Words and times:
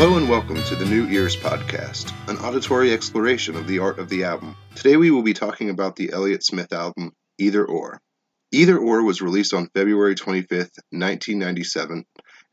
Hello 0.00 0.16
and 0.16 0.30
welcome 0.30 0.56
to 0.56 0.74
the 0.74 0.86
New 0.86 1.06
Ears 1.08 1.36
Podcast, 1.36 2.10
an 2.26 2.38
auditory 2.38 2.90
exploration 2.90 3.54
of 3.54 3.66
the 3.66 3.80
art 3.80 3.98
of 3.98 4.08
the 4.08 4.24
album. 4.24 4.56
Today 4.74 4.96
we 4.96 5.10
will 5.10 5.22
be 5.22 5.34
talking 5.34 5.68
about 5.68 5.94
the 5.94 6.10
Elliott 6.10 6.42
Smith 6.42 6.72
album, 6.72 7.12
Either 7.36 7.66
Or. 7.66 8.00
Either 8.50 8.78
Or 8.78 9.04
was 9.04 9.20
released 9.20 9.52
on 9.52 9.68
February 9.74 10.14
25th, 10.14 10.72
1997, 10.88 12.06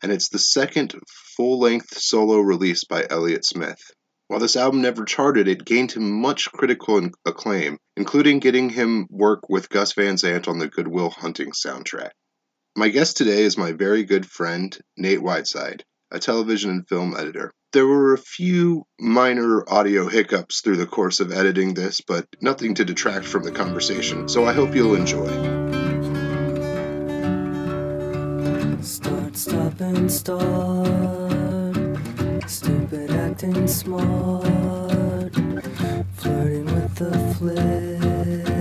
and 0.04 0.12
it's 0.12 0.28
the 0.28 0.40
second 0.40 0.94
full 1.38 1.62
length 1.62 1.98
solo 1.98 2.40
release 2.40 2.84
by 2.84 3.08
Elliott 3.10 3.46
Smith. 3.46 3.80
While 4.28 4.42
this 4.42 4.58
album 4.58 4.82
never 4.82 5.06
charted, 5.06 5.48
it 5.48 5.64
gained 5.64 5.94
him 5.94 6.20
much 6.20 6.52
critical 6.52 7.10
acclaim, 7.26 7.78
including 7.96 8.40
getting 8.40 8.70
him 8.70 9.08
work 9.10 9.48
with 9.48 9.70
Gus 9.70 9.94
Van 9.94 10.18
Sant 10.18 10.50
on 10.50 10.60
the 10.60 10.68
Good 10.68 10.90
Will 10.90 11.12
Hunting 11.12 11.54
soundtrack. 11.54 12.12
My 12.76 12.90
guest 12.90 13.16
today 13.16 13.44
is 13.44 13.58
my 13.58 13.72
very 13.72 14.04
good 14.04 14.26
friend, 14.26 14.78
Nate 14.98 15.24
Whiteside, 15.24 15.86
a 16.12 16.20
television 16.20 16.72
and 16.72 16.88
film 16.88 17.16
editor. 17.18 17.52
There 17.74 17.86
were 17.86 18.14
a 18.14 18.18
few 18.18 18.86
minor 19.00 19.70
audio 19.70 20.08
hiccups 20.08 20.62
through 20.62 20.78
the 20.78 20.86
course 20.86 21.20
of 21.20 21.32
editing 21.32 21.74
this, 21.74 22.02
but 22.02 22.26
nothing 22.42 22.76
to 22.76 22.86
detract 22.86 23.26
from 23.26 23.44
the 23.44 23.52
conversation, 23.52 24.30
so 24.30 24.46
I 24.46 24.54
hope 24.54 24.74
you'll 24.74 24.96
enjoy. 24.96 25.28
Start, 28.82 29.36
stop, 29.36 29.82
and 29.82 30.12
start. 30.12 30.88
Stupid 32.50 33.12
acting 33.12 33.68
smart. 33.68 35.34
Flirting 36.16 36.66
with 36.66 36.96
the 36.96 37.36
flicks. 37.38 38.57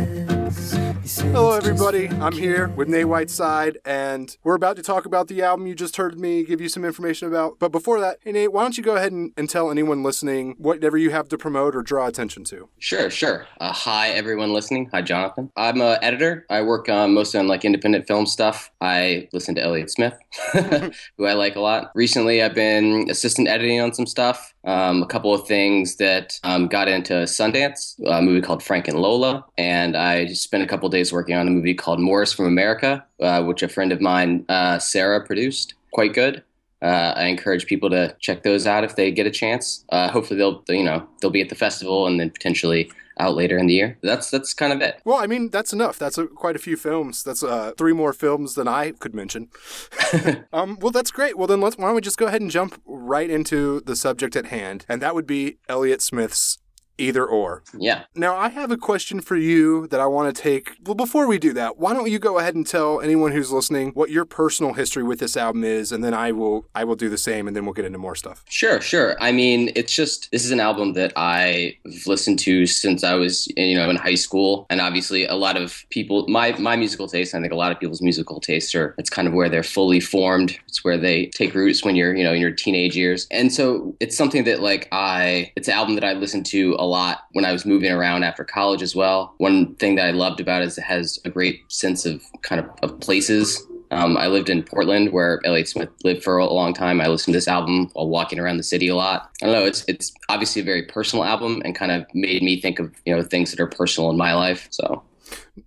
Hello, 1.07 1.53
everybody. 1.53 2.09
I'm 2.09 2.33
here 2.33 2.67
with 2.67 2.89
Nate 2.89 3.07
Whiteside, 3.07 3.79
and 3.85 4.37
we're 4.43 4.57
about 4.57 4.75
to 4.75 4.83
talk 4.83 5.07
about 5.07 5.29
the 5.29 5.41
album 5.41 5.69
you 5.69 5.77
just 5.77 5.99
heard 5.99 6.19
me 6.19 6.43
give 6.43 6.61
you 6.61 6.69
some 6.69 6.85
information 6.85 7.29
about. 7.29 7.61
But 7.61 7.71
before 7.71 8.01
that, 8.01 8.19
hey, 8.25 8.33
Nate, 8.33 8.53
why 8.53 8.63
don't 8.63 8.77
you 8.77 8.83
go 8.83 8.97
ahead 8.97 9.13
and, 9.13 9.33
and 9.37 9.49
tell 9.49 9.71
anyone 9.71 10.03
listening 10.03 10.57
whatever 10.59 10.99
you 10.99 11.11
have 11.11 11.29
to 11.29 11.39
promote 11.39 11.77
or 11.77 11.83
draw 11.83 12.09
attention 12.09 12.43
to? 12.47 12.69
Sure, 12.81 13.09
sure. 13.09 13.47
Uh, 13.61 13.73
hi, 13.73 14.09
everyone 14.09 14.53
listening. 14.53 14.89
Hi, 14.91 15.01
Jonathan. 15.01 15.53
I'm 15.57 15.81
an 15.81 15.99
editor. 16.03 16.45
I 16.51 16.63
work 16.63 16.89
um, 16.89 17.15
mostly 17.15 17.39
on 17.39 17.47
like 17.47 17.65
independent 17.65 18.09
film 18.09 18.27
stuff. 18.27 18.73
I 18.81 19.29
listen 19.33 19.55
to 19.55 19.63
Elliott 19.63 19.93
Smith, 19.93 20.19
who 21.19 21.27
I 21.27 21.35
like 21.35 21.55
a 21.55 21.61
lot. 21.61 21.93
Recently, 21.95 22.43
I've 22.43 22.55
been 22.57 23.09
assistant 23.09 23.47
editing 23.47 23.81
on 23.81 23.95
some 23.95 24.07
stuff. 24.07 24.55
Um, 24.65 25.05
a 25.05 25.07
couple 25.07 25.33
of 25.33 25.47
things 25.47 25.95
that 25.97 26.41
um, 26.43 26.67
got 26.67 26.89
into 26.89 27.13
Sundance, 27.13 27.95
a 28.05 28.21
movie 28.21 28.41
called 28.41 28.65
Frank 28.65 28.89
and 28.89 28.99
Lola, 28.99 29.45
and 29.57 29.97
I 29.97 30.25
just 30.25 30.43
spent 30.43 30.65
a 30.65 30.67
couple 30.67 30.89
days 30.89 30.96
working 31.13 31.35
on 31.35 31.47
a 31.47 31.51
movie 31.51 31.75
called 31.75 32.01
Morris 32.01 32.33
from 32.33 32.47
America, 32.47 33.05
uh, 33.21 33.43
which 33.43 33.63
a 33.63 33.69
friend 33.69 33.93
of 33.93 34.01
mine, 34.01 34.45
uh, 34.49 34.79
Sarah, 34.79 35.25
produced. 35.25 35.75
Quite 35.93 36.15
good. 36.15 36.43
Uh, 36.83 37.15
I 37.17 37.27
encourage 37.27 37.67
people 37.67 37.89
to 37.91 38.15
check 38.21 38.43
those 38.43 38.67
out 38.67 38.85
if 38.85 38.97
they 38.97 39.11
get 39.11 39.27
a 39.27 39.31
chance. 39.31 39.85
Uh, 39.91 40.11
hopefully, 40.11 40.39
they'll 40.39 40.63
you 40.69 40.85
know 40.85 41.07
they'll 41.21 41.31
be 41.31 41.41
at 41.41 41.49
the 41.49 41.55
festival 41.55 42.07
and 42.07 42.21
then 42.21 42.31
potentially 42.31 42.91
out 43.19 43.35
later 43.35 43.57
in 43.57 43.67
the 43.67 43.75
year. 43.75 43.99
That's 44.03 44.31
that's 44.31 44.53
kind 44.53 44.73
of 44.73 44.81
it. 44.81 45.01
Well, 45.05 45.17
I 45.17 45.27
mean, 45.27 45.51
that's 45.51 45.73
enough. 45.73 45.99
That's 45.99 46.19
a, 46.19 46.27
quite 46.27 46.57
a 46.57 46.59
few 46.59 46.77
films. 46.77 47.23
That's 47.23 47.43
uh, 47.43 47.73
three 47.79 47.93
more 47.93 48.13
films 48.13 48.55
than 48.55 48.69
I 48.69 48.93
could 48.93 49.15
mention. 49.15 49.49
um, 50.53 50.79
well, 50.81 50.93
that's 50.93 51.11
great. 51.11 51.39
Well, 51.39 51.47
then 51.47 51.61
let's, 51.61 51.77
why 51.77 51.87
don't 51.87 51.95
we 51.95 52.01
just 52.01 52.19
go 52.19 52.27
ahead 52.27 52.43
and 52.43 52.51
jump 52.51 52.81
right 52.85 53.31
into 53.31 53.81
the 53.81 53.97
subject 53.97 54.37
at 54.37 54.47
hand? 54.47 54.85
And 54.89 55.01
that 55.03 55.15
would 55.15 55.27
be 55.27 55.59
Elliott 55.69 56.03
Smith's 56.03 56.59
Either 56.99 57.27
Or. 57.27 57.63
Yeah. 57.77 58.05
Now, 58.15 58.37
I 58.37 58.49
have 58.49 58.71
a 58.71 58.77
question 58.77 59.21
for 59.21 59.37
you 59.37 59.87
that 59.89 60.01
I 60.01 60.07
want 60.07 60.35
to 60.35 60.43
take. 60.43 60.77
Well, 60.85 60.95
before 60.95 61.27
we 61.27 61.39
do 61.39 61.53
that, 61.55 61.79
why 61.79 61.93
don't 61.93 62.11
you 62.11 62.19
go 62.19 62.39
ahead 62.39 62.55
and 62.55 62.67
tell 62.67 63.01
anyone 63.01 63.33
who's 63.33 63.53
listening 63.53 63.91
what 63.91 64.11
your 64.11 64.25
personal 64.25 64.75
history 64.75 65.03
with 65.03 65.19
this 65.19 65.37
album 65.37 65.65
is, 65.65 65.93
and 65.93 66.03
then 66.03 66.15
I 66.15 66.33
will 66.33 66.67
I 66.75 66.85
will 66.85 66.97
do 66.97 67.09
the 67.09 67.19
same, 67.19 67.47
and 67.47 67.57
then 67.57 67.65
we'll 67.65 67.75
get 67.75 67.85
into 67.85 67.99
more 67.99 68.15
stuff. 68.15 68.45
Sure, 68.49 68.81
sure. 68.81 69.17
I 69.21 69.33
mean, 69.33 69.71
it's 69.75 69.95
just 69.95 70.31
this 70.33 70.45
is 70.45 70.51
an 70.51 70.61
album 70.61 70.95
that 70.95 71.13
I've 71.17 71.75
listened 72.07 72.39
to 72.41 72.67
since 72.67 73.05
I 73.05 73.15
was, 73.15 73.47
you 73.57 73.77
know, 73.77 73.91
in 73.91 73.97
high 73.97 74.15
school, 74.15 74.67
and 74.71 74.81
obviously 74.81 75.27
a 75.27 75.35
lot 75.35 75.57
of 75.57 75.85
people, 75.91 76.27
my 76.29 76.53
my 76.59 76.77
musical 76.77 77.09
taste, 77.09 77.35
I 77.35 77.41
think 77.41 77.53
a 77.53 77.57
lot 77.57 77.73
of 77.73 77.81
people's 77.81 78.03
musical 78.03 78.41
tastes 78.41 78.75
are. 78.75 78.95
It's 78.99 79.11
kind 79.11 79.29
of 79.29 79.35
where 79.35 79.49
they're 79.49 79.63
fully 79.63 80.01
formed. 80.01 80.59
It's 80.67 80.85
where 80.85 80.97
they 80.97 81.27
take 81.27 81.55
roots 81.55 81.85
when 81.85 81.97
you're, 81.97 82.15
you 82.15 82.25
know, 82.25 82.33
in 82.33 82.41
your 82.41 82.53
teenage 82.53 82.97
years, 82.97 83.27
and 83.31 83.53
so 83.53 83.95
it's 84.01 84.17
something 84.17 84.45
that 84.45 84.61
like 84.63 84.89
I, 84.93 85.53
it's 85.57 85.69
an 85.69 85.75
album 85.75 85.95
that 85.97 86.05
I 86.05 86.15
listened 86.15 86.47
to 86.47 86.77
a 86.79 86.86
lot 86.87 87.25
when 87.33 87.45
I 87.45 87.53
was 87.53 87.67
moving 87.67 87.91
around 87.91 88.25
after 88.25 88.45
college 88.45 88.83
as 88.83 88.95
well. 88.95 89.35
One 89.39 89.75
thing 89.77 89.97
that 89.97 90.07
I 90.07 90.11
loved 90.13 90.41
about 90.41 90.63
it 90.63 90.67
is 90.67 90.79
it 90.79 90.85
has 90.85 91.19
a 91.25 91.31
great 91.31 91.61
sense 91.71 92.07
of 92.07 92.23
kind 92.43 92.61
of 92.61 92.71
of 92.83 93.01
places 93.01 93.67
um, 93.91 94.17
I 94.17 94.27
lived 94.27 94.51
in 94.51 94.63
Portland, 94.63 95.13
where 95.13 95.41
Elliott 95.45 95.69
Smith 95.69 95.89
lived 96.05 96.23
for 96.25 96.39
a 96.39 96.47
long 96.47 96.75
time. 96.75 97.01
I 97.01 97.07
listened 97.07 97.33
to 97.33 97.37
this 97.37 97.49
album 97.49 97.89
while 97.93 98.09
walking 98.09 98.39
around 98.39 98.57
the 98.57 98.63
city 98.63 98.89
a 98.89 98.97
lot. 98.97 99.31
I 99.43 99.47
don't 99.47 99.55
know. 99.55 99.65
It's 99.65 99.85
it's 99.87 100.13
obviously 100.29 100.63
a 100.63 100.65
very 100.65 100.83
personal 100.83 101.25
album, 101.25 101.63
and 101.65 101.75
kind 101.75 101.93
of 101.93 102.05
made 102.15 102.43
me 102.43 102.61
think 102.61 102.79
of 102.79 102.95
you 103.05 103.15
know 103.15 103.23
things 103.23 103.51
that 103.51 103.61
are 103.61 103.67
personal 103.67 104.11
in 104.11 104.17
my 104.17 104.35
life. 104.35 104.67
So 104.71 105.03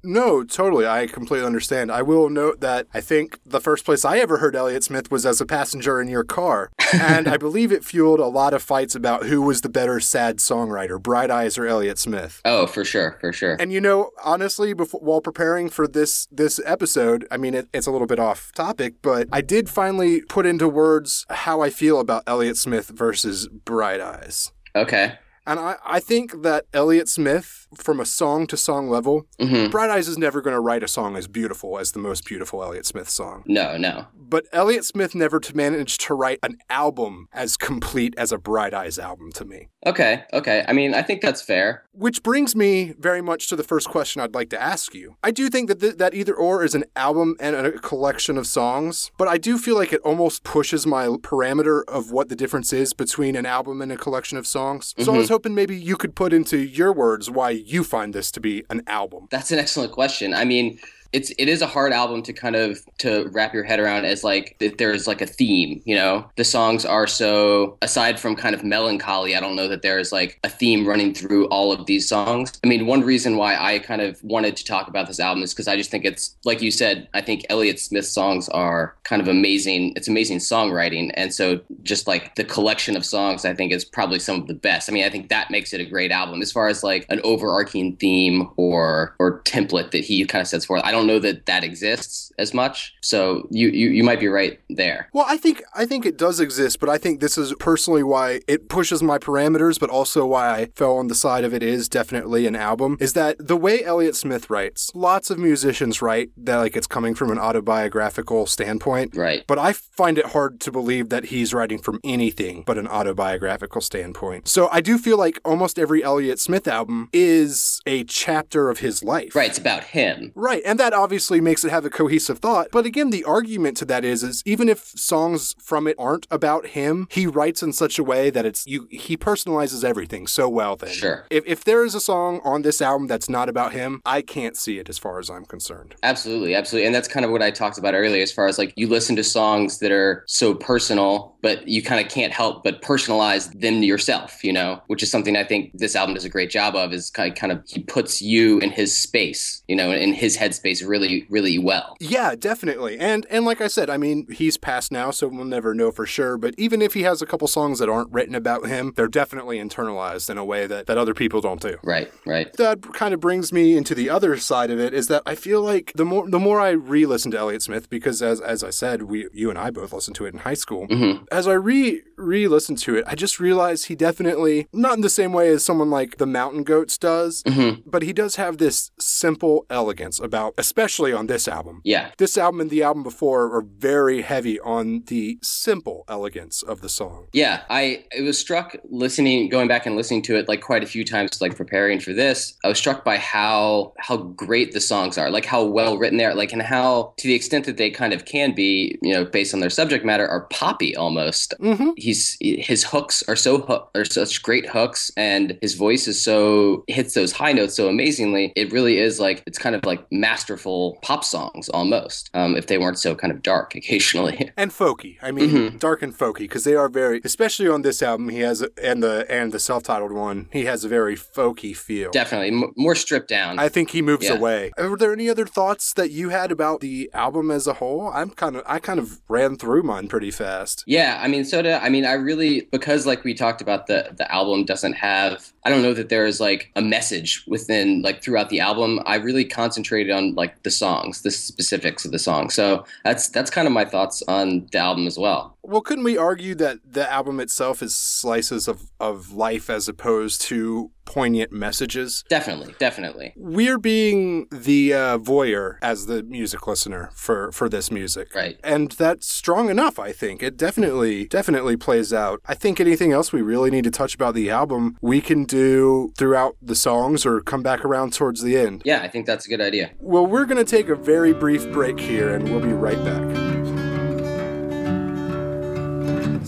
No, 0.03 0.43
totally. 0.43 0.87
I 0.87 1.07
completely 1.07 1.45
understand. 1.45 1.91
I 1.91 2.01
will 2.01 2.29
note 2.29 2.61
that 2.61 2.87
I 2.93 3.01
think 3.01 3.39
the 3.45 3.59
first 3.59 3.85
place 3.85 4.05
I 4.05 4.19
ever 4.19 4.37
heard 4.37 4.55
Elliott 4.55 4.83
Smith 4.83 5.11
was 5.11 5.25
as 5.25 5.41
a 5.41 5.45
passenger 5.45 6.01
in 6.01 6.07
your 6.07 6.23
car. 6.23 6.71
and 6.93 7.27
I 7.27 7.37
believe 7.37 7.71
it 7.71 7.83
fueled 7.83 8.19
a 8.19 8.27
lot 8.27 8.53
of 8.53 8.61
fights 8.61 8.95
about 8.95 9.25
who 9.25 9.41
was 9.41 9.61
the 9.61 9.69
better 9.69 9.99
sad 9.99 10.37
songwriter, 10.37 11.01
Bright 11.01 11.31
Eyes 11.31 11.57
or 11.57 11.65
Elliott 11.65 11.99
Smith. 11.99 12.41
oh, 12.45 12.67
for 12.67 12.85
sure, 12.85 13.17
for 13.19 13.33
sure. 13.33 13.57
And 13.59 13.71
you 13.71 13.81
know, 13.81 14.11
honestly, 14.23 14.73
before, 14.73 15.01
while 15.01 15.21
preparing 15.21 15.69
for 15.69 15.87
this 15.87 16.27
this 16.31 16.59
episode, 16.65 17.27
I 17.31 17.37
mean, 17.37 17.53
it, 17.53 17.67
it's 17.73 17.87
a 17.87 17.91
little 17.91 18.07
bit 18.07 18.19
off 18.19 18.51
topic, 18.53 18.95
but 19.01 19.27
I 19.31 19.41
did 19.41 19.69
finally 19.69 20.21
put 20.21 20.45
into 20.45 20.67
words 20.67 21.25
how 21.29 21.61
I 21.61 21.69
feel 21.69 21.99
about 21.99 22.23
Elliott 22.27 22.57
Smith 22.57 22.89
versus 22.89 23.47
Bright 23.47 24.01
Eyes. 24.01 24.51
Okay. 24.75 25.17
And 25.49 25.59
I, 25.59 25.77
I 25.83 25.99
think 25.99 26.43
that 26.43 26.65
Elliott 26.75 27.09
Smith, 27.09 27.67
from 27.75 27.99
a 27.99 28.05
song 28.05 28.45
to 28.47 28.55
song 28.55 28.87
level, 28.87 29.25
hmm 29.39 29.69
Bright 29.69 29.89
Eyes 29.89 30.07
is 30.07 30.17
never 30.17 30.41
going 30.41 30.53
to 30.53 30.59
write 30.59 30.83
a 30.83 30.87
song 30.87 31.15
as 31.17 31.27
beautiful 31.27 31.79
as 31.79 31.91
the 31.93 31.99
most 31.99 32.23
beautiful 32.23 32.63
Elliott 32.63 32.85
Smith 32.85 33.09
song. 33.09 33.43
No, 33.47 33.75
no. 33.75 34.05
But 34.13 34.45
Elliott 34.53 34.85
Smith 34.85 35.15
never 35.15 35.39
to 35.39 35.57
managed 35.57 36.01
to 36.01 36.13
write 36.13 36.37
an 36.43 36.57
album 36.69 37.27
as 37.33 37.57
complete 37.57 38.13
as 38.15 38.31
a 38.31 38.37
Bright 38.37 38.75
Eyes 38.75 38.99
album 38.99 39.31
to 39.33 39.43
me. 39.43 39.69
Okay, 39.87 40.23
okay. 40.33 40.63
I 40.67 40.73
mean, 40.73 40.93
I 40.93 41.01
think 41.01 41.21
that's 41.21 41.41
fair. 41.41 41.85
Which 41.93 42.21
brings 42.21 42.55
me 42.55 42.93
very 42.99 43.21
much 43.21 43.47
to 43.47 43.55
the 43.55 43.63
first 43.63 43.89
question 43.89 44.21
I'd 44.21 44.35
like 44.35 44.51
to 44.51 44.61
ask 44.61 44.93
you. 44.93 45.15
I 45.23 45.31
do 45.31 45.49
think 45.49 45.67
that 45.69 45.79
th- 45.79 45.97
that 45.97 46.13
either 46.13 46.35
or 46.35 46.63
is 46.63 46.75
an 46.75 46.83
album 46.95 47.35
and 47.39 47.55
a 47.55 47.71
collection 47.79 48.37
of 48.37 48.45
songs, 48.45 49.09
but 49.17 49.27
I 49.27 49.39
do 49.39 49.57
feel 49.57 49.75
like 49.75 49.93
it 49.93 50.01
almost 50.01 50.43
pushes 50.43 50.85
my 50.85 51.07
parameter 51.07 51.81
of 51.87 52.11
what 52.11 52.29
the 52.29 52.35
difference 52.35 52.71
is 52.71 52.93
between 52.93 53.35
an 53.35 53.47
album 53.47 53.81
and 53.81 53.91
a 53.91 53.97
collection 53.97 54.37
of 54.37 54.45
songs. 54.45 54.93
So 54.99 55.13
I 55.13 55.17
was 55.17 55.29
hoping 55.29 55.38
maybe 55.45 55.75
you 55.75 55.95
could 55.95 56.15
put 56.15 56.33
into 56.33 56.57
your 56.57 56.91
words 56.93 57.29
why 57.29 57.51
you 57.51 57.83
find 57.83 58.13
this 58.13 58.31
to 58.31 58.39
be 58.39 58.63
an 58.69 58.83
album. 58.87 59.27
That's 59.31 59.51
an 59.51 59.59
excellent 59.59 59.91
question. 59.91 60.33
I 60.33 60.45
mean, 60.45 60.79
it's 61.11 61.31
it 61.37 61.49
is 61.49 61.61
a 61.61 61.67
hard 61.67 61.91
album 61.91 62.21
to 62.23 62.33
kind 62.33 62.55
of 62.55 62.79
to 62.99 63.27
wrap 63.31 63.53
your 63.53 63.63
head 63.63 63.79
around 63.79 64.05
as 64.05 64.23
like 64.23 64.55
that 64.59 64.77
there's 64.77 65.07
like 65.07 65.21
a 65.21 65.25
theme, 65.25 65.81
you 65.85 65.95
know. 65.95 66.29
The 66.35 66.43
songs 66.43 66.85
are 66.85 67.07
so 67.07 67.77
aside 67.81 68.19
from 68.19 68.35
kind 68.35 68.53
of 68.53 68.63
melancholy, 68.63 69.35
I 69.35 69.39
don't 69.39 69.55
know 69.55 69.67
that 69.67 69.81
there's 69.81 70.11
like 70.11 70.39
a 70.43 70.49
theme 70.49 70.87
running 70.87 71.13
through 71.13 71.47
all 71.47 71.71
of 71.71 71.85
these 71.85 72.07
songs. 72.07 72.53
I 72.63 72.67
mean, 72.67 72.85
one 72.85 73.01
reason 73.01 73.37
why 73.37 73.55
I 73.55 73.79
kind 73.79 74.01
of 74.01 74.21
wanted 74.23 74.55
to 74.57 74.65
talk 74.65 74.87
about 74.87 75.07
this 75.07 75.19
album 75.19 75.43
is 75.43 75.53
because 75.53 75.67
I 75.67 75.75
just 75.75 75.89
think 75.89 76.05
it's 76.05 76.35
like 76.45 76.61
you 76.61 76.71
said, 76.71 77.07
I 77.13 77.21
think 77.21 77.45
Elliott 77.49 77.79
Smith's 77.79 78.09
songs 78.09 78.47
are 78.49 78.95
kind 79.03 79.21
of 79.21 79.27
amazing. 79.27 79.93
It's 79.95 80.07
amazing 80.07 80.37
songwriting. 80.37 81.11
And 81.15 81.33
so 81.33 81.59
just 81.83 82.07
like 82.07 82.35
the 82.35 82.43
collection 82.43 82.95
of 82.95 83.05
songs 83.05 83.45
I 83.45 83.53
think 83.53 83.71
is 83.71 83.83
probably 83.83 84.19
some 84.19 84.41
of 84.41 84.47
the 84.47 84.53
best. 84.53 84.89
I 84.89 84.93
mean, 84.93 85.05
I 85.05 85.09
think 85.09 85.29
that 85.29 85.49
makes 85.49 85.73
it 85.73 85.81
a 85.81 85.85
great 85.85 86.11
album. 86.11 86.41
As 86.41 86.51
far 86.51 86.67
as 86.67 86.83
like 86.83 87.05
an 87.09 87.19
overarching 87.23 87.95
theme 87.95 88.49
or 88.57 89.15
or 89.19 89.41
template 89.41 89.91
that 89.91 90.03
he 90.03 90.23
kind 90.25 90.41
of 90.41 90.47
sets 90.47 90.65
forth, 90.65 90.81
I 90.83 90.91
don't 90.91 90.98
know 91.03 91.19
that 91.19 91.45
that 91.45 91.63
exists 91.63 92.31
as 92.37 92.53
much. 92.53 92.95
So 93.01 93.47
you 93.51 93.69
you, 93.69 93.89
you 93.89 94.03
might 94.03 94.19
be 94.19 94.27
right 94.27 94.59
there. 94.69 95.09
Well, 95.13 95.25
I 95.27 95.37
think 95.37 95.63
I 95.73 95.85
think 95.85 96.05
it 96.05 96.17
does 96.17 96.39
exist, 96.39 96.79
but 96.79 96.89
I 96.89 96.97
think 96.97 97.19
this 97.19 97.37
is 97.37 97.53
personally 97.59 98.03
why 98.03 98.41
it 98.47 98.69
pushes 98.69 99.03
my 99.03 99.17
parameters, 99.17 99.79
but 99.79 99.89
also 99.89 100.25
why 100.25 100.49
I 100.49 100.65
fell 100.75 100.97
on 100.97 101.07
the 101.07 101.15
side 101.15 101.43
of 101.43 101.53
it 101.53 101.63
is 101.63 101.89
definitely 101.89 102.47
an 102.47 102.55
album. 102.55 102.97
Is 102.99 103.13
that 103.13 103.35
the 103.39 103.57
way 103.57 103.83
Elliott 103.83 104.15
Smith 104.15 104.49
writes? 104.49 104.91
Lots 104.93 105.29
of 105.29 105.37
musicians 105.37 106.01
write 106.01 106.29
that 106.37 106.57
like 106.57 106.75
it's 106.75 106.87
coming 106.87 107.15
from 107.15 107.31
an 107.31 107.39
autobiographical 107.39 108.45
standpoint. 108.45 109.15
Right. 109.15 109.43
But 109.47 109.59
I 109.59 109.73
find 109.73 110.17
it 110.17 110.27
hard 110.27 110.59
to 110.61 110.71
believe 110.71 111.09
that 111.09 111.25
he's 111.25 111.53
writing 111.53 111.79
from 111.79 111.99
anything 112.03 112.63
but 112.65 112.77
an 112.77 112.87
autobiographical 112.87 113.81
standpoint. 113.81 114.47
So 114.47 114.69
I 114.71 114.81
do 114.81 114.97
feel 114.97 115.17
like 115.17 115.39
almost 115.43 115.77
every 115.79 116.03
Elliott 116.03 116.39
Smith 116.39 116.67
album 116.67 117.09
is 117.13 117.81
a 117.85 118.03
chapter 118.05 118.69
of 118.69 118.79
his 118.79 119.03
life. 119.03 119.35
Right. 119.35 119.49
It's 119.49 119.57
about 119.57 119.83
him. 119.83 120.31
Right, 120.35 120.61
and 120.65 120.79
that 120.79 120.88
obviously 120.93 121.41
makes 121.41 121.63
it 121.63 121.71
have 121.71 121.85
a 121.85 121.89
cohesive 121.89 122.39
thought. 122.39 122.67
But 122.71 122.85
again, 122.85 123.09
the 123.09 123.23
argument 123.23 123.77
to 123.77 123.85
that 123.85 124.05
is, 124.05 124.23
is 124.23 124.43
even 124.45 124.69
if 124.69 124.79
songs 124.95 125.55
from 125.59 125.87
it 125.87 125.95
aren't 125.99 126.27
about 126.31 126.67
him, 126.67 127.07
he 127.11 127.27
writes 127.27 127.63
in 127.63 127.73
such 127.73 127.99
a 127.99 128.03
way 128.03 128.29
that 128.29 128.45
it's 128.45 128.65
you. 128.67 128.87
He 128.89 129.17
personalizes 129.17 129.83
everything 129.83 130.27
so 130.27 130.47
well. 130.49 130.75
Then, 130.75 130.89
Sure. 130.89 131.25
If 131.29 131.43
if 131.45 131.63
there 131.63 131.85
is 131.85 131.95
a 131.95 131.99
song 131.99 132.41
on 132.43 132.61
this 132.61 132.81
album 132.81 133.07
that's 133.07 133.29
not 133.29 133.49
about 133.49 133.73
him, 133.73 134.01
I 134.05 134.21
can't 134.21 134.55
see 134.57 134.79
it 134.79 134.89
as 134.89 134.97
far 134.97 135.19
as 135.19 135.29
I'm 135.29 135.45
concerned. 135.45 135.95
Absolutely, 136.03 136.55
absolutely. 136.55 136.85
And 136.85 136.95
that's 136.95 137.07
kind 137.07 137.25
of 137.25 137.31
what 137.31 137.41
I 137.41 137.51
talked 137.51 137.77
about 137.77 137.93
earlier 137.93 138.21
as 138.21 138.31
far 138.31 138.47
as 138.47 138.57
like 138.57 138.73
you 138.75 138.87
listen 138.87 139.15
to 139.15 139.23
songs 139.23 139.79
that 139.79 139.91
are 139.91 140.23
so 140.27 140.53
personal 140.53 141.35
but 141.41 141.67
you 141.67 141.81
kind 141.81 142.03
of 142.03 142.11
can't 142.11 142.33
help 142.33 142.63
but 142.63 142.81
personalize 142.81 143.51
them 143.59 143.81
to 143.81 143.85
yourself, 143.85 144.43
you 144.43 144.53
know, 144.53 144.81
which 144.87 145.03
is 145.03 145.11
something 145.11 145.35
I 145.35 145.43
think 145.43 145.71
this 145.73 145.95
album 145.95 146.15
does 146.15 146.25
a 146.25 146.29
great 146.29 146.49
job 146.49 146.75
of 146.75 146.93
is 146.93 147.09
kind 147.09 147.31
of, 147.31 147.37
kind 147.37 147.51
of 147.51 147.63
he 147.67 147.81
puts 147.81 148.21
you 148.21 148.59
in 148.59 148.71
his 148.71 148.95
space, 148.95 149.63
you 149.67 149.75
know, 149.75 149.91
in 149.91 150.13
his 150.13 150.37
headspace 150.37 150.87
really, 150.87 151.25
really 151.29 151.57
well. 151.57 151.95
Yeah, 151.99 152.35
definitely. 152.35 152.99
And 152.99 153.25
and 153.29 153.45
like 153.45 153.61
I 153.61 153.67
said, 153.67 153.89
I 153.89 153.97
mean, 153.97 154.27
he's 154.31 154.57
passed 154.57 154.91
now, 154.91 155.11
so 155.11 155.27
we'll 155.27 155.45
never 155.45 155.73
know 155.73 155.91
for 155.91 156.05
sure. 156.05 156.37
But 156.37 156.55
even 156.57 156.81
if 156.81 156.93
he 156.93 157.03
has 157.03 157.21
a 157.21 157.25
couple 157.25 157.47
songs 157.47 157.79
that 157.79 157.89
aren't 157.89 158.11
written 158.11 158.35
about 158.35 158.67
him, 158.67 158.93
they're 158.95 159.07
definitely 159.07 159.59
internalized 159.59 160.29
in 160.29 160.37
a 160.37 160.45
way 160.45 160.67
that, 160.67 160.87
that 160.87 160.97
other 160.97 161.13
people 161.13 161.41
don't 161.41 161.61
do. 161.61 161.77
Right, 161.83 162.11
right. 162.25 162.51
That 162.53 162.93
kind 162.93 163.13
of 163.13 163.19
brings 163.19 163.53
me 163.53 163.77
into 163.77 163.95
the 163.95 164.09
other 164.09 164.37
side 164.37 164.71
of 164.71 164.79
it 164.79 164.93
is 164.93 165.07
that 165.07 165.23
I 165.25 165.35
feel 165.35 165.61
like 165.61 165.93
the 165.95 166.05
more 166.05 166.29
the 166.29 166.39
more 166.39 166.59
I 166.59 166.71
re-listen 166.71 167.31
to 167.31 167.37
Elliott 167.37 167.61
Smith, 167.61 167.89
because 167.89 168.21
as 168.21 168.41
as 168.41 168.63
I 168.63 168.69
said, 168.69 169.03
we 169.03 169.27
you 169.33 169.49
and 169.49 169.57
I 169.57 169.71
both 169.71 169.93
listened 169.93 170.15
to 170.17 170.25
it 170.25 170.33
in 170.33 170.39
high 170.41 170.53
school. 170.53 170.87
hmm 170.87 171.23
As 171.31 171.47
I 171.47 171.53
re 171.53 172.01
re-listened 172.17 172.77
to 172.79 172.95
it, 172.97 173.05
I 173.07 173.15
just 173.15 173.39
realized 173.39 173.85
he 173.85 173.95
definitely 173.95 174.67
not 174.73 174.95
in 174.95 175.01
the 175.01 175.09
same 175.09 175.31
way 175.31 175.49
as 175.49 175.63
someone 175.63 175.89
like 175.89 176.17
the 176.17 176.25
Mountain 176.25 176.63
Goats 176.63 176.97
does, 176.97 177.43
hmm 177.47 177.69
but 177.85 178.03
he 178.03 178.13
does 178.13 178.35
have 178.35 178.57
this 178.57 178.91
simple 178.99 179.65
elegance 179.69 180.19
about, 180.19 180.53
especially 180.57 181.11
on 181.13 181.27
this 181.27 181.47
album. 181.47 181.81
Yeah, 181.83 182.11
This 182.17 182.37
album 182.37 182.61
and 182.61 182.69
the 182.69 182.83
album 182.83 183.03
before 183.03 183.55
are 183.55 183.61
very 183.61 184.21
heavy 184.21 184.59
on 184.59 185.03
the 185.07 185.39
simple 185.41 186.03
elegance 186.07 186.61
of 186.61 186.81
the 186.81 186.89
song. 186.89 187.27
Yeah, 187.33 187.61
I 187.69 188.03
it 188.11 188.21
was 188.21 188.37
struck 188.37 188.75
listening, 188.89 189.49
going 189.49 189.67
back 189.67 189.85
and 189.85 189.95
listening 189.95 190.21
to 190.23 190.35
it 190.35 190.47
like 190.47 190.61
quite 190.61 190.83
a 190.83 190.87
few 190.87 191.03
times, 191.05 191.41
like 191.41 191.55
preparing 191.55 191.99
for 191.99 192.13
this. 192.13 192.57
I 192.63 192.67
was 192.67 192.77
struck 192.77 193.03
by 193.03 193.17
how 193.17 193.93
how 193.97 194.17
great 194.17 194.73
the 194.73 194.81
songs 194.81 195.17
are, 195.17 195.29
like 195.29 195.45
how 195.45 195.63
well 195.63 195.97
written 195.97 196.17
they 196.17 196.25
are, 196.25 196.35
like 196.35 196.53
and 196.53 196.61
how 196.61 197.13
to 197.17 197.27
the 197.27 197.33
extent 197.33 197.65
that 197.65 197.77
they 197.77 197.89
kind 197.89 198.13
of 198.13 198.25
can 198.25 198.53
be, 198.53 198.97
you 199.01 199.13
know, 199.13 199.25
based 199.25 199.53
on 199.53 199.61
their 199.61 199.69
subject 199.69 200.03
matter, 200.05 200.27
are 200.27 200.47
poppy 200.51 200.95
almost. 200.95 201.18
Mm-hmm. 201.27 201.89
He's 201.97 202.37
his 202.41 202.83
hooks 202.83 203.23
are 203.27 203.35
so 203.35 203.89
are 203.95 204.05
such 204.05 204.41
great 204.43 204.67
hooks, 204.67 205.11
and 205.17 205.57
his 205.61 205.73
voice 205.75 206.07
is 206.07 206.21
so 206.23 206.83
hits 206.87 207.13
those 207.13 207.31
high 207.31 207.51
notes 207.53 207.75
so 207.75 207.87
amazingly. 207.89 208.53
It 208.55 208.71
really 208.71 208.99
is 208.99 209.19
like 209.19 209.43
it's 209.45 209.57
kind 209.59 209.75
of 209.75 209.85
like 209.85 210.01
masterful 210.11 210.97
pop 211.01 211.23
songs 211.23 211.69
almost, 211.69 212.29
um, 212.33 212.55
if 212.55 212.67
they 212.67 212.77
weren't 212.77 212.99
so 212.99 213.15
kind 213.15 213.31
of 213.33 213.41
dark 213.41 213.75
occasionally. 213.75 214.49
And 214.57 214.71
folky. 214.71 215.17
I 215.21 215.31
mean, 215.31 215.49
Mhm. 215.49 215.79
dark 215.79 216.01
and 216.01 216.13
folky 216.17 216.39
because 216.49 216.63
they 216.63 216.75
are 216.75 216.89
very, 216.89 217.21
especially 217.23 217.67
on 217.69 217.81
this 217.81 218.01
album. 218.03 218.29
He 218.29 218.39
has 218.39 218.57
and 218.81 219.01
the 219.01 219.25
and 219.29 219.51
the 219.51 219.59
self-titled 219.59 220.11
one. 220.11 220.47
He 220.51 220.65
has 220.65 220.83
a 220.83 220.87
very 220.87 221.15
folky 221.15 221.75
feel. 221.75 222.11
Definitely 222.11 222.49
m- 222.49 222.73
more 222.75 222.95
stripped 222.95 223.29
down. 223.29 223.57
I 223.59 223.69
think 223.69 223.91
he 223.91 224.01
moves 224.01 224.25
Yeah. 224.27 224.33
away. 224.37 224.71
Are 224.77 224.97
there 224.97 225.13
any 225.13 225.29
other 225.29 225.45
thoughts 225.45 225.93
that 225.93 226.09
you 226.11 226.29
had 226.29 226.51
about 226.51 226.81
the 226.81 227.09
album 227.13 227.51
as 227.51 227.67
a 227.67 227.75
whole? 227.75 228.11
I'm 228.19 228.31
kind 228.31 228.55
of 228.57 228.63
I 228.65 228.79
kind 228.79 228.99
of 228.99 229.07
ran 229.29 229.55
through 229.57 229.83
mine 229.83 230.07
pretty 230.07 230.31
fast. 230.31 230.83
Yeah, 230.85 231.08
I 231.21 231.27
mean, 231.27 231.45
so 231.45 231.61
do 231.61 231.71
I 231.71 231.89
mean, 231.89 232.05
I 232.05 232.13
really 232.13 232.61
because 232.71 233.05
like 233.05 233.23
we 233.23 233.33
talked 233.33 233.61
about 233.61 233.87
the 233.87 234.13
the 234.17 234.31
album 234.31 234.65
doesn't 234.65 234.93
have. 234.93 235.51
I 235.63 235.69
don't 235.69 235.81
know 235.81 235.93
that 235.93 236.09
there 236.09 236.25
is 236.25 236.39
like 236.39 236.71
a 236.75 236.81
message 236.81 237.43
within 237.47 238.01
like 238.01 238.21
throughout 238.21 238.49
the 238.49 238.59
album. 238.59 238.99
I 239.05 239.15
really 239.15 239.45
concentrated 239.45 240.11
on 240.11 240.35
like 240.35 240.63
the 240.63 240.71
songs, 240.71 241.21
the 241.21 241.31
specifics 241.31 242.05
of 242.05 242.11
the 242.11 242.19
song. 242.19 242.49
So 242.49 242.85
that's 243.03 243.29
that's 243.29 243.49
kind 243.49 243.67
of 243.67 243.73
my 243.73 243.85
thoughts 243.85 244.23
on 244.27 244.67
the 244.71 244.77
album 244.79 245.07
as 245.07 245.17
well. 245.17 245.55
Well, 245.69 245.81
couldn't 245.81 246.03
we 246.03 246.17
argue 246.17 246.55
that 246.55 246.79
the 246.83 247.09
album 247.11 247.39
itself 247.39 247.83
is 247.83 247.95
slices 247.95 248.67
of, 248.67 248.89
of 248.99 249.33
life 249.33 249.69
as 249.69 249.87
opposed 249.87 250.41
to 250.41 250.89
poignant 251.05 251.51
messages? 251.51 252.23
Definitely, 252.27 252.73
definitely. 252.79 253.33
We're 253.35 253.77
being 253.77 254.47
the 254.51 254.95
uh, 254.95 255.17
voyeur 255.19 255.77
as 255.83 256.07
the 256.07 256.23
music 256.23 256.65
listener 256.65 257.11
for, 257.13 257.51
for 257.51 257.69
this 257.69 257.91
music. 257.91 258.33
Right. 258.33 258.59
And 258.63 258.93
that's 258.93 259.31
strong 259.31 259.69
enough, 259.69 259.99
I 259.99 260.11
think. 260.11 260.41
It 260.41 260.57
definitely, 260.57 261.27
definitely 261.27 261.77
plays 261.77 262.11
out. 262.11 262.41
I 262.47 262.55
think 262.55 262.79
anything 262.79 263.11
else 263.11 263.31
we 263.31 263.43
really 263.43 263.69
need 263.69 263.83
to 263.83 263.91
touch 263.91 264.15
about 264.15 264.33
the 264.33 264.49
album, 264.49 264.97
we 265.01 265.21
can 265.21 265.43
do 265.43 266.11
throughout 266.17 266.55
the 266.59 266.75
songs 266.75 267.27
or 267.27 267.41
come 267.41 267.61
back 267.61 267.85
around 267.85 268.13
towards 268.13 268.41
the 268.41 268.57
end. 268.57 268.81
Yeah, 268.85 269.03
I 269.03 269.07
think 269.07 269.27
that's 269.27 269.45
a 269.45 269.49
good 269.49 269.61
idea. 269.61 269.91
Well, 269.99 270.25
we're 270.25 270.45
going 270.45 270.57
to 270.57 270.69
take 270.69 270.89
a 270.89 270.95
very 270.95 271.31
brief 271.31 271.71
break 271.71 271.99
here 271.99 272.33
and 272.33 272.45
we'll 272.45 272.59
be 272.59 272.73
right 272.73 272.97
back. 273.05 273.58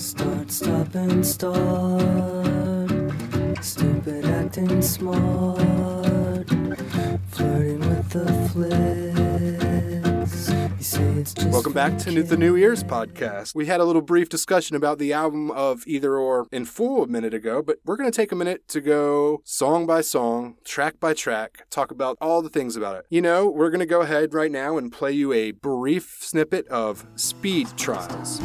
Start, 0.01 0.49
stop, 0.49 0.95
and 0.95 1.23
start. 1.23 2.89
Stupid 3.63 4.25
acting 4.25 4.81
smart. 4.81 6.49
Flirting 7.29 7.79
with 7.81 8.09
the 8.09 8.25
flicks. 8.51 10.49
You 10.49 10.83
say 10.83 11.03
it's 11.03 11.35
just 11.35 11.49
Welcome 11.49 11.73
back 11.73 11.99
to 11.99 12.23
the. 12.23 12.35
New 12.35 12.57
Ears 12.57 12.83
podcast. 12.83 13.53
We 13.53 13.67
had 13.67 13.79
a 13.79 13.85
little 13.85 14.01
brief 14.01 14.27
discussion 14.27 14.75
about 14.75 14.97
the 14.97 15.13
album 15.13 15.51
of 15.51 15.83
Either 15.85 16.17
Or 16.17 16.47
in 16.51 16.65
full 16.65 17.03
a 17.03 17.07
minute 17.07 17.35
ago, 17.35 17.61
but 17.61 17.77
we're 17.85 17.95
going 17.95 18.11
to 18.11 18.15
take 18.15 18.31
a 18.31 18.35
minute 18.35 18.67
to 18.69 18.81
go 18.81 19.43
song 19.43 19.85
by 19.85 20.01
song, 20.01 20.55
track 20.65 20.99
by 20.99 21.13
track, 21.13 21.69
talk 21.69 21.91
about 21.91 22.17
all 22.19 22.41
the 22.41 22.49
things 22.49 22.75
about 22.75 22.95
it. 22.95 23.05
You 23.11 23.21
know, 23.21 23.47
we're 23.47 23.69
going 23.69 23.81
to 23.81 23.85
go 23.85 24.01
ahead 24.01 24.33
right 24.33 24.51
now 24.51 24.79
and 24.79 24.91
play 24.91 25.11
you 25.11 25.31
a 25.31 25.51
brief 25.51 26.17
snippet 26.21 26.67
of 26.69 27.05
Speed 27.15 27.67
Trials. 27.77 28.41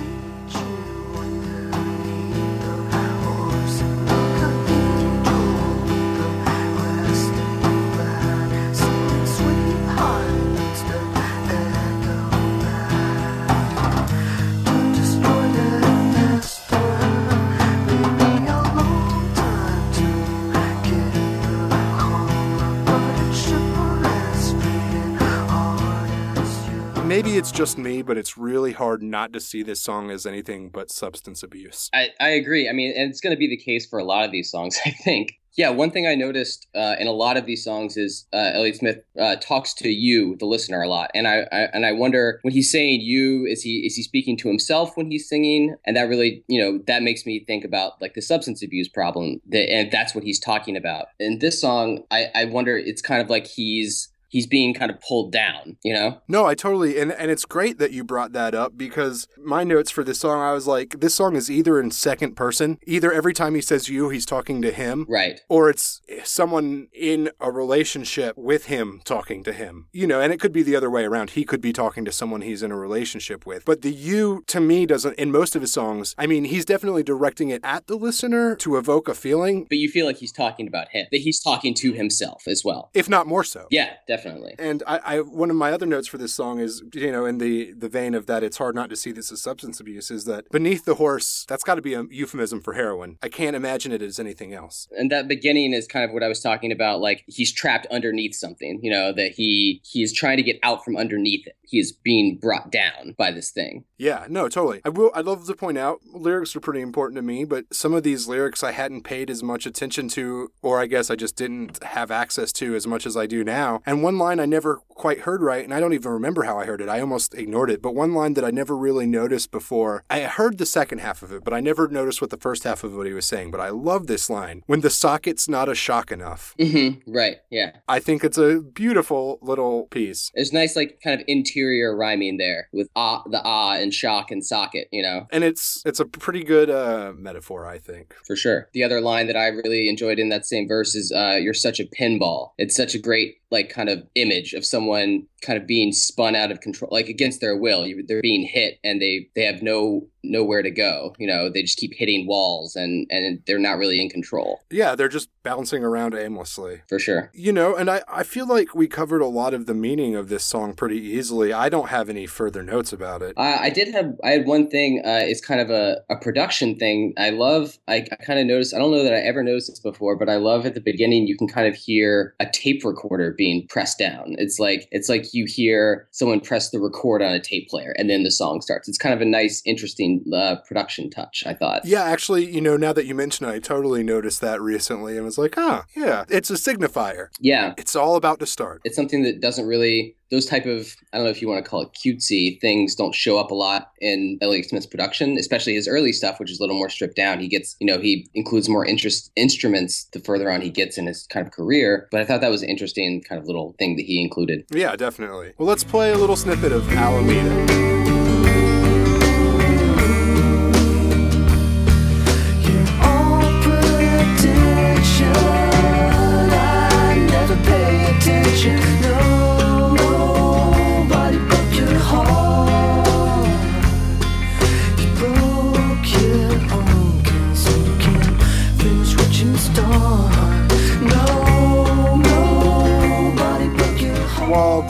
It's 27.37 27.53
just 27.53 27.77
me, 27.77 28.00
but 28.00 28.17
it's 28.17 28.38
really 28.38 28.73
hard 28.73 29.03
not 29.03 29.35
to 29.35 29.41
see 29.41 29.62
this 29.62 29.83
song 29.83 30.11
as 30.11 30.25
anything 30.25 30.71
but 30.71 30.91
substance 30.91 31.43
abuse. 31.43 31.91
I, 31.93 32.09
I 32.19 32.31
agree. 32.31 32.67
I 32.67 32.73
mean, 32.73 32.94
and 32.97 33.11
it's 33.11 33.21
going 33.21 33.37
to 33.37 33.38
be 33.38 33.47
the 33.47 33.59
case 33.59 33.85
for 33.85 33.99
a 33.99 34.05
lot 34.05 34.25
of 34.25 34.33
these 34.33 34.50
songs, 34.50 34.79
I 34.87 34.93
think. 34.93 35.35
Yeah, 35.55 35.69
one 35.69 35.91
thing 35.91 36.06
I 36.06 36.15
noticed 36.15 36.67
uh, 36.75 36.97
in 36.99 37.06
a 37.06 37.12
lot 37.12 37.37
of 37.37 37.44
these 37.44 37.62
songs 37.62 37.99
is 37.99 38.27
uh, 38.33 38.53
Elliott 38.55 38.77
Smith 38.77 39.03
uh, 39.21 39.37
talks 39.37 39.75
to 39.75 39.91
you, 39.91 40.37
the 40.39 40.46
listener, 40.46 40.81
a 40.81 40.89
lot, 40.89 41.10
and 41.15 41.29
I, 41.29 41.46
I 41.53 41.58
and 41.75 41.84
I 41.84 41.93
wonder 41.93 42.41
when 42.41 42.55
he's 42.55 42.70
saying 42.70 43.03
you, 43.03 43.44
is 43.44 43.63
he 43.63 43.87
is 43.87 43.96
he 43.96 44.03
speaking 44.03 44.39
to 44.39 44.49
himself 44.49 44.96
when 44.96 45.10
he's 45.10 45.29
singing? 45.29 45.77
And 45.87 45.94
that 45.94 46.08
really, 46.08 46.43
you 46.49 46.60
know, 46.60 46.82
that 46.87 47.03
makes 47.03 47.27
me 47.27 47.44
think 47.44 47.65
about 47.65 48.01
like 48.03 48.15
the 48.15 48.22
substance 48.22 48.63
abuse 48.63 48.89
problem, 48.89 49.43
that, 49.49 49.70
and 49.70 49.91
that's 49.91 50.15
what 50.15 50.25
he's 50.25 50.41
talking 50.41 50.77
about. 50.77 51.08
In 51.19 51.39
this 51.39 51.60
song, 51.60 52.05
I, 52.10 52.29
I 52.34 52.44
wonder, 52.46 52.77
it's 52.79 53.03
kind 53.03 53.22
of 53.22 53.29
like 53.29 53.46
he's 53.46 54.08
he's 54.36 54.46
being 54.46 54.74
kind 54.74 54.90
of 54.90 55.00
pulled 55.00 55.32
down, 55.32 55.78
you 55.82 55.94
know? 55.94 56.20
No, 56.28 56.44
I 56.44 56.55
totally, 56.55 56.98
and 57.00 57.10
and 57.12 57.31
it's 57.31 57.46
great 57.46 57.78
that 57.78 57.90
you 57.93 58.05
brought 58.05 58.32
that 58.32 58.55
up 58.55 58.76
because 58.76 59.26
my 59.38 59.64
notes 59.64 59.90
for 59.90 60.05
this 60.05 60.20
song, 60.20 60.40
I 60.43 60.52
was 60.52 60.66
like, 60.66 61.00
this 61.00 61.14
song 61.14 61.36
is 61.36 61.50
either 61.50 61.81
in 61.81 61.90
second 61.90 62.34
person, 62.36 62.78
either 62.86 63.10
every 63.12 63.32
time 63.32 63.55
he 63.55 63.62
says 63.62 63.88
you, 63.88 64.10
he's 64.10 64.26
talking 64.26 64.60
to 64.62 64.70
him, 64.70 65.06
Right. 65.08 65.40
or 65.48 65.70
it's 65.70 66.02
someone 66.24 66.88
in 66.93 67.31
a 67.40 67.50
relationship 67.50 68.36
with 68.36 68.66
him 68.66 69.00
talking 69.05 69.43
to 69.44 69.52
him. 69.52 69.86
You 69.93 70.06
know, 70.06 70.20
and 70.20 70.32
it 70.34 70.40
could 70.40 70.52
be 70.52 70.62
the 70.62 70.76
other 70.76 70.90
way 70.90 71.05
around. 71.05 71.31
He 71.31 71.44
could 71.44 71.60
be 71.62 71.72
talking 71.72 72.05
to 72.05 72.12
someone 72.12 72.43
he's 72.43 72.62
in 72.62 72.70
a 72.70 72.76
relationship 72.76 73.46
with. 73.46 73.64
But 73.64 73.81
the 73.82 73.90
you, 73.93 74.43
to 74.48 74.60
me, 74.60 74.84
doesn't, 74.86 75.14
in 75.19 75.31
most 75.32 75.56
of 75.56 75.62
his 75.62 75.72
songs, 75.72 76.14
I 76.19 76.26
mean, 76.26 76.44
he's 76.44 76.64
definitely 76.64 77.02
directing 77.02 77.48
it 77.48 77.60
at 77.64 77.86
the 77.86 77.96
listener 77.96 78.55
to 78.56 78.76
evoke 78.76 79.08
a 79.08 79.14
feeling, 79.14 79.64
But 79.69 79.78
you 79.78 79.88
feel 79.88 80.05
like 80.06 80.19
he's 80.19 80.32
talking 80.32 80.66
about 80.69 80.88
him, 80.90 81.06
that 81.10 81.19
he's 81.20 81.40
talking 81.40 81.72
to 81.74 81.93
himself 81.93 82.43
as 82.46 82.62
well. 82.64 82.90
if 82.93 83.08
not 83.08 83.26
more 83.26 83.44
so. 83.44 83.66
Yeah, 83.70 83.90
definitely. 84.06 84.26
And 84.59 84.83
I, 84.87 84.99
I, 85.05 85.21
one 85.21 85.51
of 85.51 85.56
my 85.56 85.73
other 85.73 85.87
notes 85.87 86.09
for 86.09 86.19
this 86.19 86.35
song 86.35 86.59
is, 86.59 86.83
you 86.93 87.13
know, 87.13 87.25
in 87.25 87.39
the 87.39 87.73
the 87.73 87.89
vein 87.89 88.15
of 88.15 88.27
that, 88.27 88.43
it's 88.43 88.59
hard 88.59 88.75
not 88.75 88.91
to 88.91 88.97
see 88.97 89.13
this 89.13 89.31
as 89.33 89.43
substance 89.43 89.81
abuse. 89.81 90.11
Is 90.11 90.25
that 90.25 90.51
beneath 90.51 90.85
the 90.85 90.97
horse? 90.97 91.45
That's 91.49 91.65
got 91.65 91.77
to 91.77 91.83
be 91.83 91.95
a 91.95 92.05
euphemism 92.11 92.61
for 92.61 92.75
heroin. 92.75 93.19
I 93.23 93.29
can't 93.29 93.56
imagine 93.56 93.93
it 93.93 94.03
as 94.03 94.19
anything 94.19 94.53
else. 94.53 94.89
and 94.99 95.11
that 95.11 95.29
beginning 95.29 95.73
is 95.73 95.87
kind 95.87 96.05
of 96.05 96.13
what 96.13 96.23
I 96.23 96.29
was 96.29 96.41
talking 96.41 96.73
about. 96.73 97.01
Like 97.01 97.25
he's 97.27 97.53
trapped 97.53 97.87
underneath 97.91 98.35
something, 98.35 98.81
you 98.83 98.91
know, 98.91 99.13
that 99.13 99.33
he 99.33 99.81
he 99.85 100.03
is 100.03 100.13
trying 100.13 100.37
to 100.37 100.43
get 100.43 100.59
out 100.63 100.85
from 100.85 100.97
underneath 100.97 101.47
it. 101.47 101.56
He 101.63 101.79
is 101.81 101.93
being 101.93 102.39
brought 102.39 102.71
down 102.71 103.15
by 103.19 103.33
this 103.33 103.51
thing. 103.51 103.85
Yeah, 103.99 104.27
no, 104.29 104.49
totally. 104.49 104.81
I 104.85 104.89
will. 104.91 105.11
I'd 105.15 105.25
love 105.25 105.47
to 105.47 105.55
point 105.55 105.79
out 105.79 106.01
lyrics 106.13 106.55
are 106.55 106.61
pretty 106.61 106.81
important 106.81 107.17
to 107.17 107.23
me, 107.23 107.45
but 107.45 107.65
some 107.73 107.93
of 107.95 108.03
these 108.03 108.29
lyrics 108.29 108.63
I 108.63 108.73
hadn't 108.73 109.03
paid 109.03 109.31
as 109.31 109.43
much 109.43 109.67
attention 109.67 110.09
to, 110.11 110.53
or 110.63 110.81
I 110.81 110.87
guess 110.87 111.11
I 111.11 111.17
just 111.17 111.37
didn't 111.37 111.83
have 111.83 112.11
access 112.11 112.53
to 112.55 112.75
as 112.75 112.87
much 112.87 113.06
as 113.06 113.17
I 113.17 113.27
do 113.27 113.43
now. 113.43 113.81
And 113.85 114.03
one 114.06 114.19
line 114.19 114.39
I 114.39 114.46
never 114.46 114.79
quite 114.91 115.20
heard 115.20 115.43
right, 115.43 115.65
and 115.65 115.75
I 115.75 115.81
don't 115.81 115.93
even 115.93 116.13
remember 116.13 116.44
how 116.44 116.58
I 116.60 116.65
heard 116.65 116.81
it. 116.81 116.89
I 116.89 117.01
almost 117.01 117.34
ignored 117.34 117.70
it. 117.70 117.82
But 117.82 117.94
one 117.94 118.15
line 118.15 118.34
that 118.34 118.44
I 118.44 118.53
never 118.53 118.77
really 118.77 119.05
noticed 119.05 119.51
before, 119.51 120.05
I 120.08 120.20
heard 120.20 120.58
the 120.58 120.65
second 120.65 120.98
half 121.01 121.22
of 121.25 121.32
it, 121.32 121.43
but 121.44 121.53
I 121.53 121.58
never 121.60 121.89
noticed 121.89 122.20
what 122.20 122.31
the 122.31 122.36
first 122.36 122.63
half 122.63 122.84
of 122.84 122.94
what 122.94 123.06
he 123.06 123.13
was 123.13 123.27
saying. 123.27 123.51
But 123.51 123.60
I 123.60 123.70
love 123.70 124.06
this 124.06 124.31
line 124.31 124.63
when 124.67 124.81
the 124.81 124.91
socket's 124.91 125.48
not 125.48 125.69
a 125.69 125.75
shock 125.75 126.13
enough. 126.13 126.55
Mm-hmm. 126.60 127.13
Right. 127.13 127.39
Yeah. 127.51 127.72
I 127.89 127.98
think 127.98 128.22
it's 128.22 128.39
a 128.39 128.60
beautiful 128.60 129.41
little 129.43 129.86
piece. 129.89 130.31
There's 130.36 130.53
nice, 130.53 130.77
like, 130.77 131.01
kind 131.03 131.20
of 131.20 131.25
interior 131.29 131.96
rhyming 131.96 132.36
there 132.39 132.69
with 132.72 132.89
ah, 132.94 133.25
the 133.27 133.43
ah, 133.44 133.75
and 133.75 133.93
shock 133.93 134.31
and 134.31 134.44
socket. 134.44 134.86
You 134.93 135.03
know, 135.03 135.27
And 135.32 135.43
it's 135.43 135.82
it's 135.84 135.98
a 136.01 136.05
pretty 136.06 136.44
good 136.44 136.70
uh, 136.70 137.13
metaphor, 137.17 137.67
I 137.67 137.79
think. 137.79 138.15
for 138.25 138.36
sure. 138.36 138.69
The 138.72 138.84
other 138.84 139.01
line 139.01 139.27
that 139.27 139.36
I 139.36 139.48
really 139.48 139.89
enjoyed 139.89 140.19
in 140.20 140.29
that 140.29 140.46
same 140.46 140.69
verse 140.69 140.94
is, 140.94 141.13
uh, 141.13 141.39
"You're 141.43 141.55
such 141.69 141.81
a 141.81 141.84
pinball." 141.84 142.51
It's 142.56 142.77
such 142.77 142.94
a 142.94 142.98
great, 142.98 143.34
like, 143.50 143.70
kind 143.70 143.88
of 143.88 144.06
image 144.15 144.53
of 144.55 144.65
someone 144.65 145.26
kind 145.46 145.58
of 145.60 145.67
being 145.67 145.93
spun 145.93 146.34
out 146.34 146.50
of 146.50 146.60
control, 146.60 146.88
like 146.93 147.08
against 147.08 147.41
their 147.41 147.56
will. 147.56 147.86
They're 148.06 148.20
being 148.20 148.46
hit, 148.46 148.79
and 148.82 149.00
they 149.00 149.31
they 149.34 149.44
have 149.44 149.62
no 149.62 150.08
nowhere 150.31 150.62
to 150.62 150.70
go. 150.70 151.15
You 151.19 151.26
know, 151.26 151.48
they 151.48 151.62
just 151.62 151.79
keep 151.79 151.94
hitting 151.94 152.26
walls, 152.26 152.76
and 152.76 153.06
and 153.10 153.43
they're 153.46 153.58
not 153.58 153.79
really 153.79 154.00
in 154.00 154.10
control. 154.10 154.60
Yeah, 154.70 154.94
they're 154.94 155.08
just 155.08 155.31
bouncing 155.43 155.84
around 155.84 156.15
aimlessly. 156.15 156.82
For 156.88 156.98
sure. 156.98 157.31
You 157.32 157.53
know, 157.53 157.76
and 157.76 157.88
I, 157.88 158.03
I 158.08 158.24
feel 158.24 158.48
like 158.48 158.74
we 158.74 158.88
covered 158.88 159.22
a 159.22 159.26
lot 159.26 159.55
of 159.55 159.67
the 159.67 159.74
meaning 159.74 160.17
of 160.17 160.29
this 160.29 160.43
song 160.43 160.74
pretty 160.74 161.00
easily. 161.00 161.53
I 161.53 161.69
don't 161.69 161.88
have 161.88 162.08
any 162.08 162.26
further 162.26 162.65
notes 162.65 162.93
about 162.93 163.22
it. 163.22 163.38
Uh, 163.38 163.58
I 163.60 163.70
did 163.70 163.94
have 163.94 164.17
I 164.24 164.31
had 164.31 164.46
one 164.46 164.69
thing. 164.69 165.03
Uh, 165.05 165.20
it's 165.22 165.41
kind 165.41 165.60
of 165.60 165.70
a, 165.70 165.98
a 166.10 166.17
production 166.17 166.76
thing. 166.76 167.15
I 167.17 167.31
love. 167.31 167.79
I, 167.86 168.05
I 168.10 168.17
kind 168.24 168.41
of 168.41 168.46
noticed. 168.46 168.74
I 168.74 168.79
don't 168.79 168.91
know 168.91 169.05
that 169.05 169.15
I 169.15 169.19
ever 169.19 169.43
noticed 169.43 169.70
this 169.70 169.81
before, 169.81 170.17
but 170.17 170.29
I 170.29 170.36
love 170.36 170.67
at 170.67 170.74
the 170.74 170.81
beginning 170.81 171.26
you 171.26 171.36
can 171.36 171.48
kind 171.48 171.69
of 171.69 171.76
hear 171.76 172.34
a 172.41 172.46
tape 172.46 172.84
recorder 172.84 173.32
being 173.36 173.67
pressed 173.69 173.98
down. 173.98 174.34
It's 174.38 174.58
like 174.58 174.88
it's 174.91 175.08
like 175.08 175.32
you 175.36 175.46
hear 175.46 176.08
someone 176.10 176.40
press 176.40 176.70
the 176.70 176.81
record 176.81 177.22
on 177.22 177.32
a 177.32 177.40
tape 177.40 177.69
player, 177.69 177.94
and 177.98 178.10
then 178.10 178.24
the 178.24 178.31
song 178.31 178.60
starts. 178.60 178.88
It's 178.88 178.98
kind 178.98 179.14
of 179.14 179.20
a 179.20 179.24
nice, 179.24 179.62
interesting 179.64 180.24
uh, 180.34 180.56
production 180.66 181.10
touch. 181.10 181.44
I 181.46 181.55
thought. 181.55 181.84
Yeah, 181.84 182.02
actually, 182.02 182.50
you 182.50 182.60
know, 182.60 182.76
now 182.76 182.93
that 182.93 183.06
you 183.06 183.14
mention 183.14 183.46
it, 183.46 183.52
I 183.52 183.58
totally 183.58 184.02
noticed 184.02 184.40
that 184.40 184.60
recently 184.60 185.16
and 185.16 185.24
was 185.24 185.38
like, 185.38 185.55
huh, 185.55 185.82
yeah, 185.94 186.24
it's 186.28 186.50
a 186.50 186.55
signifier. 186.55 187.28
Yeah. 187.40 187.74
It's 187.76 187.94
all 187.94 188.16
about 188.16 188.40
to 188.40 188.46
start. 188.46 188.81
It's 188.84 188.96
something 188.96 189.22
that 189.22 189.40
doesn't 189.40 189.66
really 189.66 190.16
those 190.31 190.47
type 190.47 190.67
of 190.67 190.95
I 191.13 191.19
don't 191.19 191.25
know 191.25 191.31
if 191.31 191.41
you 191.41 191.49
want 191.49 191.65
to 191.65 191.69
call 191.69 191.83
it 191.83 191.91
cutesy 191.93 192.61
things 192.61 192.95
don't 192.95 193.15
show 193.15 193.39
up 193.39 193.51
a 193.51 193.55
lot 193.55 193.93
in 194.01 194.39
Elliott 194.43 194.69
Smith's 194.69 194.87
production, 194.87 195.37
especially 195.39 195.75
his 195.75 195.89
early 195.89 196.13
stuff, 196.13 196.39
which 196.41 196.51
is 196.51 196.59
a 196.59 196.63
little 196.63 196.77
more 196.77 196.89
stripped 196.89 197.17
down. 197.17 197.41
He 197.41 197.49
gets, 197.49 197.77
you 197.81 197.87
know, 197.87 198.01
he 198.01 198.29
includes 198.35 198.69
more 198.69 198.85
interest 198.85 199.31
instruments 199.37 200.05
the 200.13 200.21
further 200.21 200.51
on 200.51 200.61
he 200.61 200.71
gets 200.71 200.99
in 200.99 201.06
his 201.06 201.27
kind 201.27 201.47
of 201.47 201.53
career. 201.53 202.09
But 202.11 202.21
I 202.21 202.25
thought 202.25 202.41
that 202.41 202.51
was 202.51 202.63
an 202.63 202.69
interesting 202.69 203.23
kind 203.23 203.41
of 203.41 203.47
little 203.47 203.75
thing 203.79 203.97
that 203.97 204.06
he 204.06 204.21
included. 204.21 204.65
Yeah, 204.71 204.97
definitely. 204.97 205.55
Well, 205.59 205.69
let's 205.69 205.85
play 205.85 206.13
a 206.13 206.19
little 206.19 206.37
snippet 206.37 206.73
of 206.73 206.91
Alameda. 206.93 208.16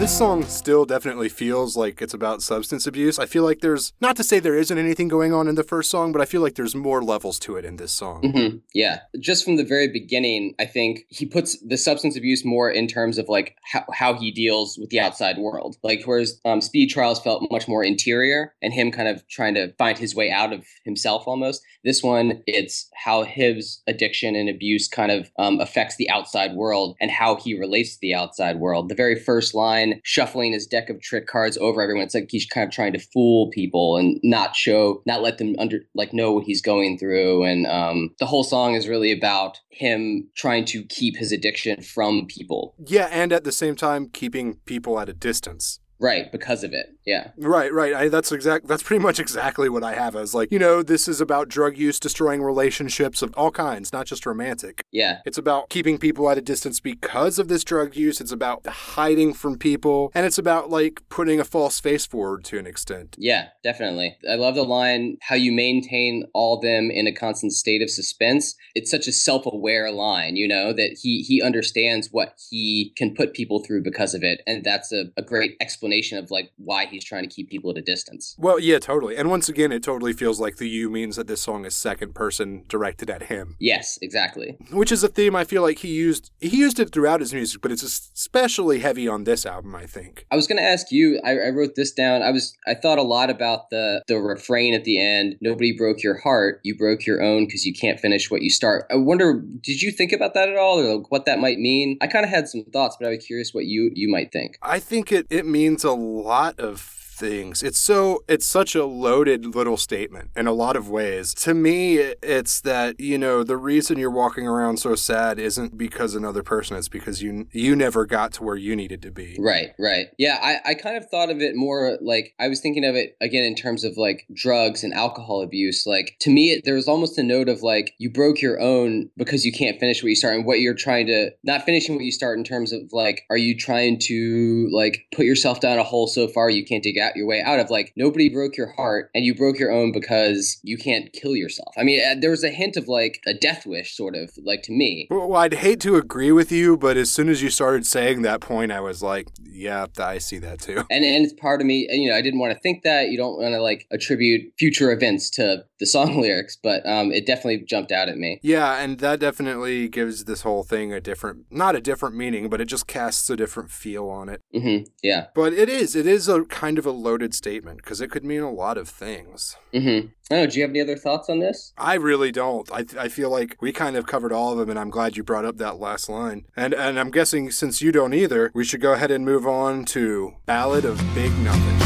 This 0.06 0.18
song 0.18 0.44
still 0.44 0.84
definitely 0.84 1.28
feels 1.28 1.76
like 1.76 2.00
it's 2.00 2.14
about 2.14 2.40
substance 2.40 2.86
abuse, 2.86 3.18
I 3.18 3.26
feel 3.26 3.42
like 3.42 3.58
there's, 3.58 3.92
not 4.00 4.14
to 4.14 4.22
say 4.22 4.38
there 4.38 4.54
isn't 4.54 4.78
anything 4.78 5.08
going 5.08 5.32
on 5.32 5.48
in 5.48 5.56
the 5.56 5.64
first 5.64 5.90
song, 5.90 6.12
but 6.12 6.20
I 6.20 6.26
feel 6.26 6.40
like 6.40 6.54
there's 6.54 6.76
more 6.76 7.02
levels 7.02 7.40
to 7.40 7.56
it 7.56 7.64
in 7.64 7.76
this 7.76 7.90
song. 7.90 8.30
hmm 8.30 8.58
Yeah. 8.72 9.00
Just 9.18 9.44
from 9.44 9.56
the 9.56 9.64
very 9.64 9.88
beginning, 9.88 10.54
I 10.60 10.64
think 10.64 11.06
he 11.08 11.26
puts 11.26 11.58
the 11.60 11.76
substance 11.76 12.16
abuse 12.16 12.44
more 12.44 12.70
in 12.70 12.86
terms 12.86 13.18
of 13.18 13.28
like 13.28 13.56
how, 13.64 13.84
how 13.92 14.14
he 14.14 14.30
deals 14.30 14.78
with 14.78 14.90
the 14.90 15.00
outside 15.00 15.38
world. 15.38 15.75
Like, 15.82 16.04
whereas 16.04 16.40
um, 16.44 16.60
Speed 16.60 16.90
Trials 16.90 17.18
felt 17.18 17.50
much 17.50 17.66
more 17.66 17.82
interior 17.82 18.54
and 18.62 18.72
him 18.72 18.92
kind 18.92 19.08
of 19.08 19.26
trying 19.26 19.54
to 19.54 19.72
find 19.72 19.98
his 19.98 20.14
way 20.14 20.30
out 20.30 20.52
of 20.52 20.64
himself 20.84 21.25
almost. 21.26 21.62
This 21.82 22.04
one, 22.04 22.44
it's 22.46 22.88
how 22.94 23.25
his 23.25 23.82
addiction 23.88 24.36
and 24.36 24.48
abuse 24.48 24.86
kind 24.86 25.10
of 25.10 25.32
um, 25.36 25.58
affects 25.58 25.96
the 25.96 26.08
outside 26.10 26.54
world 26.54 26.96
and 27.00 27.10
how 27.10 27.34
he 27.34 27.58
relates 27.58 27.94
to 27.94 28.00
the 28.00 28.14
outside 28.14 28.60
world. 28.60 28.88
The 28.88 28.94
very 28.94 29.18
first 29.18 29.52
line, 29.52 29.95
shuffling 30.04 30.52
his 30.52 30.66
deck 30.66 30.90
of 30.90 31.00
trick 31.00 31.26
cards 31.26 31.56
over 31.58 31.82
everyone, 31.82 32.04
it's 32.04 32.14
like 32.14 32.28
he's 32.30 32.46
kind 32.46 32.66
of 32.66 32.72
trying 32.72 32.92
to 32.92 32.98
fool 32.98 33.50
people 33.50 33.96
and 33.96 34.20
not 34.22 34.56
show, 34.56 35.02
not 35.06 35.22
let 35.22 35.38
them 35.38 35.54
under, 35.58 35.80
like 35.94 36.12
know 36.12 36.32
what 36.32 36.44
he's 36.44 36.62
going 36.62 36.98
through. 36.98 37.44
And 37.44 37.66
um, 37.66 38.14
the 38.18 38.26
whole 38.26 38.44
song 38.44 38.74
is 38.74 38.88
really 38.88 39.12
about 39.12 39.58
him 39.70 40.28
trying 40.36 40.64
to 40.66 40.84
keep 40.84 41.16
his 41.16 41.32
addiction 41.32 41.82
from 41.82 42.26
people. 42.26 42.74
Yeah, 42.86 43.08
and 43.10 43.32
at 43.32 43.44
the 43.44 43.52
same 43.52 43.76
time, 43.76 44.08
keeping 44.08 44.56
people 44.64 44.98
at 44.98 45.08
a 45.08 45.14
distance. 45.14 45.80
Right, 45.98 46.30
because 46.30 46.62
of 46.62 46.74
it. 46.74 46.86
Yeah. 47.06 47.30
Right, 47.38 47.72
right. 47.72 47.94
I, 47.94 48.08
that's 48.08 48.30
exact. 48.30 48.66
That's 48.66 48.82
pretty 48.82 49.02
much 49.02 49.18
exactly 49.18 49.68
what 49.70 49.82
I 49.82 49.94
have. 49.94 50.14
I 50.14 50.20
was 50.20 50.34
like, 50.34 50.52
you 50.52 50.58
know, 50.58 50.82
this 50.82 51.08
is 51.08 51.20
about 51.22 51.48
drug 51.48 51.78
use 51.78 51.98
destroying 51.98 52.42
relationships 52.42 53.22
of 53.22 53.32
all 53.34 53.50
kinds, 53.50 53.92
not 53.92 54.06
just 54.06 54.26
romantic. 54.26 54.84
Yeah. 54.92 55.20
It's 55.24 55.38
about 55.38 55.70
keeping 55.70 55.96
people 55.96 56.28
at 56.28 56.36
a 56.36 56.42
distance 56.42 56.80
because 56.80 57.38
of 57.38 57.48
this 57.48 57.64
drug 57.64 57.96
use. 57.96 58.20
It's 58.20 58.32
about 58.32 58.66
hiding 58.66 59.32
from 59.32 59.56
people, 59.56 60.10
and 60.14 60.26
it's 60.26 60.36
about 60.36 60.68
like 60.68 61.00
putting 61.08 61.40
a 61.40 61.44
false 61.44 61.80
face 61.80 62.04
forward 62.04 62.44
to 62.44 62.58
an 62.58 62.66
extent. 62.66 63.16
Yeah, 63.18 63.48
definitely. 63.64 64.18
I 64.30 64.34
love 64.34 64.54
the 64.54 64.64
line 64.64 65.16
how 65.22 65.36
you 65.36 65.50
maintain 65.52 66.24
all 66.34 66.60
them 66.60 66.90
in 66.90 67.06
a 67.06 67.12
constant 67.12 67.52
state 67.52 67.80
of 67.80 67.88
suspense. 67.88 68.54
It's 68.74 68.90
such 68.90 69.06
a 69.06 69.12
self-aware 69.12 69.90
line, 69.92 70.36
you 70.36 70.46
know, 70.46 70.74
that 70.74 70.98
he 71.00 71.22
he 71.22 71.40
understands 71.40 72.08
what 72.12 72.34
he 72.50 72.92
can 72.98 73.14
put 73.14 73.32
people 73.32 73.64
through 73.64 73.82
because 73.82 74.12
of 74.12 74.22
it. 74.22 74.42
And 74.46 74.62
that's 74.62 74.92
a, 74.92 75.04
a 75.16 75.22
great 75.22 75.56
explanation 75.58 75.86
of 75.93 76.31
like 76.31 76.50
why 76.57 76.87
he's 76.87 77.05
trying 77.05 77.23
to 77.23 77.28
keep 77.35 77.49
people 77.49 77.71
at 77.71 77.78
a 77.78 77.83
distance. 77.83 78.35
Well, 78.38 78.59
yeah, 78.59 78.78
totally. 78.78 79.16
And 79.16 79.31
once 79.31 79.49
again, 79.49 79.73
it 79.73 79.83
totally 79.83 80.12
feels 80.12 80.40
like 80.40 80.57
the 80.57 80.69
you 80.69 80.90
means 80.90 81.16
that 81.16 81.26
this 81.26 81.40
song 81.43 81.64
is 81.64 81.75
second 81.76 82.14
person 82.14 82.64
directed 82.69 83.09
at 83.11 83.25
him, 83.25 83.57
Yes, 83.61 83.99
exactly. 84.02 84.57
which 84.73 84.90
is 84.93 85.02
a 85.05 85.09
theme 85.09 85.35
I 85.37 85.45
feel 85.45 85.62
like 85.62 85.78
he 85.78 85.88
used. 85.88 86.31
He 86.40 86.57
used 86.57 86.81
it 86.81 86.93
throughout 86.93 87.21
his 87.21 87.33
music, 87.33 87.61
but 87.62 87.71
it's 87.73 87.83
especially 87.83 88.81
heavy 88.81 89.07
on 89.09 89.25
this 89.25 89.47
album. 89.47 89.75
I 89.75 89.87
think. 89.87 90.26
I 90.31 90.37
was 90.37 90.47
going 90.47 90.59
to 90.59 90.64
ask 90.64 90.90
you. 90.90 91.21
I, 91.25 91.33
I 91.38 91.49
wrote 91.50 91.75
this 91.76 91.93
down. 91.93 92.23
I 92.23 92.31
was. 92.31 92.57
I 92.66 92.75
thought 92.75 92.99
a 92.99 93.02
lot 93.02 93.31
about 93.31 93.71
the 93.71 94.02
the 94.09 94.16
refrain 94.19 94.75
at 94.75 94.85
the 94.85 95.00
end. 95.00 95.37
Nobody 95.40 95.76
broke 95.76 96.02
your 96.02 96.19
heart. 96.19 96.61
You 96.64 96.76
broke 96.76 97.07
your 97.07 97.23
own 97.23 97.47
because 97.47 97.64
you 97.64 97.75
can't 97.75 98.00
finish 98.00 98.31
what 98.31 98.43
you 98.43 98.50
start. 98.50 98.87
I 98.90 98.97
wonder. 98.97 99.43
Did 99.62 99.83
you 99.83 99.90
think 99.93 100.12
about 100.12 100.35
that 100.35 100.49
at 100.49 100.57
all, 100.57 100.78
or 100.78 100.97
like 100.97 101.11
what 101.11 101.26
that 101.26 101.38
might 101.38 101.59
mean? 101.59 101.99
I 102.00 102.07
kind 102.07 102.25
of 102.25 102.31
had 102.31 102.49
some 102.49 102.64
thoughts, 102.73 102.97
but 102.99 103.07
I 103.07 103.11
was 103.11 103.25
curious 103.26 103.52
what 103.52 103.66
you 103.66 103.90
you 103.95 104.09
might 104.11 104.33
think. 104.33 104.59
I 104.62 104.78
think 104.78 105.12
it, 105.12 105.26
it 105.31 105.47
means 105.47 105.75
a 105.85 105.92
lot 105.92 106.59
of 106.59 106.78
things. 107.16 107.62
It's 107.62 107.78
so 107.78 108.23
it's 108.28 108.46
such 108.46 108.75
a 108.75 108.85
loaded 108.85 109.54
little 109.54 109.76
statement 109.76 110.30
in 110.37 110.46
a 110.46 110.52
lot 110.52 110.76
of 110.76 110.88
ways. 110.88 111.35
To 111.35 111.54
me, 111.54 111.96
it's 111.96 112.61
that, 112.61 113.00
you 113.00 113.18
know, 113.18 113.42
the 113.42 113.56
reason 113.56 113.99
you're 113.99 114.11
walking 114.11 114.46
around 114.46 114.78
so 114.78 114.94
sad 114.94 115.38
isn't 115.38 115.78
because 115.78 116.14
another 116.14 116.42
person, 116.42 116.76
it's 116.76 116.88
because 116.88 117.23
you 117.23 117.49
you 117.52 117.75
never 117.75 118.06
got 118.06 118.32
to 118.35 118.44
where 118.44 118.56
you 118.56 118.76
needed 118.76 119.02
to 119.02 119.11
be. 119.11 119.37
Right, 119.38 119.70
right. 119.78 120.08
Yeah, 120.18 120.38
I, 120.42 120.70
I 120.70 120.75
kind 120.75 120.96
of 120.96 121.08
thought 121.08 121.30
of 121.30 121.40
it 121.40 121.56
more 121.56 121.99
like 122.00 122.35
I 122.38 122.49
was 122.49 122.61
thinking 122.61 122.85
of 122.85 122.94
it 122.94 123.16
again 123.20 123.44
in 123.44 123.54
terms 123.54 123.85
of 123.85 123.96
like 123.96 124.26
drugs 124.32 124.85
and 124.85 124.92
alcohol 124.92 125.42
abuse. 125.42 125.87
Like 125.87 126.16
to 126.20 126.30
me, 126.30 126.52
it, 126.52 126.64
there 126.64 126.75
was 126.75 126.88
almost 126.88 127.18
a 127.18 127.23
note 127.23 127.49
of 127.49 127.62
like 127.62 127.94
you 127.99 128.11
broke 128.11 128.40
your 128.40 128.61
own 128.61 129.08
because 129.16 129.44
you 129.44 129.52
can't 129.52 129.80
finish 129.80 130.02
what 130.02 130.08
you 130.08 130.16
start 130.16 130.35
and 130.35 130.46
what 130.46 130.61
you're 130.61 130.75
trying 130.75 131.06
to 131.06 131.30
not 131.44 131.62
finishing 131.62 131.94
what 131.94 132.04
you 132.04 132.12
start 132.12 132.38
in 132.38 132.44
terms 132.44 132.73
of 132.73 132.80
like, 132.92 133.23
are 133.30 133.38
you 133.38 133.56
trying 133.56 133.99
to 134.00 134.68
like 134.73 135.06
put 135.14 135.25
yourself 135.25 135.61
down 135.61 135.78
a 135.78 135.85
hole 135.85 136.06
so 136.06 136.28
far 136.28 136.50
you 136.50 136.64
can't 136.64 136.82
dig 136.82 136.99
out 136.99 137.05
your 137.14 137.26
way 137.26 137.42
out 137.42 137.60
of 137.60 137.70
like 137.70 137.92
nobody 137.96 138.28
broke 138.28 138.56
your 138.56 138.72
heart 138.72 139.10
and 139.14 139.25
you 139.25 139.34
broke 139.34 139.58
your 139.58 139.70
own 139.70 139.92
because 139.92 140.58
you 140.62 140.76
can't 140.78 141.12
kill 141.12 141.36
yourself. 141.36 141.72
I 141.78 141.82
mean, 141.84 142.00
uh, 142.04 142.14
there 142.20 142.30
was 142.30 142.42
a 142.42 142.50
hint 142.50 142.76
of 142.76 142.88
like 142.88 143.20
a 143.26 143.34
death 143.34 143.66
wish 143.66 143.96
sort 143.96 144.16
of 144.16 144.30
like 144.44 144.62
to 144.62 144.72
me. 144.72 145.06
Well, 145.10 145.36
I'd 145.36 145.54
hate 145.54 145.80
to 145.80 145.96
agree 145.96 146.32
with 146.32 146.50
you, 146.50 146.76
but 146.76 146.96
as 146.96 147.10
soon 147.10 147.28
as 147.28 147.42
you 147.42 147.50
started 147.50 147.86
saying 147.86 148.22
that 148.22 148.40
point, 148.40 148.72
I 148.72 148.80
was 148.80 149.02
like, 149.02 149.28
yeah, 149.44 149.86
I 149.98 150.18
see 150.18 150.38
that 150.38 150.60
too. 150.60 150.84
and 150.90 151.04
and 151.04 151.25
it's 151.25 151.34
part 151.34 151.60
of 151.60 151.66
me 151.66 151.86
you 151.90 152.08
know 152.08 152.16
i 152.16 152.22
didn't 152.22 152.40
want 152.40 152.52
to 152.52 152.58
think 152.60 152.82
that 152.82 153.08
you 153.10 153.16
don't 153.16 153.40
want 153.40 153.52
to 153.52 153.60
like 153.60 153.86
attribute 153.90 154.52
future 154.58 154.90
events 154.92 155.30
to 155.30 155.64
the 155.78 155.87
song 155.87 156.21
lyrics, 156.21 156.56
but 156.62 156.87
um, 156.88 157.12
it 157.12 157.26
definitely 157.26 157.64
jumped 157.64 157.92
out 157.92 158.09
at 158.09 158.16
me. 158.16 158.40
Yeah, 158.42 158.76
and 158.83 158.99
that 159.00 159.21
definitely 159.21 159.88
gives 159.88 160.25
this 160.25 160.42
whole 160.42 160.62
thing 160.62 160.92
a 160.92 161.00
different, 161.00 161.47
not 161.50 161.76
a 161.76 161.80
different 161.80 162.16
meaning, 162.16 162.49
but 162.49 162.61
it 162.61 162.66
just 162.66 162.87
casts 162.87 163.28
a 163.30 163.37
different 163.37 163.71
feel 163.71 164.09
on 164.09 164.28
it. 164.28 164.40
hmm 164.54 164.78
Yeah. 165.02 165.26
But 165.35 165.52
it 165.52 165.68
is, 165.68 165.95
it 165.97 166.06
is 166.06 166.28
a 166.28 166.45
kind 166.45 166.78
of 166.78 166.87
a 166.87 166.90
loaded 166.90 167.35
statement 167.35 167.78
because 167.78 168.00
it 168.00 168.11
could 168.11 168.25
mean 168.25 168.42
a 168.42 168.50
lot 168.52 168.78
of 168.78 168.88
things. 168.88 169.56
hmm 169.73 170.00
Oh, 170.28 170.45
do 170.45 170.56
you 170.56 170.62
have 170.62 170.71
any 170.71 170.80
other 170.80 170.97
thoughts 170.97 171.30
on 171.30 171.38
this? 171.38 171.73
I 171.78 171.95
really 171.95 172.33
don't. 172.33 172.68
I, 172.73 172.85
I 172.99 173.06
feel 173.09 173.30
like 173.30 173.56
we 173.61 173.71
kind 173.71 173.95
of 173.97 174.06
covered 174.09 174.33
all 174.33 174.50
of 174.50 174.59
them, 174.59 174.68
and 174.68 174.76
I'm 174.76 174.90
glad 174.90 175.16
you 175.16 175.23
brought 175.23 175.45
up 175.45 175.59
that 175.59 175.78
last 175.78 176.09
line. 176.09 176.47
And 176.56 176.75
and 176.75 176.99
I'm 176.99 177.12
guessing 177.12 177.52
since 177.52 177.80
you 177.80 177.92
don't 177.92 178.12
either, 178.12 178.50
we 178.52 178.64
should 178.64 178.80
go 178.80 178.92
ahead 178.95 179.12
and 179.12 179.25
move 179.25 179.47
on 179.47 179.85
to 179.87 180.35
Ballad 180.45 180.85
of 180.85 180.99
Big 181.14 181.30
Nothing. 181.38 181.76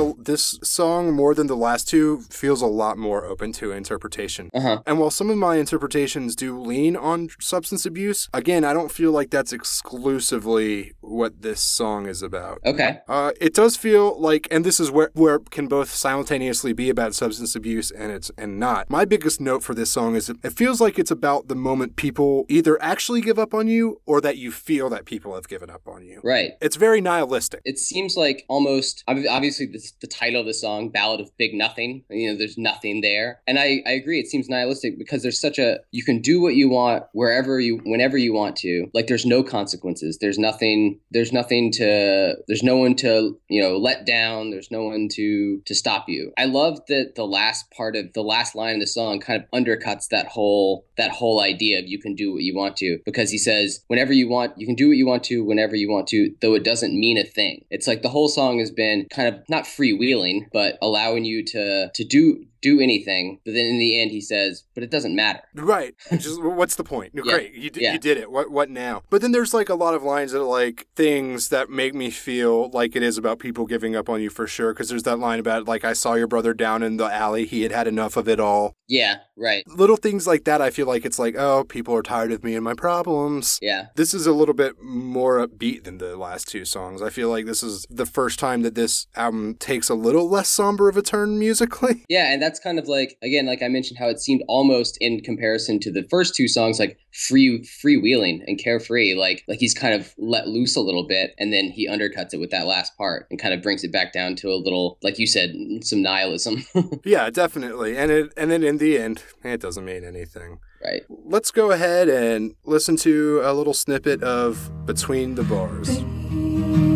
A, 0.00 0.14
this 0.18 0.58
song, 0.62 1.12
more 1.12 1.34
than 1.34 1.46
the 1.46 1.56
last 1.56 1.88
two, 1.88 2.22
feels 2.30 2.62
a 2.62 2.66
lot 2.66 2.98
more 2.98 3.24
open 3.24 3.52
to 3.54 3.72
interpretation. 3.72 4.50
Uh 4.54 4.60
huh. 4.60 4.82
And 4.86 4.98
while 4.98 5.10
some 5.10 5.30
of 5.30 5.36
my 5.36 5.56
interpretations 5.56 6.36
do 6.36 6.58
lean 6.60 6.96
on 6.96 7.28
substance 7.40 7.86
abuse, 7.86 8.28
again, 8.32 8.64
I 8.64 8.72
don't 8.72 8.90
feel 8.90 9.12
like 9.12 9.30
that's 9.30 9.52
exclusively 9.52 10.92
what 11.00 11.42
this 11.42 11.60
song 11.60 12.06
is 12.06 12.22
about. 12.22 12.58
Okay. 12.64 12.98
Uh, 13.08 13.32
it 13.40 13.54
does 13.54 13.76
feel 13.76 14.18
like, 14.20 14.48
and 14.50 14.64
this 14.64 14.80
is 14.80 14.90
where 14.90 15.10
where 15.14 15.36
it 15.36 15.50
can 15.50 15.66
both 15.66 15.90
simultaneously 15.90 16.72
be 16.72 16.90
about 16.90 17.14
substance 17.14 17.54
abuse 17.54 17.90
and 17.90 18.12
it's 18.12 18.30
and 18.38 18.58
not. 18.58 18.88
My 18.90 19.04
biggest 19.04 19.40
note 19.40 19.62
for 19.62 19.74
this 19.74 19.90
song 19.90 20.14
is 20.16 20.30
it, 20.30 20.52
feels 20.52 20.80
like 20.80 20.98
it's 20.98 21.10
about 21.10 21.48
the 21.48 21.54
moment 21.54 21.96
people 21.96 22.44
either 22.48 22.80
actually 22.82 23.20
give 23.20 23.38
up 23.38 23.54
on 23.54 23.68
you 23.68 24.00
or 24.06 24.20
that 24.20 24.36
you 24.36 24.50
feel 24.50 24.88
that 24.90 25.04
people 25.04 25.34
have 25.34 25.48
given 25.48 25.70
up 25.70 25.86
on 25.86 26.04
you. 26.04 26.20
Right. 26.22 26.52
It's 26.60 26.76
very 26.76 27.00
nihilistic. 27.00 27.60
It 27.64 27.78
seems 27.78 28.16
like 28.16 28.44
almost 28.48 29.04
ob- 29.08 29.24
obviously 29.28 29.66
this, 29.66 29.89
the 30.00 30.06
title 30.06 30.40
of 30.40 30.46
the 30.46 30.54
song, 30.54 30.88
"Ballad 30.88 31.20
of 31.20 31.36
Big 31.36 31.54
Nothing." 31.54 32.04
You 32.10 32.32
know, 32.32 32.38
there's 32.38 32.58
nothing 32.58 33.00
there, 33.00 33.40
and 33.46 33.58
I, 33.58 33.82
I 33.86 33.92
agree. 33.92 34.20
It 34.20 34.28
seems 34.28 34.48
nihilistic 34.48 34.98
because 34.98 35.22
there's 35.22 35.40
such 35.40 35.58
a 35.58 35.78
you 35.90 36.04
can 36.04 36.20
do 36.20 36.40
what 36.40 36.54
you 36.54 36.68
want 36.68 37.04
wherever 37.12 37.60
you 37.60 37.80
whenever 37.84 38.16
you 38.18 38.32
want 38.32 38.56
to. 38.56 38.88
Like 38.94 39.06
there's 39.06 39.26
no 39.26 39.42
consequences. 39.42 40.18
There's 40.18 40.38
nothing. 40.38 41.00
There's 41.10 41.32
nothing 41.32 41.72
to. 41.72 42.36
There's 42.46 42.62
no 42.62 42.76
one 42.76 42.94
to 42.96 43.38
you 43.48 43.62
know 43.62 43.76
let 43.76 44.06
down. 44.06 44.50
There's 44.50 44.70
no 44.70 44.84
one 44.84 45.08
to 45.12 45.60
to 45.64 45.74
stop 45.74 46.08
you. 46.08 46.32
I 46.38 46.46
love 46.46 46.80
that 46.88 47.14
the 47.14 47.26
last 47.26 47.70
part 47.70 47.96
of 47.96 48.12
the 48.12 48.22
last 48.22 48.54
line 48.54 48.74
of 48.74 48.80
the 48.80 48.86
song 48.86 49.20
kind 49.20 49.42
of 49.42 49.50
undercuts 49.58 50.08
that 50.08 50.26
whole 50.26 50.86
that 50.96 51.10
whole 51.10 51.40
idea 51.40 51.78
of 51.78 51.86
you 51.86 51.98
can 51.98 52.14
do 52.14 52.32
what 52.32 52.42
you 52.42 52.54
want 52.54 52.76
to 52.76 52.98
because 53.04 53.30
he 53.30 53.38
says 53.38 53.82
whenever 53.88 54.12
you 54.12 54.28
want 54.28 54.52
you 54.56 54.66
can 54.66 54.74
do 54.74 54.88
what 54.88 54.96
you 54.96 55.06
want 55.06 55.24
to 55.24 55.44
whenever 55.44 55.74
you 55.74 55.90
want 55.90 56.06
to 56.08 56.34
though 56.40 56.54
it 56.54 56.64
doesn't 56.64 56.98
mean 56.98 57.16
a 57.16 57.24
thing 57.24 57.64
it's 57.70 57.86
like 57.86 58.02
the 58.02 58.08
whole 58.08 58.28
song 58.28 58.58
has 58.58 58.70
been 58.70 59.06
kind 59.10 59.34
of 59.34 59.48
not 59.48 59.66
freewheeling 59.80 60.46
but 60.52 60.78
allowing 60.82 61.24
you 61.24 61.44
to 61.44 61.90
to 61.94 62.04
do 62.04 62.44
do 62.62 62.80
anything 62.80 63.40
but 63.44 63.54
then 63.54 63.66
in 63.66 63.78
the 63.78 64.00
end 64.00 64.10
he 64.10 64.20
says 64.20 64.64
but 64.74 64.82
it 64.82 64.90
doesn't 64.90 65.14
matter 65.16 65.40
Right. 65.54 65.94
Just 66.12 66.42
what's 66.42 66.76
the 66.76 66.84
point? 66.84 67.12
Yeah. 67.14 67.22
Great, 67.22 67.54
you, 67.54 67.70
d- 67.70 67.82
Yeah. 67.82 67.92
you 67.94 67.98
did 67.98 68.16
it. 68.18 68.30
What 68.30 68.50
what 68.50 68.70
now? 68.70 69.02
But 69.10 69.20
then 69.22 69.32
there's 69.32 69.52
like 69.54 69.68
a 69.68 69.74
lot 69.74 69.94
of 69.94 70.02
lines 70.02 70.32
that 70.32 70.40
are 70.40 70.44
like 70.44 70.86
things 70.96 71.48
that 71.50 71.68
make 71.70 71.94
me 71.94 72.10
feel 72.10 72.70
like 72.70 72.94
it 72.96 73.02
is 73.02 73.18
about 73.18 73.38
people 73.38 73.66
giving 73.66 73.94
up 73.96 74.08
on 74.08 74.20
you 74.22 74.30
for 74.30 74.46
sure. 74.46 74.72
Because 74.72 74.88
there's 74.88 75.02
that 75.04 75.18
line 75.18 75.38
about 75.38 75.66
like 75.66 75.84
I 75.84 75.92
saw 75.92 76.14
your 76.14 76.26
brother 76.26 76.54
down 76.54 76.82
in 76.82 76.96
the 76.96 77.12
alley. 77.12 77.46
He 77.46 77.62
had 77.62 77.72
had 77.72 77.86
enough 77.86 78.16
of 78.16 78.28
it 78.28 78.40
all. 78.40 78.74
yeah 78.88 79.16
right 79.36 79.64
Little 79.68 79.96
things 79.96 80.26
like 80.26 80.44
that. 80.44 80.60
I 80.62 80.70
feel 80.70 80.86
like 80.86 81.04
it's 81.04 81.18
like 81.18 81.34
oh, 81.36 81.64
people 81.64 81.94
are 81.94 82.02
tired 82.02 82.32
of 82.32 82.42
me 82.44 82.54
and 82.54 82.64
my 82.64 82.74
problems. 82.74 83.58
yeah 83.62 83.86
This 83.96 84.14
is 84.14 84.26
a 84.26 84.32
little 84.32 84.54
bit 84.54 84.80
more 84.82 85.46
upbeat 85.46 85.84
than 85.84 85.98
the 85.98 86.16
last 86.16 86.48
two 86.48 86.64
songs. 86.64 87.02
I 87.02 87.10
feel 87.10 87.28
like 87.28 87.46
this 87.46 87.62
is 87.62 87.86
the 87.90 88.06
first 88.06 88.38
time 88.38 88.62
that 88.62 88.74
this 88.74 89.06
album 89.16 89.54
takes 89.54 89.88
a 89.88 89.94
little 89.94 90.28
less 90.28 90.48
somber 90.48 90.88
of 90.88 90.96
a 90.96 91.02
turn 91.02 91.38
musically. 91.38 92.04
Yeah, 92.08 92.32
and 92.32 92.40
that's 92.42 92.49
kind 92.58 92.78
of 92.78 92.88
like 92.88 93.16
again, 93.22 93.46
like 93.46 93.62
I 93.62 93.68
mentioned, 93.68 93.98
how 93.98 94.08
it 94.08 94.20
seemed 94.20 94.42
almost 94.48 94.96
in 95.00 95.20
comparison 95.20 95.78
to 95.80 95.92
the 95.92 96.06
first 96.10 96.34
two 96.34 96.48
songs, 96.48 96.78
like 96.78 96.98
free 97.12 97.60
freewheeling 97.60 98.42
and 98.46 98.58
carefree, 98.58 99.14
like 99.14 99.44
like 99.46 99.58
he's 99.58 99.74
kind 99.74 99.94
of 99.94 100.14
let 100.18 100.48
loose 100.48 100.76
a 100.76 100.80
little 100.80 101.06
bit, 101.06 101.34
and 101.38 101.52
then 101.52 101.66
he 101.70 101.88
undercuts 101.88 102.34
it 102.34 102.40
with 102.40 102.50
that 102.50 102.66
last 102.66 102.96
part 102.96 103.26
and 103.30 103.40
kind 103.40 103.54
of 103.54 103.62
brings 103.62 103.84
it 103.84 103.92
back 103.92 104.12
down 104.12 104.34
to 104.36 104.48
a 104.48 104.56
little, 104.56 104.98
like 105.02 105.18
you 105.18 105.26
said, 105.26 105.54
some 105.82 106.02
nihilism. 106.02 106.64
yeah, 107.04 107.30
definitely. 107.30 107.96
And 107.96 108.10
it 108.10 108.32
and 108.36 108.50
then 108.50 108.62
in 108.62 108.78
the 108.78 108.98
end, 108.98 109.22
it 109.44 109.60
doesn't 109.60 109.84
mean 109.84 110.04
anything. 110.04 110.58
right. 110.84 111.02
Let's 111.08 111.50
go 111.50 111.70
ahead 111.70 112.08
and 112.08 112.54
listen 112.64 112.96
to 112.98 113.40
a 113.44 113.52
little 113.52 113.74
snippet 113.74 114.22
of 114.22 114.86
Between 114.86 115.34
the 115.34 115.42
Bars. 115.44 115.98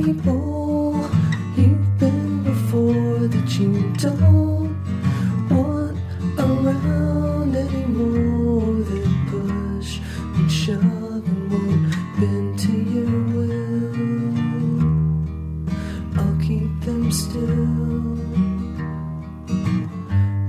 People 0.05 0.65
around 6.67 7.53
anymore. 7.55 8.75
That 8.89 9.11
push 9.31 9.91
and 10.37 10.51
shove 10.51 11.27
and 11.33 11.43
won't 11.51 11.85
bend 12.19 12.59
to 12.65 12.73
your 12.95 13.15
will. 13.35 13.95
I'll 16.21 16.39
keep 16.49 16.73
them 16.87 17.03
still. 17.13 18.15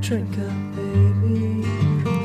Drink 0.07 0.33
up, 0.47 0.59
baby. 0.75 1.43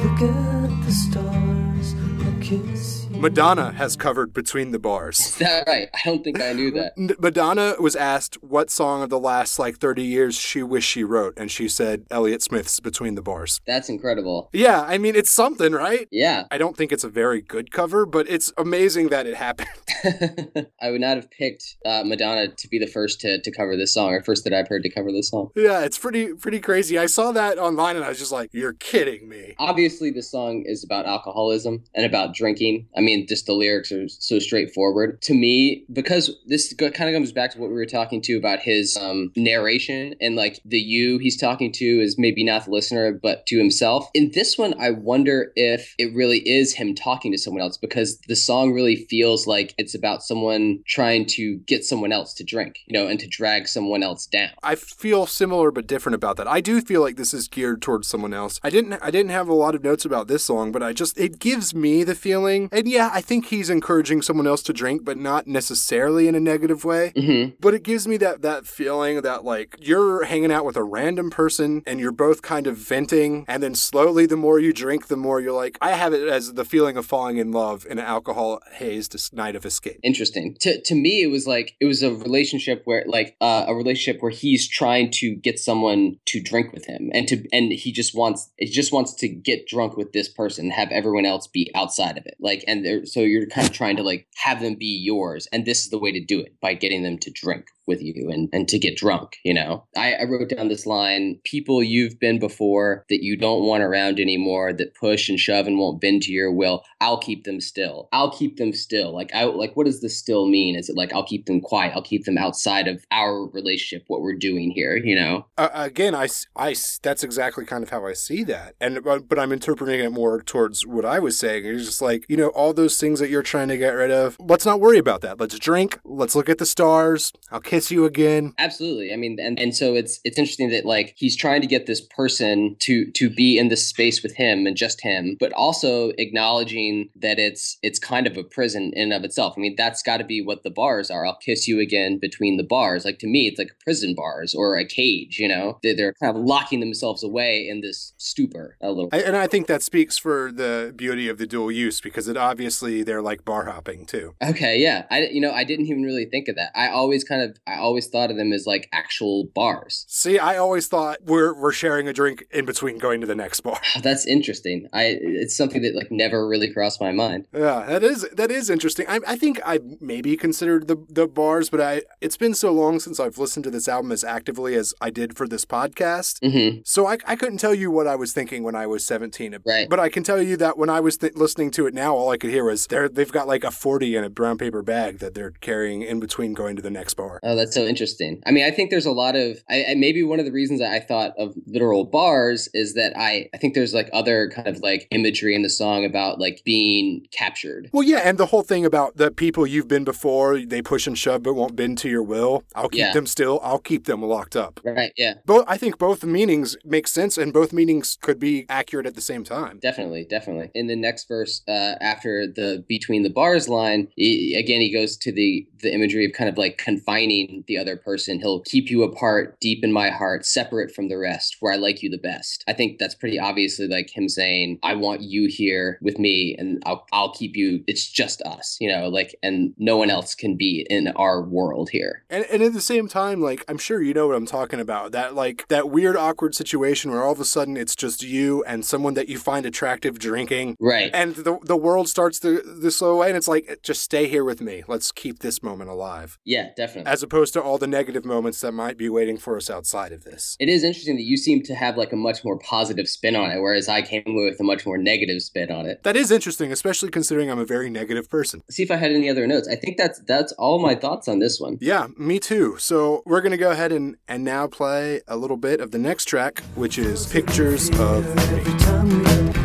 Look 0.02 0.20
at 0.22 0.70
the 0.84 0.92
stars. 1.04 1.88
I'll 2.24 2.38
kiss. 2.40 2.79
Madonna 3.20 3.72
has 3.72 3.96
covered 3.96 4.32
Between 4.32 4.70
the 4.70 4.78
Bars. 4.78 5.18
Is 5.18 5.36
that 5.36 5.66
right? 5.66 5.88
I 5.92 5.98
don't 6.04 6.24
think 6.24 6.40
I 6.40 6.54
knew 6.54 6.70
that. 6.70 6.94
Madonna 7.20 7.74
was 7.78 7.94
asked 7.94 8.42
what 8.42 8.70
song 8.70 9.02
of 9.02 9.10
the 9.10 9.18
last 9.18 9.58
like 9.58 9.76
30 9.76 10.02
years 10.02 10.34
she 10.36 10.62
wished 10.62 10.88
she 10.88 11.04
wrote, 11.04 11.34
and 11.36 11.50
she 11.50 11.68
said 11.68 12.06
Elliott 12.10 12.42
Smith's 12.42 12.80
Between 12.80 13.16
the 13.16 13.22
Bars. 13.22 13.60
That's 13.66 13.90
incredible. 13.90 14.48
Yeah, 14.54 14.80
I 14.82 14.96
mean, 14.96 15.14
it's 15.14 15.30
something, 15.30 15.72
right? 15.72 16.08
Yeah. 16.10 16.44
I 16.50 16.56
don't 16.56 16.76
think 16.78 16.92
it's 16.92 17.04
a 17.04 17.10
very 17.10 17.42
good 17.42 17.70
cover, 17.70 18.06
but 18.06 18.26
it's 18.28 18.52
amazing 18.56 19.08
that 19.08 19.26
it 19.26 19.34
happened. 19.34 19.68
I 20.80 20.90
would 20.90 21.02
not 21.02 21.16
have 21.16 21.30
picked 21.30 21.76
uh, 21.84 22.02
Madonna 22.04 22.48
to 22.48 22.68
be 22.68 22.78
the 22.78 22.86
first 22.86 23.20
to, 23.20 23.40
to 23.40 23.50
cover 23.50 23.76
this 23.76 23.92
song, 23.92 24.14
or 24.14 24.22
first 24.22 24.44
that 24.44 24.54
I've 24.54 24.68
heard 24.68 24.82
to 24.84 24.90
cover 24.90 25.12
this 25.12 25.28
song. 25.28 25.50
yeah, 25.54 25.80
it's 25.84 25.98
pretty 25.98 26.32
pretty 26.32 26.60
crazy. 26.60 26.98
I 26.98 27.06
saw 27.06 27.32
that 27.32 27.58
online 27.58 27.96
and 27.96 28.04
I 28.04 28.08
was 28.08 28.18
just 28.18 28.32
like, 28.32 28.48
"You're 28.52 28.72
kidding 28.72 29.28
me." 29.28 29.54
Obviously, 29.58 30.10
the 30.10 30.22
song 30.22 30.62
is 30.66 30.84
about 30.84 31.04
alcoholism 31.04 31.84
and 31.94 32.06
about 32.06 32.34
drinking. 32.34 32.88
I 32.96 33.00
mean, 33.00 33.09
just 33.28 33.46
the 33.46 33.52
lyrics 33.52 33.92
are 33.92 34.08
so 34.08 34.38
straightforward. 34.38 35.20
To 35.22 35.34
me, 35.34 35.84
because 35.92 36.30
this 36.46 36.72
kind 36.74 36.92
of 36.92 37.14
comes 37.14 37.32
back 37.32 37.52
to 37.52 37.58
what 37.58 37.70
we 37.70 37.76
were 37.76 37.86
talking 37.86 38.20
to 38.22 38.36
about 38.36 38.60
his 38.60 38.96
um, 38.96 39.32
narration 39.36 40.14
and 40.20 40.36
like 40.36 40.60
the 40.64 40.78
you 40.78 41.18
he's 41.18 41.36
talking 41.36 41.72
to 41.72 41.84
is 41.84 42.18
maybe 42.18 42.44
not 42.44 42.64
the 42.64 42.70
listener, 42.70 43.12
but 43.12 43.46
to 43.46 43.58
himself. 43.58 44.08
In 44.14 44.30
this 44.34 44.58
one, 44.58 44.74
I 44.80 44.90
wonder 44.90 45.52
if 45.56 45.94
it 45.98 46.14
really 46.14 46.38
is 46.48 46.74
him 46.74 46.94
talking 46.94 47.32
to 47.32 47.38
someone 47.38 47.62
else 47.62 47.76
because 47.76 48.18
the 48.28 48.36
song 48.36 48.72
really 48.72 48.96
feels 48.96 49.46
like 49.46 49.74
it's 49.78 49.94
about 49.94 50.22
someone 50.22 50.80
trying 50.86 51.26
to 51.26 51.58
get 51.66 51.84
someone 51.84 52.12
else 52.12 52.34
to 52.34 52.44
drink, 52.44 52.78
you 52.86 52.98
know, 52.98 53.06
and 53.06 53.18
to 53.20 53.26
drag 53.26 53.68
someone 53.68 54.02
else 54.02 54.26
down. 54.26 54.50
I 54.62 54.74
feel 54.74 55.26
similar 55.26 55.70
but 55.70 55.86
different 55.86 56.14
about 56.14 56.36
that. 56.36 56.48
I 56.48 56.60
do 56.60 56.80
feel 56.80 57.00
like 57.00 57.16
this 57.16 57.34
is 57.34 57.48
geared 57.48 57.82
towards 57.82 58.08
someone 58.08 58.34
else. 58.34 58.60
I 58.62 58.70
didn't 58.70 58.94
I 58.94 59.10
didn't 59.10 59.30
have 59.30 59.48
a 59.48 59.54
lot 59.54 59.74
of 59.74 59.82
notes 59.82 60.04
about 60.04 60.28
this 60.28 60.44
song, 60.44 60.72
but 60.72 60.82
I 60.82 60.92
just 60.92 61.18
it 61.18 61.38
gives 61.38 61.74
me 61.74 62.04
the 62.04 62.14
feeling. 62.14 62.68
And 62.72 62.88
yeah, 62.88 62.99
I 63.12 63.20
think 63.20 63.46
he's 63.46 63.70
encouraging 63.70 64.22
someone 64.22 64.46
else 64.46 64.62
to 64.64 64.72
drink, 64.72 65.04
but 65.04 65.16
not 65.16 65.46
necessarily 65.46 66.28
in 66.28 66.34
a 66.34 66.40
negative 66.40 66.84
way. 66.84 67.12
hmm 67.16 67.50
But 67.60 67.74
it 67.74 67.82
gives 67.82 68.06
me 68.06 68.16
that 68.18 68.42
that 68.42 68.66
feeling 68.66 69.22
that 69.22 69.44
like 69.44 69.76
you're 69.80 70.24
hanging 70.24 70.52
out 70.52 70.64
with 70.64 70.76
a 70.76 70.82
random 70.84 71.30
person 71.30 71.82
and 71.86 72.00
you're 72.00 72.12
both 72.12 72.42
kind 72.42 72.66
of 72.66 72.76
venting 72.76 73.44
and 73.48 73.62
then 73.62 73.74
slowly 73.74 74.26
the 74.26 74.36
more 74.36 74.58
you 74.58 74.72
drink 74.72 75.06
the 75.08 75.16
more 75.16 75.40
you're 75.40 75.52
like 75.52 75.78
I 75.80 75.92
have 75.92 76.12
it 76.12 76.28
as 76.28 76.54
the 76.54 76.64
feeling 76.64 76.96
of 76.96 77.06
falling 77.06 77.36
in 77.38 77.52
love 77.52 77.86
in 77.88 77.98
an 77.98 78.04
alcohol 78.04 78.60
hazed 78.72 79.16
night 79.32 79.56
of 79.56 79.64
escape. 79.64 79.98
interesting 80.02 80.56
to 80.60 80.80
to 80.82 80.94
me 80.94 81.22
it 81.22 81.28
was 81.28 81.46
like 81.46 81.76
it 81.80 81.86
was 81.86 82.02
a 82.02 82.12
relationship 82.12 82.82
where 82.84 83.04
like 83.06 83.36
uh, 83.40 83.64
a 83.68 83.74
relationship 83.74 84.22
where 84.22 84.30
he's 84.30 84.68
trying 84.68 85.10
to 85.10 85.34
get 85.36 85.58
someone 85.58 86.16
to 86.26 86.40
drink 86.40 86.72
with 86.72 86.84
him 86.86 87.10
and 87.12 87.28
to 87.28 87.44
and 87.52 87.72
he 87.72 87.92
just 87.92 88.14
wants 88.14 88.50
he 88.58 88.66
just 88.66 88.92
wants 88.92 89.14
to 89.14 89.28
get 89.28 89.66
drunk 89.66 89.96
with 89.96 90.12
this 90.12 90.28
person 90.28 90.70
have 90.70 90.90
everyone 90.90 91.26
else 91.26 91.46
be 91.46 91.70
outside 91.74 92.16
of 92.18 92.26
it 92.26 92.36
like 92.40 92.64
and 92.66 92.84
so 93.04 93.20
you're 93.20 93.46
kind 93.46 93.66
of 93.66 93.72
trying 93.72 93.96
to 93.96 94.02
like 94.02 94.26
have 94.36 94.60
them 94.60 94.74
be 94.74 95.00
yours 95.02 95.48
and 95.52 95.64
this 95.64 95.84
is 95.84 95.90
the 95.90 95.98
way 95.98 96.12
to 96.12 96.24
do 96.24 96.40
it 96.40 96.54
by 96.60 96.74
getting 96.74 97.02
them 97.02 97.18
to 97.18 97.30
drink 97.30 97.66
with 97.90 98.00
you 98.00 98.30
and, 98.30 98.48
and 98.52 98.68
to 98.68 98.78
get 98.78 98.96
drunk, 98.96 99.36
you 99.44 99.52
know. 99.52 99.84
I, 99.96 100.14
I 100.14 100.24
wrote 100.24 100.48
down 100.48 100.68
this 100.68 100.86
line, 100.86 101.40
people 101.44 101.82
you've 101.82 102.20
been 102.20 102.38
before 102.38 103.04
that 103.08 103.24
you 103.24 103.36
don't 103.36 103.64
want 103.64 103.82
around 103.82 104.20
anymore 104.20 104.72
that 104.72 104.94
push 104.94 105.28
and 105.28 105.38
shove 105.38 105.66
and 105.66 105.76
won't 105.76 106.00
bend 106.00 106.22
to 106.22 106.32
your 106.32 106.52
will, 106.52 106.84
I'll 107.00 107.18
keep 107.18 107.44
them 107.44 107.60
still. 107.60 108.08
I'll 108.12 108.30
keep 108.30 108.56
them 108.56 108.72
still. 108.72 109.12
Like 109.12 109.34
I 109.34 109.44
like 109.44 109.76
what 109.76 109.86
does 109.86 110.00
this 110.00 110.16
still 110.16 110.46
mean? 110.46 110.76
Is 110.76 110.88
it 110.88 110.96
like 110.96 111.12
I'll 111.12 111.26
keep 111.26 111.46
them 111.46 111.60
quiet? 111.60 111.92
I'll 111.94 112.02
keep 112.02 112.24
them 112.24 112.38
outside 112.38 112.86
of 112.86 113.04
our 113.10 113.46
relationship, 113.48 114.04
what 114.06 114.22
we're 114.22 114.36
doing 114.36 114.70
here, 114.70 114.96
you 114.96 115.16
know? 115.16 115.46
Uh, 115.58 115.68
again, 115.72 116.14
I, 116.14 116.28
I 116.54 116.74
that's 117.02 117.24
exactly 117.24 117.64
kind 117.64 117.82
of 117.82 117.90
how 117.90 118.06
I 118.06 118.12
see 118.12 118.44
that, 118.44 118.76
and 118.80 119.02
but, 119.02 119.28
but 119.28 119.38
I'm 119.38 119.52
interpreting 119.52 120.00
it 120.00 120.12
more 120.12 120.42
towards 120.42 120.86
what 120.86 121.04
I 121.04 121.18
was 121.18 121.38
saying. 121.38 121.64
It's 121.64 121.84
just 121.84 122.02
like 122.02 122.24
you 122.28 122.36
know 122.36 122.48
all 122.48 122.72
those 122.72 122.98
things 122.98 123.18
that 123.20 123.30
you're 123.30 123.42
trying 123.42 123.68
to 123.68 123.76
get 123.76 123.90
rid 123.90 124.10
of. 124.10 124.36
Let's 124.38 124.66
not 124.66 124.80
worry 124.80 124.98
about 124.98 125.20
that. 125.22 125.40
Let's 125.40 125.58
drink. 125.58 125.98
Let's 126.04 126.34
look 126.34 126.48
at 126.48 126.58
the 126.58 126.66
stars. 126.66 127.32
I'll 127.50 127.60
kiss 127.60 127.79
you 127.88 128.04
again. 128.04 128.52
Absolutely. 128.58 129.12
I 129.12 129.16
mean, 129.16 129.38
and, 129.40 129.60
and 129.60 129.76
so 129.76 129.94
it's 129.94 130.18
it's 130.24 130.38
interesting 130.38 130.70
that 130.70 130.84
like 130.84 131.14
he's 131.16 131.36
trying 131.36 131.60
to 131.60 131.68
get 131.68 131.86
this 131.86 132.00
person 132.00 132.74
to 132.80 133.10
to 133.12 133.30
be 133.30 133.58
in 133.58 133.68
this 133.68 133.86
space 133.86 134.22
with 134.22 134.34
him 134.34 134.66
and 134.66 134.76
just 134.76 135.00
him, 135.00 135.36
but 135.38 135.52
also 135.52 136.10
acknowledging 136.18 137.10
that 137.14 137.38
it's 137.38 137.78
it's 137.82 137.98
kind 137.98 138.26
of 138.26 138.36
a 138.36 138.42
prison 138.42 138.92
in 138.94 139.10
and 139.12 139.12
of 139.12 139.24
itself. 139.24 139.54
I 139.56 139.60
mean, 139.60 139.74
that's 139.76 140.02
got 140.02 140.16
to 140.18 140.24
be 140.24 140.42
what 140.42 140.62
the 140.62 140.70
bars 140.70 141.10
are. 141.10 141.26
I'll 141.26 141.36
kiss 141.36 141.68
you 141.68 141.80
again 141.80 142.18
between 142.18 142.56
the 142.56 142.64
bars. 142.64 143.04
Like 143.04 143.18
to 143.20 143.26
me, 143.26 143.46
it's 143.46 143.58
like 143.58 143.70
prison 143.84 144.14
bars 144.14 144.54
or 144.54 144.76
a 144.76 144.84
cage. 144.84 145.38
You 145.38 145.48
know, 145.48 145.78
they're, 145.82 145.96
they're 145.96 146.14
kind 146.14 146.36
of 146.36 146.42
locking 146.42 146.80
themselves 146.80 147.22
away 147.22 147.66
in 147.68 147.80
this 147.80 148.12
stupor 148.16 148.76
a 148.80 148.88
little. 148.88 149.10
I, 149.12 149.20
and 149.20 149.36
I 149.36 149.46
think 149.46 149.66
that 149.66 149.82
speaks 149.82 150.18
for 150.18 150.50
the 150.52 150.92
beauty 150.94 151.28
of 151.28 151.38
the 151.38 151.46
dual 151.46 151.70
use 151.70 152.00
because 152.00 152.28
it 152.28 152.36
obviously 152.36 153.02
they're 153.02 153.22
like 153.22 153.44
bar 153.44 153.66
hopping 153.66 154.06
too. 154.06 154.34
Okay, 154.42 154.78
yeah. 154.78 155.06
I 155.10 155.26
you 155.26 155.40
know 155.40 155.52
I 155.52 155.64
didn't 155.64 155.86
even 155.86 156.02
really 156.02 156.24
think 156.24 156.48
of 156.48 156.56
that. 156.56 156.70
I 156.74 156.88
always 156.88 157.24
kind 157.24 157.42
of 157.42 157.56
I 157.70 157.78
always 157.78 158.06
thought 158.08 158.30
of 158.30 158.36
them 158.36 158.52
as 158.52 158.66
like 158.66 158.88
actual 158.92 159.44
bars. 159.54 160.04
See, 160.08 160.38
I 160.38 160.56
always 160.56 160.88
thought 160.88 161.18
we're 161.24 161.54
we're 161.54 161.72
sharing 161.72 162.08
a 162.08 162.12
drink 162.12 162.44
in 162.50 162.64
between 162.64 162.98
going 162.98 163.20
to 163.20 163.26
the 163.26 163.34
next 163.34 163.60
bar. 163.60 163.80
That's 164.02 164.26
interesting. 164.26 164.88
I 164.92 165.18
it's 165.20 165.56
something 165.56 165.82
that 165.82 165.94
like 165.94 166.10
never 166.10 166.46
really 166.46 166.72
crossed 166.72 167.00
my 167.00 167.12
mind. 167.12 167.46
Yeah, 167.52 167.84
that 167.86 168.02
is 168.02 168.26
that 168.32 168.50
is 168.50 168.70
interesting. 168.70 169.06
I, 169.08 169.20
I 169.26 169.36
think 169.36 169.60
I 169.64 169.80
maybe 170.00 170.36
considered 170.36 170.88
the 170.88 170.96
the 171.08 171.26
bars, 171.26 171.70
but 171.70 171.80
I 171.80 172.02
it's 172.20 172.36
been 172.36 172.54
so 172.54 172.72
long 172.72 173.00
since 173.00 173.20
I've 173.20 173.38
listened 173.38 173.64
to 173.64 173.70
this 173.70 173.88
album 173.88 174.12
as 174.12 174.24
actively 174.24 174.74
as 174.74 174.94
I 175.00 175.10
did 175.10 175.36
for 175.36 175.46
this 175.46 175.64
podcast. 175.64 176.38
hmm 176.42 176.80
So 176.84 177.06
I, 177.06 177.18
I 177.26 177.36
couldn't 177.36 177.58
tell 177.58 177.74
you 177.74 177.90
what 177.90 178.06
I 178.06 178.16
was 178.16 178.32
thinking 178.32 178.62
when 178.62 178.74
I 178.74 178.86
was 178.86 179.06
17. 179.06 179.58
Right. 179.66 179.88
But 179.88 180.00
I 180.00 180.08
can 180.08 180.22
tell 180.22 180.42
you 180.42 180.56
that 180.58 180.78
when 180.78 180.90
I 180.90 181.00
was 181.00 181.16
th- 181.18 181.34
listening 181.34 181.70
to 181.72 181.86
it 181.86 181.94
now, 181.94 182.14
all 182.14 182.30
I 182.30 182.36
could 182.36 182.50
hear 182.50 182.64
was 182.64 182.86
they're, 182.86 183.08
they've 183.08 183.30
got 183.30 183.46
like 183.46 183.64
a 183.64 183.70
40 183.70 184.16
in 184.16 184.24
a 184.24 184.30
brown 184.30 184.58
paper 184.58 184.82
bag 184.82 185.18
that 185.18 185.34
they're 185.34 185.52
carrying 185.60 186.02
in 186.02 186.20
between 186.20 186.54
going 186.54 186.76
to 186.76 186.82
the 186.82 186.90
next 186.90 187.14
bar. 187.14 187.40
Oh, 187.50 187.56
that's 187.56 187.74
so 187.74 187.84
interesting. 187.84 188.40
I 188.46 188.52
mean, 188.52 188.64
I 188.64 188.70
think 188.70 188.90
there's 188.90 189.06
a 189.06 189.10
lot 189.10 189.34
of. 189.34 189.58
I, 189.68 189.84
I 189.90 189.94
maybe 189.94 190.22
one 190.22 190.38
of 190.38 190.44
the 190.46 190.52
reasons 190.52 190.78
that 190.78 190.92
I 190.92 191.00
thought 191.00 191.32
of 191.36 191.54
literal 191.66 192.04
bars 192.04 192.68
is 192.74 192.94
that 192.94 193.12
I 193.16 193.48
I 193.52 193.56
think 193.58 193.74
there's 193.74 193.92
like 193.92 194.08
other 194.12 194.50
kind 194.54 194.68
of 194.68 194.78
like 194.80 195.08
imagery 195.10 195.54
in 195.56 195.62
the 195.62 195.70
song 195.70 196.04
about 196.04 196.38
like 196.38 196.62
being 196.64 197.26
captured. 197.32 197.90
Well, 197.92 198.04
yeah, 198.04 198.18
and 198.18 198.38
the 198.38 198.46
whole 198.46 198.62
thing 198.62 198.84
about 198.84 199.16
the 199.16 199.30
people 199.32 199.66
you've 199.66 199.88
been 199.88 200.04
before, 200.04 200.60
they 200.60 200.80
push 200.80 201.06
and 201.08 201.18
shove 201.18 201.42
but 201.42 201.54
won't 201.54 201.74
bend 201.74 201.98
to 201.98 202.08
your 202.08 202.22
will. 202.22 202.62
I'll 202.74 202.88
keep 202.88 203.00
Yeah. 203.00 203.12
them 203.14 203.26
still. 203.26 203.58
I'll 203.64 203.78
keep 203.78 204.04
them 204.04 204.22
locked 204.22 204.54
up. 204.54 204.78
Right. 204.84 205.12
Yeah. 205.16 205.34
Both, 205.44 205.64
I 205.66 205.76
think 205.76 205.98
both 205.98 206.22
meanings 206.22 206.76
make 206.84 207.08
sense, 207.08 207.36
and 207.36 207.52
both 207.52 207.72
meanings 207.72 208.16
could 208.20 208.38
be 208.38 208.66
accurate 208.68 209.06
at 209.06 209.14
the 209.16 209.20
same 209.20 209.42
time. 209.44 209.78
Definitely, 209.80 210.24
definitely. 210.28 210.70
In 210.74 210.86
the 210.86 210.96
next 210.96 211.26
verse, 211.26 211.62
uh, 211.66 211.94
after 212.00 212.46
the 212.46 212.84
between 212.88 213.22
the 213.24 213.30
bars 213.30 213.68
line, 213.68 214.08
he, 214.16 214.54
again 214.54 214.80
he 214.80 214.92
goes 214.92 215.16
to 215.16 215.32
the 215.32 215.66
the 215.80 215.92
imagery 215.92 216.26
of 216.26 216.32
kind 216.32 216.48
of 216.50 216.58
like 216.58 216.76
confining 216.78 217.39
the 217.66 217.78
other 217.78 217.96
person. 217.96 218.40
He'll 218.40 218.60
keep 218.60 218.90
you 218.90 219.02
apart, 219.02 219.58
deep 219.60 219.82
in 219.84 219.92
my 219.92 220.10
heart, 220.10 220.44
separate 220.46 220.90
from 220.94 221.08
the 221.08 221.16
rest, 221.18 221.56
where 221.60 221.72
I 221.72 221.76
like 221.76 222.02
you 222.02 222.10
the 222.10 222.18
best. 222.18 222.64
I 222.68 222.72
think 222.72 222.98
that's 222.98 223.14
pretty 223.14 223.38
obviously 223.38 223.88
like 223.88 224.10
him 224.16 224.28
saying, 224.28 224.78
"I 224.82 224.94
want 224.94 225.22
you 225.22 225.48
here 225.48 225.98
with 226.02 226.18
me, 226.18 226.54
and 226.58 226.82
I'll 226.86 227.06
I'll 227.12 227.32
keep 227.32 227.56
you. 227.56 227.82
It's 227.86 228.06
just 228.10 228.42
us, 228.42 228.76
you 228.80 228.88
know, 228.90 229.08
like, 229.08 229.34
and 229.42 229.72
no 229.78 229.96
one 229.96 230.10
else 230.10 230.34
can 230.34 230.56
be 230.56 230.86
in 230.90 231.08
our 231.16 231.42
world 231.42 231.90
here." 231.90 232.24
And, 232.30 232.44
and 232.50 232.62
at 232.62 232.72
the 232.72 232.80
same 232.80 233.08
time, 233.08 233.40
like 233.40 233.64
I'm 233.68 233.78
sure 233.78 234.02
you 234.02 234.14
know 234.14 234.26
what 234.26 234.36
I'm 234.36 234.46
talking 234.46 234.80
about. 234.80 235.12
That 235.12 235.34
like 235.34 235.66
that 235.68 235.90
weird 235.90 236.16
awkward 236.16 236.54
situation 236.54 237.10
where 237.10 237.22
all 237.22 237.32
of 237.32 237.40
a 237.40 237.44
sudden 237.44 237.76
it's 237.76 237.94
just 237.96 238.22
you 238.22 238.62
and 238.64 238.84
someone 238.84 239.14
that 239.14 239.28
you 239.28 239.38
find 239.38 239.66
attractive 239.66 240.18
drinking, 240.18 240.76
Right. 240.80 241.10
and 241.14 241.34
the 241.34 241.58
the 241.64 241.76
world 241.76 242.08
starts 242.08 242.38
to 242.40 242.60
the 242.62 242.90
slow 242.90 243.14
away, 243.14 243.28
and 243.28 243.36
it's 243.36 243.48
like 243.48 243.80
just 243.82 244.02
stay 244.02 244.26
here 244.28 244.44
with 244.44 244.60
me. 244.60 244.82
Let's 244.88 245.12
keep 245.12 245.40
this 245.40 245.62
moment 245.62 245.90
alive, 245.90 246.38
Yeah, 246.44 246.68
definitely. 246.76 247.10
as 247.10 247.22
opposed 247.30 247.52
to 247.52 247.62
all 247.62 247.78
the 247.78 247.86
negative 247.86 248.24
moments 248.24 248.60
that 248.60 248.72
might 248.72 248.98
be 248.98 249.08
waiting 249.08 249.36
for 249.36 249.56
us 249.56 249.70
outside 249.70 250.10
of 250.10 250.24
this. 250.24 250.56
It 250.58 250.68
is 250.68 250.82
interesting 250.82 251.14
that 251.14 251.22
you 251.22 251.36
seem 251.36 251.62
to 251.62 251.76
have 251.76 251.96
like 251.96 252.12
a 252.12 252.16
much 252.16 252.44
more 252.44 252.58
positive 252.58 253.08
spin 253.08 253.36
on 253.36 253.52
it, 253.52 253.60
whereas 253.60 253.88
I 253.88 254.02
came 254.02 254.24
away 254.26 254.50
with 254.50 254.58
a 254.58 254.64
much 254.64 254.84
more 254.84 254.98
negative 254.98 255.40
spin 255.40 255.70
on 255.70 255.86
it. 255.86 256.02
That 256.02 256.16
is 256.16 256.32
interesting, 256.32 256.72
especially 256.72 257.10
considering 257.10 257.48
I'm 257.48 257.60
a 257.60 257.64
very 257.64 257.88
negative 257.88 258.28
person. 258.28 258.62
see 258.68 258.82
if 258.82 258.90
I 258.90 258.96
had 258.96 259.12
any 259.12 259.30
other 259.30 259.46
notes. 259.46 259.68
I 259.68 259.76
think 259.76 259.96
that's 259.96 260.18
that's 260.26 260.52
all 260.54 260.80
my 260.80 260.96
thoughts 260.96 261.28
on 261.28 261.38
this 261.38 261.60
one. 261.60 261.78
Yeah, 261.80 262.08
me 262.18 262.40
too. 262.40 262.76
So 262.78 263.22
we're 263.24 263.42
gonna 263.42 263.56
go 263.56 263.70
ahead 263.70 263.92
and 263.92 264.16
and 264.26 264.42
now 264.42 264.66
play 264.66 265.20
a 265.28 265.36
little 265.36 265.56
bit 265.56 265.80
of 265.80 265.92
the 265.92 265.98
next 265.98 266.24
track, 266.24 266.64
which 266.74 266.98
is 266.98 267.26
"Pictures 267.32 267.90
of 268.00 268.26
Me." 268.34 269.59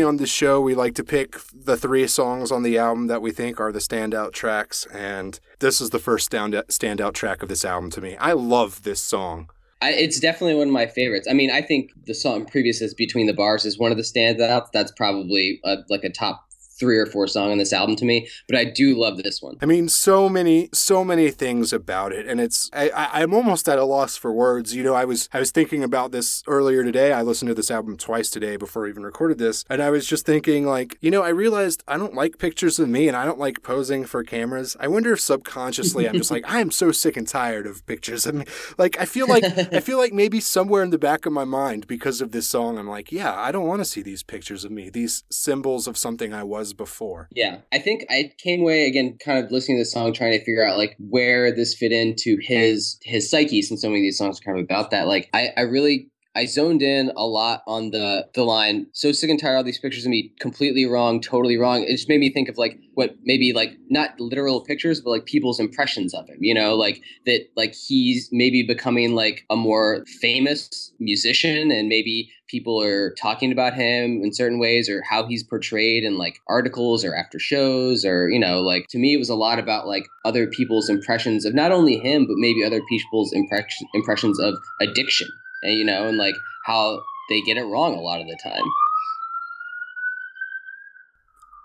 Usually 0.00 0.08
on 0.08 0.16
this 0.16 0.30
show, 0.30 0.60
we 0.62 0.74
like 0.74 0.94
to 0.94 1.04
pick 1.04 1.36
the 1.52 1.76
three 1.76 2.06
songs 2.06 2.50
on 2.50 2.62
the 2.62 2.78
album 2.78 3.06
that 3.08 3.20
we 3.20 3.32
think 3.32 3.60
are 3.60 3.70
the 3.70 3.80
standout 3.80 4.32
tracks, 4.32 4.86
and 4.86 5.38
this 5.58 5.80
is 5.80 5.90
the 5.90 5.98
first 5.98 6.24
stand- 6.26 6.54
standout 6.68 7.12
track 7.12 7.42
of 7.42 7.48
this 7.50 7.64
album 7.66 7.90
to 7.90 8.00
me. 8.00 8.16
I 8.16 8.32
love 8.32 8.82
this 8.82 9.02
song. 9.02 9.50
I, 9.82 9.92
it's 9.92 10.18
definitely 10.18 10.54
one 10.54 10.68
of 10.68 10.72
my 10.72 10.86
favorites. 10.86 11.26
I 11.28 11.34
mean, 11.34 11.50
I 11.50 11.60
think 11.60 11.90
the 12.06 12.14
song 12.14 12.46
previous 12.46 12.80
is 12.80 12.94
"Between 12.94 13.26
the 13.26 13.34
Bars" 13.34 13.66
is 13.66 13.78
one 13.78 13.90
of 13.90 13.98
the 13.98 14.04
standouts. 14.04 14.68
That's 14.72 14.92
probably 14.92 15.60
a, 15.64 15.78
like 15.90 16.04
a 16.04 16.10
top 16.10 16.46
three 16.80 16.98
or 16.98 17.06
four 17.06 17.28
song 17.28 17.52
on 17.52 17.58
this 17.58 17.72
album 17.72 17.94
to 17.96 18.04
me. 18.04 18.28
But 18.48 18.58
I 18.58 18.64
do 18.64 18.98
love 18.98 19.18
this 19.18 19.40
one. 19.40 19.58
I 19.60 19.66
mean, 19.66 19.88
so 19.88 20.28
many, 20.28 20.70
so 20.72 21.04
many 21.04 21.30
things 21.30 21.72
about 21.72 22.12
it, 22.12 22.26
and 22.26 22.40
it's 22.40 22.70
I, 22.72 22.88
I, 22.90 23.22
I'm 23.22 23.34
almost 23.34 23.68
at 23.68 23.78
a 23.78 23.84
loss 23.84 24.16
for 24.16 24.32
words. 24.32 24.74
You 24.74 24.82
know, 24.82 24.94
I 24.94 25.04
was 25.04 25.28
I 25.32 25.38
was 25.38 25.50
thinking 25.50 25.84
about 25.84 26.10
this 26.10 26.42
earlier 26.46 26.82
today. 26.82 27.12
I 27.12 27.22
listened 27.22 27.48
to 27.50 27.54
this 27.54 27.70
album 27.70 27.96
twice 27.96 28.30
today 28.30 28.56
before 28.56 28.86
I 28.86 28.88
even 28.88 29.04
recorded 29.04 29.38
this, 29.38 29.64
and 29.68 29.82
I 29.82 29.90
was 29.90 30.06
just 30.06 30.26
thinking, 30.26 30.66
like, 30.66 30.96
you 31.00 31.10
know, 31.10 31.22
I 31.22 31.28
realized 31.28 31.84
I 31.86 31.98
don't 31.98 32.14
like 32.14 32.38
pictures 32.38 32.78
of 32.78 32.88
me, 32.88 33.06
and 33.06 33.16
I 33.16 33.24
don't 33.24 33.38
like 33.38 33.62
posing 33.62 34.04
for 34.04 34.24
cameras. 34.24 34.76
I 34.80 34.88
wonder 34.88 35.12
if 35.12 35.20
subconsciously 35.20 36.08
I'm 36.08 36.16
just 36.16 36.30
like 36.36 36.50
I 36.50 36.60
am 36.60 36.70
so 36.70 36.90
sick 36.90 37.16
and 37.16 37.28
tired 37.28 37.66
of 37.66 37.84
pictures 37.86 38.26
of 38.26 38.34
me. 38.34 38.46
Like, 38.78 38.98
I 38.98 39.04
feel 39.04 39.28
like 39.28 39.44
I 39.44 39.80
feel 39.88 39.98
like 39.98 40.14
maybe 40.14 40.40
somewhere 40.40 40.82
in 40.82 40.90
the 40.90 40.98
back 40.98 41.26
of 41.26 41.32
my 41.32 41.44
mind, 41.44 41.86
because 41.86 42.20
of 42.20 42.32
this 42.32 42.48
song, 42.48 42.78
I'm 42.78 42.88
like, 42.88 43.12
yeah, 43.12 43.34
I 43.34 43.52
don't 43.52 43.66
want 43.66 43.80
to 43.80 43.84
see 43.84 44.02
these 44.02 44.22
pictures 44.22 44.64
of 44.64 44.70
me, 44.70 44.88
these 44.88 45.24
symbols 45.30 45.86
of 45.86 45.98
something 45.98 46.32
I 46.32 46.44
was 46.44 46.69
before. 46.72 47.28
Yeah, 47.32 47.58
I 47.72 47.78
think 47.78 48.04
I 48.10 48.32
came 48.38 48.60
away 48.60 48.86
again, 48.86 49.16
kind 49.24 49.42
of 49.44 49.50
listening 49.50 49.78
to 49.78 49.82
the 49.82 49.86
song, 49.86 50.12
trying 50.12 50.32
to 50.32 50.38
figure 50.38 50.66
out 50.66 50.78
like 50.78 50.96
where 50.98 51.54
this 51.54 51.74
fit 51.74 51.92
into 51.92 52.36
his 52.40 52.98
his 53.02 53.30
psyche, 53.30 53.62
since 53.62 53.82
so 53.82 53.88
many 53.88 54.00
of 54.00 54.04
these 54.04 54.18
songs 54.18 54.40
are 54.40 54.44
kind 54.44 54.58
of 54.58 54.64
about 54.64 54.90
that. 54.90 55.06
Like, 55.06 55.28
I 55.32 55.50
I 55.56 55.62
really 55.62 56.09
I 56.36 56.44
zoned 56.44 56.80
in 56.80 57.10
a 57.16 57.26
lot 57.26 57.62
on 57.66 57.90
the 57.90 58.28
the 58.34 58.44
line. 58.44 58.86
So 58.92 59.10
sick 59.10 59.30
and 59.30 59.38
tired 59.38 59.54
of 59.54 59.56
all 59.58 59.64
these 59.64 59.80
pictures 59.80 60.04
of 60.04 60.10
me, 60.10 60.32
completely 60.38 60.86
wrong, 60.86 61.20
totally 61.20 61.56
wrong. 61.56 61.82
It 61.82 61.90
just 61.90 62.08
made 62.08 62.20
me 62.20 62.30
think 62.32 62.48
of 62.48 62.56
like 62.56 62.78
what 62.94 63.16
maybe 63.24 63.52
like 63.52 63.76
not 63.88 64.18
literal 64.20 64.60
pictures, 64.60 65.00
but 65.00 65.10
like 65.10 65.24
people's 65.24 65.58
impressions 65.58 66.14
of 66.14 66.28
him. 66.28 66.38
You 66.40 66.54
know, 66.54 66.76
like 66.76 67.02
that 67.26 67.46
like 67.56 67.74
he's 67.74 68.28
maybe 68.30 68.62
becoming 68.62 69.14
like 69.14 69.44
a 69.50 69.56
more 69.56 70.04
famous 70.20 70.92
musician, 71.00 71.72
and 71.72 71.88
maybe 71.88 72.30
people 72.46 72.80
are 72.80 73.12
talking 73.14 73.50
about 73.50 73.74
him 73.74 74.22
in 74.22 74.32
certain 74.32 74.60
ways 74.60 74.88
or 74.88 75.02
how 75.02 75.26
he's 75.26 75.42
portrayed 75.42 76.04
in 76.04 76.16
like 76.16 76.38
articles 76.48 77.04
or 77.04 77.14
after 77.14 77.38
shows 77.38 78.04
or 78.04 78.28
you 78.28 78.40
know 78.40 78.60
like 78.60 78.86
to 78.88 78.98
me 78.98 79.14
it 79.14 79.18
was 79.18 79.28
a 79.28 79.36
lot 79.36 79.60
about 79.60 79.86
like 79.86 80.04
other 80.24 80.48
people's 80.48 80.90
impressions 80.90 81.44
of 81.44 81.54
not 81.54 81.70
only 81.70 81.96
him 81.96 82.26
but 82.26 82.34
maybe 82.36 82.64
other 82.64 82.80
people's 82.88 83.32
impression, 83.32 83.86
impressions 83.94 84.40
of 84.40 84.54
addiction 84.80 85.28
and 85.62 85.74
you 85.74 85.84
know 85.84 86.08
and 86.08 86.18
like 86.18 86.36
how 86.64 87.02
they 87.28 87.40
get 87.40 87.56
it 87.56 87.64
wrong 87.64 87.94
a 87.94 88.00
lot 88.00 88.20
of 88.20 88.26
the 88.26 88.38
time 88.42 88.62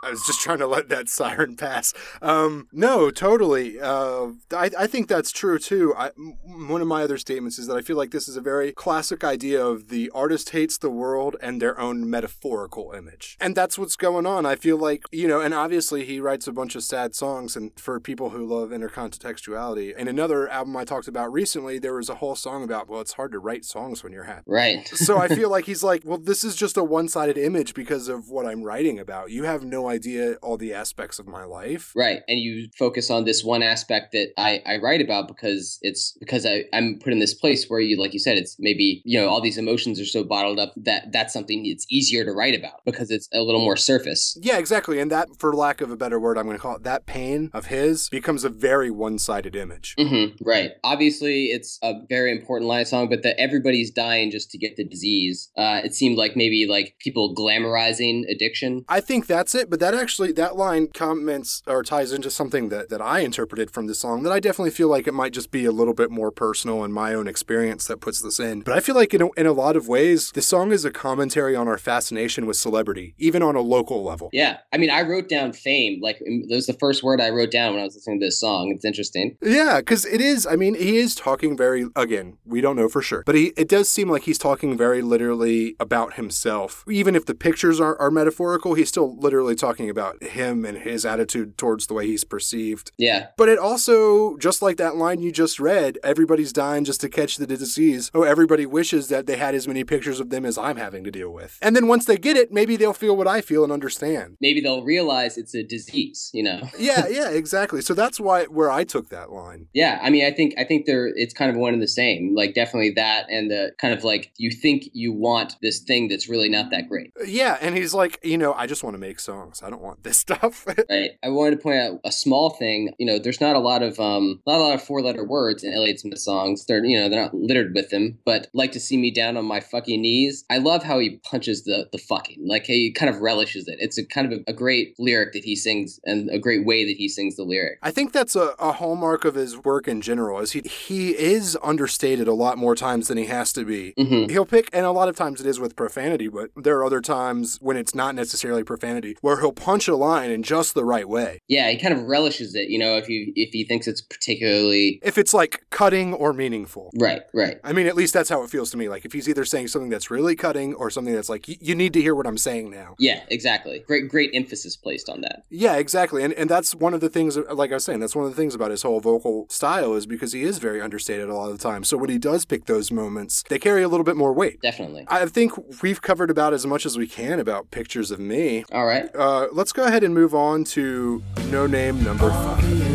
I 0.05 0.11
was 0.11 0.23
just 0.25 0.41
trying 0.41 0.59
to 0.59 0.67
let 0.67 0.89
that 0.89 1.09
siren 1.15 1.55
pass. 1.55 1.93
Um, 2.21 2.67
no, 2.71 3.09
totally. 3.09 3.79
Uh, 3.79 4.33
I, 4.55 4.69
I 4.77 4.87
think 4.87 5.07
that's 5.07 5.31
true 5.31 5.57
too. 5.57 5.93
I, 5.97 6.09
one 6.43 6.81
of 6.81 6.87
my 6.87 7.01
other 7.01 7.17
statements 7.17 7.57
is 7.57 7.67
that 7.67 7.75
I 7.75 7.81
feel 7.81 7.97
like 7.97 8.11
this 8.11 8.27
is 8.27 8.37
a 8.37 8.41
very 8.41 8.71
classic 8.71 9.23
idea 9.23 9.65
of 9.65 9.89
the 9.89 10.11
artist 10.13 10.51
hates 10.51 10.77
the 10.77 10.91
world 10.91 11.35
and 11.41 11.61
their 11.61 11.79
own 11.79 12.07
metaphorical 12.09 12.91
image. 12.95 13.35
And 13.39 13.55
that's 13.55 13.79
what's 13.79 13.95
going 13.95 14.27
on. 14.27 14.45
I 14.45 14.55
feel 14.55 14.77
like, 14.77 15.03
you 15.11 15.27
know, 15.27 15.41
and 15.41 15.53
obviously 15.53 16.05
he 16.05 16.19
writes 16.19 16.47
a 16.47 16.51
bunch 16.51 16.75
of 16.75 16.83
sad 16.83 17.15
songs 17.15 17.55
and 17.55 17.71
for 17.79 17.99
people 17.99 18.29
who 18.29 18.45
love 18.45 18.69
intercontextuality. 18.69 19.95
In 19.95 20.07
another 20.07 20.47
album 20.49 20.77
I 20.77 20.83
talked 20.83 21.07
about 21.07 21.31
recently, 21.31 21.79
there 21.79 21.95
was 21.95 22.09
a 22.09 22.15
whole 22.15 22.35
song 22.35 22.63
about, 22.63 22.87
well, 22.87 23.01
it's 23.01 23.13
hard 23.13 23.31
to 23.31 23.39
write 23.39 23.65
songs 23.65 24.03
when 24.03 24.13
you're 24.13 24.25
happy. 24.25 24.43
Right. 24.45 24.87
So 24.87 25.17
I 25.17 25.27
feel 25.35 25.49
like 25.49 25.65
he's 25.65 25.83
like, 25.83 26.03
well, 26.05 26.19
this 26.19 26.43
is 26.43 26.55
just 26.55 26.77
a 26.77 26.83
one 26.83 27.07
sided 27.07 27.37
image 27.37 27.73
because 27.73 28.07
of 28.07 28.29
what 28.29 28.45
I'm 28.45 28.61
writing 28.61 28.99
about. 28.99 29.31
You 29.31 29.43
have 29.43 29.63
no 29.63 29.89
idea 29.89 29.94
all 30.41 30.58
the 30.58 30.73
aspects 30.73 31.19
of 31.19 31.27
my 31.27 31.43
life. 31.43 31.91
Right. 31.95 32.21
And 32.27 32.39
you 32.39 32.67
focus 32.77 33.10
on 33.10 33.25
this 33.25 33.43
one 33.43 33.63
aspect 33.63 34.12
that 34.13 34.29
I, 34.38 34.62
I 34.65 34.77
write 34.77 35.01
about 35.01 35.27
because 35.27 35.77
it's 35.81 36.15
because 36.19 36.45
I, 36.45 36.65
I'm 36.73 36.99
put 37.03 37.13
in 37.13 37.19
this 37.19 37.34
place 37.34 37.65
where 37.67 37.79
you, 37.79 37.99
like 37.99 38.13
you 38.13 38.19
said, 38.19 38.38
it's 38.38 38.55
maybe, 38.60 39.01
you 39.05 39.19
know, 39.19 39.27
all 39.27 39.41
these 39.41 39.58
emotions 39.58 39.99
are 39.99 40.05
so 40.05 40.23
bottled 40.23 40.60
up 40.60 40.73
that 40.77 41.12
that's 41.12 41.34
something 41.34 41.65
it's 41.65 41.86
easier 41.89 42.25
to 42.25 42.31
write 42.31 42.58
about 42.58 42.84
because 42.86 43.12
it's 43.12 43.29
a 43.34 43.41
little 43.41 43.62
more 43.62 43.77
surface. 43.77 44.38
Yeah, 44.41 44.58
exactly. 44.58 44.99
And 44.99 45.12
that, 45.12 45.29
for 45.39 45.53
lack 45.53 45.81
of 45.81 45.91
a 45.91 45.97
better 45.97 46.19
word, 46.19 46.38
I'm 46.38 46.45
going 46.45 46.58
to 46.58 46.62
call 46.62 46.75
it 46.75 46.84
that 46.84 47.05
pain 47.05 47.49
of 47.53 47.67
his 47.67 48.10
becomes 48.10 48.43
a 48.43 48.49
very 48.49 48.91
one 48.91 49.19
sided 49.19 49.55
image. 49.55 49.95
hmm 49.97 50.25
right. 50.41 50.71
Obviously, 50.84 51.45
it's 51.45 51.79
a 51.81 51.93
very 52.10 52.31
important 52.31 52.67
line 52.67 52.81
of 52.81 52.88
song, 52.88 53.10
but 53.10 53.23
that 53.23 53.39
everybody's 53.39 53.91
dying 53.91 54.31
just 54.31 54.51
to 54.51 54.58
get 54.58 54.75
the 54.75 54.84
disease. 54.84 55.49
Uh, 55.58 55.81
it 55.84 55.93
seemed 55.93 56.17
like 56.17 56.36
maybe 56.36 56.65
like 56.67 56.95
people 56.99 57.36
glamorizing 57.36 58.23
addiction. 58.29 58.86
I 58.88 59.01
think 59.01 59.27
that's 59.27 59.55
it, 59.55 59.69
but 59.69 59.79
that 59.86 59.93
actually 59.93 60.32
that 60.32 60.56
line 60.56 60.88
comments 60.88 61.62
or 61.67 61.84
ties 61.84 62.12
into 62.12 62.32
something 62.32 62.69
that, 62.69 62.89
that 62.89 63.02
I 63.02 63.19
interpreted 63.19 63.69
from 63.69 63.86
the 63.86 63.93
song 63.93 64.24
that 64.24 64.32
I 64.32 64.39
definitely 64.39 64.71
feel 64.71 64.88
like 64.88 65.06
it 65.06 65.13
might 65.13 65.32
just 65.32 65.52
be 65.52 65.63
a 65.65 65.71
little 65.71 65.93
bit 65.93 66.10
more 66.10 66.32
personal 66.32 66.84
in 66.84 66.91
my 66.91 67.13
own 67.13 67.28
experience 67.28 67.86
that 67.86 67.98
puts 67.98 68.19
this 68.19 68.39
in. 68.39 68.62
But 68.62 68.76
I 68.76 68.80
feel 68.80 68.95
like 68.95 69.13
in 69.13 69.21
a, 69.21 69.30
in 69.38 69.45
a 69.45 69.52
lot 69.52 69.76
of 69.76 69.88
ways, 69.88 70.32
this 70.32 70.48
song 70.48 70.71
is 70.71 70.86
a 70.86 70.91
commentary 70.91 71.56
on 71.56 71.67
our 71.67 71.78
fascination 71.78 72.48
with 72.48 72.58
celebrity, 72.58 73.13
even 73.19 73.43
on 73.43 73.56
a 73.56 73.62
local 73.62 74.04
level. 74.04 74.32
Yeah. 74.34 74.58
I 74.74 74.78
mean, 74.78 74.89
I 74.89 75.04
wrote 75.04 75.30
down 75.30 75.54
fame. 75.54 76.02
Like, 76.02 76.17
that 76.17 76.56
was 76.56 76.65
the 76.65 76.74
first 76.74 77.04
word 77.04 77.21
I 77.21 77.30
wrote 77.30 77.52
down 77.52 77.74
when 77.74 77.82
I 77.82 77.86
was 77.86 77.93
listening 77.93 78.19
to 78.21 78.26
this 78.26 78.39
song. 78.39 78.71
It's 78.74 78.86
interesting. 78.86 79.38
Yeah, 79.43 79.82
because 79.82 80.06
it 80.06 80.19
is. 80.19 80.48
I 80.48 80.56
mean, 80.56 80.74
he 80.74 80.98
is 80.98 81.13
talking 81.13 81.56
very. 81.56 81.86
Again, 81.95 82.38
we 82.43 82.60
don't 82.60 82.76
know 82.76 82.89
for 82.89 83.04
sure, 83.04 83.21
but 83.24 83.36
he 83.36 83.54
it 83.56 83.69
does 83.69 83.89
seem 83.89 84.10
like 84.10 84.24
he's 84.24 84.39
talking 84.39 84.76
very 84.76 85.04
literally 85.04 85.76
about 85.80 86.15
himself. 86.15 86.84
Even 86.89 87.15
if 87.15 87.26
the 87.26 87.36
pictures 87.36 87.80
are, 87.80 88.00
are 88.00 88.10
metaphorical, 88.10 88.74
he's 88.74 88.89
still 88.89 89.15
literally 89.17 89.54
talking 89.56 89.64
about 89.65 90.23
him 90.23 90.65
and 90.65 90.78
his 90.78 91.06
attitude 91.06 91.58
towards 91.58 91.88
the 91.88 91.93
way 91.93 92.08
he's 92.08 92.23
perceived. 92.23 92.91
Yeah. 92.97 93.28
But 93.38 93.49
it 93.49 93.60
also, 93.60 94.38
just 94.38 94.62
like 94.62 94.78
that 94.78 94.95
line 94.95 95.21
you 95.21 95.32
just 95.32 95.60
read, 95.60 95.97
everybody's 96.04 96.54
dying 96.54 96.86
just 96.86 97.01
to 97.01 97.10
catch 97.10 97.38
the 97.38 97.47
disease. 97.47 98.12
Oh, 98.13 98.23
everybody 98.23 98.65
wishes 98.65 99.08
that 99.10 99.25
they 99.25 99.38
had 99.38 99.56
as 99.56 99.67
many 99.67 99.84
pictures 99.84 100.19
of 100.19 100.30
them 100.30 100.45
as 100.45 100.58
I'm 100.58 100.78
having 100.78 101.04
to 101.04 101.12
deal 101.12 101.32
with. 101.32 101.58
And 101.62 101.75
then 101.75 101.88
once 101.88 102.06
they 102.06 102.17
get 102.17 102.38
it, 102.38 102.51
maybe 102.51 102.75
they'll 102.75 102.93
feel 102.93 103.15
what 103.17 103.28
I 103.28 103.41
feel 103.41 103.63
and 103.63 103.71
understand. 103.71 104.38
Maybe 104.39 104.62
they'll 104.62 104.84
realize 104.84 105.38
it's 105.38 105.56
a 105.56 105.63
disease, 105.63 106.30
you 106.34 106.43
know? 106.43 106.62
Yeah, 106.78 107.08
yeah, 107.08 107.30
exactly. 107.30 107.82
So 107.82 107.93
that's 107.93 108.19
why 108.19 108.43
where 108.43 108.69
I 108.69 108.84
took 108.84 109.10
that 109.10 109.32
line. 109.32 109.67
Yeah, 109.73 109.99
I 110.04 110.10
mean, 110.10 110.25
I 110.25 110.32
think 110.32 110.54
I 110.58 110.63
think 110.63 110.86
they're 110.86 111.08
it's 111.08 111.34
kind 111.34 111.49
of 111.49 111.58
one 111.58 111.73
and 111.73 111.82
the 111.82 111.88
same. 111.88 112.36
Like 112.36 112.54
definitely 112.54 112.91
that, 112.91 113.28
and 113.30 113.49
the 113.49 113.71
kind 113.80 113.93
of 113.93 114.04
like 114.04 114.32
you 114.38 114.51
think 114.51 114.89
you 114.93 115.12
want 115.12 115.56
this 115.62 115.80
thing 115.80 116.08
that's 116.08 116.30
really 116.30 116.49
not 116.49 116.69
that 116.71 116.88
great. 116.89 117.12
Yeah, 117.25 117.58
and 117.62 117.75
he's 117.75 117.93
like, 117.93 118.19
you 118.23 118.38
know, 118.38 118.54
I 118.54 118.67
just 118.67 118.84
want 118.84 118.93
to 118.93 118.99
make 118.99 119.19
songs. 119.19 119.54
I 119.63 119.69
don't 119.69 119.81
want 119.81 120.03
this 120.03 120.17
stuff. 120.25 120.65
Right. 120.89 121.11
I 121.23 121.29
wanted 121.29 121.51
to 121.57 121.61
point 121.63 121.79
out 121.79 121.99
a 122.03 122.11
small 122.11 122.51
thing. 122.51 122.93
You 122.97 123.05
know, 123.05 123.19
there's 123.19 123.41
not 123.41 123.55
a 123.55 123.59
lot 123.59 123.83
of 123.83 123.99
um, 123.99 124.41
not 124.47 124.57
a 124.57 124.63
lot 124.63 124.75
of 124.75 124.83
four 124.83 125.01
letter 125.01 125.23
words 125.23 125.63
in 125.63 125.73
Elliott 125.73 125.99
Smith 125.99 126.19
songs. 126.19 126.65
They're 126.65 126.83
you 126.83 126.99
know 126.99 127.09
they're 127.09 127.21
not 127.21 127.33
littered 127.33 127.73
with 127.73 127.89
them. 127.89 128.17
But 128.25 128.47
like 128.53 128.71
to 128.73 128.79
see 128.79 128.97
me 128.97 129.11
down 129.11 129.37
on 129.37 129.45
my 129.45 129.59
fucking 129.59 130.01
knees. 130.01 130.45
I 130.49 130.57
love 130.57 130.83
how 130.83 130.99
he 130.99 131.17
punches 131.29 131.63
the 131.63 131.87
the 131.91 131.97
fucking 131.97 132.47
like 132.47 132.65
he 132.65 132.91
kind 132.91 133.13
of 133.13 133.21
relishes 133.21 133.67
it. 133.67 133.77
It's 133.79 133.97
a 133.97 134.05
kind 134.05 134.31
of 134.31 134.39
a, 134.39 134.51
a 134.51 134.53
great 134.53 134.95
lyric 134.99 135.33
that 135.33 135.43
he 135.43 135.55
sings 135.55 135.99
and 136.05 136.29
a 136.29 136.39
great 136.39 136.65
way 136.65 136.85
that 136.85 136.97
he 136.97 137.07
sings 137.07 137.35
the 137.35 137.43
lyric. 137.43 137.79
I 137.81 137.91
think 137.91 138.11
that's 138.11 138.35
a, 138.35 138.55
a 138.59 138.73
hallmark 138.73 139.25
of 139.25 139.35
his 139.35 139.57
work 139.57 139.87
in 139.87 140.01
general. 140.01 140.39
Is 140.39 140.51
he 140.51 140.61
he 140.61 141.11
is 141.17 141.57
understated 141.63 142.27
a 142.27 142.33
lot 142.33 142.57
more 142.57 142.75
times 142.75 143.07
than 143.07 143.17
he 143.17 143.25
has 143.25 143.53
to 143.53 143.65
be. 143.65 143.93
hmm 143.97 144.25
He'll 144.35 144.45
pick, 144.45 144.69
and 144.73 144.85
a 144.85 144.91
lot 144.91 145.07
of 145.07 145.15
times 145.15 145.39
it 145.39 145.47
is 145.47 145.59
with 145.59 145.75
profanity, 145.75 146.27
but 146.27 146.49
there 146.55 146.77
are 146.77 146.85
other 146.85 147.01
times 147.01 147.57
when 147.61 147.77
it's 147.77 147.95
not 147.95 148.15
necessarily 148.15 148.63
profanity, 148.63 149.17
where 149.21 149.37
he'll 149.45 149.53
punch 149.53 149.88
a 149.88 149.95
line 149.95 150.31
in 150.31 150.41
just 150.43 150.73
the 150.73 150.84
right 150.84 151.08
way. 151.08 151.39
Yeah, 151.47 151.69
he 151.69 151.77
kind 151.77 151.93
of 151.93 152.03
relishes 152.08 152.55
it. 152.55 152.69
You 152.69 152.79
know, 152.79 152.97
if 152.97 153.05
he 153.05 153.31
if 153.36 153.51
he 153.53 153.63
thinks 153.63 153.88
it's 153.88 154.01
particularly 154.01 154.99
If 155.03 155.17
it's 155.17 155.34
like 155.34 155.63
cutting 155.69 156.13
or 156.13 156.34
meaningful. 156.34 156.91
right, 156.99 157.21
right. 157.34 157.58
I 157.63 157.73
mean, 157.73 157.88
at 157.88 157.95
least 157.95 158.13
that's 158.13 158.29
how 158.29 158.43
it 158.43 158.49
feels 158.49 158.71
to 158.71 158.77
me. 158.77 158.89
Like 158.89 159.05
if 159.05 159.13
he's 159.13 159.29
either 159.29 159.45
saying 159.45 159.67
something 159.67 159.89
that's 159.89 160.10
really 160.12 160.36
cutting 160.36 160.73
or 160.73 160.89
something 160.89 161.13
that's 161.13 161.29
like, 161.29 161.45
"Y- 161.47 161.58
you 161.62 161.75
need 161.75 161.93
to 161.93 162.01
hear 162.01 162.15
what 162.15 162.25
I'm 162.27 162.38
saying 162.38 162.69
now. 162.71 162.95
Yeah, 162.99 163.21
exactly. 163.29 163.79
Great, 163.86 164.10
great 164.10 164.31
emphasis 164.34 164.75
placed 164.75 165.10
on 165.10 165.21
that. 165.21 165.43
Yeah, 165.49 165.75
exactly. 165.75 166.23
And 166.23 166.34
and 166.34 166.49
that's 166.49 166.73
one 166.75 166.93
of 166.93 167.01
the 167.01 167.10
things 167.10 167.38
like 167.38 167.71
I 167.71 167.75
was 167.75 167.86
saying, 167.86 167.99
that's 167.99 168.15
one 168.15 168.25
of 168.25 168.31
the 168.31 168.38
things 168.38 168.55
about 168.55 168.71
his 168.71 168.81
whole 168.81 168.99
vocal 168.99 169.45
style 169.49 169.93
is 169.93 170.05
because 170.05 170.31
he 170.34 170.43
is 170.43 170.58
very 170.58 170.81
understated 170.81 171.29
a 171.29 171.36
lot 171.36 171.49
of 171.51 171.58
the 171.58 171.63
time. 171.63 171.84
So 171.84 171.97
when 171.97 172.10
he 172.10 172.17
does 172.17 172.45
pick 172.45 172.65
those 172.65 172.91
moments, 172.91 173.43
they 173.49 173.60
carry 173.60 173.84
a 173.84 173.88
little 173.88 174.03
bit 174.03 174.15
more 174.15 174.34
weight. 174.34 174.62
Definitely. 174.62 175.05
I 175.08 175.25
think 175.27 175.51
we've 175.81 176.01
covered 176.01 176.29
about 176.29 176.53
as 176.53 176.65
much 176.65 176.86
as 176.86 176.97
we 176.97 177.08
can 177.08 177.39
about 177.39 177.71
pictures 177.71 178.12
of 178.12 178.19
me. 178.19 178.63
All 178.71 178.86
right. 178.86 179.10
Uh, 179.15 179.35
Uh, 179.36 179.50
let's 179.52 179.74
go 179.74 179.84
ahead 179.84 180.02
and 180.02 180.13
move 180.13 180.34
on 180.34 180.63
to 180.63 181.21
No 181.52 181.67
Name 181.67 182.02
Number 182.02 182.30
Five. 182.30 182.86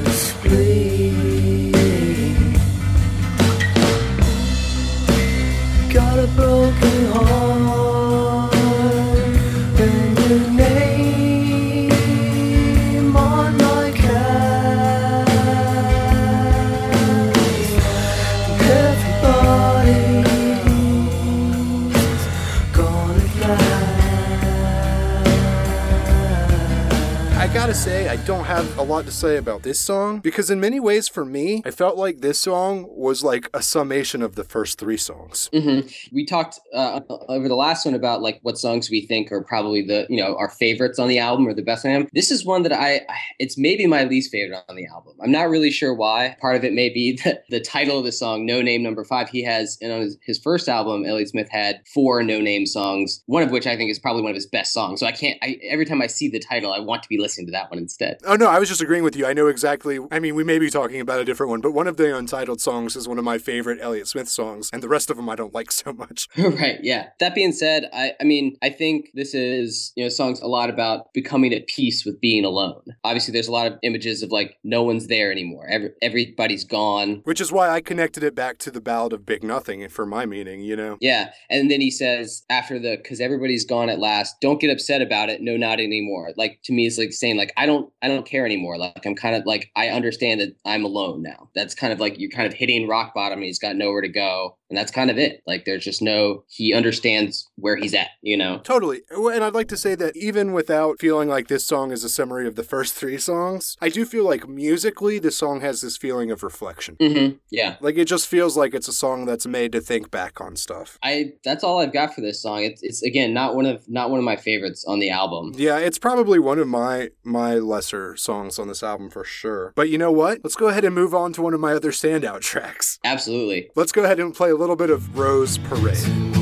Gotta 27.70 27.82
say, 27.82 28.08
I 28.08 28.16
don't 28.24 28.46
have 28.46 28.78
a 28.78 28.82
lot 28.82 29.04
to 29.04 29.12
say 29.12 29.36
about 29.36 29.62
this 29.62 29.78
song 29.78 30.18
because, 30.18 30.50
in 30.50 30.58
many 30.58 30.80
ways, 30.80 31.06
for 31.06 31.24
me, 31.24 31.62
I 31.64 31.70
felt 31.70 31.96
like 31.96 32.20
this 32.20 32.40
song 32.40 32.84
was 32.88 33.22
like 33.22 33.48
a 33.54 33.62
summation 33.62 34.22
of 34.22 34.34
the 34.34 34.42
first 34.42 34.76
three 34.76 34.96
songs. 34.96 35.48
hmm 35.52 35.82
We 36.10 36.26
talked 36.26 36.58
uh, 36.74 36.98
over 37.28 37.46
the 37.46 37.54
last 37.54 37.86
one 37.86 37.94
about 37.94 38.22
like 38.22 38.40
what 38.42 38.58
songs 38.58 38.90
we 38.90 39.06
think 39.06 39.30
are 39.30 39.44
probably 39.44 39.82
the 39.82 40.04
you 40.10 40.16
know 40.16 40.36
our 40.36 40.48
favorites 40.48 40.98
on 40.98 41.06
the 41.06 41.20
album 41.20 41.46
or 41.46 41.54
the 41.54 41.62
best 41.62 41.84
the 41.84 41.90
album. 41.90 42.08
This 42.12 42.32
is 42.32 42.44
one 42.44 42.64
that 42.64 42.72
I 42.72 43.02
it's 43.38 43.56
maybe 43.56 43.86
my 43.86 44.02
least 44.02 44.32
favorite 44.32 44.64
on 44.68 44.74
the 44.74 44.86
album. 44.86 45.12
I'm 45.22 45.30
not 45.30 45.48
really 45.48 45.70
sure 45.70 45.94
why. 45.94 46.36
Part 46.40 46.56
of 46.56 46.64
it 46.64 46.72
may 46.72 46.88
be 46.88 47.12
the, 47.24 47.40
the 47.50 47.60
title 47.60 48.00
of 48.00 48.04
the 48.04 48.10
song, 48.10 48.46
No 48.46 48.62
Name 48.62 48.82
Number 48.82 49.04
Five. 49.04 49.28
He 49.28 49.44
has 49.44 49.78
and 49.80 49.92
on 49.92 50.00
his, 50.00 50.18
his 50.22 50.40
first 50.40 50.68
album, 50.68 51.04
Elliott 51.06 51.28
Smith 51.28 51.48
had 51.48 51.82
four 51.94 52.20
no 52.24 52.40
name 52.40 52.66
songs. 52.66 53.22
One 53.26 53.44
of 53.44 53.52
which 53.52 53.68
I 53.68 53.76
think 53.76 53.92
is 53.92 54.00
probably 54.00 54.22
one 54.22 54.32
of 54.32 54.36
his 54.36 54.46
best 54.46 54.72
songs. 54.72 54.98
So 54.98 55.06
I 55.06 55.12
can't. 55.12 55.38
I, 55.40 55.60
every 55.68 55.84
time 55.84 56.02
I 56.02 56.08
see 56.08 56.28
the 56.28 56.40
title, 56.40 56.72
I 56.72 56.80
want 56.80 57.04
to 57.04 57.08
be 57.08 57.16
listening 57.16 57.46
to 57.46 57.52
that 57.52 57.59
one 57.68 57.78
instead. 57.78 58.18
Oh 58.24 58.36
no, 58.36 58.48
I 58.48 58.58
was 58.60 58.68
just 58.68 58.80
agreeing 58.80 59.02
with 59.02 59.16
you. 59.16 59.26
I 59.26 59.32
know 59.32 59.48
exactly. 59.48 59.98
I 60.12 60.20
mean, 60.20 60.36
we 60.36 60.44
may 60.44 60.58
be 60.58 60.70
talking 60.70 61.00
about 61.00 61.20
a 61.20 61.24
different 61.24 61.50
one, 61.50 61.60
but 61.60 61.72
one 61.72 61.88
of 61.88 61.96
the 61.96 62.16
untitled 62.16 62.60
songs 62.60 62.94
is 62.94 63.08
one 63.08 63.18
of 63.18 63.24
my 63.24 63.38
favorite 63.38 63.78
Elliott 63.82 64.06
Smith 64.08 64.28
songs, 64.28 64.70
and 64.72 64.82
the 64.82 64.88
rest 64.88 65.10
of 65.10 65.16
them 65.16 65.28
I 65.28 65.34
don't 65.34 65.52
like 65.52 65.72
so 65.82 65.92
much. 65.92 66.28
right 66.38 66.78
yeah 66.82 67.08
that 67.18 67.34
being 67.34 67.52
said 67.52 67.88
i 67.92 68.12
i 68.20 68.24
mean 68.24 68.56
i 68.62 68.70
think 68.70 69.10
this 69.14 69.34
is 69.34 69.92
you 69.96 70.04
know 70.04 70.08
songs 70.08 70.40
a 70.40 70.46
lot 70.46 70.70
about 70.70 71.12
becoming 71.12 71.52
at 71.52 71.66
peace 71.66 72.04
with 72.04 72.20
being 72.20 72.44
alone 72.44 72.82
obviously 73.04 73.32
there's 73.32 73.48
a 73.48 73.52
lot 73.52 73.66
of 73.66 73.78
images 73.82 74.22
of 74.22 74.30
like 74.30 74.56
no 74.62 74.82
one's 74.82 75.08
there 75.08 75.32
anymore 75.32 75.66
Every, 75.68 75.90
everybody's 76.02 76.64
gone 76.64 77.22
Which 77.24 77.40
is 77.40 77.50
why 77.50 77.70
I 77.70 77.80
connected 77.80 78.22
it 78.22 78.34
back 78.34 78.58
to 78.58 78.70
the 78.70 78.80
Ballad 78.80 79.12
of 79.12 79.26
Big 79.26 79.42
Nothing 79.42 79.88
for 79.88 80.06
my 80.06 80.26
meaning, 80.26 80.60
you 80.60 80.76
know? 80.76 80.98
yeah 81.00 81.30
and 81.48 81.70
then 81.70 81.80
he 81.80 81.90
says 81.90 82.44
after 82.50 82.78
the 82.78 82.96
because 82.96 83.20
everybody's 83.20 83.64
gone 83.64 83.88
at 83.88 83.98
last 83.98 84.36
don't 84.40 84.60
get 84.60 84.70
upset 84.70 85.02
about 85.02 85.28
it 85.28 85.40
no 85.40 85.56
not 85.56 85.80
anymore 85.80 86.30
like 86.36 86.60
to 86.64 86.72
me 86.72 86.86
it's 86.86 86.98
like 86.98 87.12
saying 87.12 87.36
like 87.36 87.49
like 87.50 87.62
I 87.62 87.66
don't 87.66 87.92
I 88.02 88.08
don't 88.08 88.26
care 88.26 88.46
anymore. 88.46 88.78
Like 88.78 89.04
I'm 89.04 89.14
kind 89.14 89.34
of 89.36 89.46
like 89.46 89.70
I 89.76 89.88
understand 89.88 90.40
that 90.40 90.56
I'm 90.64 90.84
alone 90.84 91.22
now. 91.22 91.48
That's 91.54 91.74
kind 91.74 91.92
of 91.92 92.00
like 92.00 92.18
you're 92.18 92.30
kind 92.30 92.46
of 92.46 92.54
hitting 92.54 92.88
rock 92.88 93.14
bottom 93.14 93.38
and 93.38 93.46
he's 93.46 93.58
got 93.58 93.76
nowhere 93.76 94.02
to 94.02 94.08
go. 94.08 94.56
And 94.68 94.78
that's 94.78 94.92
kind 94.92 95.10
of 95.10 95.18
it. 95.18 95.42
Like 95.46 95.64
there's 95.64 95.84
just 95.84 96.00
no 96.00 96.44
he 96.48 96.72
understands 96.72 97.50
where 97.56 97.76
he's 97.76 97.94
at, 97.94 98.10
you 98.22 98.36
know. 98.36 98.58
Totally. 98.58 99.00
And 99.10 99.42
I'd 99.42 99.54
like 99.54 99.68
to 99.68 99.76
say 99.76 99.94
that 99.96 100.16
even 100.16 100.52
without 100.52 101.00
feeling 101.00 101.28
like 101.28 101.48
this 101.48 101.66
song 101.66 101.90
is 101.90 102.04
a 102.04 102.08
summary 102.08 102.46
of 102.46 102.54
the 102.54 102.62
first 102.62 102.94
three 103.00 103.18
songs, 103.18 103.76
I 103.80 103.88
do 103.88 104.04
feel 104.04 104.24
like 104.24 104.48
musically 104.48 105.18
the 105.18 105.32
song 105.32 105.60
has 105.60 105.80
this 105.80 105.96
feeling 105.96 106.30
of 106.30 106.42
reflection. 106.42 106.96
Mm-hmm. 106.96 107.36
Yeah. 107.50 107.76
Like 107.80 107.96
it 107.96 108.04
just 108.04 108.28
feels 108.28 108.56
like 108.56 108.74
it's 108.74 108.88
a 108.88 108.92
song 108.92 109.24
that's 109.24 109.46
made 109.46 109.72
to 109.72 109.80
think 109.80 110.10
back 110.10 110.40
on 110.40 110.56
stuff. 110.56 110.98
I 111.02 111.32
that's 111.44 111.64
all 111.64 111.80
I've 111.80 111.92
got 111.92 112.14
for 112.14 112.20
this 112.20 112.40
song. 112.40 112.62
It's 112.62 112.82
it's 112.82 113.02
again 113.02 113.34
not 113.34 113.56
one 113.56 113.66
of 113.66 113.88
not 113.88 114.10
one 114.10 114.18
of 114.18 114.24
my 114.24 114.36
favorites 114.36 114.84
on 114.86 115.00
the 115.00 115.10
album. 115.10 115.52
Yeah, 115.56 115.78
it's 115.78 115.98
probably 115.98 116.38
one 116.38 116.58
of 116.58 116.68
my 116.68 117.10
my 117.24 117.39
lesser 117.58 118.16
songs 118.16 118.58
on 118.58 118.68
this 118.68 118.82
album 118.82 119.10
for 119.10 119.24
sure. 119.24 119.72
But 119.74 119.88
you 119.88 119.98
know 119.98 120.12
what? 120.12 120.40
Let's 120.42 120.56
go 120.56 120.68
ahead 120.68 120.84
and 120.84 120.94
move 120.94 121.14
on 121.14 121.32
to 121.34 121.42
one 121.42 121.54
of 121.54 121.60
my 121.60 121.72
other 121.72 121.90
standout 121.90 122.40
tracks. 122.52 122.98
Absolutely. 123.04 123.70
Let's 123.74 123.92
go 123.92 124.04
ahead 124.04 124.20
and 124.20 124.34
play 124.34 124.50
a 124.50 124.56
little 124.56 124.76
bit 124.76 124.90
of 124.90 125.18
Rose 125.18 125.58
Parade. 125.58 126.39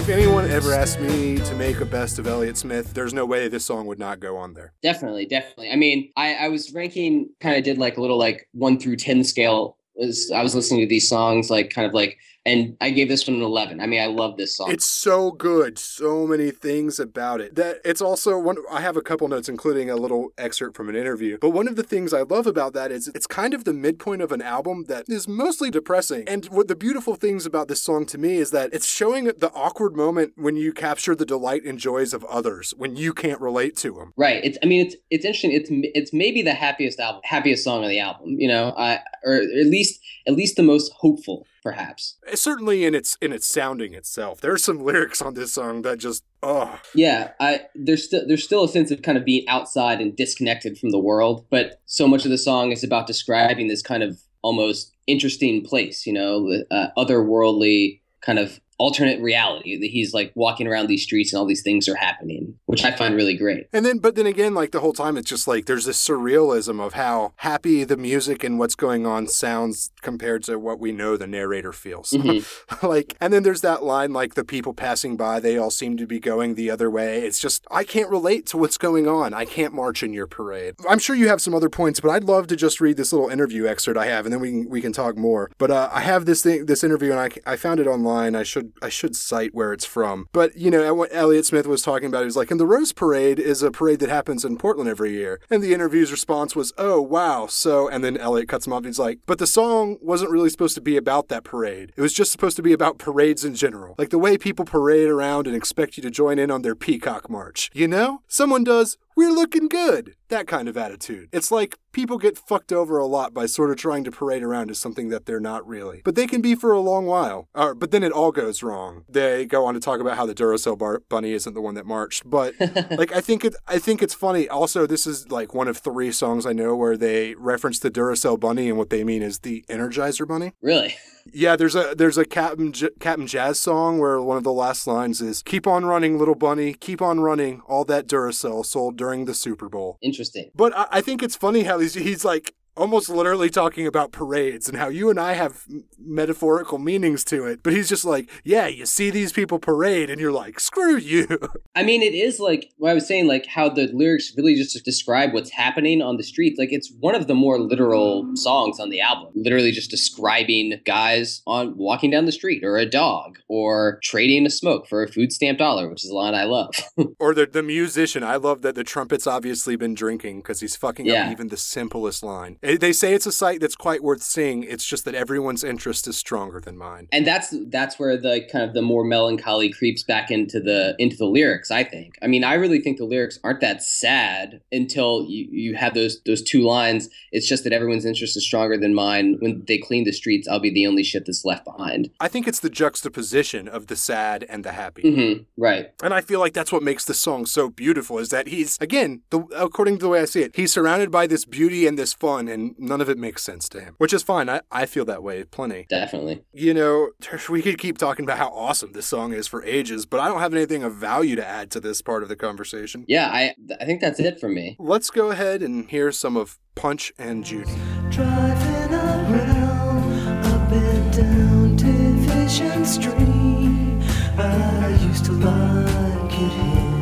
If 0.00 0.08
anyone 0.08 0.50
ever 0.50 0.72
asked 0.72 0.98
me 0.98 1.36
to 1.36 1.54
make 1.56 1.80
a 1.80 1.84
best 1.84 2.18
of 2.18 2.26
Elliott 2.26 2.56
Smith, 2.56 2.94
there's 2.94 3.12
no 3.12 3.26
way 3.26 3.48
this 3.48 3.66
song 3.66 3.86
would 3.86 3.98
not 3.98 4.18
go 4.18 4.38
on 4.38 4.54
there. 4.54 4.72
Definitely, 4.82 5.26
definitely. 5.26 5.70
I 5.70 5.76
mean, 5.76 6.10
I, 6.16 6.34
I 6.36 6.48
was 6.48 6.72
ranking 6.72 7.28
kind 7.40 7.54
of 7.54 7.64
did 7.64 7.76
like 7.76 7.98
a 7.98 8.00
little 8.00 8.18
like 8.18 8.48
one 8.52 8.80
through 8.80 8.96
ten 8.96 9.22
scale. 9.22 9.76
Was 9.94 10.32
I 10.34 10.42
was 10.42 10.54
listening 10.54 10.80
to 10.80 10.86
these 10.86 11.06
songs 11.06 11.50
like 11.50 11.68
kind 11.68 11.86
of 11.86 11.92
like 11.92 12.16
and 12.46 12.76
I 12.80 12.90
gave 12.90 13.08
this 13.08 13.28
one 13.28 13.36
an 13.36 13.42
eleven. 13.42 13.80
I 13.80 13.86
mean, 13.86 14.00
I 14.00 14.06
love 14.06 14.36
this 14.36 14.56
song. 14.56 14.70
It's 14.70 14.86
so 14.86 15.30
good. 15.30 15.78
So 15.78 16.26
many 16.26 16.50
things 16.50 16.98
about 16.98 17.40
it. 17.40 17.54
That 17.54 17.80
it's 17.84 18.00
also 18.00 18.38
one 18.38 18.56
I 18.70 18.80
have 18.80 18.96
a 18.96 19.02
couple 19.02 19.28
notes 19.28 19.48
including 19.48 19.90
a 19.90 19.96
little 19.96 20.32
excerpt 20.38 20.76
from 20.76 20.88
an 20.88 20.96
interview. 20.96 21.38
But 21.38 21.50
one 21.50 21.68
of 21.68 21.76
the 21.76 21.82
things 21.82 22.14
I 22.14 22.22
love 22.22 22.46
about 22.46 22.72
that 22.72 22.90
is 22.90 23.08
it's 23.08 23.26
kind 23.26 23.52
of 23.52 23.64
the 23.64 23.74
midpoint 23.74 24.22
of 24.22 24.32
an 24.32 24.40
album 24.40 24.84
that 24.88 25.04
is 25.08 25.28
mostly 25.28 25.70
depressing. 25.70 26.24
And 26.26 26.46
what 26.46 26.68
the 26.68 26.76
beautiful 26.76 27.14
things 27.14 27.44
about 27.44 27.68
this 27.68 27.82
song 27.82 28.06
to 28.06 28.18
me 28.18 28.36
is 28.36 28.50
that 28.52 28.72
it's 28.72 28.86
showing 28.86 29.24
the 29.24 29.50
awkward 29.54 29.94
moment 29.94 30.32
when 30.36 30.56
you 30.56 30.72
capture 30.72 31.14
the 31.14 31.26
delight 31.26 31.64
and 31.64 31.78
joys 31.78 32.14
of 32.14 32.24
others 32.24 32.72
when 32.76 32.96
you 32.96 33.12
can't 33.12 33.40
relate 33.40 33.76
to 33.78 33.92
them. 33.92 34.14
Right. 34.16 34.42
It's. 34.42 34.56
I 34.62 34.66
mean, 34.66 34.86
it's. 34.86 34.96
It's 35.10 35.24
interesting. 35.24 35.52
It's. 35.52 35.68
It's 35.70 36.12
maybe 36.12 36.40
the 36.40 36.54
happiest 36.54 36.98
album, 37.00 37.20
happiest 37.24 37.64
song 37.64 37.82
on 37.84 37.90
the 37.90 38.00
album. 38.00 38.36
You 38.38 38.48
know, 38.48 38.74
I 38.76 39.00
or 39.24 39.34
at 39.34 39.66
least 39.66 40.00
at 40.26 40.34
least 40.34 40.56
the 40.56 40.62
most 40.62 40.92
hopeful, 40.92 41.46
perhaps. 41.62 42.16
Certainly 42.34 42.84
in 42.84 42.94
its 42.94 43.16
in 43.20 43.32
its 43.32 43.46
sounding 43.46 43.94
itself. 43.94 44.40
There's 44.40 44.64
some 44.64 44.78
lyrics 44.78 45.20
on 45.22 45.34
this 45.34 45.52
song 45.54 45.82
that 45.82 45.98
just 45.98 46.24
oh 46.42 46.80
Yeah. 46.94 47.32
I 47.40 47.62
there's 47.74 48.04
still 48.04 48.26
there's 48.26 48.44
still 48.44 48.64
a 48.64 48.68
sense 48.68 48.90
of 48.90 49.02
kind 49.02 49.18
of 49.18 49.24
being 49.24 49.46
outside 49.48 50.00
and 50.00 50.16
disconnected 50.16 50.78
from 50.78 50.90
the 50.90 50.98
world, 50.98 51.46
but 51.50 51.80
so 51.86 52.06
much 52.08 52.24
of 52.24 52.30
the 52.30 52.38
song 52.38 52.72
is 52.72 52.84
about 52.84 53.06
describing 53.06 53.68
this 53.68 53.82
kind 53.82 54.02
of 54.02 54.20
almost 54.42 54.94
interesting 55.06 55.62
place. 55.64 56.06
You 56.06 56.12
know, 56.12 56.62
uh, 56.70 56.88
otherworldly 56.96 58.00
kind 58.20 58.38
of 58.38 58.60
alternate 58.80 59.20
reality 59.20 59.78
that 59.78 59.88
he's 59.88 60.14
like 60.14 60.32
walking 60.34 60.66
around 60.66 60.86
these 60.86 61.02
streets 61.02 61.32
and 61.32 61.38
all 61.38 61.44
these 61.44 61.62
things 61.62 61.86
are 61.86 61.96
happening, 61.96 62.54
which 62.64 62.82
I 62.82 62.90
find 62.92 63.14
really 63.14 63.36
great. 63.36 63.66
And 63.74 63.84
then, 63.84 63.98
but 63.98 64.14
then 64.14 64.24
again, 64.24 64.54
like 64.54 64.72
the 64.72 64.80
whole 64.80 64.94
time, 64.94 65.18
it's 65.18 65.28
just 65.28 65.46
like 65.46 65.66
there's 65.66 65.84
this 65.84 66.02
surrealism 66.02 66.80
of 66.80 66.94
how 66.94 67.34
happy 67.36 67.84
the 67.84 67.98
music 67.98 68.42
and 68.42 68.58
what's 68.58 68.74
going 68.74 69.04
on 69.04 69.26
sounds 69.26 69.90
compared 70.00 70.44
to 70.44 70.58
what 70.58 70.80
we 70.80 70.92
know 70.92 71.18
the 71.18 71.26
narrator 71.26 71.74
feels. 71.74 72.12
Mhm. 72.12 72.82
like, 72.82 73.14
and 73.20 73.34
then 73.34 73.42
there's 73.42 73.60
that 73.60 73.82
line, 73.82 74.14
like 74.14 74.32
the 74.34 74.44
people 74.44 74.72
passing 74.72 75.14
by, 75.14 75.40
they 75.40 75.58
all 75.58 75.70
seem 75.70 75.98
to 75.98 76.06
be 76.06 76.18
going 76.18 76.54
the 76.54 76.70
other 76.70 76.90
way. 76.90 77.20
It's 77.22 77.38
just, 77.38 77.66
I 77.70 77.84
can't 77.84 78.08
relate 78.08 78.46
to 78.46 78.56
what's 78.56 78.78
going 78.78 79.06
on. 79.06 79.34
I 79.34 79.44
can't 79.44 79.74
march 79.74 80.02
in 80.02 80.14
your 80.14 80.26
parade. 80.26 80.76
I'm 80.88 80.98
sure 80.98 81.14
you 81.14 81.28
have 81.28 81.42
some 81.42 81.54
other 81.54 81.68
points, 81.68 82.00
but 82.00 82.10
I'd 82.10 82.24
love 82.24 82.46
to 82.46 82.56
just 82.56 82.80
read 82.80 82.96
this 82.96 83.12
little 83.12 83.28
interview 83.28 83.66
excerpt 83.66 83.98
I 83.98 84.06
have, 84.06 84.24
and 84.24 84.32
then 84.32 84.40
we 84.40 84.50
can, 84.50 84.70
we 84.70 84.80
can 84.80 84.92
talk 84.94 85.18
more. 85.18 85.50
But 85.58 85.70
uh, 85.70 85.90
I 85.92 86.00
have 86.00 86.24
this 86.24 86.42
thing, 86.42 86.64
this 86.64 86.82
interview, 86.82 87.10
and 87.12 87.20
I, 87.20 87.52
I 87.52 87.56
found 87.56 87.78
it 87.78 87.86
online. 87.86 88.34
I 88.34 88.42
should, 88.42 88.69
I 88.82 88.88
should 88.88 89.16
cite 89.16 89.54
where 89.54 89.72
it's 89.72 89.84
from. 89.84 90.28
But, 90.32 90.56
you 90.56 90.70
know, 90.70 90.94
what 90.94 91.10
Elliott 91.12 91.46
Smith 91.46 91.66
was 91.66 91.82
talking 91.82 92.08
about, 92.08 92.20
he 92.20 92.26
was 92.26 92.36
like, 92.36 92.50
and 92.50 92.60
the 92.60 92.66
Rose 92.66 92.92
Parade 92.92 93.38
is 93.38 93.62
a 93.62 93.70
parade 93.70 94.00
that 94.00 94.08
happens 94.08 94.44
in 94.44 94.56
Portland 94.56 94.88
every 94.88 95.12
year. 95.12 95.40
And 95.50 95.62
the 95.62 95.74
interview's 95.74 96.10
response 96.10 96.56
was, 96.56 96.72
oh, 96.78 97.00
wow. 97.00 97.46
So, 97.46 97.88
and 97.88 98.02
then 98.04 98.16
Elliott 98.16 98.48
cuts 98.48 98.66
him 98.66 98.72
off. 98.72 98.78
And 98.78 98.86
he's 98.86 98.98
like, 98.98 99.20
but 99.26 99.38
the 99.38 99.46
song 99.46 99.98
wasn't 100.00 100.30
really 100.30 100.50
supposed 100.50 100.74
to 100.74 100.80
be 100.80 100.96
about 100.96 101.28
that 101.28 101.44
parade. 101.44 101.92
It 101.96 102.00
was 102.00 102.12
just 102.12 102.32
supposed 102.32 102.56
to 102.56 102.62
be 102.62 102.72
about 102.72 102.98
parades 102.98 103.44
in 103.44 103.54
general. 103.54 103.94
Like 103.98 104.10
the 104.10 104.18
way 104.18 104.36
people 104.36 104.64
parade 104.64 105.08
around 105.08 105.46
and 105.46 105.56
expect 105.56 105.96
you 105.96 106.02
to 106.02 106.10
join 106.10 106.38
in 106.38 106.50
on 106.50 106.62
their 106.62 106.74
peacock 106.74 107.30
march. 107.30 107.70
You 107.72 107.88
know? 107.88 108.22
Someone 108.28 108.64
does, 108.64 108.96
we're 109.16 109.32
looking 109.32 109.68
good. 109.68 110.14
That 110.28 110.46
kind 110.46 110.68
of 110.68 110.76
attitude. 110.76 111.28
It's 111.32 111.50
like 111.50 111.76
people 111.92 112.18
get 112.18 112.38
fucked 112.38 112.72
over 112.72 112.98
a 112.98 113.06
lot 113.06 113.34
by 113.34 113.46
sort 113.46 113.70
of 113.70 113.76
trying 113.76 114.04
to 114.04 114.10
parade 114.12 114.42
around 114.42 114.70
as 114.70 114.78
something 114.78 115.08
that 115.08 115.26
they're 115.26 115.40
not 115.40 115.66
really. 115.66 116.02
But 116.04 116.14
they 116.14 116.26
can 116.26 116.40
be 116.40 116.54
for 116.54 116.72
a 116.72 116.80
long 116.80 117.06
while. 117.06 117.48
Uh, 117.54 117.74
but 117.74 117.90
then 117.90 118.02
it 118.02 118.12
all 118.12 118.30
goes 118.30 118.62
wrong. 118.62 119.04
They 119.08 119.44
go 119.44 119.66
on 119.66 119.74
to 119.74 119.80
talk 119.80 120.00
about 120.00 120.16
how 120.16 120.26
the 120.26 120.34
Duracell 120.34 120.78
bar- 120.78 121.02
bunny 121.08 121.32
isn't 121.32 121.54
the 121.54 121.60
one 121.60 121.74
that 121.74 121.86
marched. 121.86 122.28
But 122.28 122.54
like 122.90 123.12
I 123.12 123.20
think 123.20 123.44
it 123.44 123.54
I 123.66 123.78
think 123.78 124.02
it's 124.02 124.14
funny. 124.14 124.48
Also, 124.48 124.86
this 124.86 125.06
is 125.06 125.30
like 125.30 125.52
one 125.52 125.68
of 125.68 125.78
three 125.78 126.12
songs 126.12 126.46
I 126.46 126.52
know 126.52 126.76
where 126.76 126.96
they 126.96 127.34
reference 127.34 127.80
the 127.80 127.90
Duracell 127.90 128.38
bunny 128.38 128.68
and 128.68 128.78
what 128.78 128.90
they 128.90 129.04
mean 129.04 129.22
is 129.22 129.40
the 129.40 129.64
Energizer 129.68 130.26
bunny. 130.26 130.52
Really? 130.62 130.94
Yeah, 131.32 131.56
there's 131.56 131.74
a 131.74 131.94
there's 131.96 132.18
a 132.18 132.24
Captain 132.24 132.72
J- 132.72 132.90
Cap'n 133.00 133.26
Jazz 133.26 133.60
song 133.60 133.98
where 133.98 134.20
one 134.20 134.36
of 134.36 134.44
the 134.44 134.52
last 134.52 134.86
lines 134.86 135.20
is 135.20 135.42
"Keep 135.42 135.66
on 135.66 135.84
running, 135.84 136.18
little 136.18 136.34
bunny, 136.34 136.74
keep 136.74 137.00
on 137.02 137.20
running." 137.20 137.60
All 137.66 137.84
that 137.84 138.06
Duracell 138.06 138.64
sold 138.64 138.96
during 138.96 139.24
the 139.24 139.34
Super 139.34 139.68
Bowl. 139.68 139.98
Interesting. 140.02 140.50
But 140.54 140.76
I, 140.76 140.86
I 140.90 141.00
think 141.00 141.22
it's 141.22 141.36
funny 141.36 141.64
how 141.64 141.78
he's 141.78 141.94
he's 141.94 142.24
like 142.24 142.54
almost 142.76 143.08
literally 143.08 143.50
talking 143.50 143.86
about 143.86 144.12
parades 144.12 144.68
and 144.68 144.78
how 144.78 144.88
you 144.88 145.10
and 145.10 145.18
I 145.20 145.34
have 145.34 145.64
metaphorical 145.98 146.78
meanings 146.78 147.24
to 147.24 147.46
it. 147.46 147.62
But 147.62 147.72
he's 147.72 147.88
just 147.88 148.04
like, 148.04 148.30
yeah, 148.44 148.66
you 148.66 148.86
see 148.86 149.10
these 149.10 149.32
people 149.32 149.58
parade, 149.58 150.10
and 150.10 150.20
you're 150.20 150.32
like, 150.32 150.58
screw 150.60 150.96
you. 150.96 151.26
I 151.74 151.82
mean, 151.82 152.02
it 152.02 152.14
is 152.14 152.40
like 152.40 152.70
what 152.78 152.90
I 152.90 152.94
was 152.94 153.06
saying, 153.06 153.26
like 153.26 153.46
how 153.46 153.68
the 153.68 153.88
lyrics 153.92 154.32
really 154.36 154.54
just 154.54 154.82
describe 154.84 155.32
what's 155.32 155.50
happening 155.50 156.02
on 156.02 156.16
the 156.16 156.22
streets. 156.22 156.58
Like 156.58 156.72
it's 156.72 156.92
one 157.00 157.14
of 157.14 157.26
the 157.26 157.34
more 157.34 157.58
literal 157.58 158.30
songs 158.36 158.80
on 158.80 158.90
the 158.90 159.00
album. 159.00 159.32
Literally 159.34 159.70
just 159.72 159.90
describing 159.90 160.80
guys 160.86 161.42
on 161.46 161.76
walking 161.76 162.10
down 162.10 162.24
the 162.24 162.32
street, 162.32 162.64
or 162.64 162.76
a 162.76 162.86
dog, 162.86 163.38
or 163.48 163.98
trading 164.02 164.46
a 164.46 164.50
smoke 164.50 164.86
for 164.88 165.02
a 165.02 165.08
food 165.08 165.32
stamp 165.32 165.58
dollar, 165.58 165.88
which 165.88 166.04
is 166.04 166.10
a 166.10 166.14
line 166.14 166.34
I 166.34 166.44
love. 166.44 166.74
or 167.18 167.34
the 167.34 167.46
the 167.46 167.62
musician. 167.62 168.22
I 168.22 168.36
love 168.36 168.62
that 168.62 168.74
the 168.74 168.84
trumpet's 168.84 169.26
obviously 169.26 169.76
been 169.76 169.94
drinking 169.94 170.38
because 170.40 170.60
he's 170.60 170.76
fucking 170.76 171.06
Yeah. 171.06 171.26
up 171.26 171.32
even 171.32 171.48
the 171.48 171.56
simplest 171.56 172.22
line. 172.22 172.58
Eh, 172.62 172.76
They 172.78 172.92
say 172.92 173.14
it's 173.14 173.26
a 173.26 173.32
sight 173.32 173.60
that's 173.60 173.74
quite 173.76 174.02
worth 174.02 174.22
seeing. 174.22 174.62
It's 174.64 174.84
just 174.84 175.04
that 175.06 175.14
everyone's 175.14 175.64
interest 175.64 176.06
is 176.06 176.16
stronger 176.16 176.60
than 176.60 176.76
mine. 176.76 177.08
and 177.12 177.26
that's 177.26 177.54
that's 177.68 177.98
where 177.98 178.16
the 178.16 178.46
kind 178.52 178.64
of 178.64 178.74
the 178.74 178.82
more 178.82 179.04
melancholy 179.04 179.70
creeps 179.70 180.02
back 180.02 180.30
into 180.30 180.60
the 180.60 180.94
into 180.98 181.16
the 181.16 181.24
lyrics 181.26 181.70
i 181.70 181.82
think 181.84 182.16
i 182.22 182.26
mean 182.26 182.44
i 182.44 182.54
really 182.54 182.80
think 182.80 182.98
the 182.98 183.04
lyrics 183.04 183.38
aren't 183.44 183.60
that 183.60 183.82
sad 183.82 184.60
until 184.72 185.24
you, 185.28 185.46
you 185.50 185.74
have 185.74 185.94
those 185.94 186.20
those 186.26 186.42
two 186.42 186.62
lines 186.62 187.08
it's 187.32 187.48
just 187.48 187.64
that 187.64 187.72
everyone's 187.72 188.04
interest 188.04 188.36
is 188.36 188.44
stronger 188.44 188.76
than 188.76 188.94
mine 188.94 189.36
when 189.40 189.62
they 189.66 189.78
clean 189.78 190.04
the 190.04 190.12
streets 190.12 190.46
i'll 190.48 190.60
be 190.60 190.70
the 190.72 190.86
only 190.86 191.02
shit 191.02 191.24
that's 191.26 191.44
left 191.44 191.64
behind 191.64 192.10
I 192.20 192.28
think 192.28 192.46
it's 192.46 192.60
the 192.60 192.70
juxtaposition 192.70 193.68
of 193.68 193.86
the 193.86 193.96
sad 193.96 194.44
and 194.48 194.64
the 194.64 194.72
happy. 194.72 195.02
hmm 195.14 195.42
right 195.56 195.92
And 196.02 196.12
I 196.14 196.20
feel 196.20 196.40
like 196.40 196.52
that's 196.52 196.72
what 196.72 196.82
makes 196.82 197.04
the 197.04 197.14
song 197.14 197.46
so 197.46 197.68
beautiful 197.70 198.18
is 198.18 198.28
that 198.30 198.48
he's, 198.48 198.76
again, 198.80 199.22
the, 199.30 199.40
according 199.56 199.98
to 199.98 200.02
the 200.02 200.08
way 200.08 200.20
I 200.20 200.26
see 200.26 200.42
it, 200.42 200.52
he's 200.56 200.72
surrounded 200.72 201.10
by 201.10 201.26
this 201.26 201.44
beauty 201.44 201.86
and 201.86 201.98
this 201.98 202.12
fun, 202.12 202.48
and 202.50 202.74
none 202.78 203.00
of 203.00 203.08
it 203.08 203.16
makes 203.18 203.42
sense 203.42 203.68
to 203.70 203.80
him, 203.80 203.94
which 203.98 204.12
is 204.12 204.22
fine. 204.22 204.48
I, 204.48 204.60
I 204.70 204.86
feel 204.86 205.04
that 205.06 205.22
way 205.22 205.44
plenty. 205.44 205.86
definitely 205.88 206.42
You 206.52 206.74
know, 206.74 207.10
we 207.48 207.62
could 207.62 207.78
keep 207.78 207.96
talking 207.98 208.24
about 208.24 208.38
how 208.38 208.48
awesome 208.48 208.92
this 208.92 209.06
song 209.06 209.32
is 209.32 209.46
for 209.48 209.64
ages, 209.64 210.04
but 210.06 210.20
I 210.20 210.28
don't 210.28 210.40
have 210.40 210.52
anything 210.54 210.82
of 210.82 210.94
value 210.94 211.36
to 211.36 211.46
add 211.46 211.70
to 211.72 211.80
this 211.80 212.02
part 212.02 212.22
of 212.22 212.28
the 212.28 212.36
conversation. 212.36 213.04
yeah 213.08 213.28
i 213.32 213.54
i 213.80 213.84
think 213.84 214.00
that's 214.00 214.20
it 214.20 214.38
for 214.40 214.48
me 214.48 214.76
Let's 214.78 215.10
go 215.10 215.30
ahead 215.30 215.62
and 215.62 215.88
hear 215.90 216.10
some 216.12 216.36
of 216.36 216.58
Punch 216.74 217.12
and 217.18 217.44
Judy. 217.44 217.70
Driving 218.10 218.94
around 218.94 220.46
up 220.46 220.72
and 220.72 221.12
down 221.12 221.76
Division 221.76 222.84
Street. 222.84 224.00
I 224.38 224.88
used 225.08 225.24
to 225.26 225.32
like 225.32 226.32
it 226.32 226.52
here. 226.60 226.96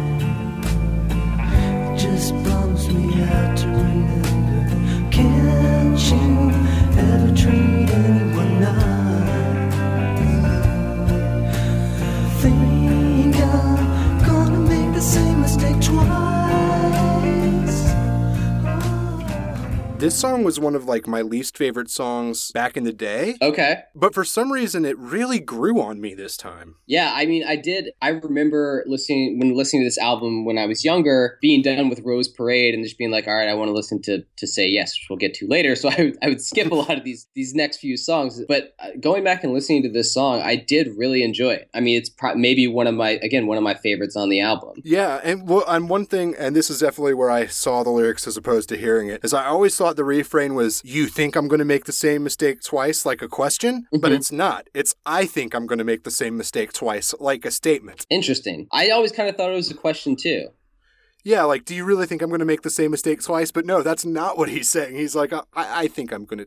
It 1.94 1.98
just 1.98 2.32
bums 2.44 2.88
me 2.88 3.22
out 3.22 3.56
to 3.58 3.66
remember. 3.68 4.37
Can't 5.60 6.57
This 20.08 20.18
song 20.18 20.42
was 20.42 20.58
one 20.58 20.74
of 20.74 20.86
like 20.86 21.06
my 21.06 21.20
least 21.20 21.58
favorite 21.58 21.90
songs 21.90 22.50
back 22.52 22.78
in 22.78 22.84
the 22.84 22.94
day, 22.94 23.36
Okay. 23.42 23.82
but 23.94 24.14
for 24.14 24.24
some 24.24 24.50
reason 24.50 24.86
it 24.86 24.96
really 24.96 25.38
grew 25.38 25.82
on 25.82 26.00
me 26.00 26.14
this 26.14 26.34
time. 26.38 26.76
Yeah, 26.86 27.12
I 27.14 27.26
mean, 27.26 27.44
I 27.46 27.56
did. 27.56 27.90
I 28.00 28.08
remember 28.08 28.84
listening 28.86 29.38
when 29.38 29.54
listening 29.54 29.82
to 29.82 29.86
this 29.86 29.98
album 29.98 30.46
when 30.46 30.56
I 30.56 30.64
was 30.64 30.82
younger, 30.82 31.36
being 31.42 31.60
done 31.60 31.90
with 31.90 32.00
Rose 32.06 32.26
Parade 32.26 32.72
and 32.72 32.82
just 32.82 32.96
being 32.96 33.10
like, 33.10 33.28
"All 33.28 33.34
right, 33.34 33.50
I 33.50 33.52
want 33.52 33.68
to 33.68 33.74
listen 33.74 34.00
to 34.04 34.24
to 34.38 34.46
Say 34.46 34.66
Yes," 34.66 34.94
which 34.94 35.08
we'll 35.10 35.18
get 35.18 35.34
to 35.34 35.46
later. 35.46 35.76
So 35.76 35.90
I 35.98 36.00
would, 36.04 36.18
I 36.22 36.28
would 36.30 36.40
skip 36.40 36.72
a 36.72 36.74
lot 36.74 36.96
of 36.96 37.04
these 37.04 37.26
these 37.34 37.52
next 37.54 37.76
few 37.76 37.98
songs. 37.98 38.40
But 38.48 38.74
uh, 38.80 38.92
going 38.98 39.24
back 39.24 39.44
and 39.44 39.52
listening 39.52 39.82
to 39.82 39.90
this 39.90 40.14
song, 40.14 40.40
I 40.40 40.56
did 40.56 40.88
really 40.96 41.22
enjoy 41.22 41.50
it. 41.52 41.68
I 41.74 41.80
mean, 41.80 41.98
it's 41.98 42.08
pro- 42.08 42.34
maybe 42.34 42.66
one 42.66 42.86
of 42.86 42.94
my 42.94 43.10
again 43.22 43.46
one 43.46 43.58
of 43.58 43.62
my 43.62 43.74
favorites 43.74 44.16
on 44.16 44.30
the 44.30 44.40
album. 44.40 44.80
Yeah, 44.84 45.20
and 45.22 45.46
well, 45.46 45.64
and 45.68 45.90
one 45.90 46.06
thing, 46.06 46.34
and 46.38 46.56
this 46.56 46.70
is 46.70 46.80
definitely 46.80 47.12
where 47.12 47.30
I 47.30 47.44
saw 47.44 47.82
the 47.82 47.90
lyrics 47.90 48.26
as 48.26 48.38
opposed 48.38 48.70
to 48.70 48.78
hearing 48.78 49.08
it, 49.10 49.22
is 49.22 49.34
I 49.34 49.44
always 49.44 49.76
thought 49.76 49.97
the 49.98 50.04
refrain 50.04 50.54
was, 50.54 50.80
"You 50.84 51.06
think 51.08 51.36
I'm 51.36 51.48
going 51.48 51.58
to 51.58 51.64
make 51.74 51.84
the 51.84 51.92
same 51.92 52.22
mistake 52.24 52.62
twice?" 52.62 53.04
like 53.04 53.20
a 53.20 53.28
question, 53.28 53.86
but 53.92 54.10
Mhm. 54.12 54.16
it's 54.16 54.32
not. 54.32 54.68
It's 54.72 54.94
I 55.04 55.26
think 55.26 55.54
I'm 55.54 55.66
going 55.66 55.78
to 55.80 55.84
make 55.84 56.04
the 56.04 56.10
same 56.10 56.36
mistake 56.38 56.72
twice, 56.72 57.14
like 57.20 57.44
a 57.44 57.50
statement. 57.50 58.06
Interesting. 58.08 58.66
I 58.72 58.88
always 58.90 59.12
kind 59.12 59.28
of 59.28 59.36
thought 59.36 59.50
it 59.50 59.54
was 59.56 59.70
a 59.70 59.74
question 59.74 60.16
too. 60.16 60.48
Yeah, 61.24 61.42
like, 61.42 61.64
do 61.64 61.74
you 61.74 61.84
really 61.84 62.06
think 62.06 62.22
I'm 62.22 62.28
going 62.28 62.38
to 62.38 62.44
make 62.44 62.62
the 62.62 62.70
same 62.70 62.90
mistake 62.90 63.22
twice? 63.22 63.50
But 63.50 63.66
no, 63.66 63.82
that's 63.82 64.04
not 64.04 64.38
what 64.38 64.48
he's 64.48 64.68
saying. 64.68 64.94
He's 64.94 65.14
like, 65.16 65.32
I, 65.32 65.42
I 65.54 65.88
think 65.88 66.12
I'm 66.12 66.24
going 66.24 66.46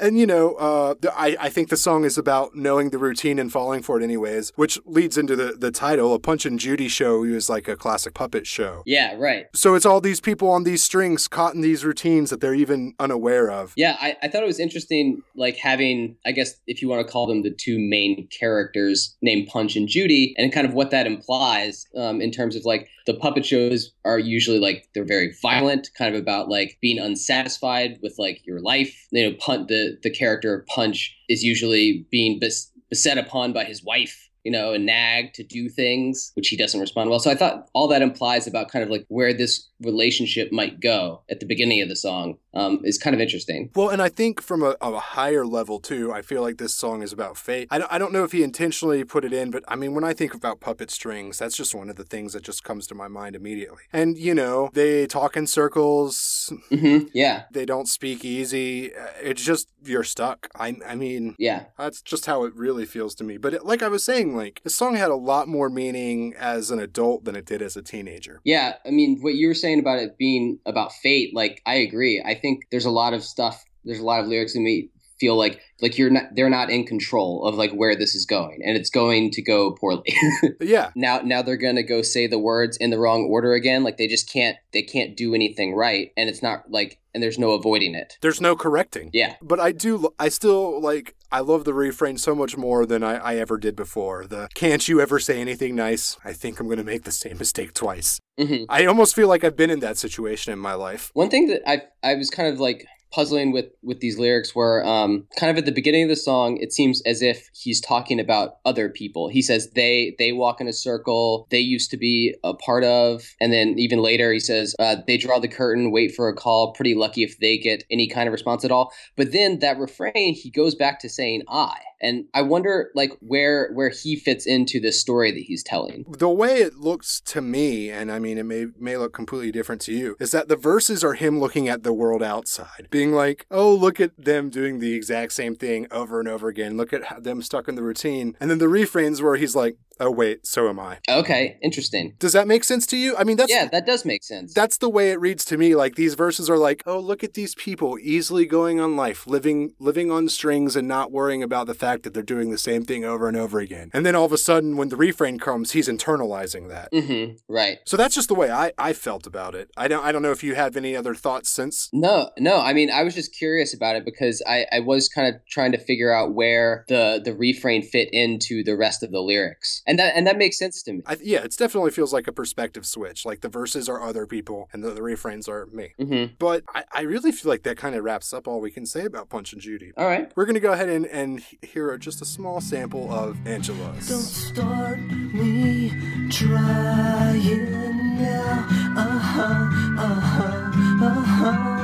And, 0.00 0.18
you 0.18 0.26
know, 0.26 0.54
uh, 0.54 0.94
I, 1.16 1.36
I 1.40 1.48
think 1.48 1.70
the 1.70 1.76
song 1.76 2.04
is 2.04 2.18
about 2.18 2.54
knowing 2.54 2.90
the 2.90 2.98
routine 2.98 3.38
and 3.38 3.50
falling 3.50 3.82
for 3.82 3.98
it 3.98 4.04
anyways, 4.04 4.52
which 4.54 4.78
leads 4.84 5.18
into 5.18 5.34
the, 5.34 5.56
the 5.58 5.70
title. 5.70 6.14
A 6.14 6.20
Punch 6.20 6.46
and 6.46 6.58
Judy 6.58 6.88
show 6.88 7.24
is 7.24 7.48
like 7.48 7.66
a 7.68 7.76
classic 7.76 8.14
puppet 8.14 8.46
show. 8.46 8.82
Yeah, 8.86 9.16
right. 9.16 9.46
So 9.54 9.74
it's 9.74 9.86
all 9.86 10.00
these 10.00 10.20
people 10.20 10.50
on 10.50 10.62
these 10.64 10.82
strings 10.82 11.26
caught 11.26 11.54
in 11.54 11.62
these 11.62 11.84
routines 11.84 12.30
that 12.30 12.40
they're 12.40 12.54
even 12.54 12.94
unaware 13.00 13.50
of. 13.50 13.72
Yeah, 13.76 13.96
I, 14.00 14.16
I 14.22 14.28
thought 14.28 14.42
it 14.42 14.46
was 14.46 14.60
interesting, 14.60 15.22
like 15.34 15.56
having, 15.56 16.16
I 16.24 16.32
guess, 16.32 16.54
if 16.66 16.80
you 16.80 16.88
want 16.88 17.04
to 17.04 17.10
call 17.10 17.26
them 17.26 17.42
the 17.42 17.50
two 17.50 17.78
main 17.78 18.28
characters 18.28 19.16
named 19.20 19.48
Punch 19.48 19.74
and 19.74 19.88
Judy, 19.88 20.34
and 20.38 20.52
kind 20.52 20.66
of 20.66 20.74
what 20.74 20.90
that 20.90 21.06
implies 21.06 21.86
um, 21.96 22.20
in 22.20 22.30
terms 22.30 22.54
of 22.54 22.64
like 22.64 22.88
the 23.08 23.14
puppet 23.14 23.46
shows 23.46 23.90
are 24.04 24.18
usually 24.18 24.58
like 24.58 24.86
they're 24.94 25.02
very 25.02 25.34
violent, 25.40 25.88
kind 25.96 26.14
of 26.14 26.20
about 26.20 26.50
like 26.50 26.76
being 26.82 26.98
unsatisfied 26.98 27.98
with 28.02 28.14
like 28.18 28.46
your 28.46 28.60
life. 28.60 29.08
You 29.10 29.30
know, 29.30 29.56
the 29.66 29.96
the 30.02 30.10
character 30.10 30.66
Punch 30.68 31.16
is 31.26 31.42
usually 31.42 32.06
being 32.10 32.38
bes- 32.38 32.70
beset 32.90 33.16
upon 33.16 33.54
by 33.54 33.64
his 33.64 33.82
wife. 33.82 34.27
You 34.44 34.52
know, 34.52 34.72
and 34.72 34.86
nag 34.86 35.34
to 35.34 35.42
do 35.42 35.68
things 35.68 36.32
which 36.34 36.48
he 36.48 36.56
doesn't 36.56 36.80
respond 36.80 37.10
well. 37.10 37.20
So 37.20 37.30
I 37.30 37.34
thought 37.34 37.68
all 37.72 37.88
that 37.88 38.02
implies 38.02 38.46
about 38.46 38.70
kind 38.70 38.82
of 38.82 38.90
like 38.90 39.04
where 39.08 39.34
this 39.34 39.68
relationship 39.80 40.50
might 40.52 40.80
go 40.80 41.22
at 41.30 41.40
the 41.40 41.46
beginning 41.46 41.82
of 41.82 41.88
the 41.88 41.96
song 41.96 42.36
um, 42.54 42.80
is 42.84 42.98
kind 42.98 43.14
of 43.14 43.20
interesting. 43.20 43.70
Well, 43.74 43.90
and 43.90 44.02
I 44.02 44.08
think 44.08 44.42
from 44.42 44.62
a, 44.62 44.74
a 44.80 44.98
higher 44.98 45.46
level 45.46 45.78
too, 45.78 46.12
I 46.12 46.22
feel 46.22 46.42
like 46.42 46.58
this 46.58 46.74
song 46.74 47.02
is 47.02 47.12
about 47.12 47.36
fate. 47.36 47.68
I 47.70 47.78
don't, 47.78 47.92
I 47.92 47.98
don't 47.98 48.12
know 48.12 48.24
if 48.24 48.32
he 48.32 48.42
intentionally 48.42 49.04
put 49.04 49.24
it 49.24 49.32
in, 49.32 49.50
but 49.50 49.62
I 49.68 49.76
mean, 49.76 49.94
when 49.94 50.04
I 50.04 50.14
think 50.14 50.34
about 50.34 50.60
puppet 50.60 50.90
strings, 50.90 51.38
that's 51.38 51.56
just 51.56 51.74
one 51.74 51.90
of 51.90 51.96
the 51.96 52.04
things 52.04 52.32
that 52.32 52.42
just 52.42 52.64
comes 52.64 52.86
to 52.88 52.94
my 52.94 53.06
mind 53.08 53.36
immediately. 53.36 53.82
And, 53.92 54.18
you 54.18 54.34
know, 54.34 54.70
they 54.72 55.06
talk 55.06 55.36
in 55.36 55.46
circles, 55.46 56.52
hmm 56.70 56.98
Yeah, 57.12 57.44
they 57.52 57.64
don't 57.64 57.86
speak 57.86 58.24
easy. 58.24 58.92
It's 59.22 59.44
just, 59.44 59.68
you're 59.84 60.04
stuck. 60.04 60.48
I, 60.54 60.76
I 60.86 60.94
mean, 60.96 61.36
yeah, 61.38 61.66
that's 61.78 62.02
just 62.02 62.26
how 62.26 62.44
it 62.44 62.54
really 62.54 62.86
feels 62.86 63.14
to 63.16 63.24
me. 63.24 63.36
But 63.36 63.54
it, 63.54 63.64
like 63.64 63.82
I 63.82 63.88
was 63.88 64.04
saying, 64.04 64.27
like, 64.36 64.60
the 64.64 64.70
song 64.70 64.94
had 64.94 65.10
a 65.10 65.14
lot 65.16 65.48
more 65.48 65.68
meaning 65.70 66.34
as 66.38 66.70
an 66.70 66.78
adult 66.78 67.24
than 67.24 67.36
it 67.36 67.46
did 67.46 67.62
as 67.62 67.76
a 67.76 67.82
teenager. 67.82 68.40
yeah. 68.44 68.74
I 68.86 68.90
mean, 68.90 69.18
what 69.20 69.34
you 69.34 69.48
were 69.48 69.54
saying 69.54 69.80
about 69.80 69.98
it 69.98 70.16
being 70.18 70.58
about 70.66 70.92
fate, 70.92 71.34
like 71.34 71.62
I 71.66 71.76
agree. 71.76 72.22
I 72.24 72.34
think 72.34 72.64
there's 72.70 72.84
a 72.84 72.90
lot 72.90 73.14
of 73.14 73.22
stuff. 73.24 73.64
There's 73.84 74.00
a 74.00 74.04
lot 74.04 74.20
of 74.20 74.26
lyrics 74.26 74.54
in 74.54 74.64
me 74.64 74.90
feel 75.20 75.36
like 75.36 75.60
like 75.80 75.96
you're 75.98 76.10
not 76.10 76.24
they're 76.34 76.50
not 76.50 76.70
in 76.70 76.84
control 76.86 77.44
of 77.44 77.54
like 77.54 77.70
where 77.72 77.94
this 77.96 78.14
is 78.14 78.24
going 78.26 78.60
and 78.64 78.76
it's 78.76 78.90
going 78.90 79.30
to 79.30 79.42
go 79.42 79.72
poorly 79.72 80.12
Yeah. 80.60 80.90
now 80.94 81.20
now 81.24 81.42
they're 81.42 81.56
gonna 81.56 81.82
go 81.82 82.02
say 82.02 82.26
the 82.26 82.38
words 82.38 82.76
in 82.76 82.90
the 82.90 82.98
wrong 82.98 83.24
order 83.24 83.52
again 83.54 83.84
like 83.84 83.96
they 83.96 84.06
just 84.08 84.30
can't 84.32 84.56
they 84.72 84.82
can't 84.82 85.16
do 85.16 85.34
anything 85.34 85.74
right 85.74 86.12
and 86.16 86.28
it's 86.28 86.42
not 86.42 86.70
like 86.70 86.98
and 87.14 87.22
there's 87.22 87.38
no 87.38 87.52
avoiding 87.52 87.94
it 87.94 88.16
There's 88.20 88.40
no 88.40 88.54
correcting. 88.54 89.10
yeah 89.12 89.36
But 89.42 89.58
I 89.58 89.72
do, 89.72 90.10
I 90.20 90.28
still 90.28 90.80
like, 90.80 91.16
I 91.32 91.40
love 91.40 91.64
the 91.64 91.74
refrain 91.74 92.16
so 92.18 92.34
much 92.34 92.56
more 92.56 92.86
than 92.86 93.02
I, 93.02 93.16
I 93.16 93.36
ever 93.36 93.56
did 93.58 93.74
before. 93.74 94.26
The 94.26 94.48
can't 94.54 94.86
you 94.86 95.00
ever 95.00 95.18
say 95.18 95.40
anything 95.40 95.74
nice? 95.74 96.16
I 96.24 96.32
think 96.32 96.60
I'm 96.60 96.66
going 96.66 96.78
to 96.78 96.84
make 96.84 97.04
the 97.04 97.10
same 97.10 97.38
mistake 97.38 97.72
twice. 97.74 98.20
hmm 98.38 98.64
I 98.68 98.84
almost 98.84 99.16
feel 99.16 99.26
like 99.26 99.42
I've 99.42 99.56
been 99.56 99.70
in 99.70 99.80
that 99.80 99.96
situation 99.98 100.52
in 100.52 100.58
my 100.60 100.74
life. 100.74 101.10
One 101.14 101.30
thing 101.30 101.48
that 101.48 101.62
I 101.68 101.82
I 102.04 102.14
was 102.14 102.30
kind 102.30 102.52
of 102.52 102.60
like 102.60 102.86
puzzling 103.10 103.52
with 103.52 103.66
with 103.82 104.00
these 104.00 104.18
lyrics 104.18 104.54
were 104.54 104.84
um, 104.84 105.26
kind 105.36 105.50
of 105.50 105.56
at 105.58 105.64
the 105.64 105.72
beginning 105.72 106.04
of 106.04 106.08
the 106.08 106.16
song 106.16 106.56
it 106.58 106.72
seems 106.72 107.02
as 107.02 107.22
if 107.22 107.50
he's 107.54 107.80
talking 107.80 108.20
about 108.20 108.56
other 108.64 108.88
people. 108.88 109.28
He 109.28 109.42
says 109.42 109.70
they 109.70 110.14
they 110.18 110.32
walk 110.32 110.60
in 110.60 110.68
a 110.68 110.72
circle 110.72 111.46
they 111.50 111.60
used 111.60 111.90
to 111.90 111.96
be 111.96 112.34
a 112.44 112.54
part 112.54 112.84
of 112.84 113.34
and 113.40 113.52
then 113.52 113.78
even 113.78 114.00
later 114.00 114.32
he 114.32 114.40
says 114.40 114.74
uh, 114.78 114.96
they 115.06 115.16
draw 115.16 115.38
the 115.38 115.48
curtain 115.48 115.90
wait 115.90 116.14
for 116.14 116.28
a 116.28 116.34
call 116.34 116.72
pretty 116.72 116.94
lucky 116.94 117.22
if 117.22 117.38
they 117.38 117.58
get 117.58 117.84
any 117.90 118.08
kind 118.08 118.28
of 118.28 118.32
response 118.32 118.64
at 118.64 118.70
all. 118.70 118.92
But 119.16 119.32
then 119.32 119.60
that 119.60 119.78
refrain 119.78 120.34
he 120.34 120.50
goes 120.50 120.74
back 120.74 121.00
to 121.00 121.08
saying 121.08 121.42
i 121.48 121.74
and 122.00 122.24
i 122.34 122.42
wonder 122.42 122.90
like 122.94 123.12
where 123.20 123.70
where 123.72 123.90
he 123.90 124.16
fits 124.16 124.46
into 124.46 124.80
this 124.80 125.00
story 125.00 125.30
that 125.30 125.40
he's 125.40 125.62
telling 125.62 126.04
The 126.08 126.28
way 126.28 126.56
it 126.58 126.76
looks 126.76 127.20
to 127.26 127.40
me, 127.40 127.90
and 127.90 128.10
I 128.10 128.18
mean, 128.18 128.38
it 128.38 128.44
may, 128.44 128.66
may 128.78 128.96
look 128.96 129.12
completely 129.12 129.52
different 129.52 129.80
to 129.82 129.92
you, 129.92 130.16
is 130.18 130.30
that 130.32 130.48
the 130.48 130.56
verses 130.56 131.04
are 131.04 131.14
him 131.14 131.40
looking 131.40 131.68
at 131.68 131.82
the 131.82 131.92
world 131.92 132.22
outside, 132.22 132.88
being 132.90 133.12
like, 133.12 133.46
oh, 133.50 133.74
look 133.74 134.00
at 134.00 134.16
them 134.16 134.50
doing 134.50 134.78
the 134.78 134.94
exact 134.94 135.32
same 135.32 135.54
thing 135.54 135.86
over 135.90 136.20
and 136.20 136.28
over 136.28 136.48
again. 136.48 136.76
Look 136.76 136.92
at 136.92 137.22
them 137.22 137.42
stuck 137.42 137.68
in 137.68 137.74
the 137.74 137.82
routine. 137.82 138.36
And 138.40 138.50
then 138.50 138.58
the 138.58 138.68
refrains 138.68 139.22
where 139.22 139.36
he's 139.36 139.54
like, 139.54 139.76
oh, 140.00 140.10
wait, 140.10 140.46
so 140.46 140.68
am 140.68 140.78
I. 140.78 140.98
okay 141.08 141.58
interesting 141.62 142.14
Does 142.18 142.32
that 142.32 142.46
make 142.46 142.64
sense 142.64 142.86
to 142.86 142.96
you? 142.96 143.16
I 143.16 143.24
mean, 143.24 143.36
that's 143.36 143.50
yeah 143.50 143.68
that 143.72 143.86
does 143.86 144.04
make 144.04 144.22
sense 144.22 144.54
That's 144.54 144.78
the 144.78 144.88
way 144.88 145.10
it 145.10 145.20
reads 145.20 145.44
to 145.46 145.56
me. 145.56 145.74
Like 145.74 145.96
these 145.96 146.14
verses 146.14 146.48
are 146.48 146.56
like, 146.58 146.82
oh, 146.86 147.00
look 147.00 147.24
at 147.24 147.34
these 147.34 147.54
people 147.54 147.98
easily 148.00 148.46
going 148.46 148.80
on 148.80 148.96
life, 148.96 149.26
living 149.26 149.74
living 149.78 150.10
on 150.10 150.28
strings 150.28 150.76
and 150.76 150.86
not 150.86 151.10
worrying 151.10 151.42
about 151.42 151.66
the 151.66 151.74
fact 151.74 151.87
that 152.02 152.14
they're 152.14 152.22
doing 152.22 152.50
the 152.50 152.58
same 152.58 152.84
thing 152.84 153.04
over 153.04 153.28
and 153.28 153.36
over 153.36 153.58
again. 153.60 153.90
And 153.92 154.04
then 154.04 154.14
all 154.14 154.24
of 154.24 154.32
a 154.32 154.38
sudden 154.38 154.76
when 154.76 154.88
the 154.88 154.96
refrain 154.96 155.38
comes, 155.38 155.72
he's 155.72 155.88
internalizing 155.88 156.68
that. 156.68 156.88
hmm 156.92 157.36
right 157.48 157.78
So 157.86 157.96
that's 157.96 158.14
just 158.14 158.28
the 158.28 158.34
way 158.34 158.50
I, 158.50 158.72
I 158.78 158.92
felt 158.92 159.26
about 159.26 159.54
it. 159.54 159.70
I 159.76 159.88
don't 159.88 160.04
I 160.04 160.12
don't 160.12 160.22
know 160.22 160.30
if 160.30 160.42
you 160.42 160.54
have 160.54 160.76
any 160.76 160.94
other 160.96 161.14
thoughts 161.14 161.50
since 161.50 161.88
No, 161.92 162.30
no. 162.38 162.60
I 162.60 162.72
mean, 162.72 162.90
I 162.90 163.02
was 163.02 163.14
just 163.14 163.34
curious 163.36 163.74
about 163.74 163.96
it 163.96 164.04
because 164.04 164.42
I, 164.46 164.66
I 164.72 164.80
was 164.80 165.08
kind 165.08 165.26
of 165.34 165.40
trying 165.48 165.72
to 165.72 165.78
figure 165.78 166.12
out 166.12 166.34
where 166.34 166.84
the 166.88 167.20
the 167.24 167.34
refrain 167.34 167.82
fit 167.82 168.08
into 168.12 168.62
the 168.64 168.76
rest 168.76 169.02
of 169.02 169.10
the 169.10 169.20
lyrics, 169.20 169.82
and 169.86 169.98
that 169.98 170.14
and 170.16 170.26
that 170.26 170.38
makes 170.38 170.58
sense 170.58 170.82
to 170.84 170.92
me. 170.92 171.00
I, 171.06 171.16
yeah, 171.22 171.44
it 171.44 171.54
definitely 171.56 171.90
feels 171.90 172.12
like 172.12 172.26
a 172.26 172.32
perspective 172.32 172.84
switch. 172.86 173.24
Like 173.24 173.40
the 173.40 173.48
verses 173.48 173.88
are 173.88 174.02
other 174.02 174.26
people 174.26 174.68
and 174.72 174.82
the, 174.82 174.90
the 174.90 175.02
refrains 175.02 175.48
are 175.48 175.66
me. 175.66 175.92
hmm 175.98 176.24
But 176.38 176.64
I, 176.74 176.84
I 176.92 177.00
really 177.02 177.32
feel 177.32 177.50
like 177.50 177.62
that 177.64 177.76
kind 177.76 177.94
of 177.94 178.04
wraps 178.04 178.32
up 178.32 178.46
all 178.48 178.60
we 178.60 178.70
can 178.70 178.86
say 178.86 179.04
about 179.04 179.28
Punch 179.28 179.52
and 179.52 179.62
Judy. 179.62 179.92
All 179.96 180.06
right. 180.06 180.32
We're 180.36 180.44
going 180.46 180.54
to 180.54 180.60
go 180.60 180.72
ahead 180.72 180.88
and, 180.88 181.06
and 181.06 181.42
hear 181.62 181.77
just 181.98 182.22
a 182.22 182.24
small 182.24 182.60
sample 182.60 183.12
of 183.12 183.36
Angeles. 183.46 184.08
Don't 184.08 184.20
start 184.20 184.98
me 185.00 185.90
trying 186.30 187.82
now. 188.20 188.66
Uh 188.96 189.18
huh, 189.18 189.68
uh 189.98 190.20
huh, 190.20 191.06
uh 191.06 191.22
huh. 191.36 191.78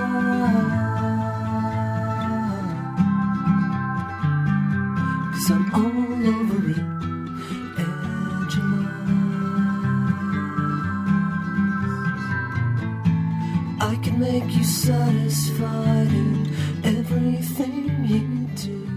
Cause 5.33 5.51
I'm 5.51 5.75
all 5.75 6.29
over 6.35 6.71
it, 6.71 6.79
Angela. 7.79 8.93
I 13.81 13.97
can 14.03 14.19
make 14.19 14.51
you 14.57 14.65
satisfied 14.65 16.09
in 16.09 16.49
everything 16.85 18.05
you 18.05 18.49
do. 18.57 18.94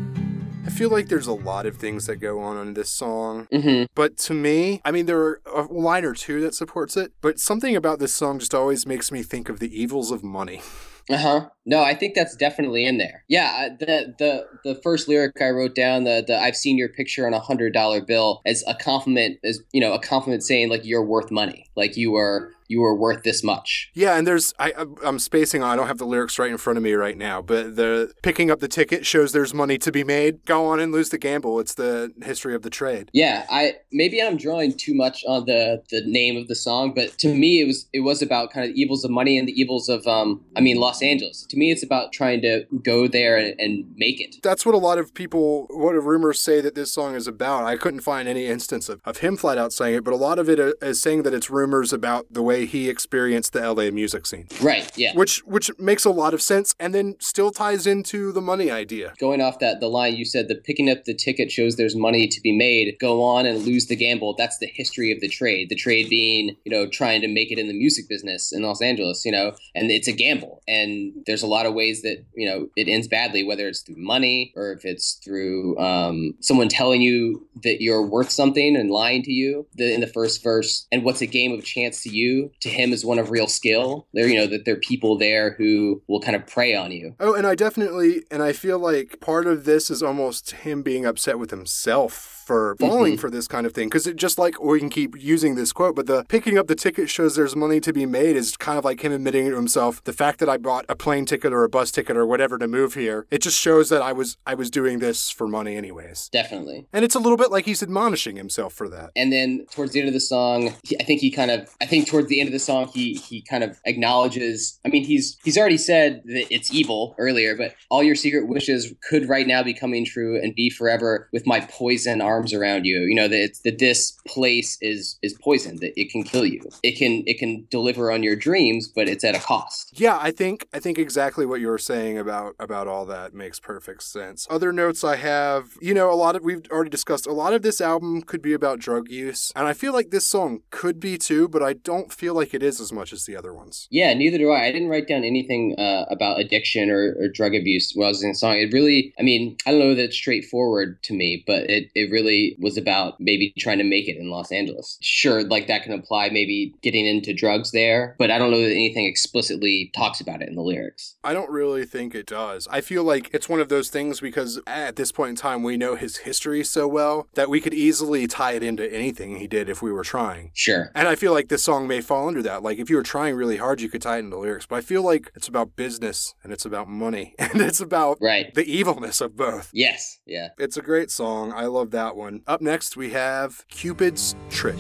Feel 0.78 0.92
like 0.92 1.08
there's 1.08 1.26
a 1.28 1.34
lot 1.34 1.66
of 1.66 1.78
things 1.78 2.06
that 2.06 2.18
go 2.18 2.40
on 2.40 2.56
in 2.58 2.76
this 2.76 2.92
song, 2.92 3.48
hmm 3.52 3.86
but 3.96 4.16
to 4.18 4.34
me, 4.36 4.80
I 4.86 4.92
mean, 4.92 5.08
there 5.08 5.20
are 5.20 5.42
a 5.52 5.64
line 5.64 6.06
or 6.06 6.14
two 6.14 6.40
that 6.42 6.54
supports 6.54 6.96
it, 6.96 7.14
but 7.20 7.40
something 7.40 7.76
about 7.76 7.98
this 7.98 8.14
song 8.14 8.38
just 8.38 8.54
always 8.54 8.86
makes 8.86 9.12
me 9.12 9.24
think 9.24 9.50
of 9.50 9.60
the 9.60 9.82
evils 9.82 10.12
of 10.12 10.24
money. 10.24 10.62
Uh 11.10 11.18
huh. 11.18 11.50
No, 11.66 11.82
I 11.82 11.96
think 11.96 12.16
that's 12.16 12.36
definitely 12.36 12.84
in 12.84 12.98
there. 12.98 13.24
Yeah. 13.30 13.70
The 13.80 14.14
the 14.20 14.46
the 14.66 14.76
first 14.84 15.08
lyric 15.08 15.42
I 15.42 15.52
wrote 15.52 15.74
down 15.74 16.04
the 16.04 16.22
the 16.28 16.38
I've 16.38 16.58
seen 16.58 16.78
your 16.78 16.90
picture 16.90 17.26
on 17.26 17.34
a 17.34 17.40
hundred 17.40 17.72
dollar 17.72 18.02
bill 18.02 18.42
as 18.46 18.62
a 18.68 18.76
compliment 18.76 19.40
as 19.42 19.62
you 19.72 19.80
know 19.80 19.94
a 19.94 20.02
compliment 20.02 20.44
saying 20.44 20.68
like 20.68 20.84
you're 20.84 21.06
worth 21.06 21.32
money 21.32 21.66
like 21.78 21.96
you 21.96 22.18
are 22.18 22.52
you 22.68 22.84
are 22.84 22.96
worth 22.96 23.24
this 23.24 23.44
much. 23.44 23.90
Yeah, 23.94 24.18
and 24.18 24.26
there's 24.26 24.54
I 24.60 24.74
I'm 25.04 25.20
spacing 25.20 25.64
on. 25.64 25.70
I 25.70 25.76
don't 25.76 25.88
have 25.88 25.98
the 25.98 26.06
lyrics 26.06 26.40
right 26.40 26.52
in 26.52 26.58
front 26.58 26.78
of 26.78 26.84
me 26.84 26.94
right 26.94 27.18
now, 27.18 27.42
but 27.42 27.76
the 27.76 28.12
picking 28.24 28.52
up 28.52 28.60
the 28.60 28.68
ticket 28.68 29.06
shows 29.06 29.32
there's 29.32 29.54
money 29.54 29.78
to 29.80 29.92
be 29.92 30.04
made. 30.04 30.46
Go 30.46 30.66
on 30.66 30.80
and 30.80 30.92
lose 30.92 31.10
the 31.10 31.18
gamble. 31.18 31.60
It's 31.60 31.74
the 31.74 32.14
history 32.24 32.56
of 32.56 32.62
the 32.62 32.70
trade. 32.70 33.10
Yeah, 33.14 33.46
I 33.50 33.76
maybe 33.92 34.22
I'm 34.22 34.38
drawing 34.38 34.74
too 34.74 34.94
much 34.94 35.24
on 35.28 35.46
the 35.46 35.84
the 35.90 36.02
name 36.06 36.38
of 36.38 36.48
the 36.48 36.56
song, 36.56 36.94
but 36.94 37.18
to 37.20 37.34
me 37.34 37.62
it 37.62 37.66
was 37.68 37.88
it 37.94 38.02
was 38.02 38.22
about 38.22 38.52
kind 38.52 38.68
of 38.68 38.74
the 38.74 38.82
evils 38.82 39.04
of 39.04 39.12
money 39.12 39.38
and 39.38 39.48
the 39.48 39.60
evils 39.60 39.90
of 39.90 40.06
um 40.08 40.44
I 40.56 40.62
mean 40.62 40.78
Los 40.78 41.02
Angeles. 41.02 41.46
To 41.50 41.58
me, 41.58 41.72
it's 41.72 41.84
about 41.84 42.12
trying 42.12 42.42
to 42.42 42.66
go 42.84 43.08
there 43.08 43.38
and, 43.38 43.60
and 43.60 43.86
make 43.96 44.22
it. 44.22 44.38
That's 44.44 44.66
what 44.66 44.76
a 44.76 44.78
lot 44.78 44.98
of 44.98 45.14
people, 45.14 45.68
what 45.70 45.94
rumors 45.94 46.42
say 46.42 46.62
that 46.62 46.76
this 46.76 46.92
song 46.92 47.16
is 47.16 47.28
about. 47.28 47.64
I 47.64 47.78
couldn't 47.78 48.02
find 48.02 48.28
any 48.28 48.46
instance 48.46 48.90
of, 48.90 49.02
of 49.06 49.18
him 49.18 49.38
flat 49.38 49.58
out 49.58 49.74
saying 49.74 49.96
it, 49.96 50.04
but 50.04 50.14
a 50.14 50.18
lot 50.18 50.40
of 50.40 50.50
it 50.50 50.60
uh, 50.60 50.94
saying 50.94 51.24
that 51.24 51.34
it's 51.34 51.50
rumors 51.50 51.94
about 51.94 52.28
the 52.32 52.42
way 52.42 52.57
he 52.66 52.90
experienced 52.90 53.54
the 53.54 53.60
LA 53.62 53.90
music 53.92 54.26
scene, 54.26 54.48
Right. 54.62 54.90
Yeah. 54.98 55.14
which 55.16 55.40
which 55.46 55.70
makes 55.80 56.06
a 56.06 56.10
lot 56.10 56.34
of 56.34 56.42
sense 56.42 56.74
and 56.80 56.94
then 56.94 57.16
still 57.20 57.52
ties 57.52 57.86
into 57.88 58.32
the 58.32 58.42
money 58.42 58.70
idea. 58.72 59.14
Going 59.20 59.42
off 59.42 59.60
that 59.60 59.80
the 59.80 59.88
line 59.90 60.16
you 60.16 60.26
said, 60.26 60.48
the 60.48 60.56
picking 60.56 60.90
up 60.90 61.06
the 61.06 61.14
ticket 61.14 61.52
shows 61.52 61.76
there's 61.76 61.96
money 61.96 62.28
to 62.28 62.42
be 62.42 62.52
made. 62.52 62.98
Go 63.00 63.24
on 63.24 63.46
and 63.46 63.64
lose 63.66 63.88
the 63.88 63.96
gamble. 63.96 64.36
That's 64.38 64.58
the 64.58 64.68
history 64.68 65.12
of 65.12 65.20
the 65.20 65.28
trade. 65.30 65.70
The 65.70 65.76
trade 65.76 66.10
being, 66.10 66.56
you 66.66 66.72
know, 66.72 66.88
trying 66.88 67.22
to 67.22 67.28
make 67.28 67.52
it 67.52 67.60
in 67.60 67.68
the 67.68 67.78
music 67.78 68.08
business 68.10 68.52
in 68.52 68.64
Los 68.64 68.82
Angeles, 68.82 69.26
you 69.26 69.32
know, 69.32 69.54
and 69.76 69.90
it's 69.92 70.08
a 70.08 70.12
gamble. 70.14 70.62
And 70.68 71.14
there's 71.26 71.44
a 71.44 71.48
lot 71.48 71.66
of 71.66 71.74
ways 71.74 72.02
that 72.02 72.24
you 72.36 72.48
know 72.48 72.68
it 72.76 72.88
ends 72.88 73.08
badly, 73.08 73.44
whether 73.44 73.68
it's 73.68 73.82
through 73.82 73.98
money 73.98 74.54
or 74.56 74.72
if 74.72 74.86
it's 74.86 75.14
through 75.24 75.78
um, 75.80 76.34
someone 76.42 76.70
telling 76.70 77.02
you 77.02 77.48
that 77.64 77.82
you're 77.82 78.06
worth 78.06 78.30
something 78.30 78.76
and 78.76 78.90
lying 78.92 79.24
to 79.24 79.32
you 79.32 79.66
the, 79.76 79.94
in 79.94 80.02
the 80.02 80.08
first 80.08 80.44
verse. 80.44 80.88
And 80.92 81.04
what's 81.04 81.22
a 81.22 81.26
game 81.28 81.52
of 81.54 81.64
chance 81.64 82.04
to 82.04 82.10
you, 82.10 82.47
to 82.62 82.70
him 82.70 82.94
is 82.94 83.06
one 83.06 83.20
of 83.20 83.30
real 83.30 83.48
skill. 83.48 84.08
There, 84.14 84.28
you 84.28 84.40
know, 84.40 84.48
that 84.48 84.66
there 84.66 84.76
are 84.76 84.80
people 84.80 85.18
there 85.18 85.52
who 85.52 86.02
will 86.08 86.22
kind 86.22 86.36
of 86.36 86.48
prey 86.48 86.76
on 86.76 86.92
you. 86.92 87.16
Oh, 87.20 87.34
and 87.34 87.48
I 87.48 87.56
definitely, 87.56 88.24
and 88.32 88.42
I 88.42 88.54
feel 88.54 88.80
like 88.80 89.20
part 89.20 89.48
of 89.48 89.66
this 89.66 89.90
is 89.90 90.04
almost 90.04 90.52
him 90.52 90.82
being 90.84 91.06
upset 91.06 91.40
with 91.40 91.52
himself 91.52 92.37
for 92.48 92.76
falling 92.80 93.16
Mhm. 93.18 93.20
for 93.20 93.30
this 93.30 93.48
kind 93.48 93.66
of 93.68 93.74
thing. 93.74 93.90
Because 93.90 94.08
it 94.08 94.16
just 94.16 94.38
like, 94.40 94.62
we 94.64 94.80
can 94.80 94.90
keep 94.90 95.16
using 95.22 95.56
this 95.56 95.74
quote, 95.74 95.96
but 95.96 96.08
the 96.08 96.24
picking 96.30 96.58
up 96.58 96.68
the 96.68 96.76
ticket 96.76 97.10
shows 97.10 97.36
there's 97.36 97.56
money 97.56 97.80
to 97.82 97.92
be 97.92 98.06
made 98.06 98.36
is 98.38 98.56
kind 98.56 98.78
of 98.80 98.86
like 98.86 99.02
him 99.04 99.12
admitting 99.12 99.50
to 99.50 99.56
himself 99.56 100.02
the 100.06 100.14
fact 100.14 100.40
that 100.40 100.48
I 100.48 100.58
bought 100.58 100.86
a 100.88 100.96
plane 100.96 101.26
ticket 101.26 101.52
or 101.54 101.64
a 101.66 101.70
bus 101.70 101.92
ticket 101.92 102.16
or 102.16 102.26
whatever 102.26 102.58
to 102.58 102.68
move 102.68 102.94
here. 102.94 103.26
It 103.30 103.42
just 103.42 103.60
shows 103.60 103.90
that 103.90 104.02
I 104.02 104.14
was 104.14 104.38
I 104.46 104.54
was 104.54 104.72
doing 104.72 105.00
this 105.00 105.30
for 105.30 105.48
money 105.48 105.76
anyways. 105.76 106.30
Definitely. 106.32 106.88
And 106.94 107.04
it's 107.04 107.16
a 107.16 107.20
little 107.20 107.38
bit 107.38 107.52
like 107.52 107.66
he's 107.66 107.84
admonishing 107.84 108.38
himself 108.38 108.74
for 108.74 108.88
that. 108.90 109.10
And 109.16 109.32
then 109.34 109.66
towards 109.72 109.92
the 109.92 110.00
end 110.00 110.08
of 110.08 110.14
the 110.14 110.20
song, 110.22 110.74
he, 110.84 110.98
I 111.00 111.04
think 111.04 111.20
he 111.22 111.30
kind 111.30 111.52
of, 111.52 111.70
I 111.82 111.86
think 111.86 112.08
towards 112.08 112.30
the 112.30 112.40
end 112.40 112.48
of 112.48 112.54
the 112.54 112.60
song, 112.60 112.88
he 112.94 113.16
he 113.16 113.42
kind 113.42 113.64
of 113.64 113.78
acknowledges. 113.86 114.80
I 114.86 114.90
mean, 114.90 115.04
he's 115.04 115.38
he's 115.44 115.58
already 115.58 115.78
said 115.78 116.22
that 116.26 116.46
it's 116.54 116.74
evil 116.74 117.14
earlier, 117.18 117.56
but 117.56 117.74
all 117.90 118.04
your 118.04 118.16
secret 118.16 118.48
wishes 118.48 118.94
could 119.10 119.28
right 119.28 119.46
now 119.48 119.64
be 119.64 119.74
coming 119.74 120.06
true 120.06 120.40
and 120.42 120.56
be 120.56 120.70
forever 120.70 121.28
with 121.34 121.46
my 121.46 121.60
poison 121.60 122.22
arms 122.38 122.54
around 122.54 122.86
you. 122.86 123.02
You 123.02 123.16
know 123.16 123.28
that 123.28 123.42
it's, 123.42 123.60
that 123.62 123.80
this 123.80 124.12
place 124.28 124.78
is 124.82 125.18
is 125.22 125.34
poison, 125.34 125.78
that 125.78 126.00
it 126.00 126.12
can 126.12 126.24
kill 126.24 126.46
you. 126.46 126.62
It 126.84 126.98
can 126.98 127.24
it 127.26 127.40
can 127.40 127.68
deliver 127.70 128.12
on 128.12 128.24
your 128.24 128.36
dreams, 128.36 128.88
but 128.88 129.08
it's 129.08 129.24
at 129.24 129.36
a 129.36 129.40
cost. 129.40 130.00
Yeah, 130.00 130.18
I 130.20 130.32
think 130.32 130.68
I 130.74 130.80
think 130.80 130.98
exactly 130.98 131.46
what 131.46 131.60
you 131.60 131.68
were 131.68 131.78
saying 131.78 132.18
about 132.18 132.56
about 132.60 132.88
all 132.88 133.06
that 133.06 133.34
makes 133.34 133.60
perfect 133.60 134.04
sense. 134.04 134.48
Other 134.50 134.72
notes 134.72 135.04
I 135.04 135.16
have, 135.18 135.78
you 135.82 135.94
know, 135.94 136.12
a 136.12 136.16
lot 136.16 136.36
of 136.36 136.44
we've 136.44 136.66
already 136.72 136.90
discussed. 136.90 137.26
A 137.28 137.34
lot 137.34 137.54
of 137.54 137.62
this 137.62 137.82
album 137.82 138.22
could 138.22 138.42
be 138.42 138.54
about 138.54 138.80
drug 138.80 139.10
use, 139.10 139.52
and 139.56 139.68
I 139.68 139.74
feel 139.74 139.94
like 139.94 140.12
this 140.12 140.28
song 140.28 140.62
could 140.70 141.00
be 141.00 141.18
too, 141.18 141.48
but 141.48 141.64
I 141.64 141.74
don't 141.74 142.12
feel 142.12 142.34
like 142.34 142.54
it 142.54 142.64
is 142.64 142.80
as 142.80 142.92
much 142.92 143.12
as 143.14 143.26
the 143.26 143.36
other 143.36 143.54
ones. 143.54 143.88
Yeah, 143.90 144.14
neither 144.14 144.38
do 144.38 144.52
I. 144.52 144.68
I 144.68 144.72
didn't 144.72 144.90
write 144.90 145.08
down 145.08 145.24
anything 145.24 145.76
uh, 145.78 146.06
about 146.10 146.40
addiction 146.40 146.90
or, 146.90 147.16
or 147.20 147.28
drug 147.30 147.56
abuse 147.56 147.94
while 147.94 148.08
I 148.08 148.10
was 148.10 148.24
in 148.24 148.30
the 148.30 148.36
song. 148.36 148.56
It 148.58 148.74
really, 148.74 149.14
I 149.20 149.24
mean, 149.24 149.58
I 149.66 149.72
don't 149.72 149.80
know 149.80 149.96
that 149.96 150.04
it's 150.04 150.16
straightforward 150.16 151.02
to 151.04 151.14
me, 151.14 151.44
but 151.48 151.70
it, 151.70 151.90
it 151.96 152.12
really 152.12 152.27
was 152.60 152.78
about 152.78 153.16
maybe 153.20 153.54
trying 153.58 153.78
to 153.78 153.84
make 153.84 154.08
it 154.08 154.18
in 154.18 154.30
Los 154.30 154.52
Angeles. 154.52 154.98
Sure, 155.02 155.44
like 155.44 155.68
that 155.68 155.84
can 155.84 155.94
apply 155.94 156.30
maybe 156.30 156.74
getting 156.82 157.06
into 157.06 157.34
drugs 157.34 157.72
there, 157.72 158.16
but 158.20 158.32
I 158.32 158.38
don't 158.38 158.52
know 158.52 158.62
that 158.62 158.72
anything 158.72 159.06
explicitly 159.06 159.92
talks 159.96 160.20
about 160.22 160.42
it 160.42 160.50
in 160.50 160.56
the 160.56 160.62
lyrics. 160.62 161.16
I 161.24 161.34
don't 161.34 161.50
really 161.50 161.86
think 161.86 162.16
it 162.16 162.26
does. 162.26 162.68
I 162.72 162.82
feel 162.82 163.04
like 163.04 163.30
it's 163.34 163.50
one 163.50 163.60
of 163.60 163.70
those 163.70 163.90
things 163.90 164.20
because 164.20 164.60
at 164.66 164.96
this 164.96 165.12
point 165.12 165.30
in 165.32 165.36
time 165.36 165.64
we 165.64 165.78
know 165.78 165.96
his 165.96 166.18
history 166.18 166.64
so 166.64 166.88
well 166.88 167.28
that 167.36 167.50
we 167.50 167.62
could 167.62 167.74
easily 167.74 168.28
tie 168.28 168.54
it 168.54 168.64
into 168.64 168.92
anything 168.92 169.36
he 169.38 169.48
did 169.48 169.70
if 169.70 169.82
we 169.82 169.92
were 169.92 170.04
trying. 170.04 170.52
Sure. 170.54 170.92
And 170.96 171.08
I 171.08 171.16
feel 171.16 171.34
like 171.34 171.50
this 171.50 171.64
song 171.64 171.88
may 171.88 172.02
fall 172.02 172.28
under 172.28 172.42
that. 172.44 172.64
Like 172.64 172.80
if 172.80 172.90
you 172.90 172.96
were 172.96 173.04
trying 173.04 173.36
really 173.36 173.58
hard, 173.58 173.82
you 173.82 173.90
could 173.90 174.02
tie 174.02 174.18
it 174.18 174.20
into 174.20 174.38
lyrics. 174.38 174.66
But 174.66 174.78
I 174.78 174.82
feel 174.82 175.04
like 175.04 175.32
it's 175.36 175.48
about 175.48 175.76
business 175.76 176.34
and 176.44 176.52
it's 176.52 176.66
about 176.66 176.88
money 176.90 177.36
and 177.40 177.62
it's 177.62 177.80
about 177.80 178.18
Right. 178.20 178.54
the 178.56 178.66
evilness 178.66 179.22
of 179.22 179.36
both. 179.36 179.70
Yes. 179.74 180.20
Yeah. 180.26 180.50
It's 180.58 180.78
a 180.78 180.82
great 180.82 181.12
song. 181.12 181.54
I 181.54 181.66
love 181.66 181.92
that 181.92 182.16
one. 182.18 182.42
Up 182.48 182.62
next, 182.62 182.98
we 182.98 183.12
have 183.12 183.64
Cupid's 183.70 184.36
Trick. 184.50 184.76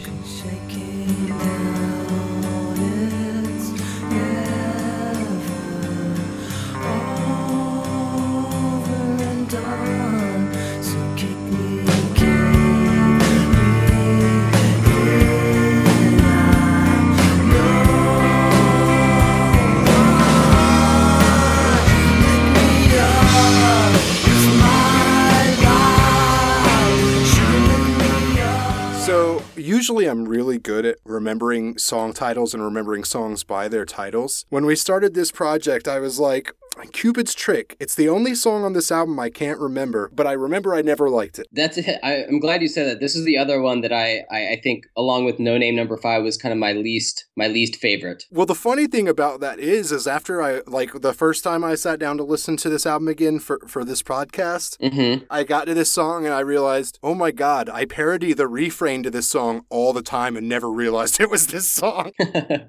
Usually 29.87 30.09
I'm 30.09 30.25
really 30.25 30.57
good 30.57 30.85
at 30.85 30.97
remembering 31.05 31.77
song 31.77 32.11
titles 32.11 32.53
and 32.53 32.61
remembering 32.61 33.05
songs 33.05 33.45
by 33.45 33.69
their 33.69 33.85
titles. 33.85 34.45
When 34.49 34.65
we 34.65 34.75
started 34.75 35.13
this 35.13 35.31
project, 35.31 35.87
I 35.87 35.99
was 35.99 36.19
like, 36.19 36.51
Cupid's 36.85 37.33
Trick. 37.33 37.75
It's 37.79 37.95
the 37.95 38.09
only 38.09 38.35
song 38.35 38.63
on 38.63 38.73
this 38.73 38.91
album 38.91 39.19
I 39.19 39.29
can't 39.29 39.59
remember, 39.59 40.09
but 40.13 40.27
I 40.27 40.33
remember 40.33 40.75
I 40.75 40.81
never 40.81 41.09
liked 41.09 41.39
it. 41.39 41.47
That's 41.51 41.77
it. 41.77 41.99
I, 42.03 42.23
I'm 42.25 42.39
glad 42.39 42.61
you 42.61 42.67
said 42.67 42.87
that. 42.87 42.99
This 42.99 43.15
is 43.15 43.25
the 43.25 43.37
other 43.37 43.61
one 43.61 43.81
that 43.81 43.91
I, 43.93 44.23
I, 44.31 44.53
I 44.53 44.59
think, 44.63 44.85
along 44.95 45.25
with 45.25 45.39
No 45.39 45.57
Name 45.57 45.75
Number 45.75 45.97
Five, 45.97 46.23
was 46.23 46.37
kind 46.37 46.51
of 46.51 46.59
my 46.59 46.73
least 46.73 47.25
my 47.35 47.47
least 47.47 47.75
favorite. 47.75 48.23
Well, 48.31 48.45
the 48.45 48.55
funny 48.55 48.87
thing 48.87 49.07
about 49.07 49.39
that 49.41 49.59
is, 49.59 49.91
is 49.91 50.07
after 50.07 50.41
I, 50.41 50.61
like, 50.65 51.01
the 51.01 51.13
first 51.13 51.43
time 51.43 51.63
I 51.63 51.75
sat 51.75 51.99
down 51.99 52.17
to 52.17 52.23
listen 52.23 52.57
to 52.57 52.69
this 52.69 52.85
album 52.85 53.07
again 53.07 53.39
for, 53.39 53.59
for 53.67 53.83
this 53.83 54.01
podcast, 54.01 54.77
Mm-hmm. 54.77 55.25
I 55.29 55.43
got 55.43 55.65
to 55.65 55.73
this 55.73 55.91
song 55.91 56.25
and 56.25 56.33
I 56.33 56.39
realized, 56.39 56.99
oh 57.03 57.13
my 57.13 57.31
god, 57.31 57.69
I 57.69 57.85
parody 57.85 58.33
the 58.33 58.47
refrain 58.47 59.03
to 59.03 59.09
this 59.09 59.27
song 59.27 59.65
all 59.69 59.93
the 59.93 60.01
time 60.01 60.37
and 60.37 60.47
never 60.47 60.69
realized 60.71 61.19
it 61.21 61.29
was 61.29 61.47
this 61.47 61.69
song. 61.69 62.11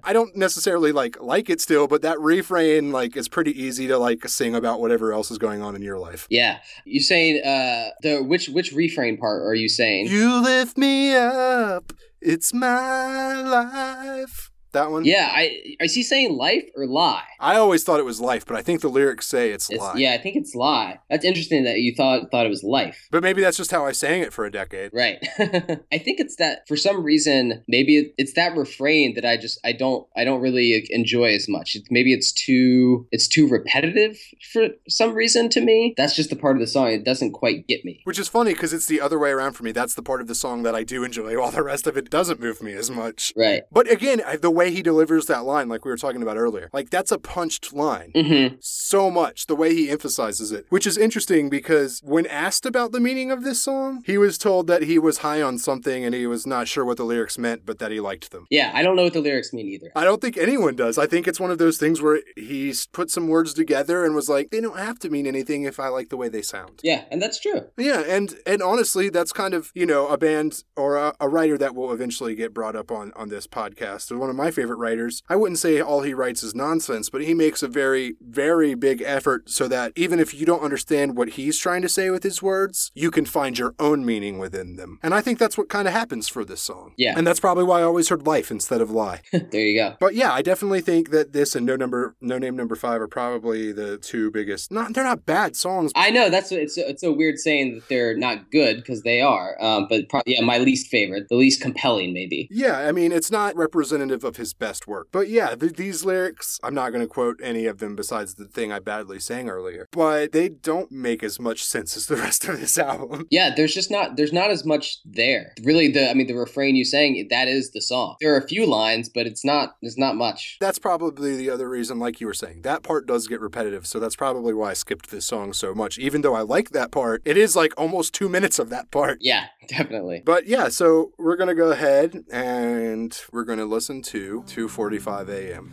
I 0.04 0.12
don't 0.12 0.36
necessarily 0.36 0.92
like 0.92 1.20
like 1.20 1.48
it 1.50 1.60
still, 1.60 1.86
but 1.86 2.02
that 2.02 2.20
refrain 2.20 2.92
like 2.92 3.16
is 3.16 3.28
pretty 3.28 3.60
easy 3.60 3.86
to 3.88 3.97
like 3.98 4.26
sing 4.28 4.54
about 4.54 4.80
whatever 4.80 5.12
else 5.12 5.30
is 5.30 5.38
going 5.38 5.62
on 5.62 5.74
in 5.76 5.82
your 5.82 5.98
life. 5.98 6.26
yeah. 6.30 6.58
You 6.84 7.00
saying 7.00 7.42
uh 7.44 7.90
the 8.02 8.22
which 8.22 8.48
which 8.48 8.72
refrain 8.72 9.16
part 9.16 9.42
are 9.42 9.54
you 9.54 9.68
saying? 9.68 10.06
You 10.06 10.40
lift 10.42 10.76
me 10.78 11.14
up, 11.14 11.92
it's 12.20 12.52
my 12.54 13.40
life. 13.42 14.47
That 14.72 14.90
one? 14.90 15.04
yeah. 15.04 15.30
I 15.32 15.76
is 15.80 15.94
he 15.94 16.02
saying 16.02 16.36
life 16.36 16.64
or 16.76 16.86
lie? 16.86 17.22
I 17.40 17.56
always 17.56 17.84
thought 17.84 18.00
it 18.00 18.04
was 18.04 18.20
life, 18.20 18.44
but 18.46 18.56
I 18.56 18.62
think 18.62 18.80
the 18.80 18.88
lyrics 18.88 19.26
say 19.26 19.50
it's, 19.50 19.70
It's, 19.70 19.80
lie. 19.80 19.94
yeah, 19.96 20.12
I 20.12 20.18
think 20.18 20.36
it's 20.36 20.54
lie. 20.54 20.98
That's 21.08 21.24
interesting 21.24 21.64
that 21.64 21.78
you 21.80 21.94
thought 21.94 22.30
thought 22.30 22.46
it 22.46 22.50
was 22.50 22.62
life. 22.62 23.08
But 23.10 23.22
maybe 23.22 23.40
that's 23.42 23.56
just 23.56 23.70
how 23.70 23.86
I 23.86 23.92
sang 23.92 24.22
it 24.22 24.32
for 24.32 24.44
a 24.44 24.50
decade. 24.50 24.90
Right. 24.92 25.18
I 25.38 25.98
think 25.98 26.20
it's 26.20 26.36
that 26.36 26.66
for 26.68 26.76
some 26.76 27.02
reason 27.02 27.64
maybe 27.68 28.12
it's 28.18 28.34
that 28.34 28.56
refrain 28.56 29.14
that 29.14 29.24
I 29.24 29.36
just 29.36 29.58
I 29.64 29.72
don't 29.72 30.06
I 30.16 30.24
don't 30.24 30.40
really 30.40 30.86
enjoy 30.90 31.34
as 31.34 31.48
much. 31.48 31.76
Maybe 31.90 32.12
it's 32.12 32.32
too 32.32 33.06
it's 33.10 33.28
too 33.28 33.48
repetitive 33.48 34.18
for 34.52 34.68
some 34.88 35.14
reason 35.14 35.48
to 35.50 35.60
me. 35.60 35.94
That's 35.96 36.14
just 36.16 36.30
the 36.30 36.36
part 36.36 36.56
of 36.56 36.60
the 36.60 36.66
song 36.66 36.88
it 36.88 37.04
doesn't 37.04 37.32
quite 37.32 37.66
get 37.68 37.84
me. 37.84 38.00
Which 38.04 38.18
is 38.18 38.28
funny 38.28 38.52
because 38.52 38.72
it's 38.72 38.86
the 38.86 39.00
other 39.00 39.18
way 39.18 39.30
around 39.30 39.52
for 39.52 39.62
me. 39.64 39.72
That's 39.72 39.94
the 39.94 40.02
part 40.02 40.20
of 40.20 40.26
the 40.26 40.34
song 40.34 40.62
that 40.64 40.74
I 40.74 40.84
do 40.84 41.04
enjoy, 41.04 41.38
while 41.38 41.50
the 41.50 41.62
rest 41.62 41.86
of 41.86 41.96
it 41.96 42.10
doesn't 42.10 42.40
move 42.40 42.62
me 42.62 42.72
as 42.72 42.90
much. 42.90 43.32
Right. 43.36 43.62
But 43.72 43.90
again, 43.90 44.22
I- 44.26 44.36
the 44.36 44.50
way 44.58 44.70
he 44.70 44.82
delivers 44.82 45.26
that 45.26 45.44
line, 45.44 45.68
like 45.68 45.84
we 45.84 45.90
were 45.90 45.96
talking 45.96 46.22
about 46.22 46.36
earlier, 46.36 46.68
like 46.72 46.90
that's 46.90 47.12
a 47.12 47.18
punched 47.18 47.72
line. 47.72 48.12
Mm-hmm. 48.14 48.56
So 48.60 49.10
much, 49.10 49.46
the 49.46 49.56
way 49.56 49.74
he 49.74 49.88
emphasizes 49.88 50.52
it, 50.52 50.66
which 50.68 50.86
is 50.86 50.98
interesting 50.98 51.48
because 51.48 52.00
when 52.04 52.26
asked 52.26 52.66
about 52.66 52.92
the 52.92 53.00
meaning 53.00 53.30
of 53.30 53.44
this 53.44 53.62
song, 53.62 54.02
he 54.04 54.18
was 54.18 54.36
told 54.36 54.66
that 54.66 54.82
he 54.82 54.98
was 54.98 55.18
high 55.18 55.40
on 55.40 55.58
something 55.58 56.04
and 56.04 56.14
he 56.14 56.26
was 56.26 56.46
not 56.46 56.68
sure 56.68 56.84
what 56.84 56.96
the 56.96 57.04
lyrics 57.04 57.38
meant, 57.38 57.64
but 57.64 57.78
that 57.78 57.92
he 57.92 58.00
liked 58.00 58.30
them. 58.32 58.46
Yeah, 58.50 58.72
I 58.74 58.82
don't 58.82 58.96
know 58.96 59.04
what 59.04 59.12
the 59.12 59.20
lyrics 59.20 59.52
mean 59.52 59.66
either. 59.68 59.92
I 59.94 60.04
don't 60.04 60.20
think 60.20 60.36
anyone 60.36 60.76
does. 60.76 60.98
I 60.98 61.06
think 61.06 61.28
it's 61.28 61.40
one 61.40 61.50
of 61.50 61.58
those 61.58 61.78
things 61.78 62.02
where 62.02 62.20
he 62.36 62.74
put 62.92 63.10
some 63.10 63.28
words 63.28 63.54
together 63.54 64.04
and 64.04 64.14
was 64.14 64.28
like, 64.28 64.50
they 64.50 64.60
don't 64.60 64.78
have 64.78 64.98
to 65.00 65.10
mean 65.10 65.26
anything 65.26 65.62
if 65.62 65.78
I 65.78 65.88
like 65.88 66.08
the 66.08 66.16
way 66.16 66.28
they 66.28 66.42
sound. 66.42 66.80
Yeah, 66.82 67.04
and 67.10 67.22
that's 67.22 67.38
true. 67.40 67.66
Yeah, 67.76 68.00
and 68.00 68.34
and 68.46 68.62
honestly, 68.62 69.08
that's 69.08 69.32
kind 69.32 69.54
of 69.54 69.70
you 69.74 69.86
know 69.86 70.08
a 70.08 70.18
band 70.18 70.64
or 70.76 70.96
a, 70.96 71.14
a 71.20 71.28
writer 71.28 71.56
that 71.58 71.74
will 71.74 71.92
eventually 71.92 72.34
get 72.34 72.52
brought 72.52 72.76
up 72.76 72.90
on 72.90 73.12
on 73.14 73.28
this 73.28 73.46
podcast. 73.46 74.16
One 74.16 74.30
of 74.30 74.36
my 74.36 74.47
my 74.48 74.52
favorite 74.52 74.76
writers. 74.76 75.22
I 75.28 75.36
wouldn't 75.36 75.58
say 75.58 75.78
all 75.78 76.00
he 76.00 76.14
writes 76.14 76.42
is 76.42 76.54
nonsense, 76.54 77.10
but 77.10 77.22
he 77.22 77.34
makes 77.34 77.62
a 77.62 77.68
very, 77.68 78.14
very 78.22 78.74
big 78.74 79.02
effort 79.02 79.50
so 79.50 79.68
that 79.68 79.92
even 79.94 80.18
if 80.18 80.32
you 80.32 80.46
don't 80.46 80.62
understand 80.62 81.16
what 81.16 81.30
he's 81.30 81.58
trying 81.58 81.82
to 81.82 81.88
say 81.88 82.08
with 82.08 82.22
his 82.22 82.42
words, 82.42 82.90
you 82.94 83.10
can 83.10 83.26
find 83.26 83.58
your 83.58 83.74
own 83.78 84.06
meaning 84.06 84.38
within 84.38 84.76
them. 84.76 84.98
And 85.02 85.12
I 85.12 85.20
think 85.20 85.38
that's 85.38 85.58
what 85.58 85.68
kind 85.68 85.86
of 85.86 85.92
happens 85.92 86.28
for 86.28 86.46
this 86.46 86.62
song. 86.62 86.94
Yeah. 86.96 87.12
And 87.14 87.26
that's 87.26 87.40
probably 87.40 87.64
why 87.64 87.80
I 87.80 87.82
always 87.82 88.08
heard 88.08 88.26
life 88.26 88.50
instead 88.50 88.80
of 88.80 88.90
lie. 88.90 89.20
there 89.32 89.60
you 89.60 89.78
go. 89.78 89.96
But 90.00 90.14
yeah, 90.14 90.32
I 90.32 90.40
definitely 90.40 90.80
think 90.80 91.10
that 91.10 91.34
this 91.34 91.54
and 91.54 91.66
No 91.66 91.76
Number 91.76 92.16
No 92.22 92.38
Name 92.38 92.56
Number 92.56 92.74
Five 92.74 93.02
are 93.02 93.08
probably 93.08 93.70
the 93.70 93.98
two 93.98 94.30
biggest. 94.30 94.72
Not 94.72 94.94
they're 94.94 95.04
not 95.04 95.26
bad 95.26 95.56
songs. 95.56 95.92
I 95.94 96.08
know 96.10 96.30
that's 96.30 96.52
it's 96.52 96.78
it's 96.78 97.02
so 97.02 97.12
weird 97.12 97.38
saying 97.38 97.74
that 97.74 97.88
they're 97.90 98.16
not 98.16 98.50
good 98.50 98.76
because 98.76 99.02
they 99.02 99.20
are. 99.20 99.62
Um, 99.62 99.88
but 99.90 100.08
pro- 100.08 100.22
yeah, 100.24 100.40
my 100.40 100.56
least 100.56 100.86
favorite, 100.86 101.26
the 101.28 101.36
least 101.36 101.60
compelling, 101.60 102.14
maybe. 102.14 102.48
Yeah, 102.50 102.78
I 102.78 102.92
mean 102.92 103.12
it's 103.12 103.30
not 103.30 103.54
representative 103.56 104.24
of 104.24 104.37
his 104.38 104.54
best 104.54 104.86
work. 104.86 105.08
But 105.12 105.28
yeah, 105.28 105.54
th- 105.54 105.74
these 105.74 106.04
lyrics, 106.04 106.58
I'm 106.62 106.74
not 106.74 106.90
going 106.90 107.02
to 107.02 107.08
quote 107.08 107.38
any 107.42 107.66
of 107.66 107.78
them 107.78 107.94
besides 107.94 108.34
the 108.34 108.46
thing 108.46 108.72
I 108.72 108.78
badly 108.78 109.20
sang 109.20 109.48
earlier. 109.48 109.86
But 109.92 110.32
they 110.32 110.48
don't 110.48 110.90
make 110.90 111.22
as 111.22 111.38
much 111.38 111.64
sense 111.64 111.96
as 111.96 112.06
the 112.06 112.16
rest 112.16 112.48
of 112.48 112.58
this 112.60 112.78
album. 112.78 113.26
Yeah, 113.30 113.54
there's 113.54 113.74
just 113.74 113.90
not 113.90 114.16
there's 114.16 114.32
not 114.32 114.50
as 114.50 114.64
much 114.64 114.98
there. 115.04 115.52
Really, 115.62 115.88
the 115.88 116.10
I 116.10 116.14
mean 116.14 116.26
the 116.26 116.34
refrain 116.34 116.76
you 116.76 116.84
sang 116.84 117.26
that 117.30 117.48
is 117.48 117.70
the 117.72 117.80
song. 117.80 118.16
There 118.20 118.34
are 118.34 118.38
a 118.38 118.46
few 118.46 118.66
lines, 118.66 119.08
but 119.08 119.26
it's 119.26 119.44
not 119.44 119.76
there's 119.82 119.98
not 119.98 120.16
much. 120.16 120.56
That's 120.60 120.78
probably 120.78 121.36
the 121.36 121.50
other 121.50 121.68
reason, 121.68 121.98
like 121.98 122.20
you 122.20 122.26
were 122.26 122.34
saying. 122.34 122.62
That 122.62 122.82
part 122.82 123.06
does 123.06 123.26
get 123.26 123.40
repetitive, 123.40 123.86
so 123.86 124.00
that's 124.00 124.16
probably 124.16 124.54
why 124.54 124.70
I 124.70 124.74
skipped 124.74 125.10
this 125.10 125.26
song 125.26 125.52
so 125.52 125.74
much. 125.74 125.98
Even 125.98 126.22
though 126.22 126.34
I 126.34 126.42
like 126.42 126.70
that 126.70 126.90
part, 126.90 127.22
it 127.24 127.36
is 127.36 127.56
like 127.56 127.72
almost 127.76 128.14
two 128.14 128.28
minutes 128.28 128.58
of 128.58 128.70
that 128.70 128.90
part. 128.90 129.18
Yeah, 129.20 129.46
definitely. 129.68 130.22
But 130.24 130.46
yeah, 130.46 130.68
so 130.68 131.12
we're 131.18 131.36
gonna 131.36 131.54
go 131.54 131.70
ahead 131.70 132.24
and 132.30 133.18
we're 133.32 133.44
gonna 133.44 133.66
listen 133.66 134.02
to 134.28 134.42
2:45 134.68 135.28
a.m. 135.30 135.70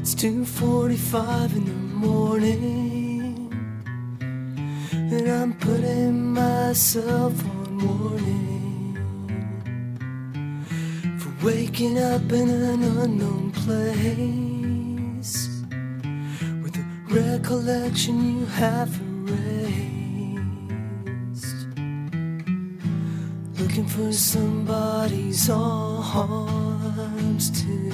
It's 0.00 0.14
2:45 0.14 1.56
in 1.56 1.64
the 1.64 1.72
morning, 2.06 3.52
and 4.92 5.28
I'm 5.28 5.52
putting 5.54 6.32
myself 6.32 7.34
on 7.44 7.78
warning 7.86 8.98
for 11.18 11.32
waking 11.44 11.98
up 11.98 12.30
in 12.30 12.48
an 12.48 12.82
unknown 13.02 13.50
place 13.64 14.14
with 16.62 16.76
a 16.76 16.86
recollection 17.10 18.14
you 18.38 18.46
have 18.46 19.00
erased. 19.00 20.05
Looking 23.58 23.86
for 23.86 24.12
somebody's 24.12 25.48
arms 25.48 27.50
to 27.62 27.92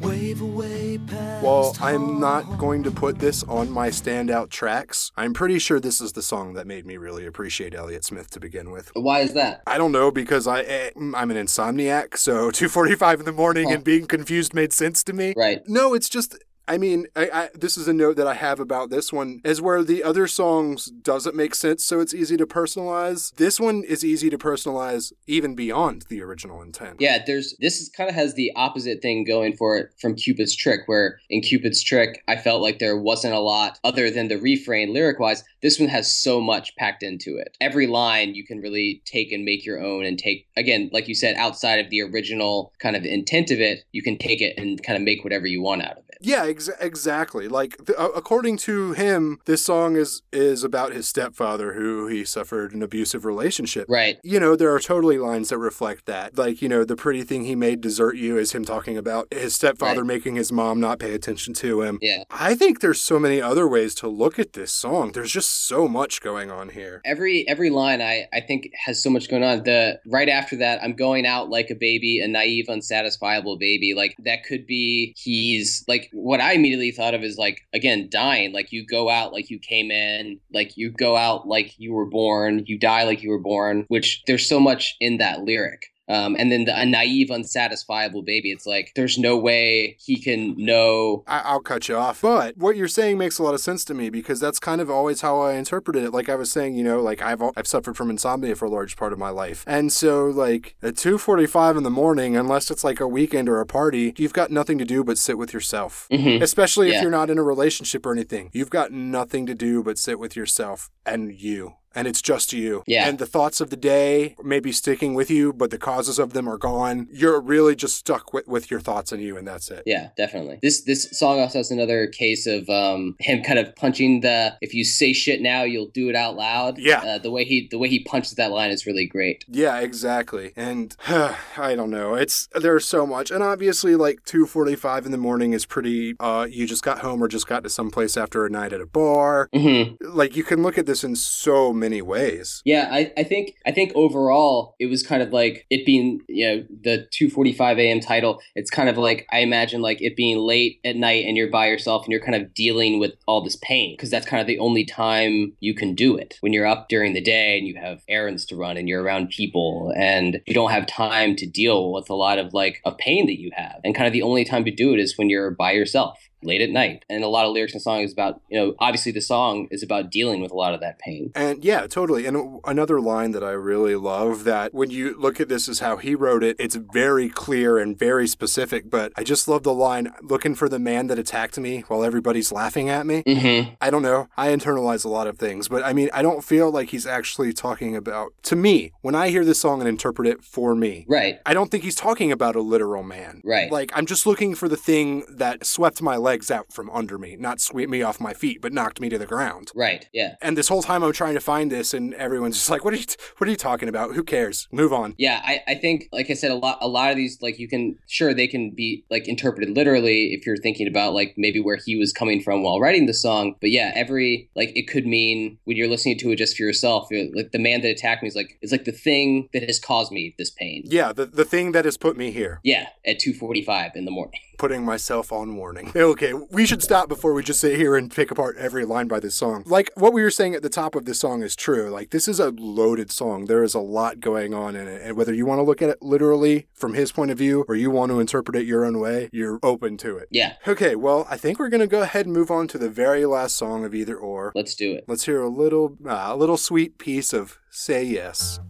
wave 0.00 0.40
away 0.40 0.98
past. 1.06 1.44
Well, 1.44 1.76
I'm 1.80 2.20
not 2.20 2.58
going 2.58 2.82
to 2.84 2.90
put 2.90 3.18
this 3.18 3.42
on 3.44 3.70
my 3.70 3.90
standout 3.90 4.48
tracks. 4.48 5.12
I'm 5.16 5.34
pretty 5.34 5.58
sure 5.58 5.78
this 5.78 6.00
is 6.00 6.12
the 6.14 6.22
song 6.22 6.54
that 6.54 6.66
made 6.66 6.86
me 6.86 6.96
really 6.96 7.26
appreciate 7.26 7.74
Elliott 7.74 8.04
Smith 8.04 8.30
to 8.30 8.40
begin 8.40 8.70
with. 8.70 8.90
Why 8.94 9.20
is 9.20 9.34
that? 9.34 9.62
I 9.66 9.76
don't 9.76 9.92
know 9.92 10.10
because 10.10 10.46
I 10.46 10.62
eh, 10.62 10.90
I'm 10.96 11.30
an 11.30 11.36
insomniac, 11.36 12.16
so 12.16 12.50
2:45 12.54 13.20
in 13.20 13.24
the 13.26 13.32
morning 13.32 13.68
Huh. 13.68 13.74
and 13.74 13.84
being 13.84 14.06
confused 14.06 14.54
made 14.54 14.72
sense 14.72 15.04
to 15.04 15.12
me. 15.12 15.34
Right. 15.36 15.60
No, 15.68 15.92
it's 15.94 16.08
just. 16.08 16.36
I 16.66 16.78
mean, 16.78 17.06
I, 17.14 17.30
I, 17.32 17.48
this 17.54 17.76
is 17.76 17.88
a 17.88 17.92
note 17.92 18.16
that 18.16 18.26
I 18.26 18.34
have 18.34 18.58
about 18.58 18.90
this 18.90 19.12
one, 19.12 19.40
is 19.44 19.60
where 19.60 19.82
the 19.82 20.02
other 20.02 20.26
songs 20.26 20.86
doesn't 20.86 21.36
make 21.36 21.54
sense, 21.54 21.84
so 21.84 22.00
it's 22.00 22.14
easy 22.14 22.36
to 22.38 22.46
personalize. 22.46 23.34
This 23.34 23.60
one 23.60 23.84
is 23.84 24.04
easy 24.04 24.30
to 24.30 24.38
personalize 24.38 25.12
even 25.26 25.54
beyond 25.54 26.06
the 26.08 26.22
original 26.22 26.62
intent. 26.62 26.96
Yeah, 27.00 27.22
there's 27.24 27.54
this 27.60 27.80
is 27.80 27.90
kind 27.90 28.08
of 28.08 28.16
has 28.16 28.34
the 28.34 28.52
opposite 28.56 29.02
thing 29.02 29.24
going 29.24 29.56
for 29.56 29.76
it 29.76 29.90
from 30.00 30.14
Cupid's 30.14 30.56
Trick, 30.56 30.80
where 30.86 31.18
in 31.28 31.42
Cupid's 31.42 31.82
Trick, 31.82 32.22
I 32.28 32.36
felt 32.36 32.62
like 32.62 32.78
there 32.78 32.96
wasn't 32.96 33.34
a 33.34 33.40
lot 33.40 33.78
other 33.84 34.10
than 34.10 34.28
the 34.28 34.38
refrain 34.38 34.94
lyric 34.94 35.18
wise. 35.18 35.44
This 35.62 35.78
one 35.78 35.88
has 35.88 36.12
so 36.12 36.40
much 36.40 36.74
packed 36.76 37.02
into 37.02 37.36
it. 37.36 37.56
Every 37.60 37.86
line 37.86 38.34
you 38.34 38.44
can 38.46 38.60
really 38.60 39.02
take 39.04 39.32
and 39.32 39.44
make 39.44 39.66
your 39.66 39.82
own 39.82 40.04
and 40.04 40.18
take 40.18 40.46
again, 40.56 40.90
like 40.92 41.08
you 41.08 41.14
said, 41.14 41.36
outside 41.36 41.80
of 41.80 41.90
the 41.90 42.02
original 42.02 42.72
kind 42.78 42.96
of 42.96 43.04
intent 43.04 43.50
of 43.50 43.60
it, 43.60 43.84
you 43.92 44.02
can 44.02 44.16
take 44.16 44.40
it 44.40 44.54
and 44.56 44.82
kind 44.82 44.96
of 44.96 45.02
make 45.02 45.24
whatever 45.24 45.46
you 45.46 45.60
want 45.60 45.82
out 45.82 45.98
of 45.98 46.04
it. 46.08 46.13
Yeah, 46.24 46.44
ex- 46.46 46.70
exactly. 46.80 47.48
Like 47.48 47.76
th- 47.86 47.98
according 47.98 48.56
to 48.58 48.92
him, 48.92 49.38
this 49.46 49.64
song 49.64 49.96
is 49.96 50.22
is 50.32 50.64
about 50.64 50.92
his 50.92 51.08
stepfather 51.08 51.74
who 51.74 52.06
he 52.06 52.24
suffered 52.24 52.72
an 52.74 52.82
abusive 52.82 53.24
relationship. 53.24 53.86
Right. 53.88 54.18
You 54.24 54.40
know, 54.40 54.56
there 54.56 54.74
are 54.74 54.80
totally 54.80 55.18
lines 55.18 55.50
that 55.50 55.58
reflect 55.58 56.06
that. 56.06 56.36
Like, 56.38 56.62
you 56.62 56.68
know, 56.68 56.84
the 56.84 56.96
pretty 56.96 57.22
thing 57.22 57.44
he 57.44 57.54
made 57.54 57.80
desert 57.80 58.16
you 58.16 58.38
is 58.38 58.52
him 58.52 58.64
talking 58.64 58.96
about 58.96 59.32
his 59.32 59.54
stepfather 59.54 60.00
Right. 60.00 60.06
making 60.14 60.36
his 60.36 60.50
mom 60.50 60.80
not 60.80 60.98
pay 60.98 61.12
attention 61.14 61.52
to 61.54 61.82
him. 61.82 61.98
Yeah. 62.00 62.24
I 62.30 62.54
think 62.54 62.80
there's 62.80 63.00
so 63.02 63.18
many 63.18 63.40
other 63.40 63.68
ways 63.68 63.94
to 63.96 64.08
look 64.08 64.38
at 64.38 64.54
this 64.54 64.72
song. 64.72 65.12
There's 65.12 65.30
just 65.32 65.66
so 65.66 65.86
much 65.86 66.20
going 66.20 66.50
on 66.50 66.70
here. 66.70 67.00
Every 67.04 67.46
every 67.48 67.70
line 67.70 68.00
I, 68.00 68.26
I 68.32 68.40
think 68.40 68.70
has 68.86 69.02
so 69.02 69.10
much 69.10 69.28
going 69.28 69.42
on. 69.44 69.62
The 69.64 70.00
right 70.06 70.28
after 70.28 70.56
that, 70.56 70.82
I'm 70.82 70.94
going 70.94 71.26
out 71.26 71.50
like 71.50 71.70
a 71.70 71.74
baby, 71.74 72.20
a 72.20 72.28
naive, 72.28 72.66
unsatisfiable 72.68 73.58
baby. 73.58 73.94
Like 73.94 74.14
that 74.24 74.44
could 74.44 74.66
be 74.66 75.14
he's 75.16 75.84
like 75.86 76.10
what 76.14 76.40
I 76.40 76.52
immediately 76.52 76.92
thought 76.92 77.14
of 77.14 77.24
is 77.24 77.36
like 77.36 77.60
again 77.72 78.08
dying. 78.10 78.52
Like 78.52 78.72
you 78.72 78.86
go 78.86 79.10
out 79.10 79.32
like 79.32 79.50
you 79.50 79.58
came 79.58 79.90
in, 79.90 80.38
like 80.52 80.76
you 80.76 80.90
go 80.90 81.16
out 81.16 81.48
like 81.48 81.74
you 81.78 81.92
were 81.92 82.06
born, 82.06 82.62
you 82.66 82.78
die 82.78 83.02
like 83.04 83.22
you 83.22 83.30
were 83.30 83.40
born. 83.40 83.84
Which 83.88 84.22
there's 84.26 84.48
so 84.48 84.60
much 84.60 84.96
in 85.00 85.18
that 85.18 85.42
lyric. 85.42 85.82
Um, 86.08 86.36
and 86.38 86.52
then 86.52 86.64
the 86.66 86.78
a 86.78 86.84
naive, 86.84 87.28
unsatisfiable 87.30 88.24
baby. 88.24 88.50
It's 88.50 88.66
like 88.66 88.92
there's 88.94 89.16
no 89.18 89.36
way 89.38 89.96
he 90.04 90.20
can 90.20 90.54
know. 90.58 91.24
I- 91.26 91.40
I'll 91.44 91.60
cut 91.60 91.88
you 91.88 91.96
off. 91.96 92.20
But 92.20 92.56
what 92.58 92.76
you're 92.76 92.88
saying 92.88 93.16
makes 93.18 93.38
a 93.38 93.42
lot 93.42 93.54
of 93.54 93.60
sense 93.60 93.84
to 93.86 93.94
me 93.94 94.10
because 94.10 94.38
that's 94.40 94.58
kind 94.58 94.80
of 94.80 94.90
always 94.90 95.22
how 95.22 95.40
I 95.40 95.54
interpreted 95.54 96.04
it. 96.04 96.12
Like 96.12 96.28
I 96.28 96.34
was 96.34 96.50
saying, 96.52 96.74
you 96.74 96.84
know, 96.84 97.00
like 97.00 97.22
I've 97.22 97.42
I've 97.56 97.66
suffered 97.66 97.96
from 97.96 98.10
insomnia 98.10 98.54
for 98.54 98.66
a 98.66 98.70
large 98.70 98.96
part 98.96 99.12
of 99.12 99.18
my 99.18 99.30
life, 99.30 99.64
and 99.66 99.92
so 99.92 100.26
like 100.26 100.74
at 100.82 100.94
2:45 100.96 101.76
in 101.78 101.82
the 101.82 101.90
morning, 101.90 102.36
unless 102.36 102.70
it's 102.70 102.84
like 102.84 103.00
a 103.00 103.08
weekend 103.08 103.48
or 103.48 103.60
a 103.60 103.66
party, 103.66 104.12
you've 104.18 104.32
got 104.34 104.50
nothing 104.50 104.78
to 104.78 104.84
do 104.84 105.02
but 105.04 105.16
sit 105.18 105.38
with 105.38 105.52
yourself. 105.54 106.06
Mhm. 106.12 106.42
Especially 106.42 106.90
if 106.96 107.02
you're 107.02 107.10
not 107.10 107.30
in 107.30 107.38
a 107.38 107.42
relationship 107.42 108.04
or 108.04 108.12
anything, 108.12 108.50
you've 108.52 108.70
got 108.70 108.92
nothing 108.92 109.46
to 109.46 109.54
do 109.54 109.82
but 109.82 109.98
sit 109.98 110.18
with 110.18 110.36
yourself 110.36 110.90
and 111.06 111.32
you. 111.32 111.74
And 111.94 112.06
it's 112.08 112.22
just 112.22 112.52
you. 112.52 112.82
Yeah. 112.86 113.08
And 113.08 113.18
the 113.18 113.26
thoughts 113.26 113.60
of 113.60 113.70
the 113.70 113.76
day 113.76 114.34
may 114.42 114.60
be 114.60 114.72
sticking 114.72 115.14
with 115.14 115.30
you, 115.30 115.52
but 115.52 115.70
the 115.70 115.78
causes 115.78 116.18
of 116.18 116.32
them 116.32 116.48
are 116.48 116.58
gone. 116.58 117.08
You're 117.12 117.40
really 117.40 117.76
just 117.76 117.96
stuck 117.96 118.32
with, 118.32 118.46
with 118.48 118.70
your 118.70 118.80
thoughts 118.80 119.12
and 119.12 119.22
you, 119.22 119.36
and 119.36 119.46
that's 119.46 119.70
it. 119.70 119.82
Yeah, 119.86 120.08
definitely. 120.16 120.58
This 120.62 120.82
this 120.82 121.08
song 121.18 121.40
also 121.40 121.58
has 121.58 121.70
another 121.70 122.06
case 122.08 122.46
of 122.46 122.68
um, 122.68 123.14
him 123.20 123.42
kind 123.42 123.58
of 123.58 123.74
punching 123.76 124.20
the 124.20 124.56
"if 124.60 124.74
you 124.74 124.84
say 124.84 125.12
shit 125.12 125.40
now, 125.40 125.62
you'll 125.62 125.88
do 125.90 126.08
it 126.08 126.16
out 126.16 126.36
loud." 126.36 126.78
Yeah. 126.78 127.00
uh, 127.04 127.18
the 127.18 127.30
way 127.30 127.44
he 127.44 127.68
the 127.70 127.78
way 127.78 127.88
he 127.88 128.00
punches 128.04 128.34
that 128.34 128.50
line 128.50 128.70
is 128.70 128.86
really 128.86 129.06
great. 129.06 129.44
Yeah, 129.48 129.78
exactly. 129.78 130.52
And 130.56 130.96
I 131.08 131.74
don't 131.76 131.90
know. 131.90 132.14
It's 132.14 132.48
there's 132.54 132.84
so 132.84 133.06
much. 133.06 133.30
And 133.30 133.42
obviously 133.42 133.94
like 133.94 134.24
2:45 134.24 135.06
in 135.06 135.12
the 135.12 135.18
morning 135.18 135.52
is 135.52 135.64
pretty 135.66 136.14
uh 136.18 136.46
you 136.50 136.66
just 136.66 136.82
got 136.82 137.00
home 137.00 137.22
or 137.22 137.28
just 137.28 137.46
got 137.46 137.62
to 137.64 137.70
some 137.70 137.90
place 137.90 138.16
after 138.16 138.44
a 138.44 138.50
night 138.50 138.72
at 138.72 138.80
a 138.80 138.86
bar. 138.86 139.48
hmm 139.54 139.94
Like 140.00 140.36
you 140.36 140.42
can 140.44 140.62
look 140.62 140.78
at 140.78 140.86
this 140.86 141.04
in 141.04 141.14
so 141.16 141.72
many 141.72 141.83
ways. 142.02 142.62
Yeah, 142.64 142.88
I, 142.90 143.12
I 143.16 143.24
think 143.24 143.56
I 143.66 143.72
think 143.72 143.92
overall 143.94 144.74
it 144.78 144.86
was 144.86 145.02
kind 145.02 145.22
of 145.22 145.32
like 145.32 145.66
it 145.70 145.86
being 145.86 146.20
you 146.28 146.46
know 146.46 146.64
the 146.82 147.06
2:45 147.12 147.78
a.m. 147.78 148.00
title. 148.00 148.40
It's 148.54 148.70
kind 148.70 148.88
of 148.88 148.98
like 148.98 149.26
I 149.32 149.38
imagine 149.40 149.82
like 149.82 150.00
it 150.00 150.16
being 150.16 150.38
late 150.38 150.80
at 150.84 150.96
night 150.96 151.24
and 151.26 151.36
you're 151.36 151.50
by 151.50 151.66
yourself 151.66 152.04
and 152.04 152.12
you're 152.12 152.24
kind 152.24 152.34
of 152.34 152.54
dealing 152.54 152.98
with 152.98 153.12
all 153.26 153.42
this 153.42 153.56
pain 153.56 153.94
because 153.96 154.10
that's 154.10 154.26
kind 154.26 154.40
of 154.40 154.46
the 154.46 154.58
only 154.58 154.84
time 154.84 155.52
you 155.60 155.74
can 155.74 155.94
do 155.94 156.16
it 156.16 156.36
when 156.40 156.52
you're 156.52 156.66
up 156.66 156.88
during 156.88 157.14
the 157.14 157.20
day 157.20 157.58
and 157.58 157.66
you 157.66 157.76
have 157.76 158.02
errands 158.08 158.44
to 158.46 158.56
run 158.56 158.76
and 158.76 158.88
you're 158.88 159.02
around 159.02 159.28
people 159.28 159.92
and 159.96 160.40
you 160.46 160.54
don't 160.54 160.70
have 160.70 160.86
time 160.86 161.36
to 161.36 161.46
deal 161.46 161.92
with 161.92 162.08
a 162.10 162.14
lot 162.14 162.38
of 162.38 162.52
like 162.54 162.80
of 162.84 162.96
pain 162.98 163.26
that 163.26 163.40
you 163.40 163.50
have 163.54 163.80
and 163.84 163.94
kind 163.94 164.06
of 164.06 164.12
the 164.12 164.22
only 164.22 164.44
time 164.44 164.64
to 164.64 164.70
do 164.70 164.92
it 164.92 165.00
is 165.00 165.16
when 165.18 165.30
you're 165.30 165.50
by 165.50 165.72
yourself 165.72 166.18
late 166.44 166.60
at 166.60 166.70
night 166.70 167.04
and 167.08 167.24
a 167.24 167.28
lot 167.28 167.46
of 167.46 167.52
lyrics 167.52 167.72
in 167.72 167.78
the 167.78 167.82
song 167.82 168.00
is 168.00 168.12
about 168.12 168.40
you 168.48 168.58
know 168.58 168.74
obviously 168.78 169.12
the 169.12 169.20
song 169.20 169.66
is 169.70 169.82
about 169.82 170.10
dealing 170.10 170.40
with 170.40 170.50
a 170.50 170.54
lot 170.54 170.74
of 170.74 170.80
that 170.80 170.98
pain 170.98 171.30
And 171.34 171.64
yeah, 171.64 171.86
totally. 171.86 172.26
And 172.26 172.60
another 172.64 173.00
line 173.00 173.32
that 173.32 173.42
I 173.44 173.50
really 173.52 173.96
love 173.96 174.44
that 174.44 174.72
when 174.74 174.90
you 174.90 175.18
look 175.18 175.40
at 175.40 175.48
this 175.48 175.68
is 175.68 175.80
how 175.80 175.96
he 175.96 176.14
wrote 176.14 176.42
it, 176.42 176.56
it's 176.58 176.74
very 176.76 177.28
clear 177.28 177.78
and 177.78 177.98
very 177.98 178.26
specific, 178.26 178.90
but 178.90 179.12
I 179.16 179.22
just 179.24 179.48
love 179.48 179.62
the 179.62 179.72
line 179.72 180.12
looking 180.22 180.54
for 180.54 180.68
the 180.68 180.78
man 180.78 181.06
that 181.08 181.18
attacked 181.18 181.58
me 181.58 181.80
while 181.88 182.04
everybody's 182.04 182.52
laughing 182.52 182.88
at 182.88 183.06
me. 183.06 183.22
mm-hmm 183.22 183.74
I 183.80 183.90
don't 183.90 184.02
know. 184.02 184.28
I 184.36 184.48
internalize 184.48 185.04
a 185.04 185.08
lot 185.08 185.26
of 185.26 185.38
things, 185.38 185.68
but 185.68 185.84
I 185.84 185.92
mean, 185.92 186.08
I 186.12 186.22
don't 186.22 186.42
feel 186.42 186.70
like 186.70 186.90
he's 186.90 187.06
actually 187.06 187.52
talking 187.52 187.94
about, 187.96 188.32
to 188.44 188.56
me, 188.56 188.92
when 189.02 189.14
I 189.14 189.28
hear 189.28 189.44
this 189.44 189.60
song 189.60 189.80
and 189.80 189.88
interpret 189.88 190.26
it 190.28 190.44
for 190.44 190.74
me, 190.74 191.04
right 191.08 191.38
I 191.44 191.54
don't 191.54 191.70
think 191.70 191.84
he's 191.84 191.94
talking 191.94 192.32
about 192.32 192.56
a 192.56 192.60
literal 192.60 193.02
man. 193.02 193.42
Right. 193.44 193.70
Like, 193.70 193.92
I'm 193.94 194.06
just 194.06 194.26
looking 194.26 194.54
for 194.54 194.68
the 194.68 194.76
thing 194.76 195.24
that 195.28 195.66
swept 195.66 196.00
my 196.02 196.16
leg 196.16 196.33
legs 196.34 196.50
out 196.50 196.72
from 196.72 196.90
under 196.90 197.16
me, 197.16 197.36
not 197.38 197.60
sweep 197.60 197.88
me 197.88 198.02
off 198.02 198.20
my 198.20 198.34
feet, 198.34 198.60
but 198.60 198.72
knocked 198.72 199.00
me 199.00 199.08
to 199.08 199.18
the 199.18 199.26
ground. 199.26 199.70
Right. 199.72 200.08
Yeah. 200.12 200.34
And 200.42 200.58
this 200.58 200.66
whole 200.68 200.82
time 200.82 201.04
I'm 201.04 201.12
trying 201.12 201.34
to 201.34 201.40
find 201.40 201.70
this, 201.70 201.94
and 201.94 202.12
everyone's 202.14 202.56
just 202.56 202.68
like, 202.68 202.84
"What 202.84 202.92
are 202.92 202.96
you? 202.96 203.04
What 203.36 203.46
are 203.46 203.50
you 203.50 203.56
talking 203.56 203.88
about? 203.88 204.14
Who 204.16 204.24
cares? 204.24 204.66
Move 204.72 204.92
on." 204.92 205.14
Yeah, 205.16 205.40
I, 205.44 205.60
I 205.68 205.74
think 205.76 206.08
like 206.12 206.28
I 206.30 206.34
said, 206.34 206.50
a 206.50 206.56
lot 206.56 206.78
a 206.80 206.88
lot 206.88 207.12
of 207.12 207.16
these 207.16 207.40
like 207.40 207.60
you 207.60 207.68
can 207.68 207.96
sure 208.08 208.34
they 208.34 208.48
can 208.48 208.70
be 208.70 209.04
like 209.10 209.28
interpreted 209.28 209.76
literally 209.76 210.34
if 210.34 210.44
you're 210.44 210.56
thinking 210.56 210.88
about 210.88 211.14
like 211.14 211.34
maybe 211.36 211.60
where 211.60 211.78
he 211.84 211.94
was 211.96 212.12
coming 212.12 212.42
from 212.42 212.64
while 212.64 212.80
writing 212.80 213.06
the 213.06 213.14
song. 213.14 213.54
But 213.60 213.70
yeah, 213.70 213.92
every 213.94 214.50
like 214.56 214.72
it 214.76 214.88
could 214.88 215.06
mean 215.06 215.58
when 215.64 215.76
you're 215.76 215.88
listening 215.88 216.18
to 216.18 216.32
it 216.32 216.36
just 216.36 216.56
for 216.56 216.64
yourself, 216.64 217.08
like 217.12 217.52
the 217.52 217.60
man 217.60 217.82
that 217.82 217.90
attacked 217.90 218.22
me 218.22 218.28
is 218.28 218.34
like 218.34 218.58
is 218.60 218.72
like 218.72 218.84
the 218.84 218.92
thing 218.92 219.48
that 219.52 219.62
has 219.62 219.78
caused 219.78 220.10
me 220.10 220.34
this 220.36 220.50
pain. 220.50 220.82
Yeah, 220.84 221.12
the 221.12 221.26
the 221.26 221.44
thing 221.44 221.70
that 221.72 221.84
has 221.84 221.96
put 221.96 222.16
me 222.16 222.32
here, 222.32 222.60
Yeah, 222.64 222.88
at 223.06 223.20
two 223.20 223.34
forty 223.34 223.62
five 223.62 223.92
in 223.94 224.04
the 224.04 224.10
morning. 224.10 224.40
putting 224.64 224.82
myself 224.82 225.30
on 225.30 225.56
warning. 225.56 225.92
Okay, 226.14 226.32
we 226.32 226.64
should 226.64 226.82
stop 226.82 227.06
before 227.08 227.34
we 227.34 227.42
just 227.42 227.60
sit 227.60 227.76
here 227.76 227.96
and 227.96 228.10
pick 228.10 228.30
apart 228.30 228.56
every 228.56 228.84
line 228.86 229.08
by 229.08 229.20
this 229.20 229.34
song. 229.34 229.62
Like 229.66 229.90
what 229.94 230.12
we 230.14 230.22
were 230.22 230.30
saying 230.30 230.54
at 230.54 230.62
the 230.62 230.68
top 230.70 230.94
of 230.94 231.04
this 231.04 231.18
song 231.18 231.42
is 231.42 231.54
true. 231.56 231.90
Like 231.90 232.10
this 232.10 232.28
is 232.28 232.38
a 232.40 232.50
loaded 232.50 233.10
song. 233.10 233.44
There 233.46 233.62
is 233.62 233.74
a 233.74 233.78
lot 233.80 234.20
going 234.20 234.54
on 234.54 234.74
in 234.76 234.86
it, 234.88 235.02
and 235.02 235.16
whether 235.18 235.34
you 235.34 235.44
want 235.44 235.58
to 235.58 235.62
look 235.62 235.82
at 235.82 235.88
it 235.90 236.00
literally 236.02 236.66
from 236.72 236.94
his 236.94 237.12
point 237.12 237.30
of 237.30 237.36
view 237.36 237.64
or 237.68 237.74
you 237.74 237.90
want 237.90 238.10
to 238.12 238.20
interpret 238.20 238.56
it 238.56 238.64
your 238.66 238.84
own 238.86 239.00
way, 239.00 239.28
you're 239.32 239.58
open 239.62 239.96
to 239.98 240.16
it. 240.16 240.28
Yeah, 240.30 240.54
Okay, 240.66 240.94
well, 240.94 241.26
I 241.28 241.36
think 241.36 241.58
we're 241.58 241.68
gonna 241.68 241.86
go 241.86 242.00
ahead 242.02 242.24
and 242.26 242.34
move 242.34 242.50
on 242.50 242.66
to 242.68 242.78
the 242.78 242.88
very 242.88 243.26
last 243.26 243.56
song 243.56 243.84
of 243.84 243.94
either 243.94 244.16
or. 244.16 244.52
let's 244.54 244.74
do 244.74 244.92
it. 244.92 245.04
Let's 245.08 245.24
hear 245.26 245.40
a 245.42 245.48
little, 245.48 245.96
uh, 246.06 246.28
a 246.28 246.36
little 246.36 246.56
sweet 246.56 246.96
piece 246.98 247.32
of 247.34 247.58
"Say 247.70 248.04
Yes." 248.04 248.60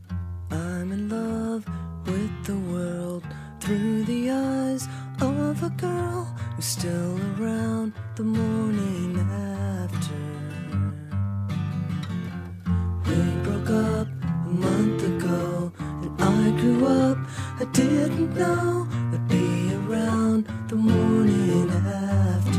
I'm 0.50 0.90
in 0.92 1.08
love 1.08 1.64
with 2.06 2.44
the 2.46 2.54
world 2.54 2.63
through 3.64 4.04
the 4.04 4.30
eyes 4.30 4.86
of 5.22 5.62
a 5.62 5.70
girl 5.70 6.24
who's 6.54 6.66
still 6.66 7.18
around 7.38 7.94
the 8.14 8.22
morning 8.22 9.18
after. 9.18 10.20
We 13.08 13.42
broke 13.42 13.70
up 13.70 14.08
a 14.22 14.50
month 14.50 15.02
ago, 15.04 15.72
and 15.78 16.22
I 16.22 16.50
grew 16.60 16.84
up. 16.84 17.16
I 17.58 17.64
didn't 17.72 18.36
know 18.36 18.86
I'd 19.14 19.28
be 19.28 19.74
around 19.74 20.46
the 20.68 20.76
morning 20.76 21.70
after. 21.70 22.53